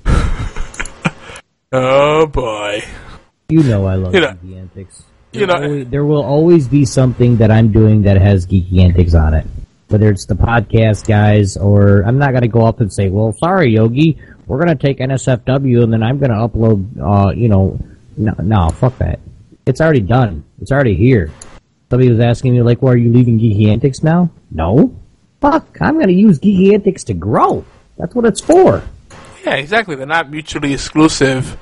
Oh 1.71 2.27
boy. 2.27 2.83
You 3.49 3.63
know 3.63 3.87
I 3.87 3.95
love 3.95 4.13
You 4.13 4.21
know- 4.21 4.33
geeky 4.43 4.59
antics. 4.61 5.01
you 5.31 5.47
know- 5.47 5.55
always- 5.55 5.87
there 5.87 6.05
will 6.05 6.21
always 6.23 6.67
be 6.67 6.85
something 6.85 7.37
that 7.37 7.49
I'm 7.49 7.71
doing 7.71 8.03
that 8.03 8.21
has 8.21 8.45
geeky 8.45 8.77
antics 8.83 9.15
on 9.15 9.33
it. 9.33 9.47
Whether 9.87 10.11
it's 10.11 10.25
the 10.27 10.35
podcast 10.35 11.07
guys 11.07 11.57
or 11.57 12.01
I'm 12.05 12.19
not 12.19 12.33
gonna 12.33 12.47
go 12.47 12.67
up 12.67 12.81
and 12.81 12.93
say, 12.93 13.09
"Well, 13.09 13.33
sorry, 13.33 13.73
Yogi, 13.73 14.19
we're 14.45 14.59
gonna 14.59 14.75
take 14.75 14.99
NSFW 14.99 15.81
and 15.81 15.91
then 15.91 16.03
I'm 16.03 16.19
gonna 16.19 16.47
upload." 16.47 16.85
Uh, 17.01 17.31
you 17.31 17.49
know, 17.49 17.79
no, 18.15 18.35
no, 18.43 18.69
fuck 18.69 18.95
that. 18.99 19.17
It's 19.65 19.81
already 19.81 20.01
done. 20.01 20.43
It's 20.61 20.71
already 20.71 20.95
here. 20.95 21.31
Somebody 21.89 22.09
was 22.09 22.19
asking 22.19 22.53
me 22.53 22.61
like, 22.61 22.81
"Well, 22.81 22.93
are 22.93 22.97
you 22.97 23.11
leaving 23.11 23.39
geeky 23.39 23.67
antics 23.67 24.03
now?" 24.03 24.29
No. 24.51 24.95
Fuck, 25.41 25.77
I'm 25.81 25.99
gonna 25.99 26.11
use 26.11 26.39
geeky 26.39 26.73
antics 26.73 27.03
to 27.05 27.13
grow. 27.13 27.63
That's 27.97 28.13
what 28.13 28.25
it's 28.25 28.41
for. 28.41 28.83
Yeah, 29.45 29.55
exactly. 29.55 29.95
They're 29.95 30.05
not 30.05 30.29
mutually 30.29 30.73
exclusive. 30.73 31.57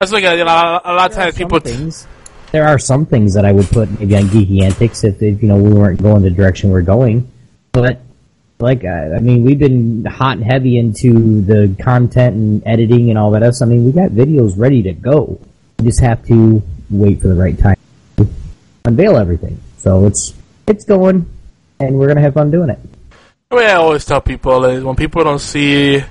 That's 0.00 0.12
like 0.12 0.24
a, 0.24 0.36
you 0.36 0.44
know, 0.44 0.80
a 0.84 0.94
lot 0.94 1.10
of 1.10 1.16
times 1.16 1.36
people. 1.36 1.60
things. 1.60 2.06
There 2.52 2.66
are 2.66 2.78
some 2.78 3.04
things 3.04 3.34
that 3.34 3.44
I 3.44 3.52
would 3.52 3.66
put 3.66 3.90
maybe 3.98 4.16
on 4.16 4.24
geeky 4.24 4.62
antics 4.62 5.04
if, 5.04 5.20
if 5.22 5.42
you 5.42 5.48
know 5.48 5.56
we 5.56 5.72
weren't 5.72 6.00
going 6.02 6.22
the 6.22 6.30
direction 6.30 6.70
we're 6.70 6.82
going, 6.82 7.30
but 7.72 8.00
like 8.58 8.84
uh, 8.84 9.14
I 9.14 9.20
mean 9.20 9.44
we've 9.44 9.58
been 9.58 10.04
hot 10.04 10.38
and 10.38 10.44
heavy 10.44 10.78
into 10.78 11.42
the 11.42 11.74
content 11.82 12.36
and 12.36 12.66
editing 12.66 13.10
and 13.10 13.18
all 13.18 13.30
that 13.32 13.42
else. 13.42 13.60
I 13.60 13.66
mean 13.66 13.84
we 13.84 13.92
got 13.92 14.10
videos 14.10 14.56
ready 14.56 14.82
to 14.84 14.92
go. 14.92 15.38
We 15.78 15.86
just 15.86 16.00
have 16.00 16.24
to 16.26 16.62
wait 16.90 17.20
for 17.20 17.28
the 17.28 17.34
right 17.34 17.58
time 17.58 17.74
to 17.74 17.87
unveil 18.84 19.16
everything. 19.16 19.60
So 19.78 20.06
it's 20.06 20.34
it's 20.66 20.84
going, 20.84 21.28
and 21.80 21.98
we're 21.98 22.08
gonna 22.08 22.20
have 22.20 22.34
fun 22.34 22.50
doing 22.50 22.70
it. 22.70 22.78
The 23.50 23.56
way 23.56 23.66
I 23.66 23.76
always 23.76 24.04
tell 24.04 24.20
people 24.20 24.64
is 24.66 24.84
when 24.84 24.96
people 24.96 25.24
don't 25.24 25.38
see 25.38 26.02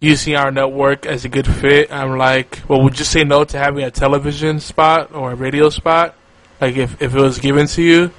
using 0.00 0.36
our 0.36 0.50
network 0.50 1.06
as 1.06 1.24
a 1.24 1.28
good 1.28 1.46
fit, 1.46 1.90
I'm 1.90 2.18
like, 2.18 2.60
well, 2.68 2.82
would 2.82 2.98
you 2.98 3.04
say 3.04 3.24
no 3.24 3.44
to 3.44 3.58
having 3.58 3.84
a 3.84 3.90
television 3.90 4.60
spot 4.60 5.14
or 5.14 5.32
a 5.32 5.34
radio 5.34 5.70
spot? 5.70 6.14
Like 6.60 6.76
if, 6.76 7.00
if 7.00 7.14
it 7.14 7.20
was 7.20 7.38
given 7.38 7.66
to 7.68 7.82
you, 7.82 8.10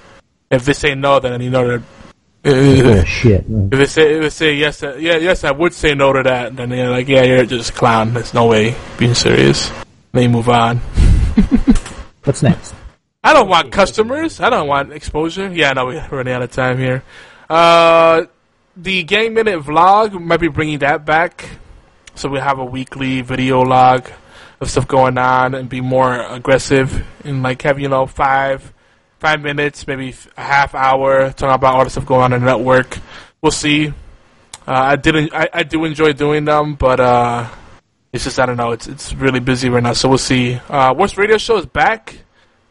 if 0.49 0.65
they 0.65 0.73
say 0.73 0.95
no, 0.95 1.19
then 1.19 1.41
you 1.41 1.49
know 1.49 1.67
that. 1.67 1.83
Bullshit. 2.45 3.45
If 3.47 3.69
they 3.71 3.85
say 3.85 4.15
if 4.15 4.21
they 4.21 4.29
say 4.29 4.53
yes, 4.53 4.83
uh, 4.83 4.95
yeah, 4.99 5.17
yes, 5.17 5.43
I 5.43 5.51
would 5.51 5.73
say 5.73 5.95
no 5.95 6.13
to 6.13 6.21
that. 6.23 6.47
And 6.47 6.57
then 6.57 6.69
they're 6.69 6.91
like, 6.91 7.07
yeah, 7.07 7.23
you're 7.23 7.45
just 7.45 7.71
a 7.71 7.73
clown. 7.73 8.13
There's 8.13 8.33
no 8.35 8.45
way 8.47 8.75
being 8.97 9.15
serious. 9.15 9.71
Then 10.11 10.23
you 10.23 10.29
move 10.29 10.49
on. 10.49 10.77
What's 12.23 12.43
next? 12.43 12.75
I 13.25 13.33
don't 13.33 13.49
want 13.49 13.71
customers. 13.71 14.39
I 14.39 14.51
don't 14.51 14.67
want 14.67 14.93
exposure. 14.93 15.51
Yeah, 15.51 15.73
no, 15.73 15.87
we're 15.87 16.07
running 16.11 16.31
out 16.31 16.43
of 16.43 16.51
time 16.51 16.77
here. 16.77 17.03
Uh, 17.49 18.25
the 18.77 19.01
Game 19.01 19.33
Minute 19.33 19.61
vlog 19.61 20.21
might 20.21 20.39
be 20.39 20.47
bringing 20.47 20.77
that 20.79 21.07
back, 21.07 21.49
so 22.13 22.29
we 22.29 22.37
have 22.37 22.59
a 22.59 22.65
weekly 22.65 23.21
video 23.21 23.61
log 23.61 24.07
of 24.61 24.69
stuff 24.69 24.87
going 24.87 25.17
on 25.17 25.55
and 25.55 25.67
be 25.67 25.81
more 25.81 26.13
aggressive 26.13 27.03
and 27.23 27.41
like 27.41 27.63
have 27.63 27.79
you 27.79 27.89
know 27.89 28.05
five 28.05 28.71
five 29.17 29.41
minutes, 29.41 29.87
maybe 29.87 30.13
a 30.37 30.43
half 30.43 30.75
hour 30.75 31.31
talking 31.31 31.55
about 31.55 31.73
all 31.73 31.83
the 31.83 31.89
stuff 31.89 32.05
going 32.05 32.21
on 32.21 32.33
in 32.33 32.41
the 32.41 32.45
network. 32.45 32.99
We'll 33.41 33.51
see. 33.51 33.87
Uh, 33.87 33.91
I 34.67 34.97
didn't. 34.97 35.33
I, 35.33 35.49
I 35.51 35.63
do 35.63 35.83
enjoy 35.85 36.13
doing 36.13 36.45
them, 36.45 36.75
but 36.75 36.99
uh, 36.99 37.49
it's 38.13 38.25
just 38.25 38.39
I 38.39 38.45
don't 38.45 38.57
know. 38.57 38.71
It's 38.71 38.85
it's 38.85 39.15
really 39.15 39.39
busy 39.39 39.69
right 39.69 39.81
now, 39.81 39.93
so 39.93 40.09
we'll 40.09 40.19
see. 40.19 40.59
Uh, 40.69 40.93
worst 40.95 41.17
radio 41.17 41.39
show 41.39 41.57
is 41.57 41.65
back. 41.65 42.19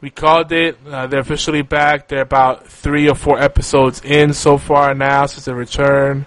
We 0.04 0.10
called 0.10 0.52
it. 0.52 0.76
Uh, 0.86 1.06
they're 1.06 1.20
officially 1.20 1.62
back. 1.62 2.08
They're 2.08 2.20
about 2.20 2.66
three 2.66 3.08
or 3.08 3.14
four 3.14 3.40
episodes 3.40 4.02
in 4.04 4.34
so 4.34 4.58
far 4.58 4.92
now 4.92 5.24
since 5.24 5.46
the 5.46 5.54
return. 5.54 6.26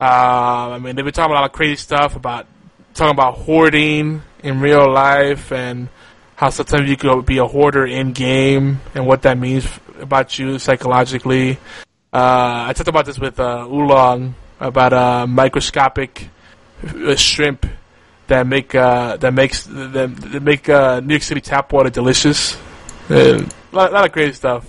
Uh, 0.00 0.74
I 0.74 0.78
mean, 0.80 0.96
they've 0.96 1.04
been 1.04 1.14
talking 1.14 1.30
a 1.30 1.34
lot 1.36 1.44
of 1.44 1.52
crazy 1.52 1.76
stuff 1.76 2.16
about 2.16 2.48
talking 2.94 3.14
about 3.14 3.34
hoarding 3.34 4.22
in 4.42 4.58
real 4.58 4.92
life 4.92 5.52
and 5.52 5.88
how 6.34 6.50
sometimes 6.50 6.90
you 6.90 6.96
could 6.96 7.24
be 7.24 7.38
a 7.38 7.46
hoarder 7.46 7.86
in 7.86 8.10
game 8.10 8.80
and 8.92 9.06
what 9.06 9.22
that 9.22 9.38
means 9.38 9.68
about 10.00 10.36
you 10.36 10.58
psychologically. 10.58 11.58
Uh, 12.12 12.66
I 12.66 12.72
talked 12.72 12.88
about 12.88 13.06
this 13.06 13.20
with 13.20 13.38
uh, 13.38 13.68
Oolong 13.70 14.34
about 14.58 14.92
uh, 14.92 15.28
microscopic 15.28 16.28
uh, 16.84 17.14
shrimp 17.14 17.66
that 18.26 18.48
make 18.48 18.74
uh, 18.74 19.16
that 19.18 19.32
makes 19.32 19.62
that, 19.66 20.16
that 20.16 20.42
make 20.42 20.68
uh, 20.68 20.98
New 20.98 21.14
York 21.14 21.22
City 21.22 21.40
tap 21.40 21.72
water 21.72 21.88
delicious. 21.88 22.58
Uh, 23.12 23.44
a 23.72 23.74
lot, 23.76 23.92
lot 23.92 24.04
of 24.06 24.12
crazy 24.12 24.32
stuff. 24.32 24.64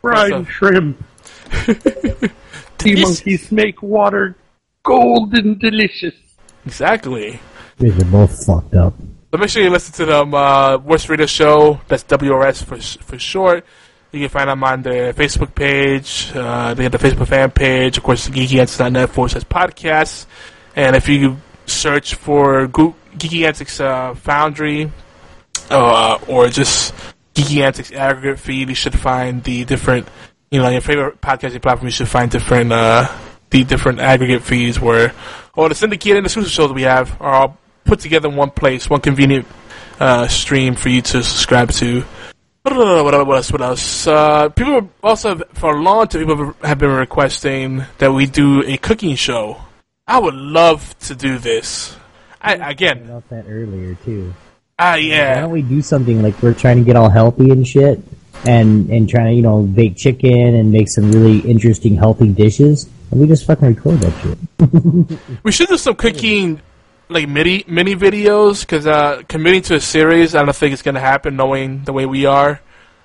Fried 0.00 0.28
Stuff. 0.28 0.48
shrimp. 0.50 1.04
Sea 2.80 3.02
monkeys 3.02 3.52
make 3.52 3.82
water 3.82 4.36
golden 4.82 5.58
delicious. 5.58 6.14
Exactly. 6.64 7.38
you're 7.78 7.92
both 8.06 8.46
fucked 8.46 8.74
up. 8.74 8.94
So 9.32 9.38
make 9.38 9.50
sure 9.50 9.62
you 9.62 9.70
listen 9.70 9.92
to 9.94 10.06
them. 10.06 10.34
Uh, 10.34 10.78
Worst 10.78 11.08
Radio 11.08 11.26
Show. 11.26 11.80
That's 11.88 12.04
WRS 12.04 12.64
for 12.64 12.80
sh- 12.80 12.96
for 13.00 13.18
short. 13.18 13.64
You 14.12 14.20
can 14.20 14.28
find 14.28 14.48
them 14.50 14.64
on 14.64 14.82
their 14.82 15.12
Facebook 15.12 15.54
page. 15.54 16.32
Uh, 16.34 16.74
they 16.74 16.82
have 16.82 16.92
the 16.92 16.98
Facebook 16.98 17.28
fan 17.28 17.50
page. 17.50 17.96
Of 17.98 18.02
course, 18.02 18.28
geekyantics.net 18.28 19.10
forward 19.10 19.30
slash 19.30 19.44
podcasts. 19.44 20.26
And 20.74 20.96
if 20.96 21.08
you 21.08 21.36
search 21.66 22.14
for 22.14 22.66
Goo- 22.66 22.94
Geeky 23.16 23.46
Antics 23.46 23.78
uh, 23.80 24.14
Foundry 24.14 24.90
uh, 25.70 26.18
or 26.26 26.48
just 26.48 26.92
Geeky 27.40 27.62
Antics 27.64 27.92
aggregate 27.92 28.38
feed, 28.38 28.68
you 28.68 28.74
should 28.74 28.98
find 28.98 29.42
the 29.42 29.64
different, 29.64 30.06
you 30.50 30.60
know, 30.60 30.68
your 30.68 30.80
favorite 30.80 31.20
podcasting 31.20 31.62
platform. 31.62 31.86
You 31.86 31.92
should 31.92 32.08
find 32.08 32.30
different, 32.30 32.72
uh, 32.72 33.08
the 33.50 33.64
different 33.64 34.00
aggregate 34.00 34.42
feeds 34.42 34.78
where 34.78 35.14
all 35.54 35.68
the 35.68 35.74
syndicated 35.74 36.18
and 36.18 36.26
exclusive 36.26 36.52
shows 36.52 36.72
we 36.72 36.82
have 36.82 37.20
are 37.20 37.32
all 37.32 37.58
put 37.84 38.00
together 38.00 38.28
in 38.28 38.36
one 38.36 38.50
place, 38.50 38.90
one 38.90 39.00
convenient 39.00 39.46
uh, 39.98 40.28
stream 40.28 40.74
for 40.74 40.90
you 40.90 41.02
to 41.02 41.22
subscribe 41.22 41.70
to. 41.72 42.04
What 42.62 42.74
else? 43.14 43.50
What 43.50 43.62
else? 43.62 44.06
Uh, 44.06 44.50
people 44.50 44.90
also, 45.02 45.30
have, 45.30 45.42
for 45.54 45.74
a 45.74 45.80
long 45.80 46.06
time, 46.08 46.26
people 46.26 46.54
have 46.62 46.78
been 46.78 46.90
requesting 46.90 47.84
that 47.98 48.12
we 48.12 48.26
do 48.26 48.62
a 48.66 48.76
cooking 48.76 49.16
show. 49.16 49.56
I 50.06 50.18
would 50.18 50.34
love 50.34 50.98
to 51.00 51.14
do 51.14 51.38
this. 51.38 51.96
I 52.42 52.54
again, 52.54 53.04
About 53.04 53.28
that 53.30 53.46
earlier 53.48 53.94
too. 54.04 54.34
Ah, 54.80 54.94
yeah. 54.94 55.34
Why 55.34 55.40
don't 55.42 55.50
we 55.50 55.62
do 55.62 55.82
something 55.82 56.22
like 56.22 56.40
we're 56.42 56.54
trying 56.54 56.78
to 56.78 56.84
get 56.84 56.96
all 56.96 57.10
healthy 57.10 57.50
and 57.50 57.66
shit, 57.66 58.00
and 58.46 58.90
and 58.90 59.08
trying 59.08 59.26
to 59.26 59.32
you 59.34 59.42
know 59.42 59.62
bake 59.62 59.96
chicken 59.96 60.54
and 60.54 60.72
make 60.72 60.88
some 60.88 61.12
really 61.12 61.38
interesting 61.40 61.94
healthy 61.96 62.28
dishes, 62.28 62.88
and 63.10 63.20
we 63.20 63.26
just 63.26 63.46
fucking 63.46 63.68
record 63.68 64.00
that 64.00 64.14
shit. 64.22 65.18
we 65.44 65.52
should 65.52 65.68
do 65.68 65.76
some 65.76 65.94
cooking 65.94 66.60
like 67.08 67.28
mini 67.28 67.64
mini 67.66 67.94
videos 67.94 68.60
because 68.60 68.86
uh, 68.86 69.22
committing 69.28 69.62
to 69.62 69.74
a 69.74 69.80
series, 69.80 70.34
I 70.34 70.42
don't 70.42 70.56
think 70.56 70.72
it's 70.72 70.82
gonna 70.82 71.00
happen 71.00 71.36
knowing 71.36 71.84
the 71.84 71.92
way 71.92 72.06
we 72.06 72.26
are. 72.26 72.60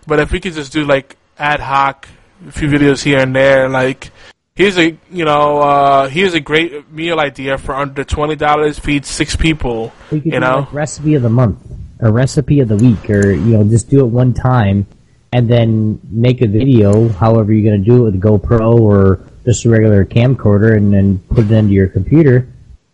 But 0.07 0.19
if 0.19 0.31
we 0.31 0.39
could 0.39 0.53
just 0.53 0.72
do 0.72 0.85
like 0.85 1.18
ad 1.38 1.60
hoc, 1.60 2.07
a 2.47 2.52
few 2.52 2.69
videos 2.69 3.03
here 3.03 3.19
and 3.19 3.35
there, 3.35 3.68
like 3.68 4.11
here's 4.56 4.77
a 4.77 4.98
you 5.11 5.26
know 5.26 5.60
uh, 5.60 6.07
here's 6.07 6.34
a 6.34 6.40
great 6.40 6.90
meal 6.91 7.19
idea 7.19 7.57
for 7.57 7.76
under 7.76 8.03
twenty 8.03 8.36
dollars, 8.36 8.80
feed 8.80 9.06
six 9.06 9.36
people. 9.36 9.91
You 10.11 10.40
know, 10.40 10.60
like 10.60 10.73
recipe 10.73 11.15
of 11.15 11.22
the 11.22 11.30
month, 11.30 11.60
or 11.99 12.11
recipe 12.11 12.61
of 12.61 12.69
the 12.69 12.77
week, 12.77 13.10
or 13.10 13.32
you 13.32 13.57
know 13.57 13.64
just 13.64 13.90
do 13.90 13.99
it 13.99 14.07
one 14.07 14.34
time, 14.34 14.88
and 15.34 15.49
then 15.49 15.99
make 16.10 16.41
a 16.41 16.48
video. 16.48 17.10
However 17.10 17.53
you're 17.53 17.69
gonna 17.72 17.84
do 17.84 18.02
it 18.02 18.11
with 18.11 18.15
a 18.15 18.27
GoPro 18.27 18.80
or 18.80 19.26
just 19.44 19.65
a 19.65 19.69
regular 19.69 20.06
camcorder, 20.06 20.76
and 20.76 20.94
then 20.94 21.19
put 21.30 21.45
it 21.45 21.52
into 21.52 21.73
your 21.73 21.88
computer. 21.88 22.48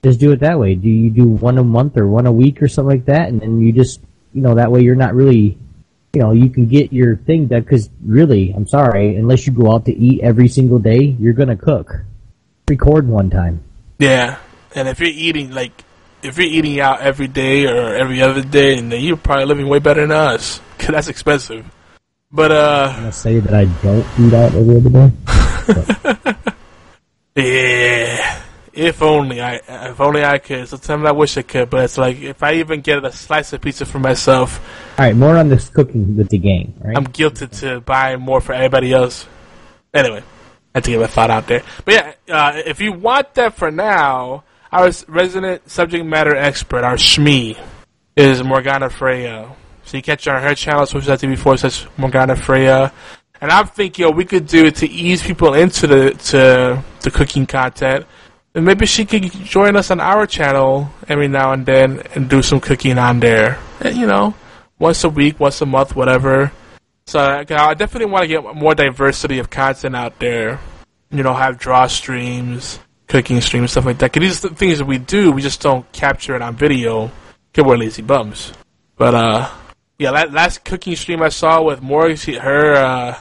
Just 0.03 0.19
do 0.19 0.31
it 0.31 0.39
that 0.39 0.59
way. 0.59 0.73
Do 0.73 0.89
you 0.89 1.11
do 1.11 1.27
one 1.27 1.59
a 1.59 1.63
month 1.63 1.95
or 1.95 2.07
one 2.07 2.25
a 2.25 2.31
week 2.31 2.63
or 2.63 2.67
something 2.67 2.89
like 2.89 3.05
that, 3.05 3.29
and 3.29 3.39
then 3.39 3.61
you 3.61 3.71
just 3.71 4.01
you 4.33 4.41
know 4.41 4.55
that 4.55 4.71
way 4.71 4.81
you're 4.81 4.95
not 4.95 5.13
really 5.13 5.59
you 6.13 6.21
know, 6.21 6.31
you 6.31 6.49
can 6.49 6.67
get 6.67 6.91
your 6.91 7.15
thing 7.15 7.47
done 7.47 7.61
because 7.61 7.89
really, 8.05 8.51
I'm 8.51 8.67
sorry, 8.67 9.15
unless 9.15 9.47
you 9.47 9.53
go 9.53 9.73
out 9.73 9.85
to 9.85 9.95
eat 9.95 10.21
every 10.21 10.47
single 10.49 10.79
day, 10.79 11.15
you're 11.19 11.33
gonna 11.33 11.55
cook. 11.55 11.91
Record 12.67 13.07
one 13.07 13.29
time. 13.29 13.63
yeah. 13.99 14.38
And 14.73 14.88
if 14.88 14.99
you're 15.01 15.09
eating 15.09 15.51
like 15.51 15.83
if 16.23 16.38
you're 16.38 16.47
eating 16.47 16.79
out 16.79 17.01
every 17.01 17.27
day 17.27 17.65
or 17.65 17.95
every 17.95 18.21
other 18.21 18.41
day, 18.41 18.75
then 18.75 18.91
you're 18.91 19.17
probably 19.17 19.45
living 19.45 19.67
way 19.67 19.79
better 19.79 20.01
than 20.01 20.11
us 20.11 20.61
because 20.77 20.93
that's 20.93 21.07
expensive. 21.07 21.65
But 22.31 22.51
uh. 22.51 22.88
I'm 22.91 22.99
gonna 22.99 23.11
say 23.11 23.39
that 23.39 23.53
I 23.53 23.65
don't 23.65 24.05
eat 24.19 24.33
out 24.33 24.53
every 24.55 24.77
other 24.77 24.89
day. 24.89 26.35
Yeah. 27.35 28.41
If 28.73 29.02
only 29.02 29.41
I, 29.41 29.56
if 29.68 29.99
only 29.99 30.23
I 30.23 30.38
could. 30.38 30.68
Sometimes 30.68 31.06
I 31.06 31.11
wish 31.11 31.38
I 31.38 31.41
could, 31.41 31.69
but 31.69 31.84
it's 31.84 31.98
like 31.98 32.19
if 32.22 32.41
I 32.41 32.53
even 32.53 32.81
get 32.81 33.03
a 33.03 33.11
slice 33.11 33.52
of 33.53 33.61
pizza 33.61 33.85
for 33.85 33.99
myself, 33.99 34.60
All 34.98 35.06
right, 35.06 35.15
more 35.15 35.38
on 35.38 35.49
this 35.49 35.69
cooking 35.69 36.15
with 36.15 36.30
the 36.30 36.38
game. 36.38 36.73
Right? 36.80 36.98
I'm 36.98 37.03
guilty 37.03 37.48
to 37.48 37.81
buying 37.81 38.22
more 38.22 38.39
for 38.39 38.53
everybody 38.53 38.93
else. 38.93 39.27
Anyway, 39.93 40.19
I 40.19 40.77
had 40.77 40.84
to 40.85 40.91
get 40.91 41.02
my 41.02 41.07
thought 41.07 41.30
out 41.30 41.48
there. 41.48 41.64
But 41.84 41.93
yeah, 41.93 42.14
uh, 42.34 42.61
if 42.65 42.80
you 42.80 42.93
want 42.93 43.34
that 43.34 43.56
for 43.56 43.72
now, 43.72 44.43
our 44.72 44.89
resident 45.07 45.69
subject 45.69 46.06
matter 46.06 46.35
expert, 46.35 46.85
our 46.85 46.95
Shmi, 46.95 47.57
is 48.15 48.41
Morgana 48.43 48.89
Freya. 48.89 49.53
So 49.84 49.98
you 49.98 50.03
catch 50.03 50.26
her 50.26 50.31
on 50.31 50.41
her 50.41 50.56
channel, 50.56 50.85
Switch.tv4 50.85 51.60
says 51.60 51.88
Morgana 51.98 52.35
Freya. 52.35 52.93
And 53.41 53.52
I'm 53.52 53.68
thinking, 53.68 54.03
yo, 54.03 54.11
we 54.11 54.23
could 54.23 54.48
do 54.48 54.65
it 54.65 54.76
to 54.77 54.89
ease 54.89 55.23
people 55.23 55.56
into 55.56 55.88
the 55.88 56.11
to 56.11 56.84
the 57.02 57.11
cooking 57.11 57.48
content. 57.48 58.06
And 58.53 58.65
maybe 58.65 58.86
she 58.86 59.06
could 59.06 59.32
join 59.32 59.78
us 59.78 59.91
on 59.91 60.02
our 60.02 60.28
channel 60.28 60.90
every 61.07 61.30
now 61.30 61.53
and 61.53 61.65
then 61.65 62.02
and 62.15 62.30
do 62.30 62.41
some 62.41 62.60
cooking 62.60 62.98
on 62.98 63.22
there. 63.22 63.57
And, 63.80 63.95
you 63.95 64.06
know, 64.06 64.34
once 64.78 65.03
a 65.06 65.10
week, 65.10 65.40
once 65.40 65.61
a 65.61 65.65
month, 65.65 65.95
whatever. 65.95 66.52
So 67.06 67.19
I 67.19 67.44
definitely 67.44 68.11
want 68.11 68.23
to 68.23 68.28
get 68.28 68.56
more 68.56 68.76
diversity 68.76 69.40
of 69.40 69.49
content 69.49 69.95
out 69.95 70.19
there. 70.19 70.60
You 71.11 71.23
know, 71.23 71.34
have 71.34 71.57
draw 71.57 71.88
streams, 71.88 72.80
cooking 73.07 73.40
streams, 73.41 73.72
stuff 73.72 73.86
like 73.86 73.99
that. 73.99 74.11
Because 74.11 74.28
these 74.28 74.45
are 74.45 74.49
the 74.49 74.56
things 74.56 74.80
that 74.80 74.86
we 74.86 74.98
do, 74.98 75.32
we 75.32 75.41
just 75.41 75.61
don't 75.61 75.90
capture 75.91 76.36
it 76.36 76.41
on 76.41 76.56
video. 76.56 77.10
Because 77.52 77.68
we're 77.68 77.78
lazy 77.78 78.02
bums. 78.02 78.53
But, 78.98 79.15
uh, 79.15 79.49
yeah, 79.98 80.11
that 80.11 80.34
last 80.34 80.65
cooking 80.65 80.95
stream 80.95 81.22
I 81.22 81.30
saw 81.30 81.61
with 81.64 81.82
Morgan, 81.82 82.18
her, 82.36 82.73
uh, 82.76 83.19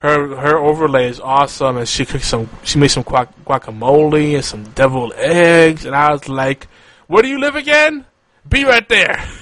her 0.00 0.36
her 0.36 0.58
overlay 0.58 1.08
is 1.08 1.20
awesome, 1.20 1.76
and 1.78 1.88
she 1.88 2.04
cooked 2.04 2.24
some. 2.24 2.48
She 2.64 2.78
made 2.78 2.88
some 2.88 3.04
guac- 3.04 3.32
guacamole 3.44 4.34
and 4.34 4.44
some 4.44 4.64
deviled 4.70 5.12
eggs, 5.16 5.84
and 5.84 5.94
I 5.94 6.12
was 6.12 6.28
like, 6.28 6.68
"Where 7.06 7.22
do 7.22 7.28
you 7.28 7.38
live 7.40 7.56
again? 7.56 8.04
Be 8.48 8.64
right 8.64 8.88
there." 8.88 9.24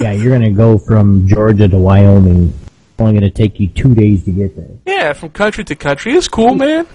Yeah, 0.00 0.12
you're 0.12 0.30
gonna 0.30 0.52
go 0.52 0.78
from 0.78 1.26
Georgia 1.26 1.66
to 1.66 1.76
Wyoming. 1.76 2.54
It's 2.54 3.00
only 3.00 3.14
gonna 3.14 3.30
take 3.32 3.58
you 3.58 3.66
two 3.66 3.96
days 3.96 4.22
to 4.26 4.30
get 4.30 4.54
there. 4.54 4.70
Yeah, 4.86 5.12
from 5.12 5.30
country 5.30 5.64
to 5.64 5.74
country, 5.74 6.12
it's 6.12 6.28
cool, 6.28 6.54
man. 6.54 6.86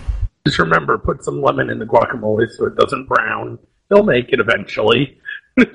Just 0.48 0.58
remember, 0.58 0.98
put 0.98 1.22
some 1.22 1.42
lemon 1.42 1.70
in 1.70 1.80
the 1.80 1.86
guacamole 1.86 2.50
so 2.52 2.66
it 2.66 2.78
doesn't 2.78 3.10
brown. 3.10 3.60
They'll 3.90 4.04
make 4.06 4.32
it 4.32 4.40
eventually. 4.40 5.20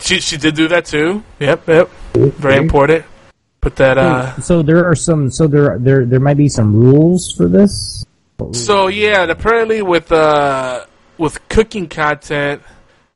She 0.00 0.18
she 0.20 0.36
did 0.36 0.56
do 0.56 0.68
that 0.68 0.86
too. 0.86 1.22
Yep, 1.38 1.68
yep. 1.68 1.88
Very 2.14 2.56
important. 2.56 3.04
Put 3.64 3.76
that. 3.76 3.96
uh 3.96 4.38
so 4.40 4.60
there 4.62 4.84
are 4.84 4.94
some. 4.94 5.30
So 5.30 5.46
there 5.48 5.78
there 5.78 6.04
there 6.04 6.20
might 6.20 6.36
be 6.36 6.48
some 6.48 6.74
rules 6.76 7.32
for 7.32 7.48
this. 7.48 8.04
So 8.52 8.88
yeah, 8.88 9.22
and 9.22 9.30
apparently 9.30 9.80
with 9.80 10.12
uh 10.12 10.84
with 11.16 11.40
cooking 11.48 11.88
content, 11.88 12.60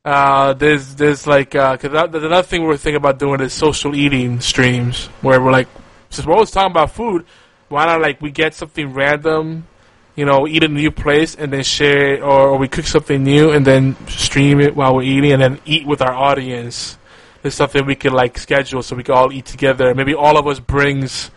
uh 0.04 0.54
there's 0.54 0.94
there's 0.94 1.26
like 1.26 1.54
uh 1.54 1.76
'cause 1.76 1.92
that, 1.92 2.12
there's 2.12 2.24
another 2.24 2.46
thing 2.46 2.64
we're 2.64 2.76
thinking 2.76 2.96
about 2.96 3.18
doing 3.18 3.40
is 3.40 3.52
social 3.52 3.94
eating 3.94 4.40
streams 4.40 5.06
where 5.20 5.40
we're 5.40 5.52
like 5.52 5.68
since 6.10 6.26
we're 6.26 6.34
always 6.34 6.50
talking 6.50 6.70
about 6.70 6.92
food, 6.92 7.26
why 7.68 7.84
not 7.84 8.00
like 8.00 8.22
we 8.22 8.30
get 8.30 8.54
something 8.54 8.94
random, 8.94 9.66
you 10.16 10.24
know, 10.24 10.46
eat 10.48 10.64
a 10.64 10.68
new 10.68 10.90
place 10.90 11.34
and 11.34 11.52
then 11.52 11.62
share 11.62 12.14
it, 12.14 12.22
or, 12.22 12.48
or 12.50 12.56
we 12.58 12.68
cook 12.68 12.86
something 12.86 13.22
new 13.22 13.50
and 13.50 13.66
then 13.66 13.94
stream 14.08 14.60
it 14.60 14.74
while 14.74 14.94
we're 14.96 15.02
eating 15.02 15.32
and 15.32 15.42
then 15.42 15.60
eat 15.66 15.86
with 15.86 16.00
our 16.00 16.14
audience. 16.14 16.97
There's 17.42 17.54
something 17.54 17.86
we 17.86 17.94
can 17.94 18.12
like 18.12 18.38
schedule 18.38 18.82
so 18.82 18.96
we 18.96 19.04
can 19.04 19.14
all 19.14 19.32
eat 19.32 19.46
together. 19.46 19.94
Maybe 19.94 20.14
all 20.14 20.36
of 20.36 20.46
us 20.46 20.58
brings 20.58 21.30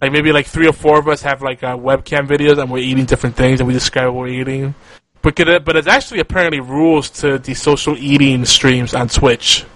like 0.00 0.12
maybe 0.12 0.32
like 0.32 0.46
three 0.46 0.66
or 0.66 0.72
four 0.72 0.98
of 0.98 1.08
us 1.08 1.22
have 1.22 1.42
like 1.42 1.62
uh, 1.62 1.76
webcam 1.76 2.26
videos 2.26 2.58
and 2.58 2.70
we're 2.70 2.78
eating 2.78 3.04
different 3.04 3.36
things 3.36 3.60
and 3.60 3.66
we 3.66 3.72
describe 3.74 4.06
what 4.06 4.22
we're 4.22 4.40
eating. 4.40 4.74
But 5.22 5.36
could 5.36 5.48
it, 5.48 5.64
but 5.64 5.76
it's 5.76 5.88
actually 5.88 6.20
apparently 6.20 6.60
rules 6.60 7.10
to 7.20 7.38
the 7.38 7.54
social 7.54 7.96
eating 7.98 8.44
streams 8.46 8.94
on 8.94 9.08
Twitch. 9.08 9.66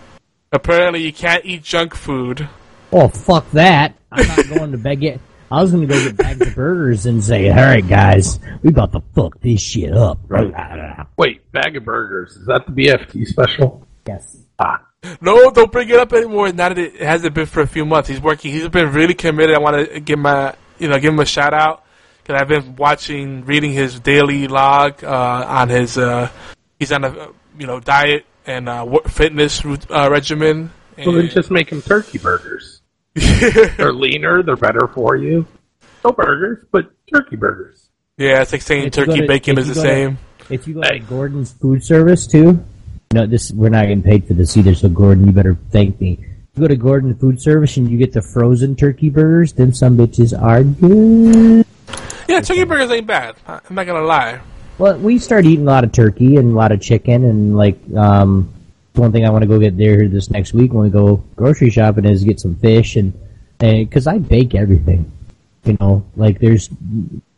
Apparently, 0.53 1.03
you 1.03 1.13
can't 1.13 1.45
eat 1.45 1.63
junk 1.63 1.95
food. 1.95 2.49
Oh 2.93 3.09
fuck 3.09 3.51
that! 3.51 3.95
I'm 4.11 4.27
not 4.27 4.49
going 4.59 4.73
to 4.73 4.79
beg 4.79 5.05
it. 5.05 5.21
I 5.51 5.61
was 5.61 5.73
gonna 5.73 5.87
go 5.87 6.03
get 6.03 6.17
bags 6.17 6.41
of 6.41 6.55
burgers 6.55 7.07
and 7.07 7.23
say, 7.23 7.51
"All 7.51 7.57
right, 7.57 7.87
guys, 7.87 8.39
we 8.63 8.71
about 8.71 8.93
to 8.93 9.03
fuck 9.15 9.39
this 9.41 9.61
shit 9.61 9.93
up." 9.93 10.19
Wait, 11.19 11.53
bag 11.53 11.77
of 11.77 11.85
burgers. 11.85 12.37
Is 12.37 12.47
that 12.47 12.65
the 12.67 12.73
BFT 12.73 13.27
special? 13.27 13.87
Yes. 14.07 14.39
Ah. 14.59 14.81
No, 15.21 15.51
don't 15.51 15.71
bring 15.73 15.89
it 15.89 15.97
up 15.97 16.13
anymore. 16.13 16.53
Now 16.53 16.69
that 16.71 16.79
it 16.79 16.97
hasn't 17.01 17.35
been 17.35 17.47
for 17.47 17.61
a 17.61 17.67
few 17.67 17.85
months, 17.85 18.09
he's 18.09 18.21
working. 18.21 18.53
He's 18.53 18.69
been 18.69 18.93
really 18.93 19.15
committed. 19.15 19.55
I 19.55 19.59
want 19.59 19.91
to 19.91 20.01
give 20.01 20.19
my, 20.19 20.55
you 20.79 20.89
know, 20.89 20.99
give 20.99 21.13
him 21.13 21.21
a 21.21 21.27
shout 21.27 21.53
out 21.55 21.85
because 22.23 22.41
I've 22.41 22.49
been 22.49 22.77
watching, 22.77 23.45
reading 23.45 23.73
his 23.73 24.01
daily 24.01 24.49
log 24.49 25.03
uh, 25.05 25.45
on 25.49 25.69
his. 25.69 25.99
Uh, 25.99 26.29
he's 26.79 26.93
on 26.93 27.05
a, 27.05 27.29
you 27.59 27.67
know, 27.67 27.81
diet 27.81 28.25
and 28.47 28.69
uh, 28.69 28.85
wo- 28.87 29.03
fitness 29.07 29.65
uh, 29.65 30.09
regimen. 30.11 30.71
Well, 30.99 31.13
then 31.13 31.29
just 31.29 31.51
make 31.51 31.71
them 31.71 31.83
turkey 31.83 32.19
burgers. 32.19 32.81
they're 33.15 33.93
leaner. 33.93 34.43
They're 34.43 34.57
better 34.57 34.89
for 34.89 35.17
you. 35.17 35.47
No 36.05 36.13
burgers, 36.13 36.65
but 36.71 36.91
turkey 37.13 37.37
burgers. 37.37 37.89
Yeah, 38.17 38.43
it's 38.43 38.53
like 38.53 38.63
saying 38.63 38.87
If 38.89 38.93
turkey 38.93 39.21
to- 39.23 39.27
bacon 39.27 39.59
is 39.59 39.69
the 39.69 39.75
go 39.75 39.83
to- 39.83 39.89
same. 39.89 40.19
If 40.51 40.69
you 40.69 40.75
go 40.75 40.83
to 40.83 40.99
Gordon's 40.99 41.53
Food 41.53 41.83
Service 41.83 42.27
too, 42.27 42.63
no, 43.15 43.27
this 43.27 43.53
we're 43.53 43.69
not 43.69 43.83
getting 43.83 44.03
paid 44.03 44.27
for 44.27 44.35
this 44.35 44.57
either. 44.57 44.75
So 44.75 44.89
Gordon, 44.89 45.27
you 45.27 45.33
better 45.33 45.57
thank 45.71 46.01
me. 46.01 46.19
You 46.55 46.61
go 46.61 46.69
to 46.69 46.77
Gordon 46.77 47.15
Food 47.15 47.41
Service 47.41 47.77
and 47.77 47.89
you 47.89 47.97
get 47.97 48.13
the 48.13 48.23
frozen 48.23 48.77
turkey 48.77 49.09
burgers. 49.09 49.53
Then 49.53 49.73
some 49.73 49.97
bitches 49.97 50.39
are 50.41 50.63
good. 50.63 51.65
Yeah, 52.29 52.41
turkey 52.41 52.65
burgers 52.65 52.91
ain't 52.91 53.07
bad. 53.07 53.37
I'm 53.47 53.75
not 53.75 53.87
gonna 53.87 54.03
lie. 54.05 54.41
Well, 54.79 54.99
we 54.99 55.19
start 55.19 55.47
eating 55.47 55.67
a 55.67 55.71
lot 55.71 55.85
of 55.85 55.93
turkey 55.93 56.37
and 56.37 56.53
a 56.53 56.57
lot 56.57 56.73
of 56.73 56.81
chicken 56.81 57.25
and 57.25 57.57
like 57.57 57.79
um, 57.97 58.53
one 58.95 59.13
thing 59.13 59.25
I 59.25 59.31
want 59.31 59.43
to 59.43 59.49
go 59.49 59.59
get 59.59 59.77
there 59.77 60.09
this 60.09 60.31
next 60.31 60.53
week 60.53 60.73
when 60.73 60.83
we 60.83 60.91
go 60.91 61.23
grocery 61.37 61.71
shopping 61.71 62.05
is 62.05 62.25
get 62.25 62.41
some 62.41 62.57
fish 62.57 62.97
and 62.97 63.13
because 63.59 64.07
I 64.07 64.19
bake 64.19 64.55
everything. 64.55 65.11
You 65.65 65.77
know, 65.81 66.05
like 66.17 66.41
there's 66.41 66.69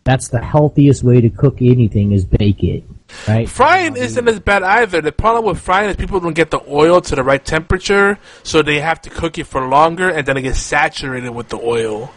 that's 0.07 0.29
the 0.29 0.41
healthiest 0.41 1.03
way 1.03 1.21
to 1.21 1.29
cook 1.29 1.61
anything 1.61 2.13
is 2.13 2.25
bake 2.25 2.63
it. 2.63 2.85
Right? 3.27 3.49
Frying 3.49 3.97
isn't 3.97 4.29
as 4.29 4.41
bad 4.41 4.63
either. 4.63 5.01
The 5.01 5.13
problem 5.13 5.45
with 5.45 5.61
frying 5.61 5.91
is 5.91 5.97
people 5.97 6.21
don't 6.21 6.35
get 6.35 6.51
the 6.51 6.63
oil 6.69 7.01
to 7.01 7.15
the 7.17 7.25
right 7.25 7.45
temperature, 7.45 8.19
so 8.45 8.63
they 8.63 8.81
have 8.81 9.03
to 9.03 9.11
cook 9.11 9.37
it 9.37 9.49
for 9.49 9.67
longer, 9.67 10.09
and 10.09 10.27
then 10.27 10.37
it 10.37 10.43
gets 10.43 10.61
saturated 10.61 11.31
with 11.31 11.49
the 11.49 11.59
oil. 11.59 12.11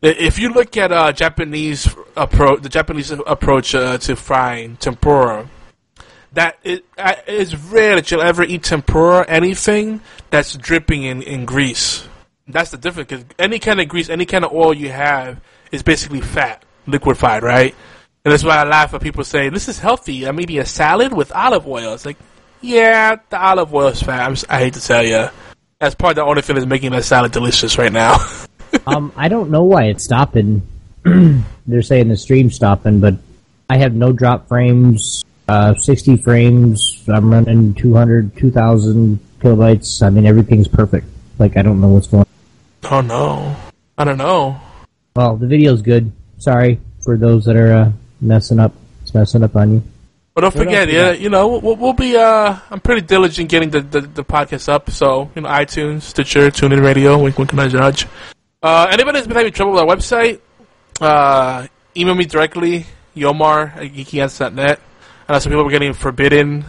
If 0.00 0.38
you 0.38 0.50
look 0.50 0.76
at 0.76 0.90
uh, 0.90 1.12
Japanese 1.12 1.94
approach, 2.16 2.62
the 2.62 2.68
Japanese 2.68 3.10
approach 3.10 3.74
uh, 3.74 3.98
to 3.98 4.16
frying 4.16 4.76
tempura, 4.76 5.48
that 6.32 6.58
it 6.62 6.84
it's 7.26 7.54
rare 7.54 7.96
that 7.96 8.10
you'll 8.10 8.20
ever 8.20 8.42
eat 8.42 8.64
tempura 8.64 9.24
anything 9.28 10.00
that's 10.30 10.56
dripping 10.56 11.04
in, 11.04 11.22
in 11.22 11.44
grease. 11.44 12.06
That's 12.46 12.70
the 12.70 12.76
difference. 12.76 13.08
Because 13.08 13.24
any 13.38 13.58
kind 13.58 13.80
of 13.80 13.88
grease, 13.88 14.10
any 14.10 14.26
kind 14.26 14.44
of 14.44 14.52
oil 14.52 14.74
you 14.74 14.90
have 14.90 15.40
is 15.72 15.82
basically 15.82 16.20
fat, 16.20 16.64
liquefied, 16.86 17.42
right? 17.42 17.74
And 18.24 18.32
that's 18.32 18.44
why 18.44 18.56
I 18.56 18.64
laugh 18.64 18.92
when 18.92 19.00
people 19.00 19.24
say, 19.24 19.48
"This 19.48 19.68
is 19.68 19.78
healthy. 19.78 20.24
I'm 20.24 20.40
eating 20.40 20.58
a 20.58 20.66
salad 20.66 21.12
with 21.12 21.30
olive 21.32 21.66
oil." 21.66 21.94
It's 21.94 22.06
like, 22.06 22.16
yeah, 22.60 23.16
the 23.28 23.40
olive 23.40 23.74
oil 23.74 23.88
is 23.88 24.02
fat. 24.02 24.44
I 24.48 24.58
hate 24.58 24.74
to 24.74 24.80
tell 24.80 25.04
you, 25.04 25.28
that's 25.78 25.94
probably 25.94 26.14
the 26.14 26.24
only 26.24 26.42
thing 26.42 26.56
that's 26.56 26.66
making 26.66 26.92
that 26.92 27.04
salad 27.04 27.32
delicious 27.32 27.76
right 27.76 27.92
now. 27.92 28.16
um, 28.86 29.12
I 29.16 29.28
don't 29.28 29.50
know 29.50 29.64
why 29.64 29.84
it's 29.84 30.04
stopping. 30.04 30.66
They're 31.04 31.82
saying 31.82 32.08
the 32.08 32.16
stream's 32.16 32.54
stopping, 32.54 33.00
but 33.00 33.14
I 33.68 33.76
have 33.76 33.94
no 33.94 34.12
drop 34.12 34.48
frames, 34.48 35.22
uh, 35.46 35.74
60 35.74 36.16
frames. 36.18 37.04
I'm 37.06 37.30
running 37.30 37.74
200, 37.74 38.36
2,000 38.36 39.18
kilobytes. 39.40 40.02
I 40.02 40.10
mean, 40.10 40.24
everything's 40.26 40.68
perfect. 40.68 41.06
Like, 41.38 41.56
I 41.58 41.62
don't 41.62 41.80
know 41.80 41.88
what's 41.88 42.06
going 42.06 42.26
on. 42.84 42.92
oh 42.92 43.00
no, 43.02 43.56
I 43.98 44.04
don't 44.04 44.18
know. 44.18 44.58
Well, 45.14 45.36
the 45.36 45.46
video's 45.46 45.82
good. 45.82 46.12
Sorry 46.38 46.80
for 47.02 47.16
those 47.16 47.44
that 47.44 47.56
are 47.56 47.72
uh, 47.72 47.92
messing 48.20 48.60
up. 48.60 48.72
It's 49.02 49.14
messing 49.14 49.42
up 49.42 49.54
on 49.56 49.72
you. 49.72 49.82
But 50.34 50.40
don't 50.40 50.54
forget, 50.54 50.88
else 50.88 50.92
yeah, 50.92 51.12
you 51.12 51.30
know, 51.30 51.58
we'll, 51.58 51.76
we'll 51.76 51.92
be. 51.92 52.16
Uh, 52.16 52.58
I'm 52.70 52.80
pretty 52.80 53.02
diligent 53.02 53.48
getting 53.48 53.70
the, 53.70 53.80
the 53.80 54.00
the 54.00 54.24
podcast 54.24 54.68
up. 54.68 54.90
So 54.90 55.30
you 55.34 55.42
know, 55.42 55.48
iTunes, 55.48 56.02
Stitcher, 56.02 56.50
TuneIn 56.50 56.82
Radio. 56.82 57.22
Wink, 57.22 57.38
wink, 57.38 57.52
nudge, 57.52 57.74
nudge. 57.74 58.08
Uh, 58.60 58.88
anybody 58.90 59.18
that's 59.18 59.28
been 59.28 59.36
having 59.36 59.52
trouble 59.52 59.74
with 59.74 59.82
our 59.82 59.86
website, 59.86 60.40
uh, 61.00 61.68
email 61.96 62.16
me 62.16 62.24
directly, 62.24 62.86
Yomar 63.14 63.76
at 63.76 63.92
geekyantics.net. 63.92 64.80
I 65.28 65.32
know 65.32 65.38
some 65.38 65.50
people 65.50 65.64
were 65.64 65.70
getting 65.70 65.92
forbidden 65.92 66.64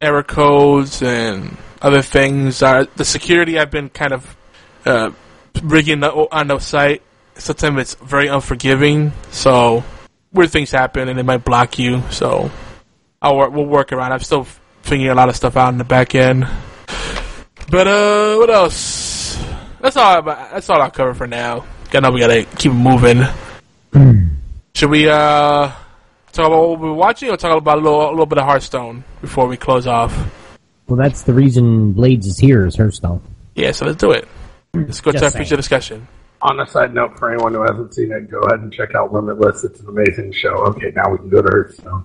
error 0.00 0.22
codes 0.22 1.02
and 1.02 1.56
other 1.80 2.02
things. 2.02 2.62
Uh, 2.62 2.86
the 2.96 3.04
security 3.04 3.58
I've 3.58 3.70
been 3.70 3.90
kind 3.90 4.12
of 4.12 4.36
uh, 4.84 5.10
rigging 5.62 6.02
on 6.02 6.46
the 6.48 6.58
site. 6.58 7.02
Sometimes 7.36 7.78
it's 7.80 7.94
very 7.96 8.28
unforgiving. 8.28 9.12
So 9.30 9.84
weird 10.32 10.50
things 10.50 10.70
happen 10.70 11.08
and 11.08 11.18
it 11.18 11.24
might 11.24 11.44
block 11.44 11.78
you. 11.78 12.02
So 12.10 12.50
I'll 13.20 13.36
work, 13.36 13.52
we'll 13.52 13.66
work 13.66 13.92
around. 13.92 14.12
I'm 14.12 14.20
still 14.20 14.44
figuring 14.82 15.10
a 15.10 15.14
lot 15.14 15.28
of 15.28 15.36
stuff 15.36 15.56
out 15.56 15.72
in 15.72 15.78
the 15.78 15.84
back 15.84 16.14
end. 16.14 16.46
But 17.70 17.86
uh, 17.86 18.36
what 18.36 18.50
else? 18.50 19.42
That's 19.80 19.96
all. 19.96 20.18
About, 20.18 20.52
that's 20.52 20.68
all 20.70 20.80
I'll 20.80 20.90
cover 20.90 21.14
for 21.14 21.26
now. 21.26 21.64
I 21.92 22.00
know 22.00 22.10
we 22.10 22.20
gotta 22.20 22.44
keep 22.56 22.72
moving. 22.72 23.22
Should 24.74 24.90
we 24.90 25.08
uh 25.08 25.70
Talk 26.34 26.48
about 26.48 26.68
what 26.68 26.80
we're 26.80 26.92
watching, 26.92 27.30
or 27.30 27.36
talk 27.36 27.56
about 27.56 27.78
a 27.78 27.80
little, 27.80 28.08
a 28.08 28.10
little 28.10 28.26
bit 28.26 28.38
of 28.38 28.44
Hearthstone 28.44 29.04
before 29.20 29.46
we 29.46 29.56
close 29.56 29.86
off. 29.86 30.12
Well, 30.88 30.96
that's 30.96 31.22
the 31.22 31.32
reason 31.32 31.92
Blades 31.92 32.26
is 32.26 32.38
here, 32.38 32.66
is 32.66 32.74
Hearthstone. 32.74 33.22
Yeah, 33.54 33.70
so 33.70 33.86
let's 33.86 33.98
do 33.98 34.10
it. 34.10 34.26
Let's 34.74 35.00
go 35.00 35.12
to 35.12 35.24
our 35.24 35.30
saying. 35.30 35.44
feature 35.44 35.54
discussion. 35.54 36.08
On 36.44 36.60
a 36.60 36.66
side 36.66 36.92
note, 36.94 37.18
for 37.18 37.32
anyone 37.32 37.54
who 37.54 37.62
hasn't 37.62 37.94
seen 37.94 38.12
it, 38.12 38.30
go 38.30 38.38
ahead 38.40 38.60
and 38.60 38.70
check 38.72 38.94
out 38.94 39.12
Limitless. 39.12 39.64
It's 39.64 39.80
an 39.80 39.88
amazing 39.88 40.30
show. 40.32 40.50
Okay, 40.66 40.92
now 40.94 41.10
we 41.10 41.16
can 41.18 41.30
go 41.30 41.40
to 41.40 41.48
Hearthstone. 41.50 42.04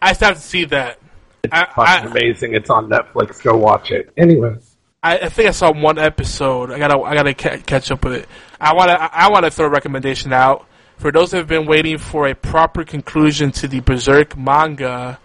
I 0.00 0.12
still 0.12 0.28
have 0.28 0.36
to 0.36 0.42
see 0.42 0.64
that. 0.66 0.98
It's 1.42 1.52
I- 1.52 1.64
fucking 1.74 2.06
I- 2.08 2.10
amazing. 2.10 2.54
It's 2.54 2.70
on 2.70 2.88
Netflix. 2.88 3.42
Go 3.42 3.56
watch 3.56 3.90
it. 3.90 4.12
Anyways, 4.16 4.76
I, 5.02 5.18
I 5.18 5.28
think 5.28 5.48
I 5.48 5.50
saw 5.50 5.72
one 5.72 5.98
episode. 5.98 6.70
I 6.70 6.78
gotta 6.78 7.00
I 7.00 7.14
gotta 7.16 7.34
ca- 7.34 7.58
catch 7.66 7.90
up 7.90 8.04
with 8.04 8.12
it. 8.14 8.28
I 8.60 8.74
wanna 8.74 8.92
I, 8.92 9.10
I 9.26 9.30
wanna 9.30 9.50
throw 9.50 9.66
a 9.66 9.70
recommendation 9.70 10.32
out 10.32 10.66
for 10.98 11.10
those 11.10 11.32
that 11.32 11.38
have 11.38 11.48
been 11.48 11.66
waiting 11.66 11.98
for 11.98 12.28
a 12.28 12.34
proper 12.34 12.84
conclusion 12.84 13.50
to 13.52 13.66
the 13.68 13.80
Berserk 13.80 14.36
manga 14.36 15.18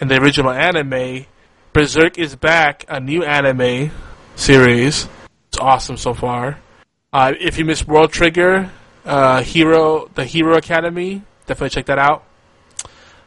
and 0.00 0.10
the 0.10 0.20
original 0.20 0.50
anime. 0.50 1.24
Berserk 1.72 2.18
is 2.18 2.36
back, 2.36 2.84
a 2.88 3.00
new 3.00 3.22
anime 3.24 3.92
series. 4.34 5.08
It's 5.48 5.58
awesome 5.58 5.96
so 5.96 6.12
far. 6.12 6.58
Uh, 7.12 7.32
if 7.40 7.58
you 7.58 7.64
missed 7.64 7.88
World 7.88 8.12
Trigger, 8.12 8.70
uh, 9.04 9.42
Hero, 9.42 10.08
the 10.14 10.24
Hero 10.24 10.56
Academy, 10.56 11.22
definitely 11.46 11.70
check 11.70 11.86
that 11.86 11.98
out. 11.98 12.24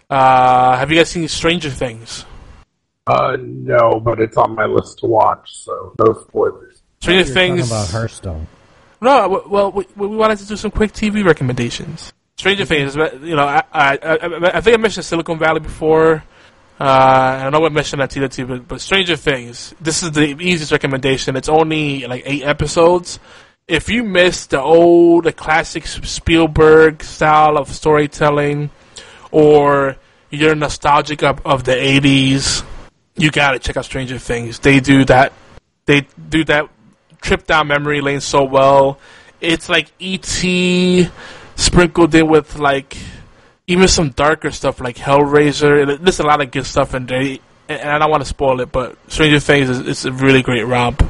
Uh, 0.09 0.77
have 0.77 0.89
you 0.91 0.97
guys 0.97 1.09
seen 1.09 1.27
Stranger 1.27 1.69
Things? 1.69 2.25
uh, 3.07 3.35
no, 3.39 3.99
but 3.99 4.19
it's 4.19 4.37
on 4.37 4.55
my 4.55 4.65
list 4.65 4.99
to 4.99 5.07
watch, 5.07 5.63
so 5.63 5.93
no 5.99 6.13
spoilers. 6.13 6.81
Stranger 7.01 7.25
You're 7.25 7.33
Things. 7.33 7.67
about 7.67 7.89
Hearthstone. 7.89 8.47
No, 9.01 9.43
well, 9.47 9.71
we, 9.71 9.85
we 9.97 10.07
wanted 10.07 10.37
to 10.39 10.47
do 10.47 10.55
some 10.55 10.71
quick 10.71 10.93
TV 10.93 11.25
recommendations. 11.25 12.13
Stranger 12.37 12.65
Things, 12.65 12.95
you 12.95 13.35
know, 13.35 13.45
I, 13.45 13.63
I, 13.73 13.97
I, 13.97 14.57
I 14.57 14.61
think 14.61 14.77
I 14.77 14.81
mentioned 14.81 15.05
Silicon 15.05 15.37
Valley 15.37 15.59
before. 15.59 16.23
Uh, 16.79 16.83
I 17.39 17.43
don't 17.43 17.51
know 17.51 17.59
what 17.59 17.71
I 17.71 17.75
mentioned 17.75 18.01
that 18.01 18.09
to 18.11 18.41
you 18.41 18.47
but, 18.47 18.67
but 18.67 18.81
Stranger 18.81 19.15
Things, 19.17 19.75
this 19.79 20.01
is 20.01 20.11
the 20.11 20.37
easiest 20.39 20.71
recommendation. 20.71 21.35
It's 21.35 21.49
only 21.49 22.07
like 22.07 22.23
eight 22.25 22.43
episodes. 22.43 23.19
If 23.67 23.87
you 23.89 24.03
miss 24.03 24.47
the 24.47 24.61
old, 24.61 25.23
the 25.23 25.31
classic 25.31 25.87
Spielberg 25.87 27.03
style 27.03 27.57
of 27.57 27.69
storytelling, 27.69 28.69
or 29.31 29.95
you're 30.29 30.53
nostalgic 30.53 31.23
of, 31.23 31.45
of 31.45 31.63
the 31.63 31.71
80s, 31.71 32.65
you 33.15 33.31
gotta 33.31 33.59
check 33.59 33.77
out 33.77 33.85
Stranger 33.85 34.19
Things. 34.19 34.59
They 34.59 34.81
do 34.81 35.05
that, 35.05 35.31
they 35.85 36.07
do 36.29 36.43
that 36.45 36.69
trip 37.21 37.47
down 37.47 37.67
memory 37.67 38.01
lane 38.01 38.19
so 38.19 38.43
well. 38.43 38.99
It's 39.39 39.69
like 39.69 39.91
E.T. 39.99 41.09
sprinkled 41.55 42.13
in 42.15 42.27
with 42.27 42.57
like 42.59 42.97
even 43.67 43.87
some 43.87 44.09
darker 44.09 44.51
stuff 44.51 44.81
like 44.81 44.97
Hellraiser. 44.97 45.99
There's 45.99 46.19
a 46.19 46.23
lot 46.23 46.41
of 46.41 46.51
good 46.51 46.65
stuff 46.65 46.93
in 46.93 47.05
there, 47.05 47.37
and 47.69 47.89
I 47.89 47.97
don't 47.97 48.11
want 48.11 48.23
to 48.23 48.29
spoil 48.29 48.59
it, 48.59 48.71
but 48.71 48.97
Stranger 49.09 49.39
Things 49.39 49.69
is, 49.69 49.79
is 49.79 50.05
a 50.05 50.11
really 50.11 50.41
great 50.41 50.63
romp. 50.63 51.01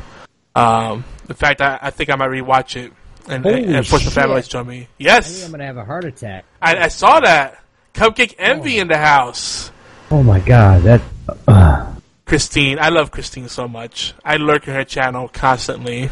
Um, 0.55 1.03
in 1.29 1.35
fact, 1.35 1.61
I, 1.61 1.79
I 1.81 1.89
think 1.89 2.09
I 2.09 2.15
might 2.15 2.29
rewatch 2.29 2.75
it 2.75 2.91
and, 3.27 3.43
Holy 3.43 3.63
and 3.73 3.87
force 3.87 4.05
the 4.05 4.11
family 4.11 4.41
to 4.41 4.63
me. 4.63 4.81
I 4.83 4.87
Yes, 4.97 5.45
I'm 5.45 5.51
gonna 5.51 5.65
have 5.65 5.77
a 5.77 5.85
heart 5.85 6.05
attack. 6.05 6.45
I, 6.61 6.77
I 6.77 6.87
saw 6.89 7.19
that. 7.21 7.59
Cupcake 7.93 8.35
Envy 8.39 8.79
in 8.79 8.87
the 8.87 8.97
house. 8.97 9.71
Oh 10.09 10.23
my 10.23 10.39
god, 10.39 10.83
that. 10.83 11.01
Uh, 11.47 11.93
Christine, 12.25 12.79
I 12.79 12.89
love 12.89 13.11
Christine 13.11 13.47
so 13.47 13.67
much. 13.67 14.13
I 14.23 14.37
lurk 14.37 14.67
in 14.67 14.73
her 14.73 14.83
channel 14.83 15.27
constantly. 15.27 16.09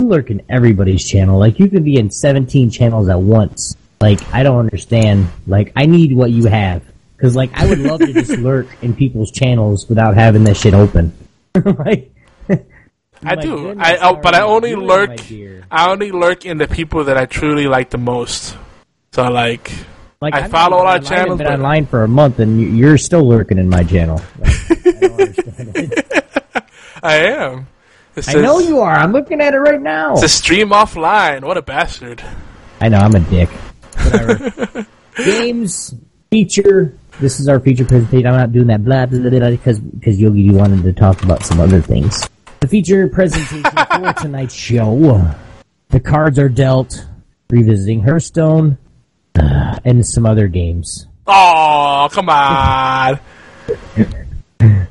you 0.00 0.08
lurk 0.08 0.30
in 0.30 0.42
everybody's 0.48 1.08
channel. 1.08 1.38
Like 1.38 1.58
you 1.58 1.68
could 1.68 1.84
be 1.84 1.96
in 1.96 2.10
17 2.10 2.70
channels 2.70 3.08
at 3.08 3.20
once. 3.20 3.76
Like 4.00 4.20
I 4.34 4.42
don't 4.42 4.58
understand. 4.58 5.28
Like 5.46 5.72
I 5.76 5.86
need 5.86 6.14
what 6.14 6.30
you 6.30 6.46
have. 6.46 6.82
Cause 7.18 7.36
like 7.36 7.52
I 7.54 7.66
would 7.66 7.78
love 7.78 8.00
to 8.00 8.12
just 8.12 8.30
lurk 8.38 8.66
in 8.82 8.96
people's 8.96 9.30
channels 9.30 9.88
without 9.88 10.16
having 10.16 10.44
that 10.44 10.56
shit 10.56 10.74
open. 10.74 11.12
like. 11.64 12.10
I 13.24 13.34
My 13.36 13.42
do. 13.42 13.56
goodness, 13.56 13.86
I 13.88 13.96
oh, 14.08 14.16
but 14.16 14.34
I 14.34 14.38
how 14.38 14.44
are 14.58 14.66
you 14.66 14.76
only 14.76 14.86
lurk. 14.86 15.20
I 15.70 15.90
only 15.90 16.10
lurk 16.10 16.44
in 16.44 16.58
the 16.58 16.66
people 16.68 17.04
that 17.04 17.16
I 17.16 17.26
truly 17.26 17.66
like 17.68 17.90
the 17.90 17.98
most. 17.98 18.56
So 19.12 19.30
like, 19.30 19.70
Like 20.20 20.34
I 20.34 20.44
I've 20.44 20.50
follow 20.50 20.76
a 20.78 20.82
lot 20.84 20.98
of 20.98 21.04
online- 21.04 21.18
channels, 21.18 21.32
I've 21.32 21.38
been 21.38 21.46
but- 21.46 21.54
online 21.54 21.86
for 21.86 22.02
a 22.04 22.08
month, 22.08 22.38
and 22.40 22.60
you- 22.60 22.68
you're 22.68 22.98
still 22.98 23.26
lurking 23.28 23.58
in 23.58 23.68
my 23.68 23.84
channel. 23.84 24.20
Like, 24.40 24.52
I 24.86 24.92
don't 25.00 25.20
understand. 25.20 26.04
I 27.02 27.14
am. 27.16 27.66
I 28.28 28.34
know 28.34 28.58
you 28.58 28.80
are. 28.80 28.92
I'm 28.94 29.12
looking 29.12 29.40
at 29.40 29.54
it 29.54 29.58
right 29.58 29.80
now. 29.80 30.12
It's 30.14 30.22
a 30.22 30.28
stream 30.28 30.68
offline. 30.70 31.42
What 31.42 31.56
a 31.56 31.62
bastard. 31.62 32.22
I 32.80 32.88
know 32.88 32.98
I'm 32.98 33.14
a 33.14 33.20
dick. 33.20 33.48
Whatever. 33.48 34.86
Games 35.16 35.94
feature. 36.30 36.94
This 37.20 37.40
is 37.40 37.48
our 37.48 37.60
feature 37.60 37.84
presentation. 37.84 38.26
I'm 38.26 38.36
not 38.36 38.52
doing 38.52 38.66
that 38.68 38.84
blah 38.84 39.06
blah 39.06 39.18
blah 39.20 39.30
blah 39.30 39.50
because 39.50 39.78
because 39.80 40.18
Yogi 40.20 40.40
you 40.42 40.52
wanted 40.54 40.82
to 40.84 40.92
talk 40.92 41.22
about 41.22 41.42
some 41.44 41.60
other 41.60 41.80
things. 41.80 42.28
The 42.62 42.68
feature 42.68 43.08
presentation 43.08 43.64
for 43.64 44.12
tonight's 44.20 44.54
show. 44.54 45.34
The 45.88 45.98
cards 45.98 46.38
are 46.38 46.48
dealt. 46.48 47.08
Revisiting 47.50 48.02
Hearthstone 48.02 48.78
uh, 49.34 49.80
and 49.84 50.06
some 50.06 50.24
other 50.24 50.46
games. 50.46 51.08
Oh, 51.26 52.08
come 52.12 52.28
on. 52.28 53.18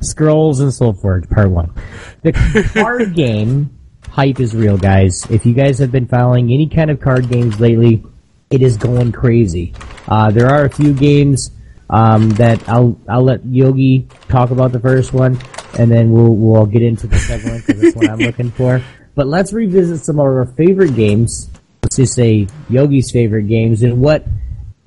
Scrolls 0.02 0.60
and 0.60 0.70
SolForge, 0.70 1.30
part 1.30 1.50
one. 1.50 1.72
The 2.20 2.32
card 2.74 3.14
game 3.16 3.74
hype 4.10 4.38
is 4.38 4.54
real, 4.54 4.76
guys. 4.76 5.26
If 5.30 5.46
you 5.46 5.54
guys 5.54 5.78
have 5.78 5.90
been 5.90 6.06
following 6.06 6.52
any 6.52 6.68
kind 6.68 6.90
of 6.90 7.00
card 7.00 7.30
games 7.30 7.58
lately, 7.58 8.04
it 8.50 8.60
is 8.60 8.76
going 8.76 9.12
crazy. 9.12 9.72
Uh, 10.06 10.30
there 10.30 10.50
are 10.50 10.66
a 10.66 10.70
few 10.70 10.92
games 10.92 11.50
um, 11.88 12.28
that 12.32 12.68
I'll 12.68 13.00
I'll 13.08 13.24
let 13.24 13.46
Yogi 13.46 14.08
talk 14.28 14.50
about 14.50 14.72
the 14.72 14.80
first 14.80 15.14
one, 15.14 15.38
and 15.78 15.90
then 15.90 16.12
we'll 16.12 16.34
we'll 16.34 16.66
get 16.66 16.82
into 16.82 17.06
the 17.06 17.18
second 17.18 17.50
one 17.50 17.62
because 17.66 17.80
that's 17.80 17.96
what 17.96 18.10
I'm 18.10 18.18
looking 18.18 18.50
for. 18.50 18.82
But 19.14 19.26
let's 19.26 19.52
revisit 19.52 20.04
some 20.04 20.18
of 20.18 20.24
our 20.24 20.46
favorite 20.56 20.94
games. 20.94 21.50
Let's 21.82 21.96
just 21.96 22.14
say 22.14 22.46
Yogi's 22.70 23.10
favorite 23.10 23.48
games 23.48 23.82
and 23.82 24.00
what 24.00 24.26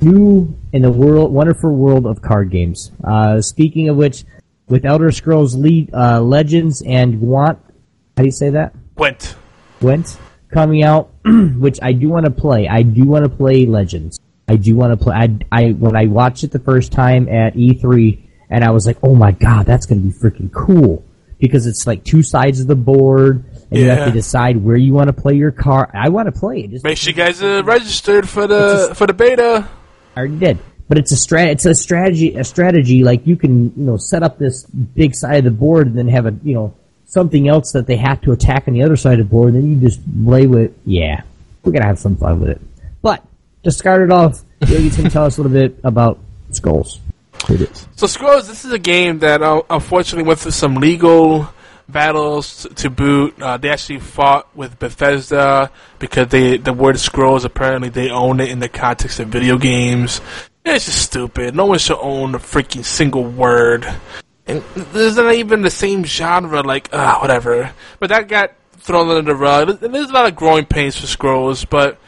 new 0.02 0.58
in 0.74 0.82
the 0.82 0.92
world, 0.92 1.32
wonderful 1.32 1.76
world 1.76 2.06
of 2.06 2.22
card 2.22 2.52
games. 2.52 2.92
Uh, 3.04 3.42
speaking 3.42 3.90
of 3.90 3.98
which, 3.98 4.24
with 4.68 4.86
Elder 4.86 5.12
Scrolls 5.12 5.56
Le- 5.56 5.88
uh, 5.94 6.22
Legends 6.22 6.82
and 6.82 7.22
Want, 7.22 7.60
how 8.18 8.24
do 8.24 8.26
you 8.26 8.32
say 8.32 8.50
that? 8.52 8.74
Went. 8.98 9.36
Gwent 9.80 10.18
coming 10.52 10.84
out, 10.84 11.12
which 11.26 11.80
I 11.82 11.92
do 11.92 12.10
want 12.10 12.26
to 12.26 12.32
play. 12.32 12.68
I 12.68 12.82
do 12.82 13.04
want 13.04 13.26
to 13.26 13.30
play 13.30 13.66
Legends. 13.66 14.20
I 14.48 14.56
do 14.56 14.76
want 14.76 14.98
to 14.98 15.04
play. 15.04 15.16
I, 15.16 15.38
I 15.52 15.72
when 15.72 15.96
I 15.96 16.06
watched 16.06 16.44
it 16.44 16.52
the 16.52 16.60
first 16.60 16.92
time 16.92 17.28
at 17.28 17.56
E3, 17.56 18.25
and 18.50 18.64
I 18.64 18.72
was 18.72 18.86
like, 18.86 18.98
oh 19.04 19.16
my 19.16 19.32
god, 19.32 19.66
that's 19.66 19.86
gonna 19.86 20.02
be 20.02 20.12
freaking 20.12 20.52
cool 20.52 21.04
because 21.40 21.68
it's 21.68 21.86
like 21.86 22.04
two 22.04 22.24
sides 22.24 22.60
of 22.60 22.68
the 22.68 22.76
board, 22.76 23.44
and 23.72 23.80
you 23.80 23.90
have 23.90 24.08
to 24.08 24.12
decide 24.12 24.58
where 24.58 24.78
you 24.78 24.94
want 24.94 25.08
to 25.08 25.14
play 25.14 25.36
your 25.36 25.52
car. 25.52 25.90
I 25.94 26.10
want 26.10 26.34
to 26.34 26.40
play 26.40 26.62
it. 26.62 26.72
Just 26.72 26.84
Make 26.84 26.98
sure 26.98 27.12
you 27.12 27.16
guys 27.16 27.42
are 27.44 27.64
registered 27.64 28.28
for 28.28 28.48
the 28.48 28.94
for 28.96 29.08
the 29.08 29.14
beta. 29.14 29.68
I 30.16 30.20
already 30.20 30.38
did. 30.38 30.60
But 30.88 31.00
it's 31.00 31.12
a 31.12 31.16
strat. 31.16 31.48
It's 31.48 31.66
a 31.66 31.74
strategy. 31.74 32.36
A 32.36 32.44
strategy 32.44 33.04
like 33.04 33.26
you 33.26 33.36
can 33.36 33.66
you 33.78 33.86
know 33.86 33.98
set 33.98 34.24
up 34.24 34.38
this 34.38 34.66
big 34.66 35.16
side 35.16 35.40
of 35.40 35.44
the 35.46 35.52
board 35.52 35.88
and 35.88 35.98
then 35.98 36.08
have 36.08 36.26
a 36.26 36.34
you 36.44 36.54
know 36.54 36.76
something 37.06 37.48
else 37.48 37.72
that 37.72 37.88
they 37.88 37.98
have 37.98 38.22
to 38.22 38.32
attack 38.32 38.68
on 38.68 38.74
the 38.74 38.84
other 38.84 38.96
side 38.96 39.20
of 39.20 39.28
the 39.28 39.32
board. 39.32 39.54
And 39.54 39.64
then 39.64 39.70
you 39.70 39.82
just 39.82 40.00
play 40.24 40.48
with. 40.48 40.74
Yeah, 40.86 41.22
we're 41.64 41.72
gonna 41.72 41.88
have 41.88 42.00
some 42.00 42.16
fun 42.18 42.40
with 42.40 42.50
it. 42.50 42.62
But 43.02 43.24
to 43.64 43.72
start 43.72 44.04
it 44.04 44.12
off, 44.12 44.44
Yogi's 44.62 44.96
gonna 44.96 45.10
tell 45.10 45.26
us 45.26 45.38
a 45.38 45.42
little 45.42 45.56
bit 45.56 45.80
about 45.84 46.20
Scrolls. 46.52 47.00
It 47.50 47.62
is. 47.62 47.88
So 47.96 48.08
Scrolls, 48.08 48.48
this 48.48 48.66
is 48.66 48.72
a 48.72 48.80
game 48.80 49.20
that 49.20 49.42
uh, 49.42 49.62
unfortunately 49.70 50.28
went 50.28 50.40
through 50.40 50.52
some 50.52 50.76
legal 50.76 51.50
battles 51.88 52.68
to, 52.76 52.90
boot. 52.90 53.40
Uh, 53.42 53.58
they 53.58 53.70
actually 53.70 54.00
fought 54.00 54.56
with 54.56 54.80
Bethesda 54.80 55.72
because 56.00 56.30
they 56.30 56.58
the 56.58 56.74
word 56.74 57.00
Scrolls 57.00 57.46
apparently 57.46 57.90
they 57.90 58.10
own 58.10 58.40
it 58.40 58.50
in 58.50 58.60
the 58.60 58.70
context 58.70 59.20
of 59.20 59.28
video 59.28 59.58
games. 59.58 60.22
It's 60.66 60.86
just 60.86 61.04
stupid. 61.04 61.56
No 61.56 61.68
one 61.68 61.78
should 61.78 62.00
own 62.00 62.34
a 62.34 62.40
freaking 62.40 62.84
single 62.84 63.24
word. 63.24 63.86
And 64.48 64.64
there's 64.76 65.16
not 65.16 65.34
even 65.34 65.62
the 65.62 65.70
same 65.70 66.04
genre, 66.04 66.62
like, 66.62 66.90
uh, 66.92 67.20
whatever. 67.20 67.72
But 68.00 68.10
that 68.10 68.28
got 68.28 68.54
thrown 68.78 69.10
under 69.10 69.34
the 69.34 69.36
rug. 69.36 69.80
There's 69.80 70.10
a 70.10 70.14
lot 70.14 70.28
of 70.28 70.36
growing 70.36 70.66
pains 70.66 70.98
for 70.98 71.08
Scrolls, 71.08 71.66
but, 71.66 72.00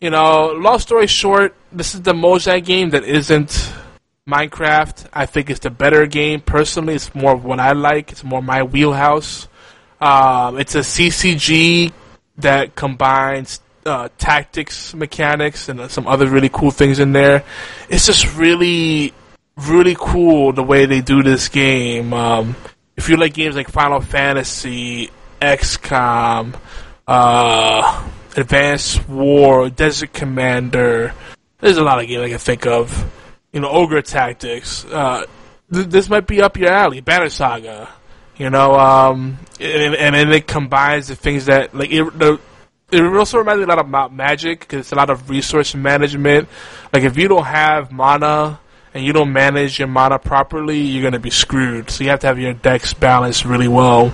you 0.00 0.10
know, 0.10 0.52
long 0.52 0.78
story 0.78 1.06
short, 1.06 1.54
this 1.72 1.94
is 1.94 2.02
the 2.02 2.12
Mojang 2.12 2.64
game 2.64 2.90
that 2.90 3.04
isn't 3.04 3.72
Minecraft. 4.28 5.06
I 5.12 5.26
think 5.26 5.50
it's 5.50 5.60
the 5.60 5.70
better 5.70 6.06
game. 6.06 6.40
Personally, 6.40 6.94
it's 6.94 7.14
more 7.14 7.32
of 7.32 7.44
what 7.44 7.60
I 7.60 7.72
like. 7.72 8.10
It's 8.10 8.24
more 8.24 8.40
my 8.40 8.62
wheelhouse. 8.62 9.48
Um, 10.00 10.58
it's 10.58 10.74
a 10.74 10.78
CCG 10.78 11.92
that 12.38 12.74
combines 12.74 13.60
uh, 13.84 14.08
tactics 14.16 14.94
mechanics 14.94 15.68
and 15.68 15.78
uh, 15.78 15.88
some 15.88 16.06
other 16.06 16.26
really 16.26 16.48
cool 16.48 16.70
things 16.70 17.00
in 17.00 17.12
there. 17.12 17.44
It's 17.90 18.06
just 18.06 18.34
really, 18.36 19.12
really 19.58 19.94
cool 19.98 20.54
the 20.54 20.62
way 20.62 20.86
they 20.86 21.02
do 21.02 21.22
this 21.22 21.50
game. 21.50 22.14
Um, 22.14 22.56
if 22.96 23.10
you 23.10 23.18
like 23.18 23.34
games 23.34 23.56
like 23.56 23.68
Final 23.68 24.00
Fantasy, 24.00 25.10
XCOM, 25.42 26.58
uh, 27.06 28.08
Advanced 28.38 29.06
War, 29.06 29.68
Desert 29.68 30.14
Commander, 30.14 31.12
there's 31.58 31.76
a 31.76 31.84
lot 31.84 32.00
of 32.00 32.08
games 32.08 32.22
I 32.22 32.28
can 32.30 32.38
think 32.38 32.66
of. 32.66 33.10
You 33.54 33.60
know, 33.60 33.70
ogre 33.70 34.02
tactics, 34.02 34.84
uh, 34.86 35.24
th- 35.72 35.86
this 35.86 36.10
might 36.10 36.26
be 36.26 36.42
up 36.42 36.58
your 36.58 36.70
alley. 36.70 37.00
Banner 37.00 37.28
Saga, 37.28 37.88
you 38.36 38.50
know, 38.50 38.74
um, 38.74 39.38
and, 39.60 39.94
and 39.94 40.14
then 40.14 40.32
it 40.32 40.48
combines 40.48 41.06
the 41.06 41.14
things 41.14 41.46
that 41.46 41.74
like 41.74 41.90
it, 41.90 42.18
the. 42.18 42.38
It 42.90 43.02
also 43.02 43.38
reminds 43.38 43.58
me 43.58 43.64
a 43.64 43.68
lot 43.68 43.78
about 43.78 44.12
Magic 44.12 44.60
because 44.60 44.80
it's 44.80 44.92
a 44.92 44.94
lot 44.94 45.08
of 45.08 45.30
resource 45.30 45.74
management. 45.74 46.48
Like 46.92 47.04
if 47.04 47.16
you 47.16 47.28
don't 47.28 47.46
have 47.46 47.90
mana 47.90 48.60
and 48.92 49.04
you 49.04 49.12
don't 49.12 49.32
manage 49.32 49.78
your 49.78 49.88
mana 49.88 50.18
properly, 50.18 50.78
you're 50.78 51.02
gonna 51.02 51.18
be 51.18 51.30
screwed. 51.30 51.90
So 51.90 52.04
you 52.04 52.10
have 52.10 52.20
to 52.20 52.26
have 52.26 52.38
your 52.38 52.52
decks 52.52 52.92
balanced 52.92 53.44
really 53.44 53.68
well. 53.68 54.12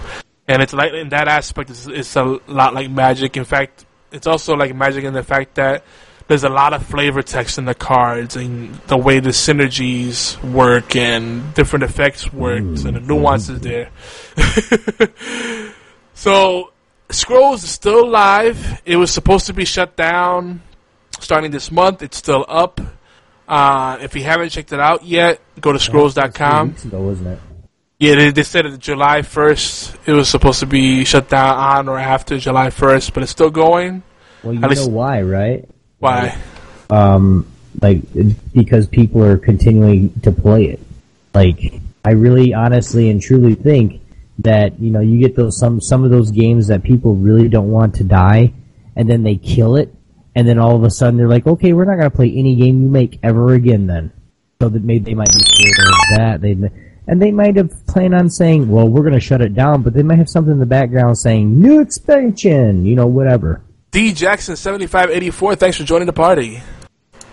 And 0.48 0.62
it's 0.62 0.72
like 0.72 0.92
in 0.92 1.10
that 1.10 1.28
aspect, 1.28 1.70
it's, 1.70 1.86
it's 1.86 2.16
a 2.16 2.38
lot 2.46 2.74
like 2.74 2.90
Magic. 2.90 3.36
In 3.36 3.44
fact, 3.44 3.84
it's 4.12 4.26
also 4.26 4.54
like 4.54 4.74
Magic 4.74 5.04
in 5.04 5.14
the 5.14 5.24
fact 5.24 5.56
that 5.56 5.84
there's 6.30 6.44
a 6.44 6.48
lot 6.48 6.72
of 6.72 6.86
flavor 6.86 7.22
text 7.22 7.58
in 7.58 7.64
the 7.64 7.74
cards 7.74 8.36
and 8.36 8.72
the 8.86 8.96
way 8.96 9.18
the 9.18 9.30
synergies 9.30 10.40
work 10.52 10.94
and 10.94 11.52
different 11.54 11.82
effects 11.82 12.32
work 12.32 12.60
and 12.60 12.76
the 12.78 13.00
nuances 13.00 13.60
there. 13.60 13.90
so 16.14 16.72
Scrolls 17.10 17.64
is 17.64 17.70
still 17.70 18.08
live. 18.08 18.80
It 18.84 18.94
was 18.94 19.10
supposed 19.10 19.46
to 19.46 19.52
be 19.52 19.64
shut 19.64 19.96
down 19.96 20.62
starting 21.18 21.50
this 21.50 21.72
month. 21.72 22.00
It's 22.00 22.18
still 22.18 22.44
up. 22.46 22.80
Uh, 23.48 23.98
if 24.00 24.14
you 24.14 24.22
haven't 24.22 24.50
checked 24.50 24.72
it 24.72 24.78
out 24.78 25.04
yet, 25.04 25.40
go 25.60 25.72
to 25.72 25.80
scrolls.com. 25.80 26.76
Ago, 26.84 27.00
wasn't 27.02 27.26
it? 27.26 27.40
Yeah, 27.98 28.14
they, 28.14 28.30
they 28.30 28.44
said 28.44 28.66
that 28.66 28.78
July 28.78 29.22
1st 29.22 30.06
it 30.06 30.12
was 30.12 30.28
supposed 30.28 30.60
to 30.60 30.66
be 30.66 31.04
shut 31.04 31.28
down 31.28 31.56
on 31.56 31.88
or 31.88 31.98
after 31.98 32.38
July 32.38 32.68
1st, 32.68 33.14
but 33.14 33.24
it's 33.24 33.32
still 33.32 33.50
going. 33.50 34.04
Well, 34.44 34.52
you 34.52 34.58
At 34.60 34.62
know 34.62 34.68
least- 34.68 34.90
why, 34.92 35.22
right? 35.22 35.68
Why? 36.00 36.36
Um, 36.88 37.46
like 37.80 38.00
because 38.52 38.88
people 38.88 39.22
are 39.22 39.38
continuing 39.38 40.18
to 40.22 40.32
play 40.32 40.64
it. 40.64 40.80
Like 41.32 41.80
I 42.04 42.12
really, 42.12 42.52
honestly, 42.52 43.10
and 43.10 43.22
truly 43.22 43.54
think 43.54 44.02
that 44.40 44.80
you 44.80 44.90
know 44.90 45.00
you 45.00 45.18
get 45.20 45.36
those 45.36 45.58
some 45.58 45.80
some 45.80 46.02
of 46.02 46.10
those 46.10 46.30
games 46.30 46.66
that 46.66 46.82
people 46.82 47.14
really 47.14 47.48
don't 47.48 47.70
want 47.70 47.94
to 47.96 48.04
die, 48.04 48.52
and 48.96 49.08
then 49.08 49.22
they 49.22 49.36
kill 49.36 49.76
it, 49.76 49.94
and 50.34 50.48
then 50.48 50.58
all 50.58 50.74
of 50.74 50.82
a 50.82 50.90
sudden 50.90 51.16
they're 51.16 51.28
like, 51.28 51.46
okay, 51.46 51.72
we're 51.72 51.84
not 51.84 51.96
going 51.96 52.10
to 52.10 52.16
play 52.16 52.32
any 52.34 52.56
game 52.56 52.82
you 52.82 52.88
make 52.88 53.20
ever 53.22 53.52
again. 53.52 53.86
Then, 53.86 54.10
so 54.60 54.68
that 54.70 54.82
maybe 54.82 55.04
they 55.04 55.14
might 55.14 55.28
be 55.28 55.38
scared 55.38 55.86
of 55.86 56.18
that. 56.18 56.40
They 56.40 56.56
and 57.06 57.20
they 57.20 57.30
might 57.30 57.56
have 57.56 57.86
planned 57.86 58.14
on 58.14 58.30
saying, 58.30 58.68
well, 58.68 58.88
we're 58.88 59.02
going 59.02 59.14
to 59.14 59.20
shut 59.20 59.42
it 59.42 59.54
down, 59.54 59.82
but 59.82 59.94
they 59.94 60.02
might 60.02 60.18
have 60.18 60.28
something 60.28 60.52
in 60.52 60.60
the 60.60 60.66
background 60.66 61.18
saying 61.18 61.60
new 61.60 61.80
expansion, 61.80 62.86
you 62.86 62.94
know, 62.94 63.06
whatever. 63.06 63.62
D 63.90 64.12
Jackson 64.12 64.56
seventy 64.56 64.86
five 64.86 65.10
eighty 65.10 65.30
four. 65.30 65.54
Thanks 65.56 65.76
for 65.76 65.84
joining 65.84 66.06
the 66.06 66.12
party. 66.12 66.62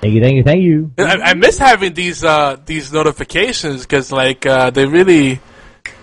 Thank 0.01 0.13
you, 0.13 0.21
thank 0.21 0.35
you, 0.35 0.43
thank 0.43 0.61
you. 0.61 0.91
I, 0.97 1.17
I 1.17 1.34
miss 1.34 1.57
having 1.57 1.93
these 1.93 2.23
uh, 2.23 2.57
these 2.65 2.91
notifications 2.93 3.81
because 3.81 4.11
like 4.11 4.45
uh, 4.45 4.69
they 4.69 4.85
really 4.85 5.39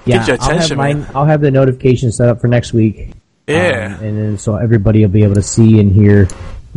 Yeah, 0.04 0.18
get 0.18 0.28
your 0.28 0.36
I'll 0.40 0.48
have 0.48 0.56
attention. 0.56 0.76
mine. 0.78 1.06
I'll 1.14 1.24
have 1.26 1.40
the 1.40 1.50
notification 1.50 2.10
set 2.12 2.28
up 2.28 2.40
for 2.40 2.48
next 2.48 2.72
week. 2.72 3.10
Yeah. 3.46 3.96
Um, 3.98 4.04
and 4.04 4.18
then 4.18 4.38
so 4.38 4.56
everybody 4.56 5.02
will 5.02 5.12
be 5.12 5.22
able 5.22 5.34
to 5.36 5.42
see 5.42 5.78
and 5.78 5.92
hear 5.92 6.26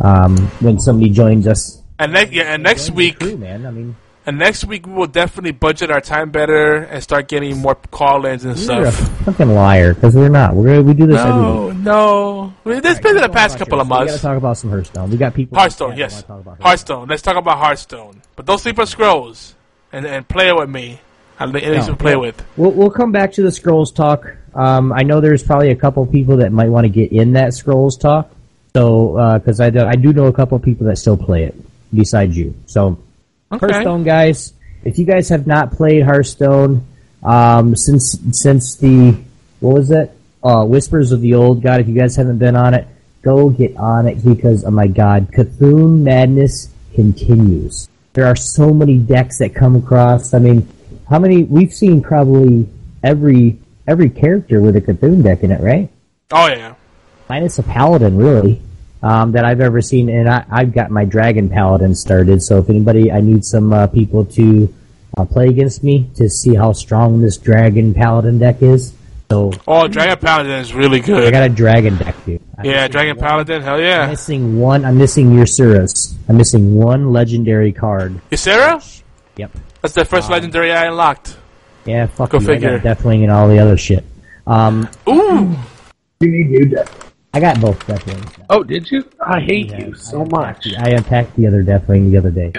um, 0.00 0.36
when 0.60 0.78
somebody 0.78 1.10
joins 1.10 1.46
us. 1.46 1.82
And 1.98 2.12
next 2.12 2.32
yeah, 2.32 2.54
and 2.54 2.62
next 2.62 2.90
week, 2.90 3.20
man. 3.38 3.66
I 3.66 3.70
mean, 3.72 3.96
and 4.28 4.38
next 4.38 4.64
week 4.64 4.86
we 4.86 4.92
will 4.92 5.06
definitely 5.06 5.52
budget 5.52 5.90
our 5.90 6.00
time 6.00 6.30
better 6.30 6.76
and 6.76 7.02
start 7.02 7.28
getting 7.28 7.56
more 7.58 7.74
call-ins 7.74 8.44
and 8.44 8.56
you're 8.58 8.84
a 8.84 8.92
stuff. 8.92 9.18
fucking 9.24 9.48
liar 9.54 9.94
because 9.94 10.14
we're 10.14 10.28
not. 10.28 10.54
We're 10.54 10.82
we 10.82 10.92
do 10.94 11.06
this 11.06 11.18
every 11.20 11.32
No, 11.42 11.66
week. 11.68 11.76
no. 11.78 12.52
I 12.64 12.68
mean, 12.68 12.80
It's 12.84 13.00
been 13.00 13.16
in 13.16 13.22
the 13.22 13.28
past 13.30 13.58
couple 13.58 13.80
of 13.80 13.86
months. 13.88 14.00
We 14.00 14.06
got 14.06 14.06
to 14.06 14.12
months. 14.12 14.22
talk 14.22 14.36
about 14.36 14.58
some 14.58 14.70
Hearthstone. 14.70 15.10
We 15.10 15.16
got 15.16 15.34
people. 15.34 15.58
Hearthstone, 15.58 15.90
that 15.90 15.98
yes. 15.98 16.12
wanna 16.12 16.26
talk 16.26 16.40
about 16.40 16.62
Hearthstone. 16.62 17.08
Let's 17.08 17.22
talk 17.22 17.36
about 17.36 17.58
Hearthstone. 17.58 18.22
But 18.36 18.44
don't 18.46 18.58
sleep 18.58 18.78
on 18.78 18.86
Scrolls 18.86 19.54
and 19.92 20.04
and 20.06 20.28
play 20.28 20.48
it 20.48 20.56
with 20.56 20.68
me. 20.68 21.00
I'll 21.40 21.48
let 21.48 21.62
you 21.62 21.74
No, 21.76 21.94
play 21.94 22.16
with. 22.16 22.44
We'll, 22.56 22.72
we'll 22.72 22.90
come 22.90 23.12
back 23.12 23.32
to 23.34 23.42
the 23.42 23.52
scrolls 23.52 23.92
talk. 23.92 24.26
Um, 24.54 24.92
I 24.92 25.04
know 25.04 25.20
there's 25.20 25.42
probably 25.44 25.70
a 25.70 25.76
couple 25.76 26.04
people 26.04 26.36
that 26.38 26.50
might 26.52 26.68
want 26.68 26.84
to 26.84 26.88
get 26.88 27.12
in 27.12 27.32
that 27.34 27.54
scrolls 27.54 27.96
talk. 27.96 28.28
So, 28.74 29.38
because 29.38 29.60
I, 29.60 29.70
do, 29.70 29.84
I 29.86 29.94
do 29.94 30.12
know 30.12 30.26
a 30.26 30.32
couple 30.32 30.58
people 30.58 30.86
that 30.88 30.96
still 30.98 31.16
play 31.16 31.44
it 31.44 31.54
besides 31.94 32.36
you. 32.36 32.54
So, 32.66 32.98
Okay. 33.50 33.66
Hearthstone 33.66 34.04
guys, 34.04 34.52
if 34.84 34.98
you 34.98 35.06
guys 35.06 35.28
have 35.30 35.46
not 35.46 35.72
played 35.72 36.02
Hearthstone 36.04 36.86
um, 37.22 37.74
since 37.74 38.18
since 38.32 38.76
the 38.76 39.18
what 39.60 39.74
was 39.74 39.90
it? 39.90 40.12
Uh, 40.42 40.64
Whispers 40.64 41.12
of 41.12 41.20
the 41.20 41.34
Old 41.34 41.62
God. 41.62 41.80
If 41.80 41.88
you 41.88 41.94
guys 41.94 42.16
haven't 42.16 42.38
been 42.38 42.56
on 42.56 42.74
it, 42.74 42.86
go 43.22 43.50
get 43.50 43.76
on 43.76 44.06
it 44.06 44.24
because 44.24 44.64
oh 44.64 44.70
my 44.70 44.86
God, 44.86 45.32
Cthulhu 45.32 46.00
madness 46.00 46.70
continues. 46.94 47.88
There 48.12 48.26
are 48.26 48.36
so 48.36 48.72
many 48.72 48.98
decks 48.98 49.38
that 49.38 49.54
come 49.54 49.76
across. 49.76 50.34
I 50.34 50.38
mean, 50.38 50.68
how 51.08 51.18
many? 51.18 51.44
We've 51.44 51.72
seen 51.72 52.02
probably 52.02 52.68
every 53.02 53.58
every 53.86 54.10
character 54.10 54.60
with 54.60 54.76
a 54.76 54.80
Cthulhu 54.80 55.22
deck 55.22 55.42
in 55.42 55.50
it, 55.50 55.60
right? 55.60 55.90
Oh 56.30 56.46
yeah. 56.48 56.74
minus 57.28 57.58
a 57.58 57.62
paladin 57.62 58.16
really 58.16 58.60
um, 59.02 59.32
that 59.32 59.44
I've 59.44 59.60
ever 59.60 59.80
seen, 59.80 60.08
and 60.08 60.28
I, 60.28 60.44
I've 60.50 60.72
got 60.72 60.90
my 60.90 61.04
dragon 61.04 61.48
paladin 61.48 61.94
started. 61.94 62.42
So 62.42 62.58
if 62.58 62.68
anybody, 62.70 63.10
I 63.12 63.20
need 63.20 63.44
some 63.44 63.72
uh, 63.72 63.86
people 63.86 64.24
to 64.26 64.72
uh, 65.16 65.24
play 65.24 65.48
against 65.48 65.82
me 65.84 66.10
to 66.16 66.28
see 66.28 66.54
how 66.54 66.72
strong 66.72 67.20
this 67.20 67.36
dragon 67.38 67.94
paladin 67.94 68.38
deck 68.38 68.62
is. 68.62 68.92
So 69.30 69.52
Oh, 69.66 69.86
Dragon 69.88 70.16
Paladin 70.18 70.52
is 70.52 70.72
really 70.72 71.00
good. 71.00 71.22
I 71.22 71.30
got 71.30 71.42
a 71.42 71.50
dragon 71.50 71.98
deck, 71.98 72.14
dude. 72.24 72.40
I'm 72.56 72.64
Yeah, 72.64 72.88
Dragon 72.88 73.14
one- 73.16 73.24
Paladin. 73.26 73.60
Hell 73.60 73.78
yeah. 73.78 73.96
I'm 74.00 74.00
yeah. 74.04 74.10
missing 74.10 74.58
one. 74.58 74.86
I'm 74.86 74.96
missing 74.96 75.36
Ursurus. 75.36 76.14
I'm 76.30 76.38
missing 76.38 76.74
one 76.76 77.12
legendary 77.12 77.72
card. 77.72 78.18
Ysera? 78.32 79.02
Yep. 79.36 79.50
That's 79.82 79.92
the 79.92 80.06
first 80.06 80.30
legendary 80.30 80.72
I 80.72 80.86
unlocked. 80.86 81.36
Yeah, 81.84 82.06
fuck 82.06 82.30
Go 82.30 82.38
you. 82.40 82.46
figure. 82.46 82.70
I 82.76 82.78
got 82.78 82.98
Deathwing 82.98 83.22
and 83.22 83.30
all 83.30 83.48
the 83.48 83.58
other 83.58 83.76
shit. 83.76 84.02
Um, 84.46 84.88
Ooh. 85.06 85.54
I 87.38 87.40
got 87.40 87.60
both 87.60 87.78
Deathwings. 87.86 88.44
Oh, 88.50 88.64
did 88.64 88.90
you? 88.90 89.08
I 89.24 89.38
hate 89.38 89.70
you 89.70 89.94
so 89.94 90.24
much. 90.24 90.66
I 90.76 90.88
attacked 90.88 91.36
the 91.36 91.46
other 91.46 91.62
Deathwing 91.62 92.10
the 92.10 92.16
other 92.18 92.32
day. 92.32 92.52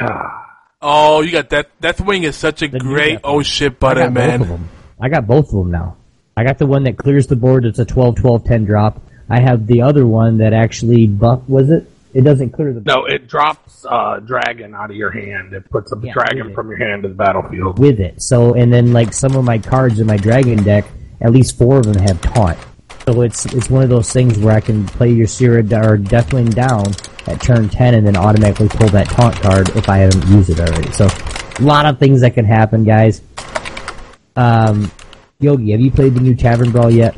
Oh, 0.81 1.19
you 1.19 1.33
got 1.33 1.49
Death 1.49 1.65
Deathwing 1.81 2.23
is 2.23 2.37
such 2.37 2.61
a 2.61 2.69
great 2.69 3.19
oh 3.25 3.43
shit 3.43 3.73
I 3.73 3.75
button, 3.75 4.13
got 4.13 4.23
both 4.23 4.33
of 4.35 4.39
man. 4.39 4.47
them. 4.47 4.69
I 5.01 5.09
got 5.09 5.27
both 5.27 5.47
of 5.47 5.51
them 5.55 5.71
now. 5.71 5.97
I 6.37 6.45
got 6.45 6.59
the 6.59 6.65
one 6.65 6.83
that 6.83 6.97
clears 6.97 7.27
the 7.27 7.35
board. 7.35 7.65
It's 7.65 7.79
a 7.79 7.83
12, 7.83 8.15
12, 8.15 8.45
10 8.45 8.63
drop. 8.63 9.01
I 9.29 9.41
have 9.41 9.67
the 9.67 9.81
other 9.81 10.07
one 10.07 10.37
that 10.37 10.53
actually 10.53 11.07
buff. 11.07 11.41
Was 11.49 11.69
it? 11.69 11.85
It 12.13 12.21
doesn't 12.21 12.51
clear 12.51 12.71
the 12.71 12.79
No, 12.79 13.03
it 13.03 13.27
drops 13.27 13.85
uh, 13.85 14.21
dragon 14.21 14.73
out 14.73 14.91
of 14.91 14.95
your 14.95 15.11
hand. 15.11 15.51
It 15.51 15.69
puts 15.69 15.91
a 15.91 15.97
Yeah, 16.01 16.13
dragon 16.13 16.53
from 16.55 16.69
your 16.69 16.77
hand 16.77 17.03
to 17.03 17.09
the 17.09 17.15
battlefield. 17.15 17.79
with 17.79 17.99
it. 17.99 18.21
So, 18.21 18.53
and 18.53 18.71
then 18.71 18.93
like 18.93 19.11
some 19.11 19.35
of 19.35 19.43
my 19.43 19.57
cards 19.57 19.99
in 19.99 20.07
my 20.07 20.15
dragon 20.15 20.63
deck, 20.63 20.85
at 21.19 21.33
least 21.33 21.57
four 21.57 21.79
of 21.79 21.83
them 21.83 22.01
have 22.01 22.21
taunt. 22.21 22.57
So 23.09 23.21
it's 23.21 23.43
it's 23.47 23.71
one 23.71 23.81
of 23.81 23.89
those 23.89 24.13
things 24.13 24.37
where 24.37 24.55
I 24.55 24.59
can 24.59 24.85
play 24.85 25.09
your 25.09 25.25
Ysera 25.25 25.63
or 25.83 25.97
Deathwing 25.97 26.53
down 26.53 26.85
at 27.25 27.41
turn 27.41 27.67
ten 27.67 27.95
and 27.95 28.05
then 28.05 28.15
automatically 28.15 28.69
pull 28.69 28.87
that 28.89 29.07
taunt 29.07 29.35
card 29.37 29.67
if 29.69 29.89
I 29.89 29.97
haven't 29.97 30.27
used 30.27 30.51
it 30.51 30.59
already. 30.59 30.91
So, 30.91 31.07
a 31.07 31.63
lot 31.63 31.87
of 31.87 31.97
things 31.97 32.21
that 32.21 32.35
can 32.35 32.45
happen, 32.45 32.83
guys. 32.83 33.23
Um, 34.35 34.91
Yogi, 35.39 35.71
have 35.71 35.81
you 35.81 35.89
played 35.89 36.13
the 36.13 36.19
new 36.19 36.35
Tavern 36.35 36.69
Brawl 36.69 36.91
yet? 36.91 37.17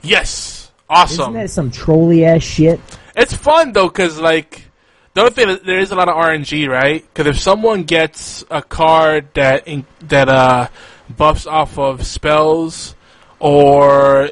Yes. 0.00 0.72
Awesome. 0.88 1.20
Isn't 1.20 1.32
that 1.34 1.50
some 1.50 1.70
trolly 1.70 2.24
ass 2.24 2.42
shit? 2.42 2.80
It's 3.14 3.34
fun 3.34 3.74
though, 3.74 3.90
cause 3.90 4.18
like 4.18 4.64
the 5.12 5.24
other 5.24 5.30
thing 5.30 5.50
is 5.50 5.60
there 5.60 5.78
is 5.78 5.92
a 5.92 5.94
lot 5.94 6.08
of 6.08 6.14
RNG, 6.14 6.70
right? 6.70 7.02
Because 7.02 7.26
if 7.26 7.38
someone 7.38 7.82
gets 7.82 8.46
a 8.50 8.62
card 8.62 9.28
that 9.34 9.68
in, 9.68 9.84
that 10.04 10.30
uh 10.30 10.68
buffs 11.14 11.46
off 11.46 11.78
of 11.78 12.06
spells 12.06 12.94
or 13.40 14.30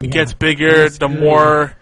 gets 0.00 0.32
bigger, 0.34 0.88
the 0.88 1.08
more 1.08 1.76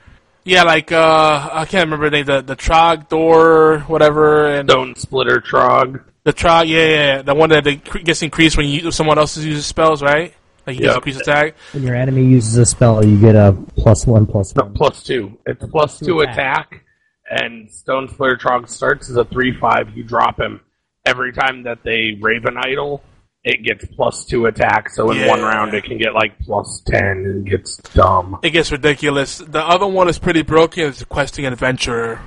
yeah, 0.44 0.62
like 0.62 0.92
uh 0.92 1.50
I 1.52 1.64
can't 1.66 1.84
remember 1.86 2.10
the 2.10 2.16
name, 2.16 2.26
the 2.26 2.40
the 2.42 2.56
Trog 2.56 3.08
door, 3.08 3.80
whatever, 3.86 4.48
and 4.48 4.68
Stone 4.70 4.96
Splitter 4.96 5.40
Trog. 5.40 6.02
the 6.24 6.32
Trog, 6.32 6.68
yeah, 6.68 6.78
yeah, 6.78 6.88
yeah, 7.16 7.22
the 7.22 7.34
one 7.34 7.50
that 7.50 7.64
gets 8.04 8.22
increased 8.22 8.56
when 8.56 8.66
you 8.66 8.90
someone 8.90 9.18
else 9.18 9.36
uses 9.36 9.66
spells, 9.66 10.02
right? 10.02 10.34
Like 10.66 10.76
you 10.76 10.82
get 10.82 10.88
Yep. 10.88 10.96
increased 10.96 11.20
attack. 11.20 11.54
When 11.72 11.82
your 11.82 11.94
enemy 11.96 12.24
uses 12.24 12.56
a 12.58 12.66
spell, 12.66 13.04
you 13.04 13.18
get 13.18 13.34
a 13.34 13.56
plus 13.76 14.06
one 14.06 14.26
plus 14.26 14.54
No, 14.54 14.64
plus 14.64 15.02
two. 15.02 15.36
It's 15.46 15.64
plus 15.66 15.98
two 15.98 16.20
attack, 16.20 16.84
and 17.30 17.70
Stone 17.70 18.08
Splitter 18.08 18.36
Trog 18.36 18.68
starts 18.68 19.08
as 19.08 19.16
a 19.16 19.24
3 19.24 19.58
5. 19.58 19.96
You 19.96 20.02
drop 20.02 20.38
him. 20.40 20.60
Every 21.06 21.32
time 21.32 21.62
that 21.62 21.82
they 21.84 22.18
Raven 22.20 22.56
Idol, 22.58 23.02
it 23.44 23.62
gets 23.62 23.84
plus 23.94 24.24
two 24.24 24.46
attack, 24.46 24.90
so 24.90 25.10
in 25.10 25.26
one 25.28 25.40
round 25.40 25.72
it 25.74 25.84
can 25.84 25.96
get 25.98 26.12
like 26.14 26.38
plus 26.40 26.82
10 26.86 27.02
and 27.02 27.46
it 27.46 27.50
gets 27.50 27.76
dumb. 27.94 28.38
It 28.42 28.50
gets 28.50 28.70
ridiculous. 28.72 29.38
The 29.38 29.60
other 29.64 29.86
one 29.86 30.08
is 30.08 30.18
pretty 30.18 30.42
broken. 30.42 30.84
It's 30.88 31.02
Questing 31.04 31.46
Adventurer. 31.46 32.20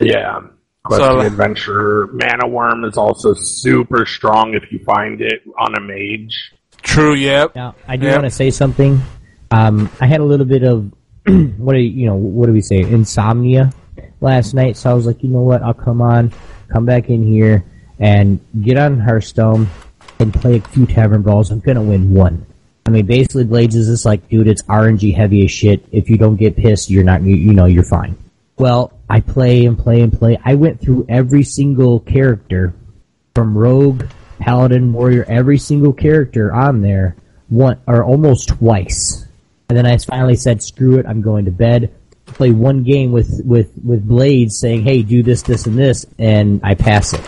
Yeah. 0.00 0.40
Quest 0.84 1.02
So- 1.02 1.18
of 1.20 1.26
Adventure. 1.26 2.08
Mana 2.12 2.44
Wyrm 2.46 2.86
is 2.88 2.96
also 2.96 3.34
super 3.34 4.06
strong 4.06 4.54
if 4.54 4.70
you 4.70 4.78
find 4.84 5.20
it 5.20 5.42
on 5.58 5.74
a 5.76 5.80
mage. 5.80 6.52
True, 6.82 7.14
yep. 7.14 7.54
Now, 7.56 7.74
I 7.88 7.96
do 7.96 8.06
Yep. 8.06 8.14
want 8.14 8.24
to 8.24 8.30
say 8.30 8.50
something. 8.50 9.00
Um, 9.50 9.90
I 10.00 10.06
had 10.06 10.20
a 10.20 10.24
little 10.24 10.46
bit 10.46 10.62
of 10.62 10.90
what 11.58 11.72
do 11.74 11.78
you, 11.78 11.90
you 12.02 12.06
know? 12.06 12.14
What 12.14 12.46
do 12.46 12.52
we 12.52 12.62
say? 12.62 12.78
Insomnia 12.80 13.72
last 14.22 14.54
night. 14.54 14.76
So 14.76 14.90
I 14.90 14.94
was 14.94 15.04
like, 15.06 15.22
you 15.22 15.28
know 15.28 15.40
what? 15.42 15.62
I'll 15.62 15.74
come 15.74 16.00
on, 16.00 16.32
come 16.72 16.86
back 16.86 17.10
in 17.10 17.26
here, 17.26 17.64
and 17.98 18.40
get 18.62 18.78
on 18.78 18.98
Hearthstone 19.00 19.68
and 20.20 20.32
play 20.32 20.56
a 20.56 20.60
few 20.60 20.86
tavern 20.86 21.22
brawls. 21.22 21.50
I'm 21.50 21.60
gonna 21.60 21.82
win 21.82 22.14
one. 22.14 22.46
I 22.86 22.90
mean, 22.90 23.06
basically, 23.06 23.44
Blades 23.44 23.76
is 23.76 23.88
just 23.88 24.04
like, 24.04 24.28
dude, 24.28 24.48
it's 24.48 24.62
RNG 24.62 25.14
heavy 25.14 25.44
as 25.44 25.50
shit. 25.50 25.84
If 25.92 26.08
you 26.10 26.16
don't 26.16 26.36
get 26.36 26.56
pissed, 26.56 26.90
you're 26.90 27.04
not, 27.04 27.22
you, 27.22 27.36
you 27.36 27.52
know, 27.52 27.66
you're 27.66 27.84
fine. 27.84 28.16
Well, 28.58 28.92
I 29.08 29.20
play 29.20 29.64
and 29.64 29.78
play 29.78 30.00
and 30.00 30.12
play. 30.12 30.38
I 30.44 30.54
went 30.54 30.80
through 30.80 31.06
every 31.08 31.44
single 31.44 32.00
character 32.00 32.74
from 33.34 33.56
Rogue, 33.56 34.04
Paladin, 34.38 34.92
Warrior, 34.92 35.24
every 35.28 35.58
single 35.58 35.92
character 35.92 36.52
on 36.52 36.82
there 36.82 37.16
one 37.48 37.80
or 37.86 38.02
almost 38.02 38.48
twice. 38.48 39.26
And 39.68 39.76
then 39.76 39.86
I 39.86 39.98
finally 39.98 40.36
said, 40.36 40.62
screw 40.62 40.98
it, 40.98 41.06
I'm 41.06 41.20
going 41.20 41.44
to 41.44 41.50
bed. 41.50 41.94
Play 42.26 42.50
one 42.50 42.82
game 42.84 43.12
with, 43.12 43.42
with, 43.44 43.72
with 43.84 44.06
Blades 44.06 44.58
saying, 44.58 44.82
hey, 44.82 45.02
do 45.02 45.22
this, 45.22 45.42
this, 45.42 45.66
and 45.66 45.76
this, 45.76 46.06
and 46.18 46.60
I 46.62 46.74
pass 46.74 47.12
it. 47.12 47.20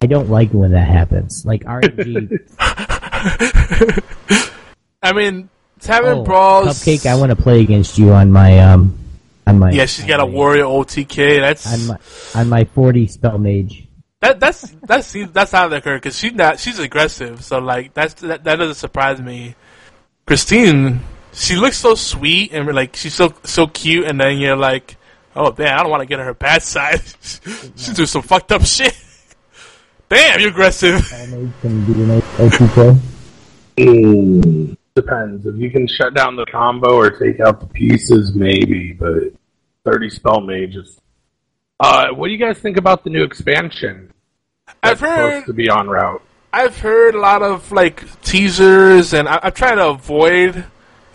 I 0.00 0.06
don't 0.06 0.30
like 0.30 0.50
when 0.50 0.72
that 0.72 0.86
happens. 0.86 1.44
Like 1.44 1.64
RNG. 1.64 2.40
I 5.02 5.12
mean, 5.12 5.48
Tavern 5.80 6.18
oh, 6.18 6.24
Brawls. 6.24 6.68
Cupcake, 6.68 7.06
I 7.06 7.16
want 7.16 7.30
to 7.30 7.36
play 7.36 7.60
against 7.60 7.98
you 7.98 8.12
on 8.12 8.30
my 8.30 8.58
um 8.60 8.96
on 9.46 9.58
my 9.58 9.70
Yeah, 9.70 9.86
she's 9.86 10.04
got 10.04 10.20
a 10.20 10.26
warrior 10.26 10.64
OTK. 10.64 11.40
That's 11.40 11.72
on 11.72 11.86
my 11.86 11.98
on 12.34 12.48
my 12.48 12.64
forty 12.64 13.06
spell 13.08 13.38
mage. 13.38 13.86
that 14.20 14.38
that's 14.38 14.62
that's 14.82 15.16
that's 15.32 15.54
out 15.54 15.72
of 15.72 15.84
her 15.84 15.96
because 15.96 16.16
she's 16.16 16.32
not 16.32 16.60
she's 16.60 16.78
aggressive. 16.78 17.42
So 17.42 17.58
like 17.58 17.94
that's 17.94 18.14
that, 18.14 18.44
that 18.44 18.56
doesn't 18.56 18.76
surprise 18.76 19.20
me. 19.20 19.56
Christine, 20.26 21.00
she 21.32 21.56
looks 21.56 21.78
so 21.78 21.94
sweet 21.94 22.52
and 22.52 22.72
like 22.72 22.94
she's 22.94 23.14
so 23.14 23.34
so 23.44 23.66
cute, 23.66 24.06
and 24.06 24.20
then 24.20 24.38
you're 24.38 24.56
like, 24.56 24.96
oh 25.34 25.54
man, 25.58 25.76
I 25.76 25.82
don't 25.82 25.90
want 25.90 26.02
to 26.02 26.06
get 26.06 26.20
on 26.20 26.26
her 26.26 26.34
bad 26.34 26.62
side. 26.62 27.00
she's 27.20 27.94
do 27.94 28.06
some 28.06 28.22
fucked 28.22 28.52
up 28.52 28.64
shit. 28.64 28.94
Damn, 30.08 30.40
you're 30.40 30.50
aggressive. 30.50 31.06
Can 31.08 31.84
be 31.84 32.02
an 32.02 32.22
OTK. 32.38 32.98
Mm, 33.76 34.76
depends. 34.94 35.46
If 35.46 35.56
you 35.56 35.70
can 35.70 35.86
shut 35.86 36.14
down 36.14 36.36
the 36.36 36.46
combo 36.46 36.96
or 36.96 37.10
take 37.10 37.40
out 37.40 37.60
the 37.60 37.66
pieces, 37.66 38.34
maybe. 38.34 38.92
But 38.92 39.34
thirty 39.84 40.08
spell 40.08 40.40
mages. 40.40 40.98
Uh, 41.78 42.08
what 42.08 42.28
do 42.28 42.32
you 42.32 42.38
guys 42.38 42.58
think 42.58 42.76
about 42.76 43.04
the 43.04 43.10
new 43.10 43.22
expansion? 43.22 44.12
I've 44.82 45.00
heard 45.00 45.30
supposed 45.30 45.46
to 45.46 45.52
be 45.52 45.68
on 45.68 45.88
route. 45.88 46.22
I've 46.52 46.78
heard 46.78 47.14
a 47.14 47.20
lot 47.20 47.42
of 47.42 47.70
like 47.70 48.20
teasers, 48.22 49.12
and 49.12 49.28
I, 49.28 49.40
I'm 49.42 49.52
trying 49.52 49.76
to 49.76 49.88
avoid 49.88 50.64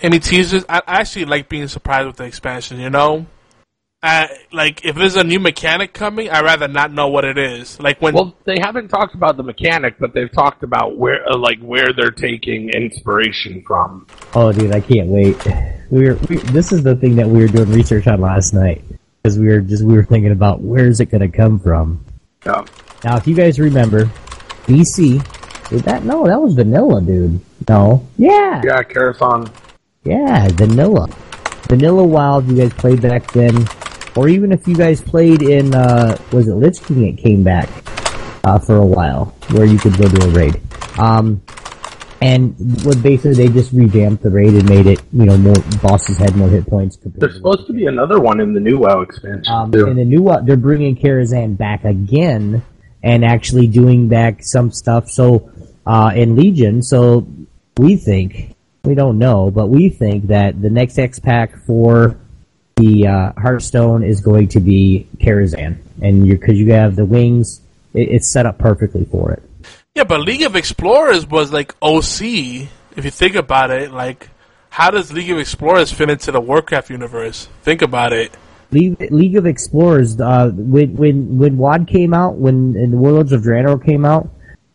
any 0.02 0.20
teasers. 0.20 0.64
I, 0.70 0.84
I 0.88 1.02
actually 1.02 1.26
like 1.26 1.49
being 1.49 1.68
surprised 1.68 2.07
with 2.07 2.18
the 2.18 2.26
expansion. 2.26 2.80
You 2.80 2.90
know, 2.91 3.26
I, 4.05 4.38
like 4.51 4.84
if 4.84 4.95
there's 4.97 5.15
a 5.15 5.23
new 5.23 5.39
mechanic 5.39 5.93
coming, 5.93 6.30
I'd 6.30 6.43
rather 6.43 6.67
not 6.67 6.91
know 6.91 7.07
what 7.07 7.23
it 7.23 7.38
is. 7.38 7.80
Like 7.80 8.01
when 8.01 8.13
Well, 8.13 8.35
they 8.43 8.59
haven't 8.59 8.89
talked 8.89 9.15
about 9.15 9.38
the 9.38 9.43
mechanic, 9.43 9.95
but 9.97 10.13
they've 10.13 10.31
talked 10.31 10.61
about 10.61 10.97
where, 10.97 11.25
uh, 11.27 11.38
like, 11.38 11.59
where 11.61 11.93
they're 11.93 12.11
taking 12.11 12.69
inspiration 12.69 13.63
from. 13.65 14.05
Oh, 14.35 14.51
dude, 14.51 14.75
I 14.75 14.81
can't 14.81 15.07
wait. 15.07 15.38
We 15.89 16.09
were 16.09 16.15
we, 16.27 16.35
this 16.51 16.73
is 16.73 16.84
the 16.84 16.95
thing 16.97 17.15
that 17.15 17.27
we 17.27 17.39
were 17.39 17.47
doing 17.47 17.71
research 17.71 18.05
on 18.07 18.19
last 18.19 18.53
night 18.53 18.84
because 19.21 19.39
we 19.39 19.47
were 19.47 19.61
just 19.61 19.84
we 19.85 19.93
were 19.93 20.03
thinking 20.03 20.31
about 20.34 20.59
where 20.59 20.88
is 20.88 20.99
it 20.99 21.05
going 21.05 21.21
to 21.21 21.30
come 21.30 21.57
from. 21.59 22.03
Yeah. 22.45 22.65
Now, 23.05 23.15
if 23.15 23.25
you 23.25 23.35
guys 23.35 23.57
remember, 23.57 24.05
BC 24.67 25.69
did 25.69 25.84
that? 25.84 26.03
No, 26.03 26.25
that 26.25 26.41
was 26.41 26.55
vanilla, 26.55 27.01
dude. 27.01 27.39
No, 27.69 28.05
yeah, 28.17 28.61
Yeah, 28.65 28.84
Karazhan. 28.84 29.49
yeah, 30.03 30.49
vanilla, 30.49 31.07
vanilla 31.69 32.03
Wild. 32.03 32.47
You 32.49 32.57
guys 32.57 32.73
played 32.73 33.01
back 33.01 33.31
then, 33.31 33.65
or 34.15 34.30
even 34.30 34.52
if 34.52 34.68
you 34.68 34.76
guys 34.76 35.02
played 35.02 35.41
in 35.41 35.73
uh, 35.73 36.18
was 36.31 36.48
it 36.48 36.56
Lich 36.56 36.81
King? 36.84 37.07
It 37.07 37.18
came 37.18 37.44
back 37.44 37.69
uh, 38.44 38.60
for 38.60 38.77
a 38.77 38.85
while 38.85 39.35
where 39.52 39.65
you 39.65 39.77
could 39.77 39.98
go 39.98 40.07
to 40.07 40.27
a 40.27 40.30
raid. 40.30 40.61
Um, 40.99 41.41
and 42.22 42.56
what 42.85 43.03
basically 43.03 43.34
they 43.34 43.49
just 43.49 43.73
revamped 43.73 44.23
the 44.23 44.30
raid 44.30 44.53
and 44.53 44.69
made 44.69 44.88
it, 44.88 45.02
you 45.11 45.26
know, 45.26 45.38
more 45.38 45.56
bosses 45.81 46.18
had 46.18 46.35
more 46.38 46.48
hit 46.48 46.65
points. 46.65 46.95
compared 46.95 47.19
There's 47.19 47.34
to 47.34 47.38
supposed 47.38 47.68
to 47.68 47.73
be 47.73 47.85
another 47.88 48.19
one 48.19 48.40
in 48.40 48.53
the 48.53 48.61
new 48.61 48.77
WoW 48.77 49.02
expansion, 49.02 49.53
um, 49.53 49.72
too. 49.72 49.88
in 49.88 49.98
the 49.98 50.06
new 50.06 50.22
one, 50.22 50.45
they're 50.45 50.56
bringing 50.56 50.95
Karazhan 50.95 51.57
back 51.57 51.84
again 51.84 52.64
and 53.03 53.26
actually 53.26 53.68
doing 53.68 54.07
back 54.07 54.38
some 54.41 54.72
stuff. 54.72 55.10
So 55.10 55.52
uh, 55.85 56.14
in 56.15 56.38
Legion, 56.38 56.81
so 56.81 57.27
we 57.77 57.98
think 57.98 58.56
we 58.85 58.95
don't 58.95 59.18
know, 59.18 59.52
but 59.52 59.68
we 59.68 59.90
think 59.90 60.27
that 60.27 60.61
the 60.61 60.69
next 60.69 60.98
X 60.98 61.19
pack 61.19 61.57
for 61.65 62.18
the 62.76 63.08
uh, 63.08 63.34
Hearthstone 63.40 64.04
is 64.04 64.22
going 64.22 64.48
to 64.50 64.60
be 64.60 65.08
Karazhan, 65.18 65.78
and 66.02 66.28
because 66.28 66.58
you 66.58 66.72
have 66.74 66.95
the 66.95 67.06
wings, 67.06 67.62
it, 67.94 68.10
it's 68.10 68.32
set 68.32 68.45
up 68.45 68.58
perfectly 68.58 69.06
for 69.06 69.32
it. 69.32 69.44
yeah, 69.95 70.04
but 70.04 70.22
League 70.22 70.41
of 70.41 70.56
Explorers 70.56 71.28
was 71.28 71.52
like 71.52 71.76
OC. 71.82 72.22
If 72.95 73.06
you 73.06 73.12
think 73.12 73.36
about 73.36 73.72
it, 73.72 73.91
like 73.91 74.30
how 74.70 74.90
does 74.90 75.14
League 75.14 75.30
of 75.30 75.38
Explorers 75.38 75.91
fit 75.91 76.10
into 76.10 76.32
the 76.32 76.41
Warcraft 76.41 76.90
universe? 76.90 77.48
Think 77.62 77.84
about 77.84 78.12
it. 78.12 78.36
League, 78.72 79.00
League 79.12 79.36
of 79.36 79.45
Explorers, 79.45 80.20
uh, 80.20 80.50
when 80.50 80.95
when 80.95 81.38
when 81.38 81.58
WoD 81.58 81.88
came 81.88 82.12
out, 82.12 82.38
when 82.38 82.76
and 82.76 82.94
the 82.94 82.98
Warlords 82.98 83.32
of 83.32 83.44
Draenor 83.44 83.86
came 83.86 84.04
out, 84.04 84.30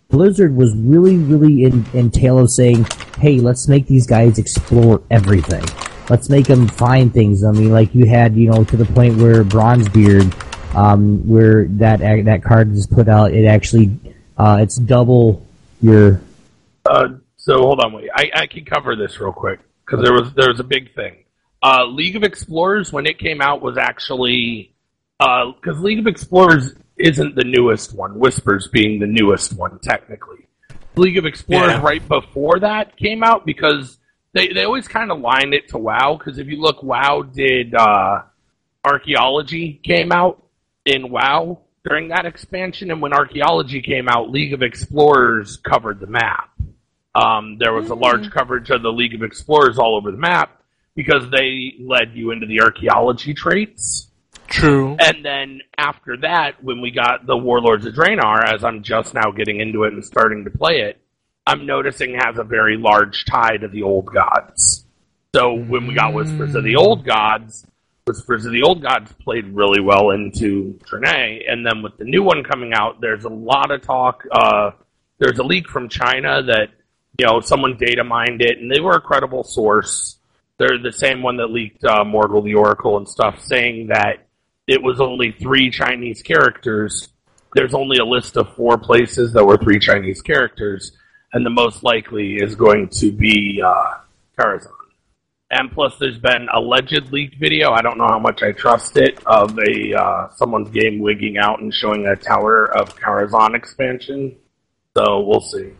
Blizzard 0.08 0.54
was 0.54 0.72
really 0.76 1.16
really 1.16 1.64
in 1.64 1.84
in 1.94 2.12
tail 2.12 2.38
of 2.38 2.48
saying, 2.48 2.86
"Hey, 3.18 3.40
let's 3.40 3.66
make 3.66 3.86
these 3.86 4.06
guys 4.06 4.38
explore 4.38 5.02
everything. 5.10 5.64
Let's 6.10 6.28
make 6.28 6.46
them 6.46 6.66
find 6.68 7.12
things." 7.12 7.44
I 7.44 7.50
mean, 7.52 7.70
like 7.70 7.94
you 7.94 8.06
had, 8.06 8.34
you 8.34 8.50
know, 8.50 8.64
to 8.64 8.76
the 8.76 8.84
point 8.86 9.16
where 9.18 9.44
Bronzebeard, 9.44 10.32
um, 10.74 11.26
where 11.28 11.66
that 11.68 12.00
that 12.00 12.42
card 12.42 12.72
is 12.72 12.86
put 12.86 13.08
out, 13.08 13.32
it 13.32 13.46
actually 13.46 13.90
uh, 14.36 14.58
it's 14.60 14.76
double 14.76 15.44
your 15.80 16.20
Uh, 16.86 17.08
so 17.36 17.58
hold 17.58 17.80
on, 17.80 17.92
wait. 17.92 18.08
I, 18.14 18.30
I 18.34 18.46
can 18.46 18.64
cover 18.64 18.96
this 18.96 19.20
real 19.20 19.32
quick 19.32 19.60
because 19.84 20.02
there 20.02 20.12
was 20.12 20.32
there 20.34 20.48
was 20.48 20.60
a 20.60 20.64
big 20.64 20.94
thing. 20.94 21.24
Uh, 21.62 21.86
League 21.86 22.16
of 22.16 22.22
Explorers 22.22 22.92
when 22.92 23.06
it 23.06 23.18
came 23.18 23.40
out 23.40 23.60
was 23.62 23.76
actually 23.76 24.72
because 25.18 25.80
League 25.80 25.98
of 25.98 26.06
Explorers 26.06 26.74
isn't 26.96 27.34
the 27.34 27.44
newest 27.44 27.94
one. 27.94 28.18
Whispers 28.18 28.68
being 28.68 29.00
the 29.00 29.06
newest 29.06 29.52
one 29.54 29.78
technically. 29.80 30.46
League 30.96 31.16
of 31.18 31.26
Explorers 31.26 31.72
Yeah. 31.72 31.82
right 31.82 32.06
before 32.06 32.60
that 32.60 32.96
came 32.96 33.22
out 33.22 33.44
because 33.44 33.97
they 34.32 34.48
they 34.48 34.64
always 34.64 34.88
kind 34.88 35.10
of 35.10 35.20
line 35.20 35.52
it 35.52 35.68
to 35.68 35.78
WoW 35.78 36.16
because 36.18 36.38
if 36.38 36.46
you 36.46 36.60
look, 36.60 36.82
WoW 36.82 37.22
did 37.22 37.74
uh, 37.74 38.22
archaeology 38.84 39.80
came 39.82 40.12
out 40.12 40.42
in 40.84 41.10
WoW 41.10 41.60
during 41.84 42.08
that 42.08 42.26
expansion, 42.26 42.90
and 42.90 43.00
when 43.00 43.12
archaeology 43.12 43.80
came 43.80 44.08
out, 44.08 44.30
League 44.30 44.52
of 44.52 44.62
Explorers 44.62 45.56
covered 45.58 46.00
the 46.00 46.06
map. 46.06 46.50
Um, 47.14 47.56
there 47.58 47.72
was 47.72 47.90
a 47.90 47.94
large 47.94 48.30
coverage 48.30 48.70
of 48.70 48.82
the 48.82 48.92
League 48.92 49.14
of 49.14 49.22
Explorers 49.22 49.78
all 49.78 49.96
over 49.96 50.10
the 50.10 50.18
map 50.18 50.62
because 50.94 51.30
they 51.30 51.74
led 51.80 52.12
you 52.14 52.30
into 52.30 52.46
the 52.46 52.60
archaeology 52.60 53.34
traits. 53.34 54.08
True. 54.48 54.96
And 54.98 55.24
then 55.24 55.60
after 55.76 56.16
that, 56.18 56.62
when 56.62 56.80
we 56.80 56.90
got 56.90 57.26
the 57.26 57.36
Warlords 57.36 57.86
of 57.86 57.94
Draenor, 57.94 58.44
as 58.44 58.64
I'm 58.64 58.82
just 58.82 59.14
now 59.14 59.30
getting 59.30 59.60
into 59.60 59.84
it 59.84 59.92
and 59.92 60.04
starting 60.04 60.44
to 60.44 60.50
play 60.50 60.80
it, 60.80 61.00
I'm 61.48 61.64
noticing 61.64 62.14
has 62.14 62.36
a 62.36 62.44
very 62.44 62.76
large 62.76 63.24
tie 63.24 63.56
to 63.56 63.68
the 63.68 63.82
old 63.82 64.04
gods. 64.04 64.84
So 65.34 65.54
when 65.54 65.86
we 65.86 65.94
got 65.94 66.12
Whispers 66.12 66.54
of 66.54 66.62
the 66.62 66.76
Old 66.76 67.06
Gods, 67.06 67.66
Whispers 68.06 68.44
of 68.44 68.52
the 68.52 68.62
Old 68.62 68.82
Gods 68.82 69.10
played 69.24 69.46
really 69.46 69.80
well 69.80 70.10
into 70.10 70.78
Trine, 70.86 71.40
and 71.48 71.64
then 71.64 71.80
with 71.82 71.96
the 71.96 72.04
new 72.04 72.22
one 72.22 72.44
coming 72.44 72.74
out, 72.74 73.00
there's 73.00 73.24
a 73.24 73.30
lot 73.30 73.70
of 73.70 73.80
talk. 73.80 74.24
Uh, 74.30 74.72
there's 75.18 75.38
a 75.38 75.42
leak 75.42 75.68
from 75.68 75.88
China 75.88 76.42
that 76.42 76.68
you 77.18 77.26
know 77.26 77.40
someone 77.40 77.78
data 77.78 78.04
mined 78.04 78.42
it, 78.42 78.58
and 78.58 78.70
they 78.70 78.80
were 78.80 78.96
a 78.96 79.00
credible 79.00 79.42
source. 79.42 80.18
They're 80.58 80.76
the 80.76 80.92
same 80.92 81.22
one 81.22 81.38
that 81.38 81.46
leaked 81.46 81.82
uh, 81.82 82.04
Morgl 82.04 82.44
the 82.44 82.56
Oracle 82.56 82.98
and 82.98 83.08
stuff, 83.08 83.40
saying 83.40 83.86
that 83.86 84.26
it 84.66 84.82
was 84.82 85.00
only 85.00 85.32
three 85.32 85.70
Chinese 85.70 86.20
characters. 86.20 87.08
There's 87.54 87.72
only 87.72 87.96
a 87.96 88.04
list 88.04 88.36
of 88.36 88.54
four 88.54 88.76
places 88.76 89.32
that 89.32 89.46
were 89.46 89.56
three 89.56 89.78
Chinese 89.78 90.20
characters, 90.20 90.92
and 91.32 91.44
the 91.44 91.50
most 91.50 91.82
likely 91.82 92.36
is 92.36 92.54
going 92.54 92.88
to 92.88 93.12
be 93.12 93.62
uh, 93.64 93.94
Karazhan. 94.38 94.72
And 95.50 95.72
plus, 95.72 95.96
there's 95.98 96.18
been 96.18 96.48
alleged 96.52 97.10
leaked 97.10 97.36
video. 97.38 97.70
I 97.70 97.80
don't 97.80 97.96
know 97.96 98.06
how 98.06 98.18
much 98.18 98.42
I 98.42 98.52
trust 98.52 98.98
it 98.98 99.18
of 99.24 99.58
a 99.58 99.94
uh, 99.94 100.28
someone's 100.36 100.68
game 100.70 100.98
wigging 100.98 101.38
out 101.38 101.60
and 101.60 101.72
showing 101.72 102.06
a 102.06 102.16
Tower 102.16 102.66
of 102.76 102.94
Karazhan 102.96 103.54
expansion. 103.54 104.36
So 104.96 105.20
we'll 105.20 105.40
see. 105.40 105.72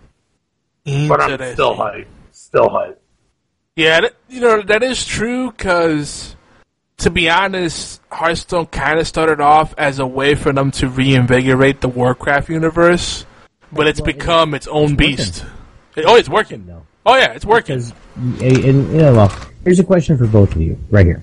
But 1.07 1.21
I'm 1.21 1.53
still 1.53 1.75
hyped. 1.75 2.07
Still 2.33 2.69
hyped. 2.69 2.97
Yeah, 3.77 4.01
that, 4.01 4.15
you 4.29 4.41
know 4.41 4.63
that 4.63 4.83
is 4.83 5.05
true 5.05 5.51
because, 5.51 6.35
to 6.99 7.11
be 7.11 7.29
honest, 7.29 8.01
Hearthstone 8.11 8.67
kind 8.67 8.99
of 8.99 9.07
started 9.07 9.41
off 9.41 9.75
as 9.77 9.99
a 9.99 10.07
way 10.07 10.35
for 10.35 10.53
them 10.53 10.71
to 10.73 10.89
reinvigorate 10.89 11.83
the 11.83 11.89
Warcraft 11.89 12.49
universe, 12.49 13.27
but 13.73 13.87
it's 13.87 14.01
become 14.01 14.55
its 14.55 14.67
own 14.67 14.97
beast. 14.97 15.45
It- 15.97 16.05
oh, 16.07 16.17
it's 16.17 16.29
working. 16.29 16.67
though. 16.67 16.83
Oh 17.07 17.17
yeah, 17.17 17.33
it's 17.33 17.45
working. 17.45 17.77
Because, 17.79 17.93
and, 18.17 18.43
and, 18.65 18.93
you 18.93 18.99
know, 18.99 19.15
well, 19.15 19.33
here's 19.65 19.79
a 19.79 19.85
question 19.85 20.19
for 20.19 20.27
both 20.27 20.55
of 20.55 20.61
you, 20.61 20.79
right 20.91 21.07
here. 21.07 21.23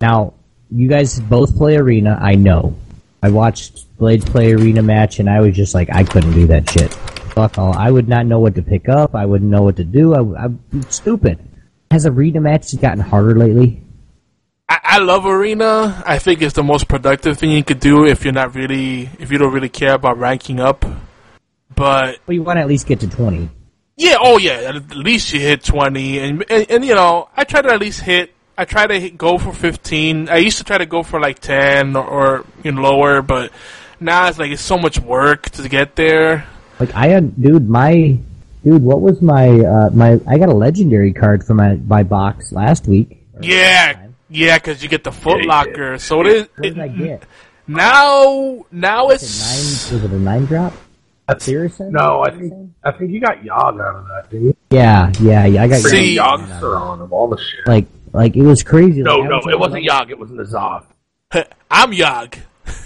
Now, 0.00 0.34
you 0.70 0.88
guys 0.88 1.18
both 1.20 1.56
play 1.56 1.76
Arena, 1.76 2.18
I 2.20 2.34
know. 2.34 2.74
I 3.22 3.30
watched 3.30 3.96
Blades 3.96 4.24
play 4.24 4.52
arena 4.52 4.82
match, 4.82 5.18
and 5.18 5.30
I 5.30 5.40
was 5.40 5.56
just 5.56 5.74
like, 5.74 5.88
I 5.90 6.04
couldn't 6.04 6.32
do 6.32 6.46
that 6.48 6.68
shit. 6.68 6.92
Fuck 6.92 7.56
all. 7.56 7.74
I 7.74 7.90
would 7.90 8.06
not 8.06 8.26
know 8.26 8.38
what 8.38 8.54
to 8.56 8.62
pick 8.62 8.88
up. 8.88 9.14
I 9.14 9.24
wouldn't 9.24 9.50
know 9.50 9.62
what 9.62 9.76
to 9.76 9.84
do. 9.84 10.14
I, 10.14 10.44
I'm 10.44 10.60
stupid. 10.90 11.38
Has 11.90 12.04
arena 12.04 12.40
matches 12.40 12.74
gotten 12.78 13.00
harder 13.00 13.34
lately? 13.34 13.80
I, 14.68 14.78
I 14.82 14.98
love 14.98 15.24
arena. 15.24 16.02
I 16.06 16.18
think 16.18 16.42
it's 16.42 16.54
the 16.54 16.62
most 16.62 16.86
productive 16.86 17.38
thing 17.38 17.50
you 17.50 17.64
could 17.64 17.80
do 17.80 18.04
if 18.04 18.24
you're 18.24 18.32
not 18.34 18.54
really, 18.54 19.08
if 19.18 19.32
you 19.32 19.38
don't 19.38 19.52
really 19.52 19.68
care 19.70 19.94
about 19.94 20.18
ranking 20.18 20.60
up. 20.60 20.84
But 21.74 22.18
Well, 22.26 22.34
you 22.34 22.42
want 22.42 22.56
to 22.58 22.60
at 22.62 22.68
least 22.68 22.86
get 22.86 23.00
to 23.00 23.08
20. 23.08 23.48
yeah, 23.96 24.16
oh 24.20 24.38
yeah, 24.38 24.72
at 24.74 24.96
least 24.96 25.32
you 25.32 25.40
hit 25.40 25.62
twenty, 25.64 26.18
and, 26.18 26.44
and 26.50 26.70
and 26.70 26.84
you 26.84 26.94
know, 26.94 27.28
I 27.36 27.44
try 27.44 27.62
to 27.62 27.70
at 27.72 27.80
least 27.80 28.00
hit. 28.00 28.30
I 28.56 28.64
try 28.64 28.86
to 28.86 28.98
hit, 29.00 29.18
go 29.18 29.38
for 29.38 29.52
fifteen. 29.52 30.28
I 30.28 30.36
used 30.38 30.58
to 30.58 30.64
try 30.64 30.78
to 30.78 30.86
go 30.86 31.02
for 31.02 31.20
like 31.20 31.38
ten 31.38 31.96
or, 31.96 32.04
or 32.06 32.44
you 32.62 32.72
know, 32.72 32.82
lower, 32.82 33.22
but 33.22 33.50
now 34.00 34.28
it's 34.28 34.38
like 34.38 34.50
it's 34.52 34.62
so 34.62 34.78
much 34.78 34.98
work 35.00 35.50
to 35.50 35.68
get 35.68 35.96
there. 35.96 36.46
Like 36.80 36.94
I 36.94 37.08
had, 37.08 37.40
dude, 37.40 37.68
my 37.68 38.18
dude, 38.64 38.82
what 38.82 39.00
was 39.00 39.22
my 39.22 39.48
uh 39.60 39.90
my? 39.90 40.20
I 40.26 40.38
got 40.38 40.48
a 40.48 40.54
legendary 40.54 41.12
card 41.12 41.44
for 41.44 41.54
my 41.54 41.76
my 41.76 42.02
box 42.02 42.52
last 42.52 42.86
week. 42.86 43.22
Yeah, 43.40 44.08
yeah, 44.28 44.58
because 44.58 44.82
you 44.82 44.88
get 44.88 45.02
the 45.04 45.12
Foot 45.12 45.44
Locker. 45.44 45.98
So 45.98 46.20
it 46.22 46.26
is. 46.26 46.48
What 46.56 46.62
did 46.62 46.78
I 46.80 46.88
get? 46.88 47.22
Now, 47.66 48.66
now 48.70 49.06
Nine 49.06 49.14
it's 49.14 49.90
was 49.90 50.04
it 50.04 50.10
a 50.10 50.18
nine 50.18 50.44
drop? 50.46 50.72
That's, 51.26 51.44
Searson? 51.44 51.90
no, 51.92 52.22
I 52.22 52.30
think 52.30 52.52
I 52.84 52.92
think 52.92 53.10
you 53.10 53.20
got 53.20 53.42
Yogg 53.42 53.80
out 53.80 53.96
of 53.96 54.06
that, 54.08 54.26
dude. 54.30 54.56
Yeah, 54.70 55.10
yeah, 55.20 55.46
yeah. 55.46 55.62
I 55.62 55.68
got 55.68 55.80
See, 55.80 55.88
See- 55.88 56.16
Yoggster 56.18 56.78
on 56.80 57.00
of 57.00 57.12
all 57.12 57.28
the 57.28 57.38
shit. 57.38 57.66
like 57.66 57.86
like 58.12 58.36
it 58.36 58.42
was 58.42 58.62
crazy. 58.62 59.02
no, 59.02 59.16
Like, 59.18 59.30
no, 59.30 59.36
was 59.36 59.46
it 59.52 59.58
wasn't 59.58 59.84
Yogg. 59.86 60.10
It 60.10 60.18
was 60.18 60.30
N'Zoth. 60.30 60.84
I'm 61.70 61.92
Yog. 61.92 62.36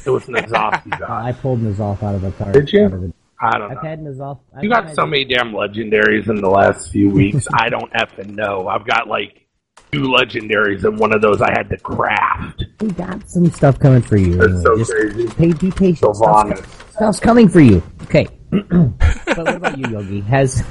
It 0.07 0.11
was 0.11 0.25
N'Zoth 0.25 1.01
Uh. 1.03 1.05
I 1.13 1.33
pulled 1.33 1.61
N'Zoth 1.61 2.03
out 2.03 2.15
of 2.15 2.23
the 2.23 2.31
card. 2.33 2.53
Did 2.55 2.73
you? 2.73 2.85
out 2.87 2.93
of 2.93 3.01
the- 3.03 3.13
I 3.41 3.53
don't 3.59 3.71
I've 3.71 3.83
know. 3.83 3.89
had 3.89 4.01
N'Zoth. 4.01 4.39
I've 4.57 4.65
You 4.65 4.71
got 4.71 4.95
so 4.95 5.07
many 5.07 5.25
damn 5.25 5.53
legendaries 5.53 6.29
in 6.29 6.41
the 6.41 6.49
last 6.51 6.91
few 6.91 7.11
weeks. 7.11 7.47
I 7.55 7.69
don't 7.69 7.93
effing 7.93 8.31
know. 8.35 8.67
I've 8.69 8.85
got 8.87 9.07
like 9.09 9.47
two 9.93 10.03
legendaries, 10.03 10.85
and 10.85 10.99
one 10.99 11.13
of 11.15 11.23
those 11.23 11.41
I 11.41 11.51
had 11.53 11.69
to 11.71 11.77
craft. 11.77 12.65
We 12.81 12.89
got 12.91 13.29
some 13.31 13.49
stuff 13.51 13.79
coming 13.79 14.03
for 14.03 14.17
you. 14.17 14.37
That's 14.37 14.63
so 14.63 14.77
Just 14.77 14.91
crazy. 14.93 15.29
Pay, 15.29 15.53
be 15.53 15.71
patient. 15.71 16.01
Sylvanas. 16.01 16.67
Stuff's 16.99 17.21
coming 17.21 17.49
for 17.49 17.61
you. 17.61 17.81
Okay. 18.03 18.27
but 18.51 19.39
what 19.39 19.55
about 19.55 19.79
you, 19.79 19.89
Yogi? 19.89 20.21
Has, 20.23 20.65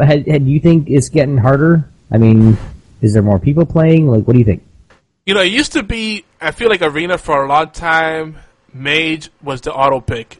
had, 0.00 0.28
had, 0.28 0.46
you 0.46 0.60
think 0.60 0.88
it's 0.88 1.08
getting 1.08 1.36
harder? 1.36 1.90
I 2.12 2.18
mean, 2.18 2.56
is 3.00 3.14
there 3.14 3.22
more 3.22 3.40
people 3.40 3.66
playing? 3.66 4.06
Like, 4.06 4.28
what 4.28 4.34
do 4.34 4.38
you 4.38 4.44
think? 4.44 4.64
You 5.26 5.34
know, 5.34 5.40
it 5.40 5.50
used 5.50 5.72
to 5.72 5.82
be. 5.82 6.24
I 6.40 6.52
feel 6.52 6.68
like 6.68 6.82
arena 6.82 7.18
for 7.18 7.44
a 7.44 7.48
long 7.48 7.70
time. 7.70 8.36
Mage 8.72 9.28
was 9.42 9.60
the 9.62 9.74
auto 9.74 10.00
pick. 10.00 10.38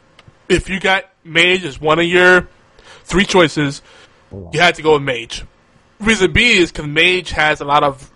If 0.48 0.68
you 0.68 0.78
got 0.78 1.10
mage 1.24 1.64
as 1.64 1.80
one 1.80 1.98
of 1.98 2.04
your 2.04 2.48
three 3.02 3.24
choices, 3.24 3.82
you 4.30 4.60
had 4.60 4.76
to 4.76 4.82
go 4.82 4.92
with 4.92 5.02
mage. 5.02 5.44
Reason 5.98 6.32
B 6.32 6.58
is 6.58 6.70
because 6.70 6.86
mage 6.86 7.32
has 7.32 7.60
a 7.60 7.64
lot 7.64 7.82
of 7.82 8.08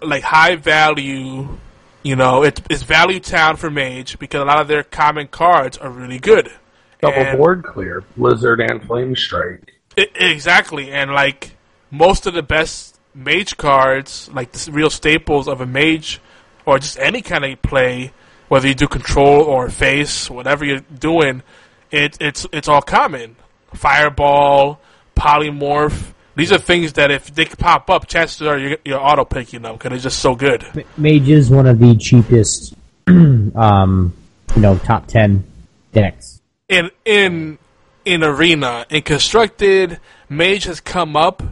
like 0.00 0.22
high 0.22 0.56
value. 0.56 1.58
You 2.06 2.14
know, 2.14 2.44
it, 2.44 2.60
it's 2.70 2.84
value 2.84 3.18
town 3.18 3.56
for 3.56 3.68
mage 3.68 4.20
because 4.20 4.40
a 4.40 4.44
lot 4.44 4.60
of 4.60 4.68
their 4.68 4.84
common 4.84 5.26
cards 5.26 5.76
are 5.76 5.90
really 5.90 6.20
good. 6.20 6.52
Double 7.00 7.18
And- 7.18 7.36
board 7.36 7.64
clear, 7.64 8.04
Blizzard 8.16 8.60
and 8.60 8.80
Flame 8.86 9.16
Strike. 9.16 9.72
I- 9.98 10.06
exactly, 10.14 10.92
and 10.92 11.10
like 11.10 11.56
most 11.90 12.28
of 12.28 12.34
the 12.34 12.44
best 12.44 13.00
mage 13.12 13.56
cards, 13.56 14.30
like 14.32 14.52
the 14.52 14.70
real 14.70 14.88
staples 14.88 15.48
of 15.48 15.60
a 15.60 15.66
mage, 15.66 16.20
or 16.64 16.78
just 16.78 16.96
any 17.00 17.22
kind 17.22 17.44
of 17.44 17.60
play, 17.62 18.12
whether 18.46 18.68
you 18.68 18.74
do 18.76 18.86
control 18.86 19.42
or 19.42 19.68
face, 19.68 20.30
whatever 20.30 20.64
you're 20.64 20.84
doing, 20.96 21.42
it, 21.90 22.16
it's 22.20 22.46
it's 22.52 22.68
all 22.68 22.82
common. 22.82 23.34
Fireball, 23.74 24.80
polymorph. 25.16 26.12
These 26.36 26.52
are 26.52 26.58
things 26.58 26.92
that 26.94 27.10
if 27.10 27.34
they 27.34 27.46
pop 27.46 27.88
up, 27.90 28.06
chances 28.06 28.46
are 28.46 28.58
you're, 28.58 28.76
you're 28.84 29.00
auto 29.00 29.24
picking 29.24 29.62
them 29.62 29.74
because 29.76 29.92
it's 29.92 30.02
just 30.02 30.18
so 30.20 30.34
good. 30.34 30.64
Mage 30.96 31.28
is 31.30 31.50
one 31.50 31.66
of 31.66 31.78
the 31.78 31.96
cheapest, 31.96 32.74
um, 33.06 34.12
you 34.54 34.60
know, 34.62 34.76
top 34.78 35.06
10 35.06 35.44
decks. 35.92 36.40
in 36.68 36.90
in 37.04 37.58
in 38.04 38.22
arena 38.22 38.84
in 38.90 39.02
constructed 39.02 39.98
mage 40.28 40.64
has 40.64 40.78
come 40.80 41.16
up 41.16 41.42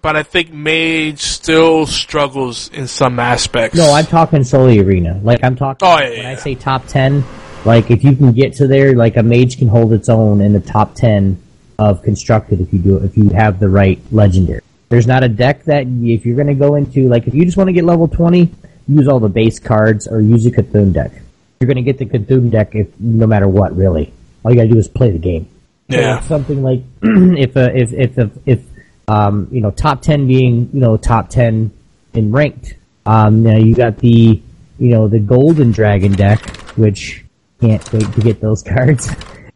but 0.00 0.16
i 0.16 0.22
think 0.22 0.52
mage 0.52 1.20
still 1.20 1.84
struggles 1.86 2.68
in 2.70 2.86
some 2.88 3.18
aspects 3.20 3.76
No, 3.76 3.92
I'm 3.92 4.06
talking 4.06 4.42
solely 4.44 4.78
arena. 4.80 5.20
Like, 5.22 5.44
I'm 5.44 5.56
talking, 5.56 5.86
Oh, 5.86 5.98
yeah, 6.00 6.08
when 6.18 6.26
I 6.26 6.34
say 6.36 6.54
top 6.54 6.86
10, 6.86 7.22
like, 7.64 7.90
if 7.90 8.02
you 8.02 8.16
can 8.16 8.32
get 8.32 8.54
to 8.54 8.66
there, 8.66 8.94
like, 8.94 9.16
a 9.16 9.22
mage 9.22 9.58
can 9.58 9.68
hold 9.68 9.92
its 9.92 10.08
own 10.08 10.40
in 10.40 10.52
the 10.52 10.60
top 10.60 10.94
10 10.94 11.41
of 11.82 12.02
constructed 12.02 12.60
if 12.60 12.72
you 12.72 12.78
do 12.78 12.96
if 12.98 13.16
you 13.16 13.28
have 13.30 13.58
the 13.58 13.68
right 13.68 13.98
legendary. 14.12 14.62
There's 14.88 15.06
not 15.06 15.24
a 15.24 15.28
deck 15.28 15.64
that 15.64 15.84
if 15.86 16.24
you're 16.24 16.36
going 16.36 16.46
to 16.48 16.54
go 16.54 16.76
into 16.76 17.08
like 17.08 17.26
if 17.26 17.34
you 17.34 17.44
just 17.44 17.56
want 17.56 17.68
to 17.68 17.72
get 17.72 17.84
level 17.84 18.06
20, 18.06 18.52
use 18.86 19.08
all 19.08 19.18
the 19.18 19.28
base 19.28 19.58
cards 19.58 20.06
or 20.06 20.20
use 20.20 20.46
a 20.46 20.50
Cthulhu 20.50 20.92
deck. 20.92 21.12
You're 21.58 21.66
going 21.66 21.82
to 21.84 21.92
get 21.92 21.98
the 21.98 22.06
Cthulhu 22.06 22.50
deck 22.50 22.74
if 22.74 22.88
no 23.00 23.26
matter 23.26 23.48
what, 23.48 23.76
really. 23.76 24.12
All 24.44 24.52
you 24.52 24.56
got 24.56 24.64
to 24.64 24.68
do 24.68 24.78
is 24.78 24.88
play 24.88 25.10
the 25.10 25.18
game. 25.18 25.48
Yeah. 25.88 26.18
it's 26.18 26.28
something 26.28 26.62
like 26.62 26.82
if 27.02 27.56
uh, 27.56 27.70
if 27.74 27.92
if 27.92 28.18
if, 28.18 28.30
if 28.46 28.60
um, 29.08 29.48
you 29.50 29.60
know 29.60 29.72
top 29.72 30.02
10 30.02 30.28
being 30.28 30.70
you 30.72 30.80
know 30.80 30.96
top 30.96 31.30
10 31.30 31.72
in 32.14 32.32
ranked. 32.32 32.74
Um, 33.04 33.42
now 33.42 33.56
you 33.56 33.74
got 33.74 33.98
the 33.98 34.40
you 34.78 34.88
know 34.88 35.08
the 35.08 35.18
golden 35.18 35.72
dragon 35.72 36.12
deck, 36.12 36.40
which 36.76 37.24
can't 37.60 37.92
wait 37.92 38.12
to 38.12 38.20
get 38.20 38.40
those 38.40 38.62
cards. 38.72 39.10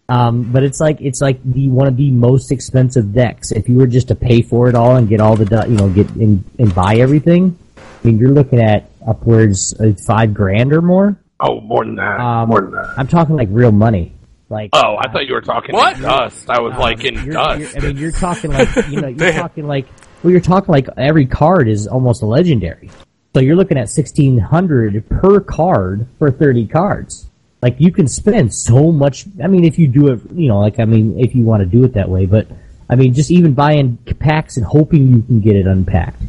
Um, 0.09 0.53
but 0.53 0.63
it's 0.63 0.79
like 0.81 1.01
it's 1.01 1.21
like 1.21 1.43
the 1.43 1.69
one 1.69 1.89
of 1.89 1.97
the 1.97 2.11
most 2.11 2.53
expensive 2.53 3.13
decks. 3.13 3.51
If 3.51 3.69
you 3.69 3.77
were 3.77 3.87
just 3.89 4.09
to 4.09 4.15
pay 4.15 4.41
for 4.43 4.69
it 4.69 4.75
all 4.77 4.97
and 4.97 5.09
get 5.09 5.21
all 5.21 5.35
the 5.37 5.67
you 5.69 5.77
know 5.77 5.89
get 5.89 6.09
in 6.17 6.45
and 6.59 6.73
buy 6.75 6.97
everything, 6.97 7.59
I 7.77 8.07
mean 8.07 8.19
you're 8.19 8.31
looking 8.31 8.61
at 8.61 8.89
upwards 9.07 9.73
of 9.81 9.99
five 10.01 10.33
grand 10.33 10.73
or 10.73 10.81
more. 10.83 11.17
Oh, 11.41 11.61
more 11.61 11.85
than 11.85 11.97
that. 11.97 12.21
Um, 12.21 12.49
more 12.49 12.61
than 12.63 12.73
that. 12.73 12.95
I'm 12.97 13.09
talking 13.09 13.35
like 13.37 13.49
real 13.51 13.73
money. 13.73 14.13
Like 14.49 14.71
Oh, 14.73 14.97
I 14.97 15.11
thought 15.11 15.27
you 15.27 15.35
were 15.35 15.41
talking 15.41 15.75
What? 15.75 15.97
in 15.97 16.03
dust. 16.03 16.49
I 16.49 16.61
was 16.61 16.73
um, 16.75 16.79
like 16.81 17.05
in 17.05 17.15
you're- 17.15 17.33
dust. 17.33 17.59
you're- 17.61 17.73
I 17.77 17.81
mean, 17.81 17.97
you're 17.97 18.13
talking 18.13 18.53
like 18.53 18.69
you 18.89 19.01
know, 19.01 19.09
you're 19.09 19.33
talking 19.33 19.67
like 19.67 19.87
well, 20.23 20.31
you're 20.31 20.41
talking 20.41 20.71
like 20.73 20.89
every 20.97 21.27
card 21.27 21.67
is 21.69 21.89
almost 21.89 22.23
a 22.23 22.27
legendary. 22.27 22.91
So 23.35 23.41
you're 23.41 23.57
looking 23.57 23.77
at 23.77 23.91
sixteen 23.91 24.39
hundred 24.39 25.05
per 25.11 25.41
card 25.41 26.07
for 26.21 26.31
thirty 26.31 26.67
cards. 26.69 27.29
Like 27.67 27.81
you 27.81 27.91
can 27.91 28.07
spend 28.07 28.55
so 28.55 28.93
much. 28.93 29.25
I 29.43 29.49
mean, 29.49 29.65
if 29.65 29.77
you 29.77 29.89
do 29.89 30.07
it, 30.13 30.21
you 30.33 30.47
know, 30.47 30.61
like 30.61 30.79
I 30.79 30.85
mean, 30.85 31.19
if 31.19 31.35
you 31.35 31.45
want 31.45 31.63
to 31.63 31.67
do 31.67 31.83
it 31.83 31.95
that 31.95 32.09
way, 32.09 32.25
but 32.25 32.47
I 32.89 32.95
mean, 32.95 33.13
just 33.13 33.33
even 33.33 33.55
buying 33.55 33.97
packs 34.21 34.57
and 34.57 34.65
hoping 34.65 35.09
you 35.09 35.23
can 35.23 35.41
get 35.41 35.57
it 35.57 35.67
unpacked, 35.67 36.23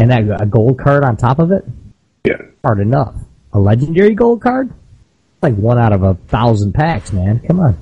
and 0.00 0.10
that 0.10 0.42
a 0.42 0.44
gold 0.44 0.80
card 0.80 1.04
on 1.04 1.16
top 1.16 1.38
of 1.38 1.52
it, 1.52 1.64
yeah. 2.24 2.42
hard 2.64 2.80
enough. 2.80 3.14
A 3.52 3.60
legendary 3.60 4.16
gold 4.16 4.42
card, 4.42 4.72
like 5.40 5.54
one 5.54 5.78
out 5.78 5.92
of 5.92 6.02
a 6.02 6.14
thousand 6.14 6.72
packs, 6.72 7.12
man. 7.12 7.38
Come 7.46 7.60
on. 7.60 7.78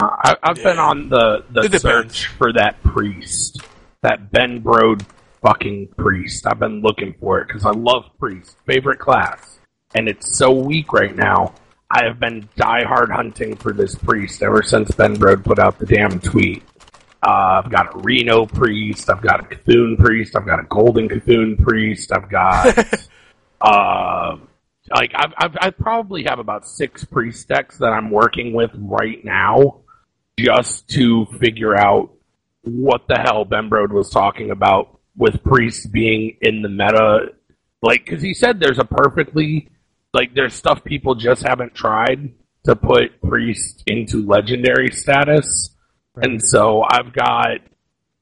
I, 0.00 0.34
I've 0.42 0.60
been 0.60 0.80
on 0.80 1.10
the, 1.10 1.44
the 1.48 1.60
It 1.60 1.70
depends. 1.70 1.82
search 1.82 2.26
for 2.26 2.52
that 2.54 2.82
priest, 2.82 3.60
that 4.00 4.32
Ben 4.32 4.60
Brode 4.60 5.06
fucking 5.42 5.90
priest. 5.96 6.44
I've 6.48 6.58
been 6.58 6.80
looking 6.80 7.14
for 7.20 7.38
it 7.38 7.46
because 7.46 7.64
I 7.64 7.70
love 7.70 8.10
priest, 8.18 8.56
favorite 8.66 8.98
class, 8.98 9.60
and 9.94 10.08
it's 10.08 10.36
so 10.36 10.50
weak 10.50 10.92
right 10.92 11.14
now. 11.14 11.54
I 11.94 12.04
have 12.04 12.18
been 12.18 12.48
diehard 12.56 13.10
hunting 13.10 13.54
for 13.54 13.74
this 13.74 13.94
priest 13.94 14.42
ever 14.42 14.62
since 14.62 14.90
Ben 14.92 15.14
Brode 15.14 15.44
put 15.44 15.58
out 15.58 15.78
the 15.78 15.84
damn 15.84 16.20
tweet. 16.20 16.62
Uh, 17.22 17.60
I've 17.62 17.70
got 17.70 17.94
a 17.94 17.98
Reno 17.98 18.46
priest, 18.46 19.10
I've 19.10 19.20
got 19.20 19.40
a 19.40 19.42
Cthulhu 19.54 19.98
priest, 19.98 20.34
I've 20.34 20.46
got 20.46 20.58
a 20.58 20.64
Golden 20.64 21.06
Cthulhu 21.06 21.62
priest, 21.62 22.10
I've 22.10 22.30
got 22.30 22.78
uh, 23.60 24.38
like 24.90 25.12
I've, 25.14 25.34
I've, 25.36 25.56
I 25.60 25.70
probably 25.70 26.24
have 26.24 26.38
about 26.38 26.66
six 26.66 27.04
priest 27.04 27.46
decks 27.48 27.76
that 27.78 27.92
I'm 27.92 28.10
working 28.10 28.54
with 28.54 28.70
right 28.74 29.22
now 29.22 29.82
just 30.38 30.88
to 30.88 31.26
figure 31.38 31.76
out 31.76 32.10
what 32.62 33.06
the 33.06 33.18
hell 33.18 33.44
Ben 33.44 33.68
Brode 33.68 33.92
was 33.92 34.08
talking 34.08 34.50
about 34.50 34.98
with 35.14 35.44
priests 35.44 35.86
being 35.86 36.38
in 36.40 36.62
the 36.62 36.70
meta. 36.70 37.32
Like, 37.82 38.06
because 38.06 38.22
he 38.22 38.32
said 38.32 38.60
there's 38.60 38.78
a 38.78 38.84
perfectly, 38.84 39.68
like, 40.12 40.34
there's 40.34 40.54
stuff 40.54 40.84
people 40.84 41.14
just 41.14 41.42
haven't 41.42 41.74
tried 41.74 42.32
to 42.64 42.76
put 42.76 43.20
priest 43.22 43.82
into 43.86 44.26
legendary 44.26 44.90
status. 44.90 45.70
And 46.16 46.40
so 46.42 46.84
I've 46.88 47.12
got 47.12 47.58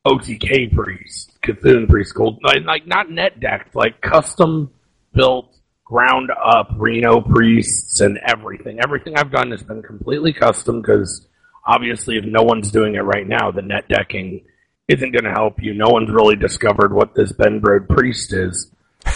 OTK 0.07 0.75
priest, 0.75 1.39
Cthulhu 1.43 1.89
priest, 1.89 2.15
gold, 2.15 2.41
like, 2.43 2.65
like 2.65 2.87
not 2.87 3.11
net 3.11 3.41
decked, 3.41 3.75
like 3.75 4.01
custom 4.01 4.71
built, 5.13 5.57
ground 5.85 6.31
up 6.31 6.69
Reno 6.77 7.21
priests 7.21 8.01
and 8.01 8.19
everything. 8.25 8.79
Everything 8.81 9.19
I've 9.19 9.33
done 9.33 9.51
has 9.51 9.63
been 9.63 9.83
completely 9.83 10.33
custom 10.33 10.81
because 10.81 11.27
obviously 11.67 12.17
if 12.17 12.25
no 12.25 12.43
one's 12.43 12.71
doing 12.71 12.95
it 12.95 13.01
right 13.01 13.27
now, 13.27 13.51
the 13.51 13.63
net 13.63 13.89
decking 13.89 14.45
isn't 14.89 15.11
going 15.11 15.25
to 15.25 15.33
help 15.33 15.63
you. 15.63 15.75
No 15.75 15.89
one's 15.89 16.11
really 16.11 16.37
discovered 16.37 16.93
what 16.93 17.15
this 17.15 17.33
Ben 17.33 17.61
Brode 17.61 17.89
priest 17.89 18.33
is, 18.33 18.71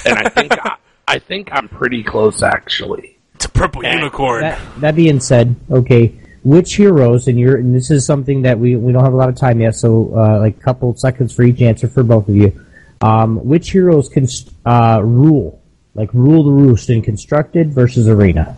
and 0.04 0.18
I 0.18 0.28
think 0.28 0.52
I, 0.52 0.76
I 1.06 1.18
think 1.18 1.48
I'm 1.52 1.68
pretty 1.68 2.02
close 2.02 2.42
actually. 2.42 3.18
To 3.38 3.48
purple 3.48 3.84
unicorn. 3.84 4.42
That, 4.42 4.60
that 4.80 4.96
being 4.96 5.20
said, 5.20 5.54
okay, 5.70 6.14
which 6.44 6.76
heroes 6.76 7.28
and 7.28 7.38
you're 7.38 7.56
and 7.56 7.74
this 7.74 7.90
is 7.90 8.06
something 8.06 8.42
that 8.42 8.58
we 8.58 8.76
we 8.76 8.92
don't 8.92 9.04
have 9.04 9.12
a 9.12 9.16
lot 9.16 9.28
of 9.28 9.36
time 9.36 9.60
yet, 9.60 9.74
so 9.74 10.12
uh, 10.16 10.38
like 10.40 10.56
a 10.56 10.60
couple 10.60 10.94
seconds 10.96 11.34
for 11.34 11.42
each 11.42 11.60
answer 11.60 11.88
for 11.88 12.02
both 12.02 12.28
of 12.28 12.36
you. 12.36 12.64
Um, 13.00 13.44
which 13.44 13.70
heroes 13.70 14.08
can 14.08 14.26
uh, 14.64 15.00
rule, 15.02 15.60
like 15.94 16.12
rule 16.14 16.44
the 16.44 16.50
roost 16.50 16.88
in 16.90 17.02
constructed 17.02 17.72
versus 17.72 18.08
arena? 18.08 18.56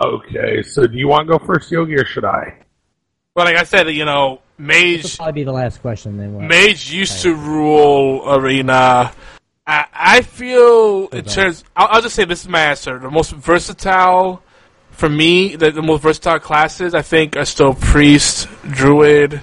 Okay, 0.00 0.62
so 0.62 0.86
do 0.86 0.96
you 0.96 1.08
want 1.08 1.28
to 1.28 1.38
go 1.38 1.44
first, 1.44 1.70
Yogi, 1.70 1.94
or 1.94 2.04
should 2.06 2.24
I? 2.24 2.56
Well, 3.36 3.44
like 3.44 3.56
I 3.56 3.64
said, 3.64 3.88
you 3.90 4.04
know, 4.04 4.40
Mage. 4.58 5.02
This 5.02 5.12
will 5.12 5.24
probably 5.24 5.40
be 5.40 5.44
the 5.44 5.52
last 5.52 5.80
question. 5.80 6.16
Then 6.16 6.34
we'll- 6.34 6.48
Mage 6.48 6.90
used 6.90 7.22
to 7.22 7.34
rule 7.34 8.24
arena. 8.34 9.12
I, 9.66 9.86
I 9.92 10.22
feel 10.22 11.08
in 11.08 11.24
terms. 11.24 11.64
I'll, 11.76 11.88
I'll 11.90 12.02
just 12.02 12.14
say 12.14 12.24
this 12.24 12.42
is 12.42 12.48
my 12.48 12.60
answer. 12.60 12.98
The 12.98 13.10
most 13.10 13.32
versatile 13.32 14.42
for 14.90 15.08
me, 15.08 15.56
the, 15.56 15.70
the 15.70 15.82
most 15.82 16.02
versatile 16.02 16.38
classes 16.38 16.94
I 16.94 17.02
think 17.02 17.36
are 17.36 17.44
still 17.44 17.72
priest, 17.74 18.48
druid, 18.70 19.40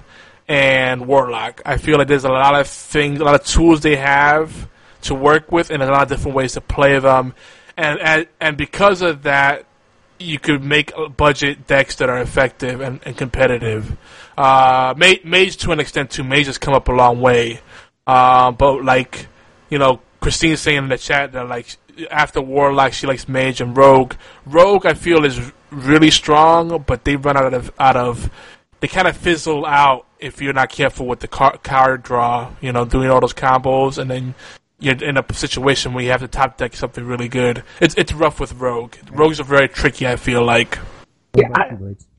and 0.47 1.07
warlock. 1.07 1.61
I 1.65 1.77
feel 1.77 1.97
like 1.97 2.07
there's 2.07 2.25
a 2.25 2.29
lot 2.29 2.59
of 2.59 2.67
things, 2.67 3.19
a 3.19 3.23
lot 3.23 3.35
of 3.35 3.45
tools 3.45 3.81
they 3.81 3.95
have 3.95 4.69
to 5.03 5.15
work 5.15 5.51
with, 5.51 5.71
and 5.71 5.81
a 5.81 5.87
lot 5.87 6.03
of 6.03 6.09
different 6.09 6.35
ways 6.35 6.53
to 6.53 6.61
play 6.61 6.99
them. 6.99 7.33
And 7.75 7.99
and, 7.99 8.27
and 8.39 8.57
because 8.57 9.01
of 9.01 9.23
that, 9.23 9.65
you 10.19 10.39
could 10.39 10.63
make 10.63 10.93
budget 11.15 11.67
decks 11.67 11.95
that 11.95 12.09
are 12.09 12.19
effective 12.19 12.81
and, 12.81 12.99
and 13.03 13.17
competitive. 13.17 13.97
Uh, 14.37 14.93
Mage, 14.97 15.23
Mage 15.23 15.57
to 15.57 15.71
an 15.71 15.79
extent 15.79 16.11
too. 16.11 16.23
Mage 16.23 16.47
has 16.47 16.57
come 16.57 16.73
up 16.73 16.87
a 16.87 16.91
long 16.91 17.19
way, 17.19 17.61
uh, 18.05 18.51
but 18.51 18.83
like 18.83 19.27
you 19.69 19.79
know, 19.79 20.01
Christine's 20.27 20.59
saying 20.59 20.77
in 20.77 20.89
the 20.89 20.97
chat 20.97 21.31
that 21.31 21.47
like 21.47 21.77
after 22.11 22.41
Warlock 22.41 22.91
she 22.91 23.07
likes 23.07 23.29
Mage 23.29 23.61
and 23.61 23.77
Rogue. 23.77 24.13
Rogue 24.45 24.85
I 24.85 24.93
feel 24.93 25.23
is 25.23 25.53
really 25.71 26.11
strong, 26.11 26.83
but 26.85 27.05
they 27.05 27.15
run 27.15 27.37
out 27.37 27.53
of 27.53 27.71
out 27.79 27.95
of 27.95 28.29
they 28.81 28.89
kind 28.89 29.07
of 29.07 29.15
fizzle 29.15 29.65
out 29.65 30.05
if 30.19 30.41
you're 30.41 30.51
not 30.51 30.67
careful 30.67 31.05
with 31.05 31.21
the 31.21 31.29
car- 31.29 31.57
card 31.59 32.03
draw. 32.03 32.51
You 32.59 32.73
know, 32.73 32.83
doing 32.83 33.09
all 33.09 33.21
those 33.21 33.33
combos 33.33 33.97
and 33.97 34.11
then 34.11 34.35
you're 34.79 35.01
in 35.01 35.15
a 35.15 35.33
situation 35.33 35.93
where 35.93 36.03
you 36.03 36.11
have 36.11 36.19
to 36.19 36.27
top 36.27 36.57
deck 36.57 36.75
something 36.75 37.05
really 37.05 37.29
good. 37.29 37.63
It's 37.79 37.95
it's 37.95 38.11
rough 38.11 38.41
with 38.41 38.51
Rogue. 38.55 38.95
Rogues 39.09 39.39
are 39.39 39.45
very 39.45 39.69
tricky. 39.69 40.05
I 40.05 40.17
feel 40.17 40.43
like. 40.43 40.77
Yeah, 41.37 41.47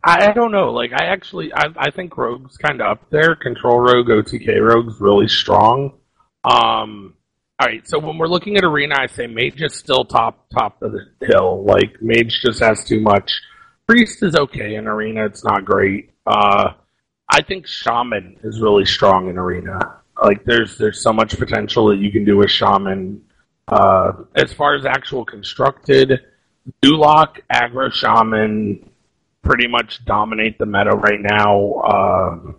I, 0.02 0.28
I 0.30 0.32
don't 0.32 0.52
know. 0.52 0.72
Like, 0.72 0.92
I 0.92 1.06
actually, 1.06 1.52
I, 1.52 1.66
I 1.76 1.90
think 1.90 2.16
Rogue's 2.16 2.56
kind 2.56 2.80
of 2.80 2.86
up 2.86 3.10
there. 3.10 3.34
Control 3.34 3.80
Rogue, 3.80 4.06
OTK 4.06 4.60
Rogue's 4.64 5.00
really 5.00 5.26
strong. 5.26 5.98
Um, 6.44 7.14
all 7.60 7.66
right, 7.66 7.86
so 7.88 7.98
when 7.98 8.18
we're 8.18 8.28
looking 8.28 8.56
at 8.56 8.64
arena, 8.64 8.94
I 8.98 9.08
say 9.08 9.26
Mage 9.26 9.60
is 9.60 9.74
still 9.74 10.04
top 10.04 10.48
top 10.50 10.80
of 10.80 10.92
the 10.92 11.06
hill. 11.26 11.64
Like 11.64 12.00
Mage 12.00 12.40
just 12.40 12.60
has 12.60 12.84
too 12.84 13.00
much. 13.00 13.32
Priest 13.88 14.22
is 14.22 14.36
okay 14.36 14.76
in 14.76 14.86
arena; 14.86 15.26
it's 15.26 15.42
not 15.42 15.64
great. 15.64 16.12
Uh, 16.24 16.74
I 17.28 17.42
think 17.42 17.66
Shaman 17.66 18.38
is 18.44 18.60
really 18.60 18.84
strong 18.84 19.28
in 19.28 19.38
arena. 19.38 20.00
Like 20.22 20.44
there's 20.44 20.78
there's 20.78 21.02
so 21.02 21.12
much 21.12 21.36
potential 21.36 21.88
that 21.88 21.96
you 21.96 22.12
can 22.12 22.24
do 22.24 22.36
with 22.36 22.50
Shaman. 22.50 23.22
Uh, 23.66 24.12
as 24.36 24.52
far 24.52 24.76
as 24.76 24.86
actual 24.86 25.24
constructed, 25.24 26.20
Zoolock, 26.84 27.40
Aggro 27.52 27.92
Shaman 27.92 28.88
pretty 29.42 29.66
much 29.66 30.04
dominate 30.04 30.58
the 30.58 30.66
meta 30.66 30.90
right 30.90 31.20
now. 31.20 31.74
Um, 31.82 32.56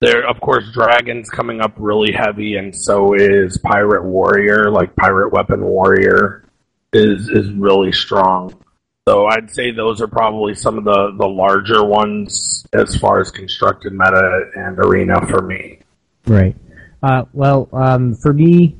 there, 0.00 0.26
of 0.26 0.40
course, 0.40 0.64
Dragon's 0.72 1.28
coming 1.28 1.60
up 1.60 1.72
really 1.76 2.12
heavy, 2.12 2.56
and 2.56 2.74
so 2.74 3.14
is 3.14 3.58
Pirate 3.58 4.04
Warrior. 4.04 4.70
Like 4.70 4.96
Pirate 4.96 5.32
Weapon 5.32 5.62
Warrior 5.62 6.44
is 6.92 7.28
is 7.28 7.52
really 7.52 7.92
strong. 7.92 8.54
So 9.06 9.26
I'd 9.26 9.50
say 9.50 9.70
those 9.70 10.00
are 10.00 10.06
probably 10.08 10.54
some 10.54 10.78
of 10.78 10.84
the 10.84 11.14
the 11.18 11.26
larger 11.28 11.84
ones 11.84 12.66
as 12.72 12.96
far 12.96 13.20
as 13.20 13.30
constructed 13.30 13.92
meta 13.92 14.50
and 14.54 14.78
arena 14.78 15.26
for 15.26 15.42
me. 15.42 15.80
Right. 16.26 16.56
Uh, 17.02 17.24
well, 17.32 17.68
um, 17.72 18.14
for 18.14 18.32
me, 18.32 18.76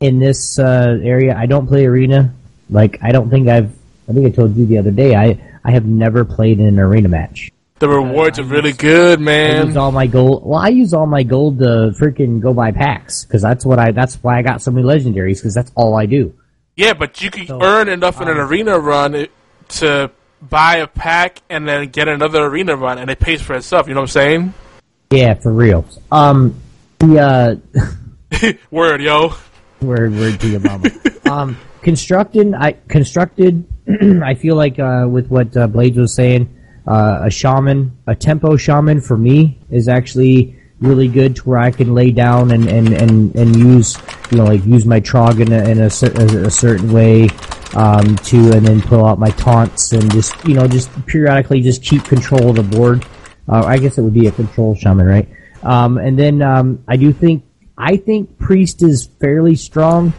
in 0.00 0.18
this 0.18 0.58
uh, 0.58 0.98
area, 1.02 1.36
I 1.36 1.46
don't 1.46 1.66
play 1.66 1.86
arena. 1.86 2.32
Like, 2.68 2.98
I 3.02 3.10
don't 3.10 3.30
think 3.30 3.48
I've. 3.48 3.72
I 4.08 4.12
think 4.12 4.26
I 4.26 4.30
told 4.30 4.56
you 4.56 4.66
the 4.66 4.78
other 4.78 4.90
day. 4.90 5.16
I 5.16 5.40
I 5.64 5.72
have 5.72 5.84
never 5.84 6.24
played 6.24 6.60
in 6.60 6.66
an 6.66 6.78
arena 6.78 7.08
match. 7.08 7.50
The 7.80 7.88
rewards 7.88 8.38
are 8.38 8.44
really 8.44 8.72
good, 8.72 9.20
I 9.20 9.22
man. 9.22 9.66
use 9.68 9.76
all 9.78 9.90
my 9.90 10.06
gold. 10.06 10.42
Well, 10.44 10.60
I 10.60 10.68
use 10.68 10.92
all 10.92 11.06
my 11.06 11.22
gold 11.22 11.60
to 11.60 11.92
freaking 11.98 12.38
go 12.38 12.52
buy 12.52 12.72
packs 12.72 13.24
because 13.24 13.40
that's 13.40 13.64
what 13.64 13.78
I. 13.78 13.90
That's 13.90 14.16
why 14.16 14.38
I 14.38 14.42
got 14.42 14.60
so 14.60 14.70
many 14.70 14.86
legendaries 14.86 15.36
because 15.36 15.54
that's 15.54 15.72
all 15.74 15.96
I 15.96 16.04
do. 16.04 16.34
Yeah, 16.76 16.92
but 16.92 17.22
you 17.22 17.30
can 17.30 17.50
earn 17.62 17.88
enough 17.88 18.20
in 18.20 18.28
an 18.28 18.36
arena 18.36 18.78
run 18.78 19.28
to 19.68 20.10
buy 20.42 20.76
a 20.76 20.86
pack 20.86 21.40
and 21.48 21.66
then 21.66 21.88
get 21.88 22.06
another 22.06 22.44
arena 22.44 22.76
run, 22.76 22.98
and 22.98 23.10
it 23.10 23.18
pays 23.18 23.40
for 23.40 23.54
itself. 23.56 23.88
You 23.88 23.94
know 23.94 24.00
what 24.00 24.10
I'm 24.16 24.52
saying? 24.52 24.54
Yeah, 25.10 25.34
for 25.34 25.50
real. 25.52 25.86
Um, 26.12 26.60
the 26.98 27.18
uh, 27.18 28.52
Word, 28.70 29.00
yo. 29.00 29.32
word 29.80 30.12
word 30.12 30.38
to 30.40 30.48
your 30.48 30.60
mama. 30.60 30.90
um, 31.30 31.56
constructed. 31.80 32.52
I 32.52 32.72
constructed. 32.88 33.66
I 34.22 34.34
feel 34.34 34.54
like 34.54 34.78
uh, 34.78 35.06
with 35.08 35.28
what 35.28 35.56
uh, 35.56 35.66
Blades 35.66 35.96
was 35.96 36.14
saying, 36.14 36.54
uh, 36.90 37.20
a 37.22 37.30
shaman, 37.30 37.96
a 38.08 38.16
tempo 38.16 38.56
shaman 38.56 39.00
for 39.00 39.16
me 39.16 39.56
is 39.70 39.86
actually 39.86 40.56
really 40.80 41.06
good 41.06 41.36
to 41.36 41.42
where 41.48 41.58
I 41.58 41.70
can 41.70 41.94
lay 41.94 42.10
down 42.10 42.50
and, 42.50 42.68
and, 42.68 42.92
and, 42.92 43.36
and 43.36 43.54
use 43.54 43.96
you 44.32 44.38
know 44.38 44.44
like 44.44 44.64
use 44.64 44.84
my 44.84 44.98
trog 45.00 45.40
in 45.40 45.52
a, 45.52 45.62
in 45.68 45.78
a, 45.78 46.46
a 46.46 46.50
certain 46.50 46.90
way 46.90 47.28
um, 47.74 48.16
to 48.16 48.52
and 48.52 48.66
then 48.66 48.82
pull 48.82 49.04
out 49.04 49.20
my 49.20 49.30
taunts 49.30 49.92
and 49.92 50.10
just 50.10 50.34
you 50.44 50.54
know 50.54 50.66
just 50.66 50.90
periodically 51.06 51.60
just 51.60 51.84
keep 51.84 52.02
control 52.04 52.50
of 52.50 52.56
the 52.56 52.76
board. 52.76 53.06
Uh, 53.48 53.62
I 53.64 53.78
guess 53.78 53.96
it 53.96 54.02
would 54.02 54.14
be 54.14 54.26
a 54.26 54.32
control 54.32 54.74
shaman, 54.74 55.06
right? 55.06 55.28
Um, 55.62 55.96
and 55.96 56.18
then 56.18 56.42
um, 56.42 56.82
I 56.88 56.96
do 56.96 57.12
think 57.12 57.44
I 57.78 57.98
think 57.98 58.36
priest 58.38 58.82
is 58.82 59.08
fairly 59.20 59.54
strong 59.54 60.12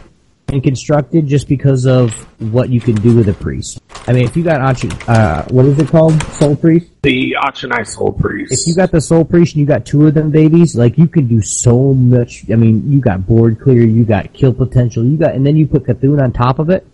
and 0.48 0.62
constructed 0.62 1.26
just 1.26 1.48
because 1.48 1.86
of 1.86 2.14
what 2.40 2.70
you 2.70 2.80
can 2.80 2.94
do 2.94 3.14
with 3.14 3.28
a 3.28 3.34
priest. 3.34 3.78
I 4.06 4.12
mean, 4.12 4.24
if 4.24 4.36
you 4.36 4.42
got 4.42 4.60
Achi- 4.60 4.90
uh, 5.06 5.44
what 5.50 5.64
is 5.64 5.78
it 5.78 5.88
called, 5.88 6.20
soul 6.34 6.56
priest? 6.56 6.88
The 7.02 7.36
Auchenai 7.40 7.86
Soul 7.86 8.12
Priest. 8.12 8.52
If 8.52 8.66
you 8.66 8.74
got 8.74 8.90
the 8.90 9.00
soul 9.00 9.24
priest 9.24 9.54
and 9.54 9.60
you 9.60 9.66
got 9.66 9.86
two 9.86 10.06
of 10.06 10.14
them 10.14 10.30
babies, 10.30 10.76
like 10.76 10.98
you 10.98 11.06
can 11.06 11.28
do 11.28 11.40
so 11.40 11.94
much. 11.94 12.44
I 12.50 12.56
mean, 12.56 12.90
you 12.90 13.00
got 13.00 13.26
board 13.26 13.60
clear, 13.60 13.82
you 13.82 14.04
got 14.04 14.32
kill 14.32 14.52
potential, 14.52 15.04
you 15.04 15.16
got, 15.16 15.34
and 15.34 15.46
then 15.46 15.56
you 15.56 15.66
put 15.66 15.84
Cthulhu 15.84 16.20
on 16.22 16.32
top 16.32 16.58
of 16.58 16.68
it. 16.68 16.86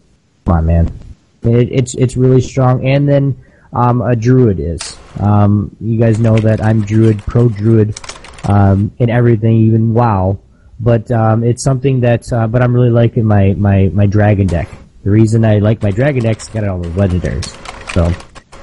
Come 0.45 0.57
on, 0.57 0.67
man, 0.67 0.99
it, 1.43 1.73
it's 1.73 1.95
it's 1.95 2.17
really 2.17 2.41
strong. 2.41 2.87
And 2.87 3.09
then 3.09 3.43
um, 3.73 4.03
a 4.03 4.15
druid 4.15 4.61
is. 4.61 4.99
Um, 5.21 5.75
you 5.81 5.99
guys 5.99 6.19
know 6.19 6.37
that 6.39 6.63
I'm 6.63 6.85
druid, 6.85 7.23
pro 7.27 7.49
druid, 7.49 7.99
um, 8.45 8.93
in 8.99 9.11
everything, 9.11 9.57
even 9.57 9.95
WoW. 9.95 10.39
But 10.81 11.11
um, 11.11 11.43
it's 11.43 11.63
something 11.63 12.01
that, 12.01 12.33
uh, 12.33 12.47
but 12.47 12.63
I'm 12.63 12.73
really 12.73 12.91
liking 12.91 13.25
my, 13.25 13.55
my, 13.55 13.91
my 13.93 14.07
dragon 14.07 14.47
deck. 14.47 14.69
The 15.05 15.11
reason 15.11 15.45
I 15.45 15.59
like 15.59 15.83
my 15.83 15.91
dragon 15.91 16.23
deck 16.23 16.39
is 16.39 16.49
got 16.49 16.67
all 16.67 16.81
the 16.81 16.89
legendaries. 16.91 17.47
So, 17.95 18.13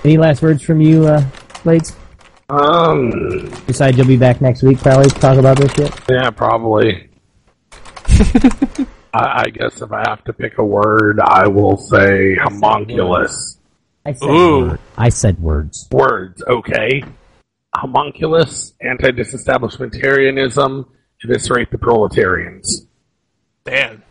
any 0.03 0.17
last 0.17 0.41
words 0.41 0.61
from 0.61 0.81
you, 0.81 1.05
uh, 1.05 1.25
Blades? 1.63 1.95
Um. 2.49 3.49
Besides, 3.65 3.97
you'll 3.97 4.07
be 4.07 4.17
back 4.17 4.41
next 4.41 4.61
week 4.61 4.79
probably 4.79 5.09
to 5.09 5.15
talk 5.15 5.37
about 5.37 5.57
this 5.57 5.71
shit. 5.73 5.91
Yeah, 6.09 6.29
probably. 6.29 7.09
I, 9.13 9.43
I 9.43 9.45
guess 9.49 9.81
if 9.81 9.91
I 9.91 10.03
have 10.07 10.23
to 10.25 10.33
pick 10.33 10.57
a 10.57 10.63
word, 10.63 11.19
I 11.19 11.47
will 11.47 11.77
say 11.77 12.35
homunculus. 12.35 13.57
I 14.05 14.13
said 14.13 14.29
Ooh. 14.29 14.67
word. 14.67 14.79
I 14.97 15.09
said 15.09 15.39
words. 15.39 15.87
Words, 15.91 16.43
okay. 16.47 17.03
Homunculus, 17.73 18.73
anti-disestablishmentarianism, 18.81 20.85
eviscerate 21.23 21.71
the 21.71 21.77
proletarians. 21.77 22.87
Damn. 23.63 24.03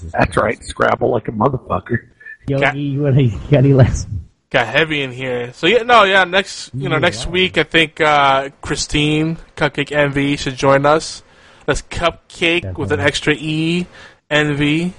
That's 0.00 0.36
right, 0.36 0.62
Scrabble 0.64 1.10
like 1.10 1.28
a 1.28 1.32
motherfucker. 1.32 2.08
Yogi, 2.48 2.80
you, 2.80 3.02
wanna, 3.02 3.22
you 3.22 3.38
got 3.50 3.58
any 3.58 3.72
last? 3.72 4.08
Got 4.50 4.66
heavy 4.66 5.02
in 5.02 5.12
here. 5.12 5.52
So 5.54 5.66
yeah, 5.66 5.82
no, 5.82 6.04
yeah. 6.04 6.24
Next, 6.24 6.74
you 6.74 6.88
know, 6.88 6.98
next 6.98 7.26
week 7.26 7.56
I 7.56 7.62
think 7.62 8.00
uh, 8.00 8.50
Christine 8.60 9.38
Cupcake 9.56 9.92
Envy 9.92 10.36
should 10.36 10.56
join 10.56 10.84
us. 10.84 11.22
That's 11.64 11.82
Cupcake 11.82 12.76
with 12.76 12.92
an 12.92 13.00
extra 13.00 13.34
E 13.34 13.86
Envy 14.28 14.92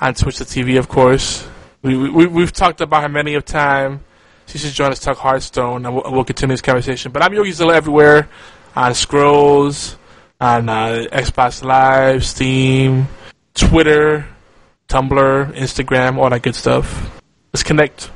on 0.00 0.14
Twitch 0.14 0.38
the 0.38 0.44
TV, 0.44 0.78
of 0.78 0.88
course. 0.88 1.46
We, 1.82 1.96
we 1.96 2.26
we've 2.26 2.52
talked 2.52 2.80
about 2.80 3.02
her 3.02 3.08
many 3.08 3.34
of 3.34 3.44
time. 3.44 4.04
She 4.46 4.58
should 4.58 4.72
join 4.72 4.90
us 4.90 4.98
talk 4.98 5.16
Hearthstone, 5.16 5.86
and 5.86 5.94
we'll, 5.94 6.12
we'll 6.12 6.24
continue 6.24 6.54
this 6.54 6.60
conversation. 6.60 7.12
But 7.12 7.22
I'm 7.22 7.32
Yogi 7.32 7.52
Zilla 7.52 7.74
everywhere 7.74 8.28
on 8.74 8.94
Scrolls, 8.94 9.96
on 10.40 10.68
uh, 10.68 11.06
Xbox 11.12 11.62
Live, 11.62 12.26
Steam, 12.26 13.06
Twitter, 13.54 14.26
Tumblr, 14.88 15.54
Instagram, 15.54 16.18
all 16.18 16.30
that 16.30 16.42
good 16.42 16.54
stuff. 16.54 17.20
Let's 17.52 17.62
connect. 17.62 18.10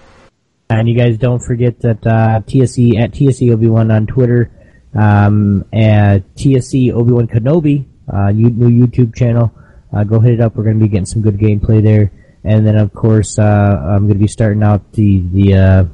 And 0.70 0.89
you 0.89 0.97
guys 0.97 1.19
don't 1.19 1.40
forget 1.40 1.81
that 1.81 2.06
uh, 2.06 2.40
TSE 2.40 2.97
at 2.97 3.12
TSE 3.12 3.52
Obi 3.52 3.69
Wan 3.69 3.90
on 3.90 4.06
Twitter, 4.06 4.51
um, 4.94 5.65
and 5.73 6.24
TSE 6.36 6.93
Obi 6.93 7.12
Wan 7.12 7.28
Kenobi, 7.28 7.85
uh, 8.12 8.31
new 8.31 8.86
YouTube 8.86 9.15
channel. 9.15 9.52
Uh, 9.93 10.05
go 10.05 10.19
hit 10.19 10.35
it 10.35 10.40
up. 10.40 10.56
We're 10.56 10.65
going 10.65 10.78
to 10.78 10.85
be 10.85 10.89
getting 10.89 11.06
some 11.06 11.23
good 11.23 11.39
gameplay 11.39 11.82
there. 11.82 12.11
And 12.43 12.66
then, 12.66 12.77
of 12.77 12.93
course, 12.93 13.39
uh, 13.39 13.43
I'm 13.43 14.06
going 14.06 14.15
to 14.15 14.19
be 14.19 14.27
starting 14.27 14.62
out 14.62 14.93
the 14.93 15.20
the 15.20 15.55
uh, 15.55 15.85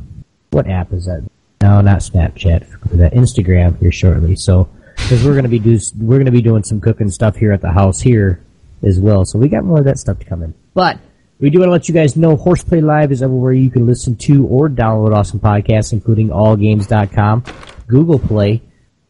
what 0.50 0.68
app 0.68 0.92
is 0.92 1.06
that? 1.06 1.28
No, 1.62 1.80
not 1.80 1.98
Snapchat. 1.98 2.66
That 2.96 3.12
Instagram 3.12 3.78
here 3.78 3.92
shortly. 3.92 4.36
So, 4.36 4.68
because 4.96 5.24
we're 5.24 5.32
going 5.32 5.44
to 5.44 5.50
be 5.50 5.58
do 5.58 5.78
we're 5.98 6.16
going 6.16 6.26
to 6.26 6.32
be 6.32 6.42
doing 6.42 6.64
some 6.64 6.80
cooking 6.80 7.10
stuff 7.10 7.36
here 7.36 7.52
at 7.52 7.60
the 7.60 7.70
house 7.70 8.00
here 8.00 8.40
as 8.82 8.98
well. 8.98 9.24
So 9.24 9.38
we 9.38 9.48
got 9.48 9.64
more 9.64 9.78
of 9.78 9.84
that 9.84 9.98
stuff 9.98 10.18
to 10.20 10.24
come 10.24 10.42
in. 10.42 10.54
But 10.74 10.98
we 11.38 11.50
do 11.50 11.58
want 11.58 11.68
to 11.68 11.72
let 11.72 11.88
you 11.88 11.94
guys 11.94 12.16
know 12.16 12.36
Horseplay 12.36 12.80
Live 12.80 13.12
is 13.12 13.22
everywhere 13.22 13.52
you 13.52 13.70
can 13.70 13.86
listen 13.86 14.16
to 14.16 14.46
or 14.46 14.68
download 14.68 15.14
awesome 15.14 15.40
podcasts, 15.40 15.92
including 15.92 16.28
allgames.com, 16.28 17.44
Google 17.86 18.18
Play, 18.18 18.62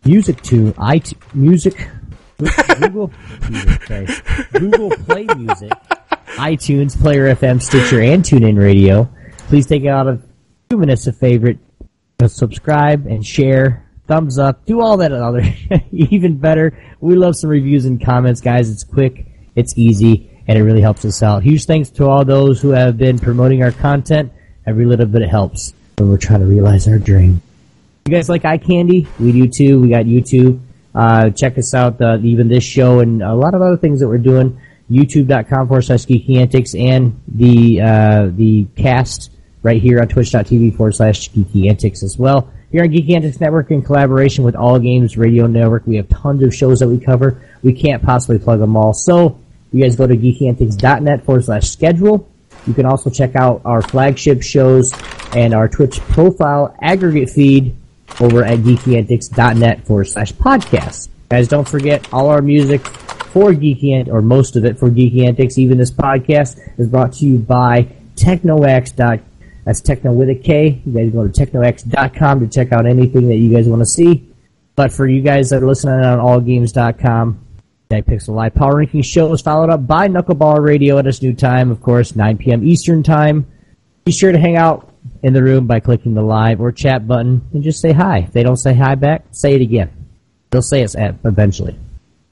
Music 0.05 0.41
Tune, 0.43 0.73
iTunes, 0.75 1.35
Music, 1.35 1.89
Google, 2.81 3.13
Google 4.53 4.91
Play 4.91 5.27
Music, 5.37 5.73
iTunes, 6.37 7.01
Player 7.01 7.35
FM, 7.35 7.61
Stitcher, 7.61 8.01
and 8.01 8.25
TuneIn 8.25 8.59
Radio. 8.59 9.09
Please 9.49 9.67
take 9.67 9.83
it 9.83 9.89
out 9.89 10.07
a 10.07 10.21
few 10.69 10.79
minutes 10.79 11.07
of 11.07 11.17
favorite, 11.19 11.59
uh, 12.23 12.29
subscribe 12.29 13.07
and 13.07 13.27
share, 13.27 13.91
thumbs 14.07 14.39
up, 14.39 14.65
do 14.67 14.81
all 14.81 14.97
that 14.99 15.13
and 15.13 15.23
other. 15.23 15.43
Even 15.93 16.37
better, 16.37 16.79
we 17.01 17.17
love 17.17 17.37
some 17.37 17.51
reviews 17.51 17.85
and 17.85 18.05
comments, 18.05 18.41
guys. 18.41 18.71
It's 18.71 18.85
quick, 18.85 19.27
it's 19.57 19.77
easy, 19.77 20.31
and 20.47 20.59
it 20.59 20.63
really 20.63 20.81
helps 20.81 21.05
us 21.05 21.23
out. 21.23 21.43
Huge 21.43 21.65
thanks 21.65 21.91
to 21.91 22.07
all 22.07 22.25
those 22.25 22.61
who 22.61 22.71
have 22.71 22.97
been 22.97 23.19
promoting 23.19 23.63
our 23.63 23.73
content. 23.73 24.33
Every 24.67 24.87
little 24.87 25.07
bit 25.07 25.29
helps 25.29 25.73
when 25.99 26.09
we're 26.09 26.19
trying 26.19 26.41
to 26.41 26.47
realize 26.47 26.87
our 26.89 26.99
dream. 26.99 27.43
You 28.07 28.15
guys 28.15 28.29
like 28.29 28.45
eye 28.45 28.59
candy? 28.59 29.07
We 29.19 29.33
do 29.33 29.47
too. 29.49 29.81
We 29.81 29.89
got 29.91 30.05
YouTube. 30.05 30.61
Uh, 30.95 31.31
check 31.31 31.57
us 31.59 31.75
out, 31.75 32.01
uh, 32.01 32.19
even 32.23 32.49
this 32.49 32.65
show 32.65 33.01
and 33.01 33.23
a 33.23 33.35
lot 33.35 33.55
of 33.55 33.63
other 33.63 33.77
things 33.77 34.01
that 34.01 34.09
we're 34.09 34.19
doing. 34.19 34.61
YouTube.com 34.91 35.69
forward 35.69 35.83
slash 35.83 36.07
Geeky 36.07 36.39
Antics 36.39 36.75
and 36.75 37.21
the, 37.29 37.81
uh, 37.81 38.29
the 38.33 38.67
cast 38.77 39.31
right 39.63 39.81
here 39.81 40.01
on 40.01 40.09
twitch.tv 40.09 40.77
forward 40.77 40.97
slash 40.97 41.31
Geeky 41.31 41.69
Antics 41.69 42.03
as 42.03 42.19
well. 42.19 42.51
Here 42.71 42.85
on 42.85 42.91
Geeky 42.91 43.17
Antics 43.17 43.41
Network 43.41 43.73
in 43.73 43.83
collaboration 43.83 44.45
with 44.45 44.55
All 44.55 44.79
Games 44.79 45.17
Radio 45.17 45.49
Network, 45.49 45.85
we 45.87 45.97
have 45.97 46.09
tons 46.09 46.43
of 46.45 46.55
shows 46.55 46.79
that 46.79 46.89
we 46.89 47.01
cover. 47.01 47.43
We 47.65 47.73
can't 47.73 48.01
possibly 48.01 48.39
plug 48.39 48.61
them 48.61 48.77
all. 48.77 48.95
So, 48.95 49.41
you 49.73 49.83
guys 49.83 49.97
go 49.97 50.07
to 50.07 50.17
geekyantics.net 50.17 51.25
forward 51.25 51.45
slash 51.45 51.69
schedule. 51.69 52.29
You 52.69 52.75
can 52.75 52.87
also 52.87 53.11
check 53.11 53.35
out 53.35 53.63
our 53.65 53.83
flagship 53.83 54.43
shows 54.43 54.93
and 55.35 55.53
our 55.53 55.67
Twitch 55.67 55.99
profile 56.01 56.77
aggregate 56.81 57.31
feed 57.31 57.75
over 58.21 58.45
at 58.45 58.61
geekyantics.net 58.61 59.85
forward 59.85 60.05
slash 60.05 60.33
podcast. 60.33 61.09
Guys, 61.29 61.49
don't 61.49 61.69
forget 61.69 62.13
all 62.13 62.29
our 62.29 62.43
music 62.43 62.87
for 62.87 63.51
Geeky 63.51 63.95
Ant, 63.95 64.09
or 64.09 64.23
most 64.23 64.55
of 64.55 64.65
it 64.65 64.79
for 64.79 64.91
Geeky 64.91 65.27
Antics, 65.27 65.59
even 65.59 65.79
this 65.79 65.91
podcast, 65.91 66.61
is 66.79 66.87
brought 66.87 67.15
to 67.15 67.25
you 67.25 67.39
by 67.39 67.89
TeknoAXE. 68.15 69.23
That's 69.65 69.81
Techno 69.81 70.13
with 70.13 70.31
a 70.31 70.35
K. 70.35 70.83
You 70.85 70.93
guys 70.93 71.13
go 71.13 71.27
to 71.27 71.33
teknoaxe.com 71.33 72.41
to 72.41 72.49
check 72.49 72.73
out 72.73 72.87
anything 72.87 73.29
that 73.29 73.37
you 73.37 73.53
guys 73.53 73.69
want 73.69 73.81
to 73.81 73.87
see. 73.87 74.29
But 74.77 74.93
for 74.93 75.07
you 75.07 75.21
guys 75.21 75.51
that 75.51 75.63
are 75.63 75.67
listening 75.67 76.05
on 76.05 76.19
AllGames.com, 76.19 77.47
that 77.91 78.07
Pixel 78.07 78.35
Live 78.35 78.55
Power 78.55 78.77
Ranking 78.77 79.03
Show 79.03 79.33
is 79.33 79.43
followed 79.43 79.69
up 79.69 79.87
by 79.87 80.09
Knuckleball 80.09 80.63
Radio 80.63 80.99
at 80.99 81.07
its 81.07 81.21
new 81.21 81.35
time, 81.35 81.71
of 81.71 81.83
course, 81.83 82.15
9 82.17 82.39
p.m. 82.39 82.67
Eastern 82.67 83.03
Time. 83.03 83.47
Be 84.05 84.13
sure 84.13 84.33
to 84.33 84.39
hang 84.39 84.57
out 84.57 84.95
in 85.23 85.33
the 85.33 85.43
room 85.43 85.67
by 85.67 85.81
clicking 85.81 86.15
the 86.15 86.23
live 86.23 86.61
or 86.61 86.73
chat 86.73 87.07
button 87.07 87.43
and 87.53 87.63
just 87.63 87.81
say 87.81 87.93
hi. 87.93 88.21
If 88.21 88.33
they 88.33 88.43
don't 88.43 88.57
say 88.57 88.75
hi 88.75 88.95
back, 88.95 89.27
say 89.33 89.55
it 89.55 89.61
again. 89.61 89.91
They'll 90.51 90.63
say 90.63 90.83
it 90.83 90.95
eventually. 90.97 91.79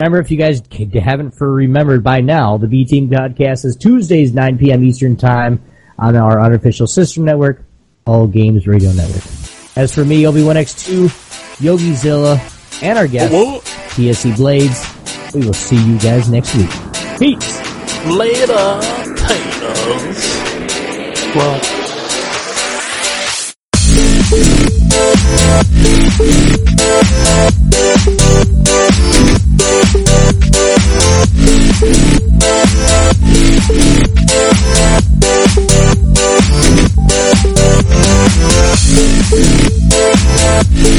Remember, 0.00 0.20
if 0.20 0.30
you 0.30 0.38
guys 0.38 0.62
haven't 0.94 1.32
for 1.32 1.52
remembered 1.52 2.04
by 2.04 2.20
now, 2.20 2.56
the 2.56 2.68
B 2.68 2.84
Team 2.84 3.10
podcast 3.10 3.64
is 3.64 3.76
Tuesdays 3.76 4.32
9 4.32 4.58
p.m. 4.58 4.84
Eastern 4.84 5.16
Time 5.16 5.60
on 5.98 6.16
our 6.16 6.40
unofficial 6.40 6.86
sister 6.86 7.20
network, 7.20 7.62
All 8.06 8.26
Games 8.26 8.66
Radio 8.66 8.92
Network. 8.92 9.24
As 9.76 9.94
for 9.94 10.04
me, 10.04 10.26
Obi-Wan 10.26 10.56
X2, 10.56 11.60
Yogi 11.60 11.94
Zilla, 11.94 12.40
and 12.82 12.98
our 12.98 13.06
guest, 13.06 13.32
TSE 13.94 14.32
Blades, 14.34 14.86
we 15.34 15.44
will 15.44 15.52
see 15.52 15.76
you 15.76 15.98
guys 15.98 16.28
next 16.28 16.54
week. 16.54 16.70
Peace! 17.18 17.58
Later, 18.06 18.80
potatoes. 19.16 20.24
Well. 21.34 21.60
Lucky 40.58 40.98